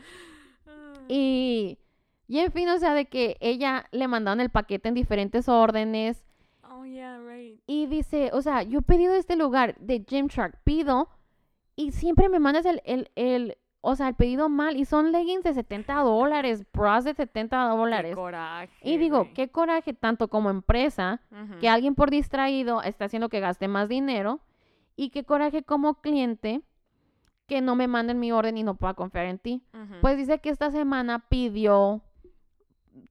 Y, 1.10 1.78
y 2.28 2.40
en 2.40 2.52
fin, 2.52 2.70
o 2.70 2.78
sea, 2.78 2.94
de 2.94 3.06
que 3.08 3.36
ella 3.42 3.86
le 3.92 4.08
mandaron 4.08 4.40
el 4.40 4.50
paquete 4.50 4.88
en 4.90 4.96
diferentes 4.96 5.50
órdenes. 5.50 6.24
Oh, 6.72 6.86
yeah, 6.86 7.20
right. 7.20 7.60
Y 7.68 7.88
dice, 7.88 8.30
o 8.34 8.42
sea, 8.42 8.64
yo 8.64 8.80
he 8.80 8.82
pedido 8.82 9.14
este 9.16 9.36
lugar 9.36 9.76
de 9.80 10.04
Gymshark, 10.08 10.60
pido, 10.64 11.10
y 11.76 11.92
siempre 11.92 12.30
me 12.30 12.40
mandas 12.40 12.66
el, 12.66 12.82
el, 12.86 13.10
el, 13.16 13.58
o 13.82 13.96
sea, 13.96 14.08
el 14.10 14.16
pedido 14.16 14.50
mal, 14.50 14.78
y 14.78 14.86
son 14.86 15.12
leggings 15.12 15.44
de 15.44 15.54
70 15.54 15.96
dólares, 16.02 16.66
bras 16.74 17.06
de 17.06 17.14
70 17.14 17.58
Qué 17.72 17.78
dólares. 17.78 18.16
coraje. 18.16 18.72
Y 18.84 18.98
digo, 18.98 19.20
güey. 19.24 19.34
qué 19.34 19.50
coraje 19.50 19.94
tanto 19.94 20.28
como 20.28 20.50
empresa, 20.50 21.22
que 21.60 21.70
alguien 21.70 21.96
por 21.96 22.12
distraído 22.12 22.82
está 22.84 23.06
haciendo 23.06 23.30
que 23.30 23.40
gaste 23.40 23.68
más 23.68 23.90
dinero, 23.90 24.40
y 24.96 25.10
qué 25.10 25.24
coraje 25.24 25.64
como 25.64 26.02
cliente 26.02 26.62
que 27.48 27.62
no 27.62 27.76
me 27.76 27.88
manden 27.88 28.20
mi 28.20 28.32
orden 28.32 28.58
y 28.58 28.64
no 28.64 28.76
pueda 28.76 28.94
confiar 28.94 29.26
en 29.26 29.40
ti. 29.40 29.64
Pues 30.02 30.18
dice 30.18 30.40
que 30.40 30.50
esta 30.50 30.70
semana 30.70 31.26
pidió 31.30 32.02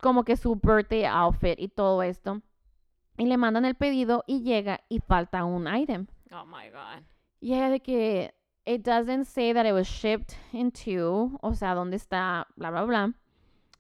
como 0.01 0.23
que 0.23 0.37
su 0.37 0.55
birthday 0.55 1.07
outfit 1.07 1.59
y 1.59 1.67
todo 1.69 2.03
esto. 2.05 2.41
Y 3.19 3.27
le 3.27 3.37
mandan 3.37 3.65
el 3.65 3.75
pedido 3.75 4.25
y 4.27 4.43
llega 4.43 4.81
y 4.89 5.01
falta 5.01 5.45
un 5.45 5.69
item. 5.69 6.07
Oh 6.33 6.47
my 6.47 6.71
God. 6.71 7.03
Y 7.41 7.55
ella 7.55 7.69
de 7.69 7.81
que 7.81 8.35
it 8.65 8.83
doesn't 8.83 9.25
say 9.25 9.53
that 9.53 9.67
it 9.67 9.73
was 9.73 9.87
shipped 9.87 10.37
into, 10.53 11.39
o 11.43 11.55
sea, 11.55 11.75
dónde 11.75 11.97
está, 11.97 12.47
bla, 12.57 12.71
bla, 12.71 12.85
bla. 12.85 13.13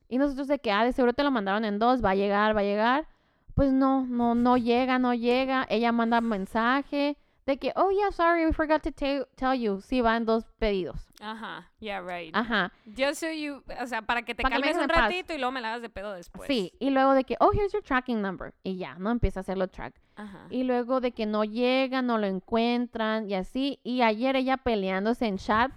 Y 0.08 0.18
nosotros 0.18 0.48
de 0.48 0.58
que, 0.58 0.72
ah, 0.72 0.84
de 0.84 0.92
seguro 0.92 1.12
te 1.12 1.22
lo 1.22 1.30
mandaron 1.30 1.64
en 1.64 1.78
dos, 1.78 2.04
va 2.04 2.10
a 2.10 2.14
llegar, 2.14 2.56
va 2.56 2.60
a 2.60 2.64
llegar. 2.64 3.08
Pues 3.54 3.72
no, 3.72 4.06
no, 4.06 4.34
no 4.34 4.56
llega, 4.56 4.98
no 4.98 5.14
llega. 5.14 5.66
Ella 5.68 5.92
manda 5.92 6.20
mensaje 6.20 7.16
de 7.48 7.56
que, 7.58 7.72
oh 7.76 7.90
yeah, 7.90 8.12
sorry, 8.12 8.44
we 8.46 8.52
forgot 8.52 8.82
to 8.82 8.92
te- 8.92 9.24
tell 9.36 9.54
you. 9.58 9.80
Sí, 9.80 10.00
va 10.02 10.16
en 10.16 10.24
dos 10.26 10.44
pedidos. 10.58 11.08
Ajá. 11.20 11.68
Yeah, 11.80 12.00
right. 12.02 12.30
Ajá. 12.36 12.70
Just 12.96 13.20
so 13.20 13.30
you, 13.30 13.62
o 13.82 13.86
sea, 13.86 14.02
para 14.02 14.22
que 14.22 14.34
te 14.34 14.42
calmes 14.42 14.76
un 14.76 14.86
paz. 14.86 14.96
ratito 15.08 15.32
y 15.32 15.38
luego 15.38 15.50
me 15.52 15.60
la 15.60 15.68
hagas 15.70 15.82
de 15.82 15.88
pedo 15.88 16.12
después. 16.12 16.46
Sí, 16.46 16.72
y 16.78 16.90
luego 16.90 17.14
de 17.14 17.24
que, 17.24 17.36
oh, 17.40 17.50
here's 17.52 17.72
your 17.72 17.82
tracking 17.82 18.20
number. 18.22 18.54
Y 18.62 18.76
ya, 18.76 18.94
no 18.98 19.10
empieza 19.10 19.40
a 19.40 19.42
hacerlo 19.42 19.66
track. 19.68 20.00
Ajá. 20.16 20.46
Y 20.50 20.64
luego 20.64 21.00
de 21.00 21.12
que 21.12 21.24
no 21.26 21.42
llega, 21.44 22.02
no 22.02 22.18
lo 22.18 22.26
encuentran 22.26 23.28
y 23.30 23.34
así. 23.34 23.80
Y 23.82 24.02
ayer 24.02 24.36
ella 24.36 24.58
peleándose 24.58 25.26
en 25.26 25.38
chat 25.38 25.72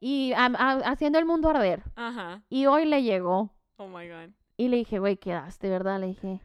y 0.00 0.32
a- 0.32 0.46
haciendo 0.84 1.18
el 1.18 1.24
mundo 1.26 1.48
arder. 1.50 1.82
Ajá. 1.96 2.42
Y 2.48 2.66
hoy 2.66 2.84
le 2.86 3.02
llegó. 3.02 3.54
Oh 3.76 3.86
my 3.88 4.08
God. 4.08 4.30
Y 4.56 4.68
le 4.68 4.78
dije, 4.78 4.98
güey, 4.98 5.16
quedaste, 5.16 5.68
¿verdad? 5.70 6.00
Le 6.00 6.08
dije. 6.08 6.40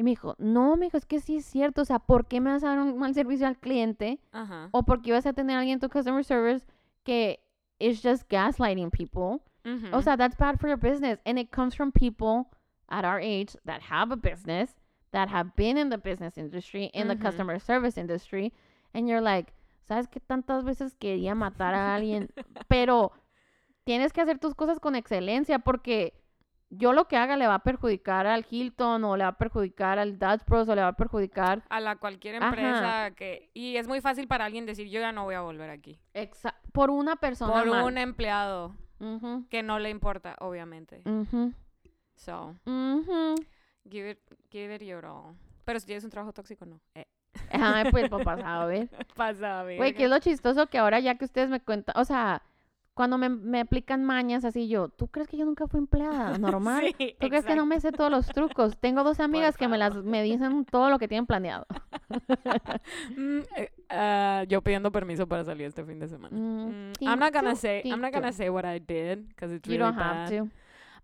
Y 0.00 0.02
me 0.02 0.12
dijo, 0.12 0.34
no, 0.38 0.76
me 0.76 0.86
dijo, 0.86 0.96
es 0.96 1.04
que 1.04 1.20
sí 1.20 1.36
es 1.36 1.44
cierto. 1.44 1.82
O 1.82 1.84
sea, 1.84 1.98
¿por 1.98 2.26
qué 2.26 2.40
me 2.40 2.50
vas 2.50 2.64
a 2.64 2.68
dar 2.68 2.78
un 2.78 2.96
mal 2.96 3.12
servicio 3.12 3.46
al 3.46 3.58
cliente? 3.58 4.18
Ajá. 4.32 4.70
O 4.72 4.82
porque 4.82 5.10
ibas 5.10 5.26
a 5.26 5.34
tener 5.34 5.56
a 5.56 5.58
alguien 5.58 5.74
en 5.74 5.80
tu 5.80 5.90
customer 5.90 6.24
service 6.24 6.66
que 7.04 7.38
is 7.78 8.00
just 8.02 8.26
gaslighting 8.30 8.90
people. 8.90 9.42
O 9.92 10.00
sea, 10.00 10.16
that's 10.16 10.38
bad 10.38 10.58
for 10.58 10.70
your 10.70 10.78
business. 10.78 11.20
And 11.26 11.38
it 11.38 11.50
comes 11.50 11.74
from 11.74 11.92
people 11.92 12.46
at 12.88 13.04
our 13.04 13.20
age 13.20 13.58
that 13.66 13.82
have 13.90 14.10
a 14.10 14.16
business, 14.16 14.74
that 15.12 15.28
have 15.28 15.54
been 15.54 15.76
in 15.76 15.90
the 15.90 15.98
business 15.98 16.38
industry, 16.38 16.90
in 16.94 17.08
the 17.08 17.16
customer 17.16 17.58
service 17.58 17.98
industry. 17.98 18.54
And 18.94 19.06
you're 19.06 19.20
like, 19.20 19.52
¿sabes 19.86 20.08
qué 20.08 20.18
tantas 20.18 20.64
veces 20.64 20.94
quería 20.94 21.34
matar 21.34 21.74
a 21.74 21.94
alguien? 21.94 22.30
Pero 22.68 23.12
tienes 23.84 24.14
que 24.14 24.22
hacer 24.22 24.38
tus 24.38 24.54
cosas 24.54 24.80
con 24.80 24.94
excelencia 24.96 25.58
porque 25.58 26.14
yo 26.72 26.92
lo 26.92 27.06
que 27.08 27.16
haga 27.16 27.36
le 27.36 27.46
va 27.48 27.54
a 27.56 27.62
perjudicar 27.64 28.26
al 28.26 28.46
Hilton 28.48 29.02
o 29.04 29.16
le 29.16 29.24
va 29.24 29.30
a 29.30 29.38
perjudicar 29.38 29.98
al 29.98 30.18
Dutch 30.18 30.44
Bros 30.46 30.68
o 30.68 30.74
le 30.74 30.82
va 30.82 30.88
a 30.88 30.92
perjudicar 30.96 31.62
a 31.68 31.80
la 31.80 31.96
cualquier 31.96 32.36
Ajá. 32.36 32.46
empresa 32.48 33.10
que 33.16 33.50
y 33.54 33.76
es 33.76 33.88
muy 33.88 34.00
fácil 34.00 34.28
para 34.28 34.44
alguien 34.44 34.66
decir 34.66 34.88
yo 34.88 35.00
ya 35.00 35.10
no 35.12 35.24
voy 35.24 35.34
a 35.34 35.40
volver 35.40 35.68
aquí 35.70 35.98
exa- 36.14 36.54
por 36.72 36.90
una 36.90 37.16
persona 37.16 37.52
por 37.54 37.66
mal. 37.66 37.84
un 37.84 37.98
empleado 37.98 38.74
que 39.48 39.62
no 39.62 39.78
le 39.78 39.90
importa 39.90 40.36
obviamente 40.40 41.02
ujú, 41.06 41.52
so 42.14 42.54
ujú. 42.66 43.34
give 43.90 44.10
it 44.10 44.18
give 44.50 44.74
it 44.74 44.82
your 44.82 45.04
all 45.06 45.34
pero 45.64 45.80
si 45.80 45.86
tienes 45.86 46.04
un 46.04 46.10
trabajo 46.10 46.32
tóxico 46.32 46.66
no 46.66 46.80
eh. 46.94 47.06
Ay, 47.52 47.90
pues 47.92 48.08
papá, 48.10 48.32
a 48.44 48.64
ver. 48.66 48.88
pasa 49.14 49.62
Güey, 49.62 49.94
que 49.94 50.04
es 50.04 50.10
lo 50.10 50.18
chistoso 50.18 50.66
que 50.66 50.78
ahora 50.78 50.98
ya 51.00 51.14
que 51.16 51.24
ustedes 51.24 51.48
me 51.48 51.60
cuentan, 51.60 51.94
o 51.96 52.04
sea, 52.04 52.42
cuando 53.00 53.16
me, 53.16 53.30
me 53.30 53.60
aplican 53.60 54.04
mañas 54.04 54.44
así 54.44 54.68
yo, 54.68 54.88
¿tú 54.90 55.08
crees 55.08 55.26
que 55.26 55.38
yo 55.38 55.46
nunca 55.46 55.66
fui 55.66 55.78
empleada 55.78 56.36
normal? 56.38 56.94
sí, 56.98 57.16
¿Tú 57.18 57.28
crees 57.30 57.46
que 57.46 57.56
no 57.56 57.64
me 57.64 57.80
sé 57.80 57.92
todos 57.92 58.10
los 58.10 58.26
trucos? 58.26 58.76
Tengo 58.78 59.04
dos 59.04 59.20
amigas 59.26 59.56
que 59.56 59.68
me 59.68 59.78
las 59.78 59.94
me 60.04 60.22
dicen 60.22 60.66
todo 60.66 60.90
lo 60.90 60.98
que 60.98 61.08
tienen 61.08 61.24
planeado. 61.26 61.66
Mm, 63.16 63.40
eh, 63.56 63.70
ah, 63.88 64.44
yo 64.48 64.60
pidiendo 64.62 64.90
permiso 64.92 65.26
para 65.26 65.44
salir 65.44 65.66
este 65.66 65.84
fin 65.84 65.98
de 65.98 66.08
semana 66.08 66.36
Mm, 66.36 66.92
Mm, 67.00 67.08
I'm 67.08 67.18
not 67.18 67.32
gonna 67.32 67.54
say 67.56 67.82
I'm 67.86 68.00
not 68.00 68.12
gonna 68.12 68.32
say 68.32 68.48
what 68.50 68.64
I 68.66 68.78
did 68.78 69.28
because 69.28 69.50
it's 69.54 69.66
You 69.68 69.78
really 69.78 69.92
don't 69.92 69.94
have 69.98 70.28
bad. 70.28 70.38
to. 70.44 70.48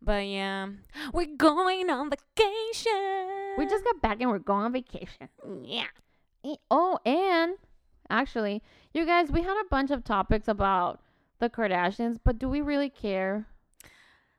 But 0.03 0.27
yeah, 0.27 0.69
we're 1.15 1.35
going 1.37 1.89
on 1.91 2.11
vacation. 2.11 3.57
We 3.59 3.65
just 3.67 3.85
got 3.85 4.01
back 4.03 4.21
and 4.21 4.31
we're 4.31 4.39
going 4.45 4.65
on 4.67 4.73
vacation. 4.73 5.29
yeah. 5.63 5.89
E- 6.45 6.59
Oh, 6.71 6.99
and 7.07 7.57
actually, 8.11 8.63
you 8.93 9.05
guys, 9.07 9.31
we 9.33 9.43
had 9.43 9.57
a 9.65 9.69
bunch 9.71 9.91
of 9.91 10.05
topics 10.05 10.49
about 10.49 11.01
the 11.39 11.51
Kardashians, 11.51 12.19
but 12.23 12.39
do 12.39 12.49
we 12.49 12.61
really 12.61 12.91
care? 12.91 13.47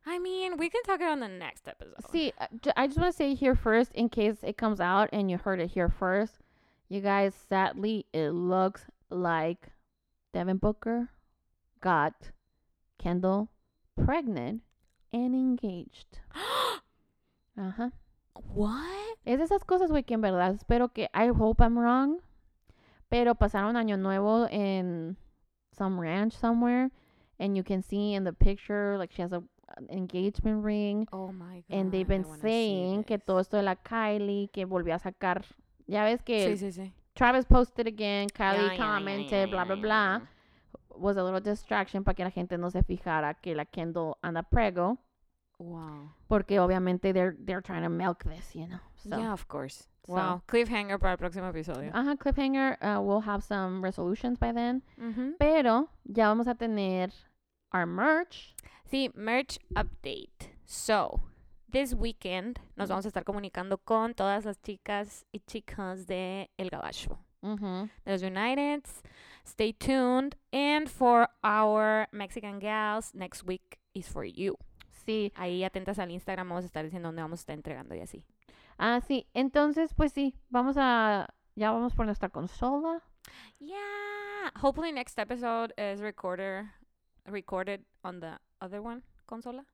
I 0.05 0.19
mean, 0.19 0.57
we 0.57 0.69
can 0.69 0.83
talk 0.83 1.01
it 1.01 1.07
on 1.07 1.19
the 1.19 1.27
next 1.27 1.67
episode. 1.67 1.95
See, 2.11 2.31
uh, 2.39 2.47
I 2.77 2.87
just 2.87 2.97
want 2.97 3.11
to 3.11 3.17
say 3.17 3.35
here 3.35 3.55
first, 3.55 3.91
in 3.93 4.07
case 4.07 4.37
it 4.41 4.57
comes 4.57 4.79
out 4.79 5.09
and 5.11 5.29
you 5.29 5.37
heard 5.37 5.59
it 5.59 5.71
here 5.71 5.89
first, 5.89 6.35
you 6.87 7.01
guys, 7.01 7.33
sadly, 7.35 8.05
it 8.13 8.29
looks 8.29 8.85
like 9.09 9.67
Devin 10.33 10.57
Booker 10.57 11.09
got 11.81 12.31
Kendall 12.97 13.49
pregnant 14.01 14.61
and 15.11 15.35
engaged. 15.35 16.19
Ajá. 16.33 16.81
Uh-huh. 17.57 17.89
what? 18.53 19.17
Es 19.25 19.39
de 19.39 19.45
esas 19.45 19.65
cosas, 19.65 19.89
güey, 19.89 20.05
que 20.05 20.13
en 20.13 20.21
verdad 20.21 20.53
espero 20.53 20.93
que, 20.93 21.09
I 21.11 21.29
hope 21.29 21.59
I'm 21.59 21.77
wrong, 21.77 22.19
pero 23.09 23.33
pasaron 23.33 23.75
año 23.75 23.97
nuevo 23.97 24.47
in 24.51 25.17
some 25.77 25.99
ranch 25.99 26.33
somewhere, 26.33 26.89
and 27.39 27.55
you 27.55 27.63
can 27.63 27.81
see 27.81 28.13
in 28.13 28.23
the 28.23 28.33
picture, 28.33 28.97
like, 28.97 29.11
she 29.11 29.21
has 29.21 29.31
a 29.31 29.43
an 29.75 29.87
engagement 29.89 30.63
ring. 30.63 31.07
Oh 31.11 31.31
my 31.31 31.63
god. 31.69 31.77
And 31.77 31.91
they've 31.91 32.07
been 32.07 32.25
saying 32.41 33.03
que 33.03 33.17
todo 33.17 33.39
esto 33.39 33.57
de 33.57 33.63
la 33.63 33.75
Kylie, 33.75 34.49
que 34.51 34.65
volvió 34.65 34.95
a 34.95 34.99
sacar. 34.99 35.43
Ya 35.87 36.03
ves 36.03 36.21
que 36.21 36.55
Sí, 36.55 36.57
sí, 36.57 36.71
sí. 36.71 36.93
Travis 37.15 37.45
posted 37.45 37.87
again, 37.87 38.27
Kylie 38.29 38.55
Yeah, 38.55 38.61
yeah, 38.61 38.71
yeah, 38.71 38.77
commented, 38.77 39.31
yeah, 39.31 39.45
blah, 39.45 39.65
blah, 39.65 39.75
yeah, 39.75 39.81
blah. 39.81 40.21
Was 40.95 41.17
a 41.17 41.23
little 41.23 41.39
distraction 41.39 42.03
para 42.03 42.15
que 42.15 42.23
la 42.23 42.31
gente 42.31 42.57
no 42.57 42.69
se 42.69 42.81
fijara 42.81 43.35
que 43.41 43.55
la 43.55 43.65
Kendall 43.65 44.17
anda 44.23 44.43
prego. 44.43 44.97
Wow. 45.59 46.11
Porque 46.27 46.59
obviamente 46.59 47.13
they're, 47.13 47.35
they're 47.39 47.61
trying 47.61 47.83
to 47.83 47.89
milk 47.89 48.23
this, 48.23 48.55
you 48.55 48.67
know. 48.67 48.79
So, 48.95 49.17
Yeah, 49.17 49.33
of 49.33 49.47
course. 49.47 49.87
So- 50.07 50.13
Wow. 50.13 50.41
Cliffhanger 50.47 50.97
para 50.99 51.11
el 51.13 51.17
próximo 51.17 51.47
episodio. 51.47 51.91
Ajá, 51.93 52.15
cliffhanger. 52.15 52.77
Uh, 52.81 52.99
we'll 53.01 53.21
have 53.27 53.41
some 53.43 53.81
resolutions 53.83 54.39
by 54.39 54.53
then. 54.53 54.81
Pero 55.37 55.89
ya 56.05 56.29
vamos 56.29 56.47
a 56.47 56.55
tener 56.55 57.11
our 57.73 57.85
merch. 57.85 58.55
Sí, 58.89 59.11
merch 59.15 59.59
update. 59.75 60.55
So, 60.65 61.19
this 61.69 61.93
weekend 61.93 62.59
nos 62.77 62.87
vamos 62.89 63.05
a 63.05 63.09
estar 63.09 63.25
comunicando 63.25 63.77
con 63.77 64.13
todas 64.13 64.45
las 64.45 64.61
chicas 64.61 65.25
y 65.33 65.39
chicas 65.41 66.07
de 66.07 66.49
El 66.57 66.69
Gabacho. 66.69 67.19
Ujú. 67.41 67.89
de 68.03 68.11
los 68.11 68.23
Uniteds. 68.23 69.03
Stay 69.45 69.71
tuned. 69.73 70.35
And 70.51 70.87
for 70.89 71.29
our 71.43 72.07
Mexican 72.11 72.59
gals, 72.59 73.13
next 73.13 73.43
week 73.45 73.77
is 73.93 74.07
for 74.09 74.23
you. 74.25 74.57
Sí. 75.05 75.31
Ahí 75.35 75.63
atentas 75.63 75.99
al 75.99 76.11
Instagram, 76.11 76.49
vamos 76.49 76.63
a 76.63 76.67
estar 76.67 76.83
diciendo 76.83 77.09
dónde 77.09 77.21
vamos 77.21 77.39
a 77.39 77.41
estar 77.41 77.55
entregando 77.55 77.93
y 77.95 77.99
así. 77.99 78.23
Ah, 78.77 79.01
sí. 79.01 79.27
Entonces, 79.33 79.93
pues 79.93 80.11
sí. 80.13 80.35
Vamos 80.49 80.75
a. 80.77 81.27
Ya 81.55 81.71
vamos 81.71 81.95
por 81.95 82.05
nuestra 82.05 82.29
consola. 82.29 83.01
Yeah. 83.59 84.51
Hopefully 84.61 84.91
next 84.91 85.17
episode 85.19 85.73
is 85.77 86.01
recorder 86.01 86.71
recorded 87.25 87.83
on 88.03 88.19
the 88.19 88.39
other 88.61 88.81
one 88.81 89.03
consola. 89.27 89.65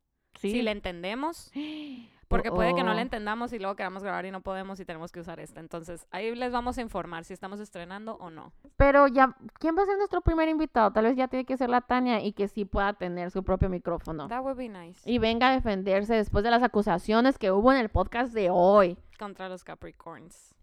Si 0.51 0.61
le 0.61 0.71
entendemos, 0.71 1.51
porque 2.27 2.51
puede 2.51 2.73
que 2.73 2.83
no 2.83 2.91
Oh. 2.91 2.95
le 2.95 3.01
entendamos 3.01 3.53
y 3.53 3.59
luego 3.59 3.75
queramos 3.75 4.01
grabar 4.03 4.25
y 4.25 4.31
no 4.31 4.41
podemos 4.41 4.79
y 4.79 4.85
tenemos 4.85 5.11
que 5.11 5.19
usar 5.19 5.39
esta. 5.39 5.59
Entonces, 5.59 6.07
ahí 6.11 6.33
les 6.35 6.51
vamos 6.51 6.77
a 6.77 6.81
informar 6.81 7.23
si 7.25 7.33
estamos 7.33 7.59
estrenando 7.59 8.15
o 8.15 8.29
no. 8.31 8.51
Pero 8.77 9.07
ya, 9.07 9.35
¿quién 9.59 9.77
va 9.77 9.83
a 9.83 9.85
ser 9.85 9.97
nuestro 9.97 10.21
primer 10.21 10.49
invitado? 10.49 10.91
Tal 10.91 11.03
vez 11.05 11.15
ya 11.15 11.27
tiene 11.27 11.45
que 11.45 11.57
ser 11.57 11.69
la 11.69 11.81
Tania 11.81 12.21
y 12.23 12.33
que 12.33 12.47
sí 12.47 12.65
pueda 12.65 12.93
tener 12.93 13.29
su 13.29 13.43
propio 13.43 13.69
micrófono. 13.69 14.27
That 14.29 14.41
would 14.43 14.57
be 14.57 14.69
nice. 14.69 14.99
Y 15.09 15.19
venga 15.19 15.49
a 15.49 15.53
defenderse 15.53 16.15
después 16.15 16.43
de 16.43 16.49
las 16.51 16.63
acusaciones 16.63 17.37
que 17.37 17.51
hubo 17.51 17.71
en 17.71 17.77
el 17.77 17.89
podcast 17.89 18.33
de 18.33 18.49
hoy. 18.49 18.97
Contra 19.19 19.47
los 19.49 19.63
Capricorns. 19.63 20.55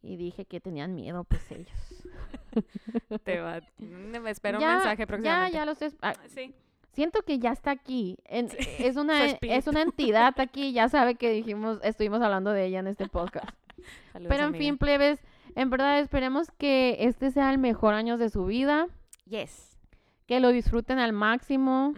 Y 0.00 0.16
dije 0.16 0.44
que 0.44 0.60
tenían 0.60 0.94
miedo, 0.94 1.24
pues 1.24 1.50
ellos. 1.50 2.04
Te 3.24 3.40
va. 3.40 3.60
Me 3.78 4.30
espero 4.30 4.60
Ya, 4.60 4.68
un 4.68 4.74
mensaje 4.74 5.02
Ya, 5.02 5.06
próximamente. 5.06 5.56
ya 5.56 5.64
lo. 5.66 5.72
Ah, 6.02 6.14
Sí. 6.28 6.54
Siento 6.94 7.22
que 7.22 7.38
ya 7.38 7.50
está 7.52 7.70
aquí. 7.72 8.16
En- 8.24 8.48
Sí, 8.48 8.56
es, 8.78 8.96
una, 8.96 9.24
es 9.26 9.66
una 9.66 9.82
entidad 9.82 10.34
aquí. 10.40 10.72
Ya 10.72 10.88
sabe 10.88 11.14
que 11.16 11.30
dijimos, 11.30 11.78
estuvimos 11.82 12.22
hablando 12.22 12.50
de 12.52 12.66
ella 12.66 12.80
en 12.80 12.86
este 12.86 13.08
podcast. 13.08 13.48
Saludos, 14.12 14.28
Pero 14.30 14.42
en 14.44 14.48
amiga. 14.48 14.64
fin, 14.64 14.78
plebes, 14.78 15.20
en 15.56 15.70
verdad 15.70 15.98
esperemos 15.98 16.50
que 16.58 16.96
este 17.00 17.30
sea 17.30 17.50
el 17.50 17.58
mejor 17.58 17.94
año 17.94 18.16
de 18.18 18.30
su 18.30 18.44
vida. 18.46 18.86
Yes. 19.26 19.78
Que 20.26 20.40
lo 20.40 20.48
disfruten 20.50 20.98
al 20.98 21.12
máximo. 21.12 21.92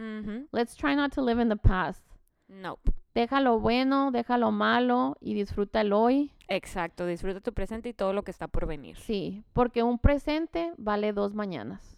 Let's 0.52 0.74
try 0.76 0.96
not 0.96 1.14
to 1.14 1.24
live 1.24 1.40
in 1.40 1.48
the 1.48 1.56
past. 1.56 2.04
Nope. 2.48 2.90
Deja 3.14 3.40
lo 3.40 3.60
bueno, 3.60 4.10
deja 4.10 4.36
lo 4.36 4.50
malo 4.50 5.16
y 5.20 5.34
disfruta 5.34 5.80
el 5.80 5.92
hoy. 5.92 6.32
Exacto. 6.48 7.06
Disfruta 7.06 7.40
tu 7.40 7.52
presente 7.52 7.88
y 7.88 7.94
todo 7.94 8.12
lo 8.12 8.24
que 8.24 8.30
está 8.30 8.46
por 8.48 8.66
venir. 8.66 8.96
Sí, 8.98 9.42
porque 9.52 9.82
un 9.82 9.98
presente 9.98 10.72
vale 10.76 11.12
dos 11.12 11.34
mañanas. 11.34 11.95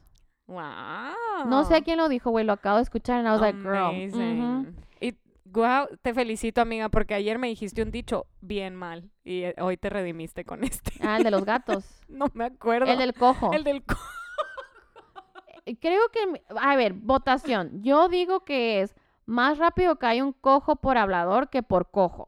Wow. 0.48 1.46
No 1.46 1.64
sé 1.64 1.82
quién 1.82 1.98
lo 1.98 2.08
dijo, 2.08 2.30
güey, 2.30 2.44
lo 2.44 2.54
acabo 2.54 2.76
de 2.78 2.82
escuchar 2.82 3.18
and 3.18 3.28
I 3.28 3.30
was 3.32 3.40
like, 3.40 3.58
girl. 3.60 3.76
Amazing. 3.94 4.40
ujú. 4.66 4.74
Y 5.00 5.14
wow, 5.44 5.86
te 6.02 6.12
felicito, 6.14 6.60
amiga, 6.62 6.88
porque 6.88 7.14
ayer 7.14 7.38
me 7.38 7.48
dijiste 7.48 7.82
un 7.82 7.90
dicho 7.90 8.26
bien 8.40 8.74
mal 8.74 9.10
y 9.24 9.42
eh, 9.44 9.54
hoy 9.60 9.76
te 9.76 9.90
redimiste 9.90 10.44
con 10.44 10.64
este. 10.64 10.92
Ah, 11.06 11.18
el 11.18 11.22
de 11.22 11.30
los 11.30 11.44
gatos. 11.44 11.84
No 12.08 12.26
me 12.34 12.46
acuerdo. 12.46 12.90
el 12.90 12.98
del 12.98 13.12
cojo. 13.14 13.52
El 13.52 13.62
del 13.64 13.84
co- 13.84 13.94
Eh, 15.66 15.76
Creo 15.78 16.00
que, 16.10 16.20
a 16.58 16.74
ver, 16.76 16.94
votación. 16.94 17.82
Yo 17.82 18.08
digo 18.08 18.40
que 18.46 18.80
es 18.80 18.94
más 19.26 19.58
rápido 19.58 19.96
que 19.98 20.06
hay 20.06 20.22
un 20.22 20.32
cojo 20.32 20.76
por 20.76 20.96
hablador 20.96 21.50
que 21.50 21.62
por 21.62 21.90
cojo. 21.90 22.26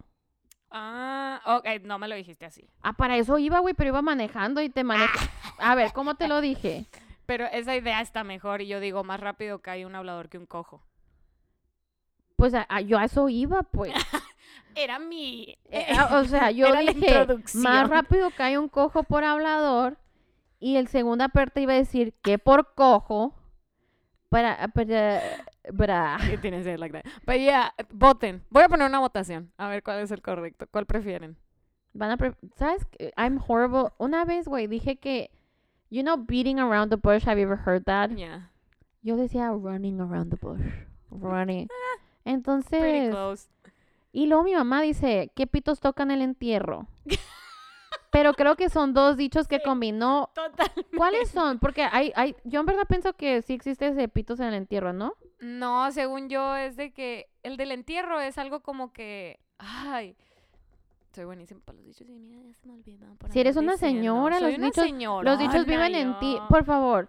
Ah, 0.71 1.41
ok, 1.47 1.83
no 1.85 1.99
me 1.99 2.07
lo 2.07 2.15
dijiste 2.15 2.45
así. 2.45 2.69
Ah, 2.83 2.93
para 2.93 3.17
eso 3.17 3.39
iba, 3.39 3.59
güey, 3.61 3.73
pero 3.75 3.89
iba 3.89 4.03
manejando 4.03 4.61
y 4.61 4.69
te 4.69 4.85
maneja. 4.85 5.31
A 5.59 5.75
ver, 5.75 5.93
¿cómo 5.95 6.15
te 6.17 6.29
lo 6.29 6.43
dije? 6.43 6.85
Pero 7.31 7.45
esa 7.47 7.77
idea 7.77 8.01
está 8.01 8.25
mejor 8.25 8.61
y 8.61 8.67
yo 8.67 8.81
digo, 8.81 9.05
más 9.05 9.21
rápido 9.21 9.61
cae 9.61 9.87
un 9.87 9.95
hablador 9.95 10.29
que 10.29 10.37
un 10.37 10.47
cojo. 10.47 10.83
Pues 12.35 12.55
a- 12.55 12.67
a- 12.69 12.81
yo 12.81 12.99
a 12.99 13.05
eso 13.05 13.29
iba, 13.29 13.63
pues. 13.63 13.93
Era 14.75 14.99
mi... 14.99 15.57
Eh, 15.67 15.87
ah, 15.97 16.19
o 16.21 16.25
sea, 16.25 16.51
yo 16.51 16.75
dije, 16.75 17.27
más 17.55 17.89
rápido 17.89 18.31
cae 18.37 18.59
un 18.59 18.69
cojo 18.69 19.05
por 19.05 19.23
hablador. 19.23 19.97
Y 20.59 20.75
el 20.75 20.89
segunda 20.89 21.29
parte 21.29 21.61
iba 21.61 21.73
a 21.73 21.77
decir 21.77 22.15
que 22.21 22.41
por 22.41 22.75
cojo. 22.75 23.33
Para, 24.29 24.67
para, 24.75 25.23
para. 25.79 26.19
Say 26.19 26.75
it 26.75 26.81
like 26.81 26.93
that. 26.93 27.05
But 27.25 27.37
yeah, 27.37 27.73
voten. 27.91 28.45
Voy 28.51 28.65
a 28.65 28.69
poner 28.69 28.89
una 28.89 28.99
votación. 28.99 29.53
A 29.57 29.69
ver 29.69 29.85
cuál 29.85 30.01
es 30.01 30.11
el 30.11 30.21
correcto. 30.21 30.67
¿Cuál 30.69 30.85
prefieren? 30.87 31.37
Van 31.93 32.11
a, 32.11 32.17
pre- 32.17 32.35
¿sabes? 32.57 32.85
I'm 33.17 33.41
horrible. 33.47 33.91
Una 33.99 34.25
vez, 34.25 34.49
güey, 34.49 34.67
dije 34.67 34.97
que, 34.99 35.31
you 35.91 36.03
know, 36.03 36.17
beating 36.17 36.59
around 36.59 36.91
the 36.91 36.97
bush. 36.97 37.25
Have 37.25 37.39
you 37.39 37.45
ever 37.45 37.57
heard 37.57 37.85
that? 37.85 38.11
Yeah. 38.17 38.51
Yo 39.03 39.17
decía 39.17 39.51
running 39.51 40.01
around 40.01 40.31
the 40.31 40.37
bush. 40.37 40.63
Running. 41.11 41.69
Pretty 42.25 42.37
Entonces, 42.37 43.11
close. 43.11 43.49
y 44.13 44.27
luego 44.27 44.45
mi 44.45 44.55
mamá 44.55 44.83
dice, 44.83 45.33
¿qué 45.35 45.47
pitos 45.47 45.81
tocan 45.81 46.11
el 46.11 46.23
entierro? 46.23 46.87
Pero 48.13 48.35
creo 48.35 48.57
que 48.57 48.69
son 48.69 48.93
dos 48.93 49.17
dichos 49.17 49.49
que 49.49 49.63
combinó. 49.63 50.31
Total. 50.35 50.71
¿Cuáles 50.97 51.31
son? 51.31 51.59
Porque 51.61 51.83
hay, 51.83 52.13
hay, 52.17 52.37
yo 52.45 52.61
en 52.61 52.67
verdad 52.67 52.85
pienso 52.89 53.15
que 53.15 53.41
sí 53.43 53.55
existe 53.55 53.87
ese 53.89 54.09
pitos 54.09 54.41
en 54.41 54.47
el 54.47 54.55
entierro, 54.55 54.93
¿no? 54.93 55.15
No, 55.39 55.91
según 55.93 56.29
yo 56.29 56.57
es 56.57 56.77
de 56.77 56.93
que 56.93 57.31
el 57.43 57.57
del 57.57 57.73
entierro 57.73 58.21
es 58.21 58.37
algo 58.39 58.61
como 58.61 58.93
que... 58.93 59.41
Ay... 59.59 60.17
Soy 61.13 61.25
buenísima 61.25 61.61
para 61.65 61.77
los 61.79 61.87
dichos 61.87 62.09
y 62.09 62.19
mira, 62.19 62.41
ya 62.43 62.53
se 62.55 62.67
me 62.67 62.75
olvidó. 62.75 63.15
por 63.17 63.33
Si 63.33 63.41
eres 63.41 63.57
una 63.57 63.73
diciendo. 63.73 63.99
señora, 64.01 64.39
Soy 64.39 64.51
los 64.51 64.59
una 64.59 64.67
dichos- 64.69 64.85
señora, 64.85 65.31
Los 65.31 65.39
dichos 65.41 65.67
viven 65.67 65.95
en 65.97 66.19
ti. 66.21 66.39
Por 66.49 66.65
favor, 66.65 67.09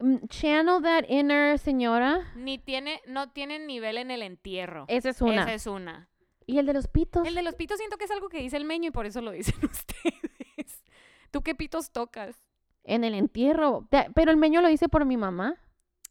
mm, 0.00 0.16
channel 0.28 0.82
that 0.82 1.04
inner 1.08 1.58
señora. 1.58 2.30
Ni 2.36 2.58
tiene, 2.58 3.00
no 3.06 3.30
tienen 3.30 3.66
nivel 3.66 3.96
en 3.96 4.10
el 4.10 4.22
entierro. 4.22 4.84
Esa 4.88 5.08
es 5.10 5.22
una. 5.22 5.42
Esa 5.42 5.54
es 5.54 5.66
una. 5.66 6.08
Y 6.46 6.58
el 6.58 6.66
de 6.66 6.74
los 6.74 6.88
pitos. 6.88 7.26
El 7.26 7.34
de 7.34 7.42
los 7.42 7.54
pitos 7.54 7.78
siento 7.78 7.96
que 7.96 8.04
es 8.04 8.10
algo 8.10 8.28
que 8.28 8.38
dice 8.38 8.56
el 8.58 8.64
meño 8.64 8.88
y 8.88 8.90
por 8.90 9.06
eso 9.06 9.20
lo 9.22 9.30
dicen 9.30 9.54
ustedes. 9.64 10.82
¿Tú 11.30 11.42
qué 11.42 11.54
pitos 11.54 11.90
tocas? 11.90 12.36
En 12.84 13.04
el 13.04 13.14
entierro. 13.14 13.86
Pero 14.14 14.30
el 14.30 14.36
meño 14.38 14.60
lo 14.62 14.70
hice 14.70 14.88
por 14.88 15.04
mi 15.04 15.16
mamá. 15.16 15.56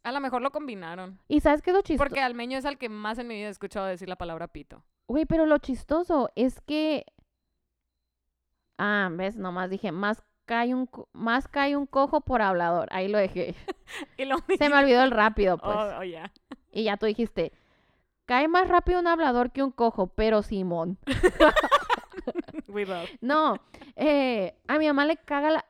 A 0.03 0.11
lo 0.11 0.21
mejor 0.21 0.41
lo 0.41 0.51
combinaron. 0.51 1.19
¿Y 1.27 1.39
sabes 1.41 1.61
qué 1.61 1.71
es 1.71 1.75
lo 1.75 1.81
chistoso? 1.81 2.07
Porque 2.07 2.21
al 2.21 2.33
meño 2.35 2.57
es 2.57 2.65
al 2.65 2.77
que 2.77 2.87
más 2.87 3.17
en 3.19 3.27
mi 3.27 3.35
vida 3.35 3.47
he 3.47 3.51
escuchado 3.51 3.85
decir 3.87 4.07
la 4.07 4.15
palabra 4.15 4.47
pito. 4.47 4.83
Güey, 5.07 5.25
pero 5.25 5.45
lo 5.45 5.57
chistoso 5.57 6.29
es 6.35 6.61
que... 6.61 7.05
Ah, 8.77 9.09
ves, 9.11 9.35
nomás 9.35 9.69
dije, 9.69 9.91
más 9.91 10.21
cae 10.45 10.73
un, 10.73 10.85
co- 10.85 11.09
más 11.13 11.47
cae 11.47 11.75
un 11.75 11.85
cojo 11.87 12.21
por 12.21 12.41
hablador. 12.41 12.87
Ahí 12.91 13.07
lo 13.07 13.17
dejé. 13.17 13.55
Y 14.17 14.25
lo 14.25 14.37
Se 14.57 14.69
me 14.69 14.77
olvidó 14.77 15.03
el 15.03 15.11
rápido, 15.11 15.57
pues. 15.57 15.75
Oh, 15.77 15.99
oh, 15.99 16.03
yeah. 16.03 16.31
Y 16.71 16.83
ya 16.83 16.97
tú 16.97 17.05
dijiste, 17.05 17.53
cae 18.25 18.47
más 18.47 18.67
rápido 18.67 18.99
un 18.99 19.07
hablador 19.07 19.51
que 19.51 19.63
un 19.63 19.71
cojo, 19.71 20.07
pero 20.07 20.43
Simón. 20.43 20.97
We 22.67 22.85
love. 22.85 23.09
No, 23.21 23.55
eh, 23.95 24.53
a 24.67 24.77
mi 24.77 24.85
mamá 24.87 25.05
le 25.05 25.17
caga 25.17 25.49
la, 25.49 25.65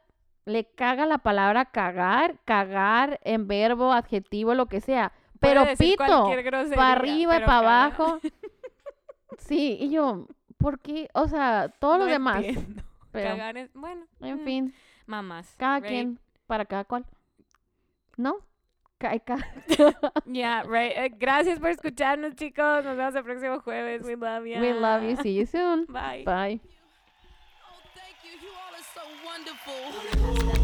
le 0.46 0.66
caga 0.66 1.06
la 1.06 1.20
palabra 1.20 1.66
cagar, 1.66 2.40
cagar 2.46 3.20
en 3.24 3.48
verbo, 3.48 3.94
adjetivo, 3.94 4.54
lo 4.56 4.66
que 4.66 4.82
sea. 4.82 5.12
Pero 5.40 5.64
pito, 5.78 6.32
para 6.76 6.92
arriba 6.94 7.38
y 7.38 7.40
para 7.42 7.58
abajo. 7.60 8.20
Sí, 9.38 9.78
y 9.80 9.92
yo, 9.92 10.26
¿por 10.58 10.80
qué? 10.80 11.10
O 11.14 11.28
sea, 11.28 11.70
todos 11.80 12.00
los 12.00 12.08
No 12.08 12.14
demás. 12.14 12.44
entiendo. 12.44 12.84
Pero, 13.18 13.30
Cagar 13.30 13.58
es, 13.58 13.74
bueno. 13.74 14.06
en 14.22 14.42
mm, 14.42 14.46
fin, 14.46 14.74
Mamás. 15.06 15.56
cada 15.58 15.80
right? 15.80 15.90
quien, 15.90 16.20
para 16.48 16.66
cada 16.66 16.84
cual. 16.86 17.06
¿No? 18.16 18.38
Yeah, 20.26 20.64
right. 20.68 20.92
Eh, 20.96 21.14
gracias 21.20 21.60
por 21.60 21.70
escucharnos, 21.70 22.36
chicos. 22.36 22.84
Nos 22.84 22.98
vemos 22.98 23.16
el 23.16 23.24
próximo 23.24 23.60
jueves. 23.60 24.04
We 24.04 24.16
love 24.16 24.46
you. 24.46 24.60
We 24.60 24.74
love 24.74 25.04
you. 25.04 25.16
See 25.22 25.36
you 25.36 25.46
soon. 25.46 25.86
Bye. 25.86 26.24
Bye. 26.26 26.60
Oh, 27.62 27.78
thank 27.94 28.18
you. 28.24 28.32
You 28.42 28.50
all 28.58 28.74
are 28.74 28.84
so 28.84 29.02
wonderful. 29.24 30.57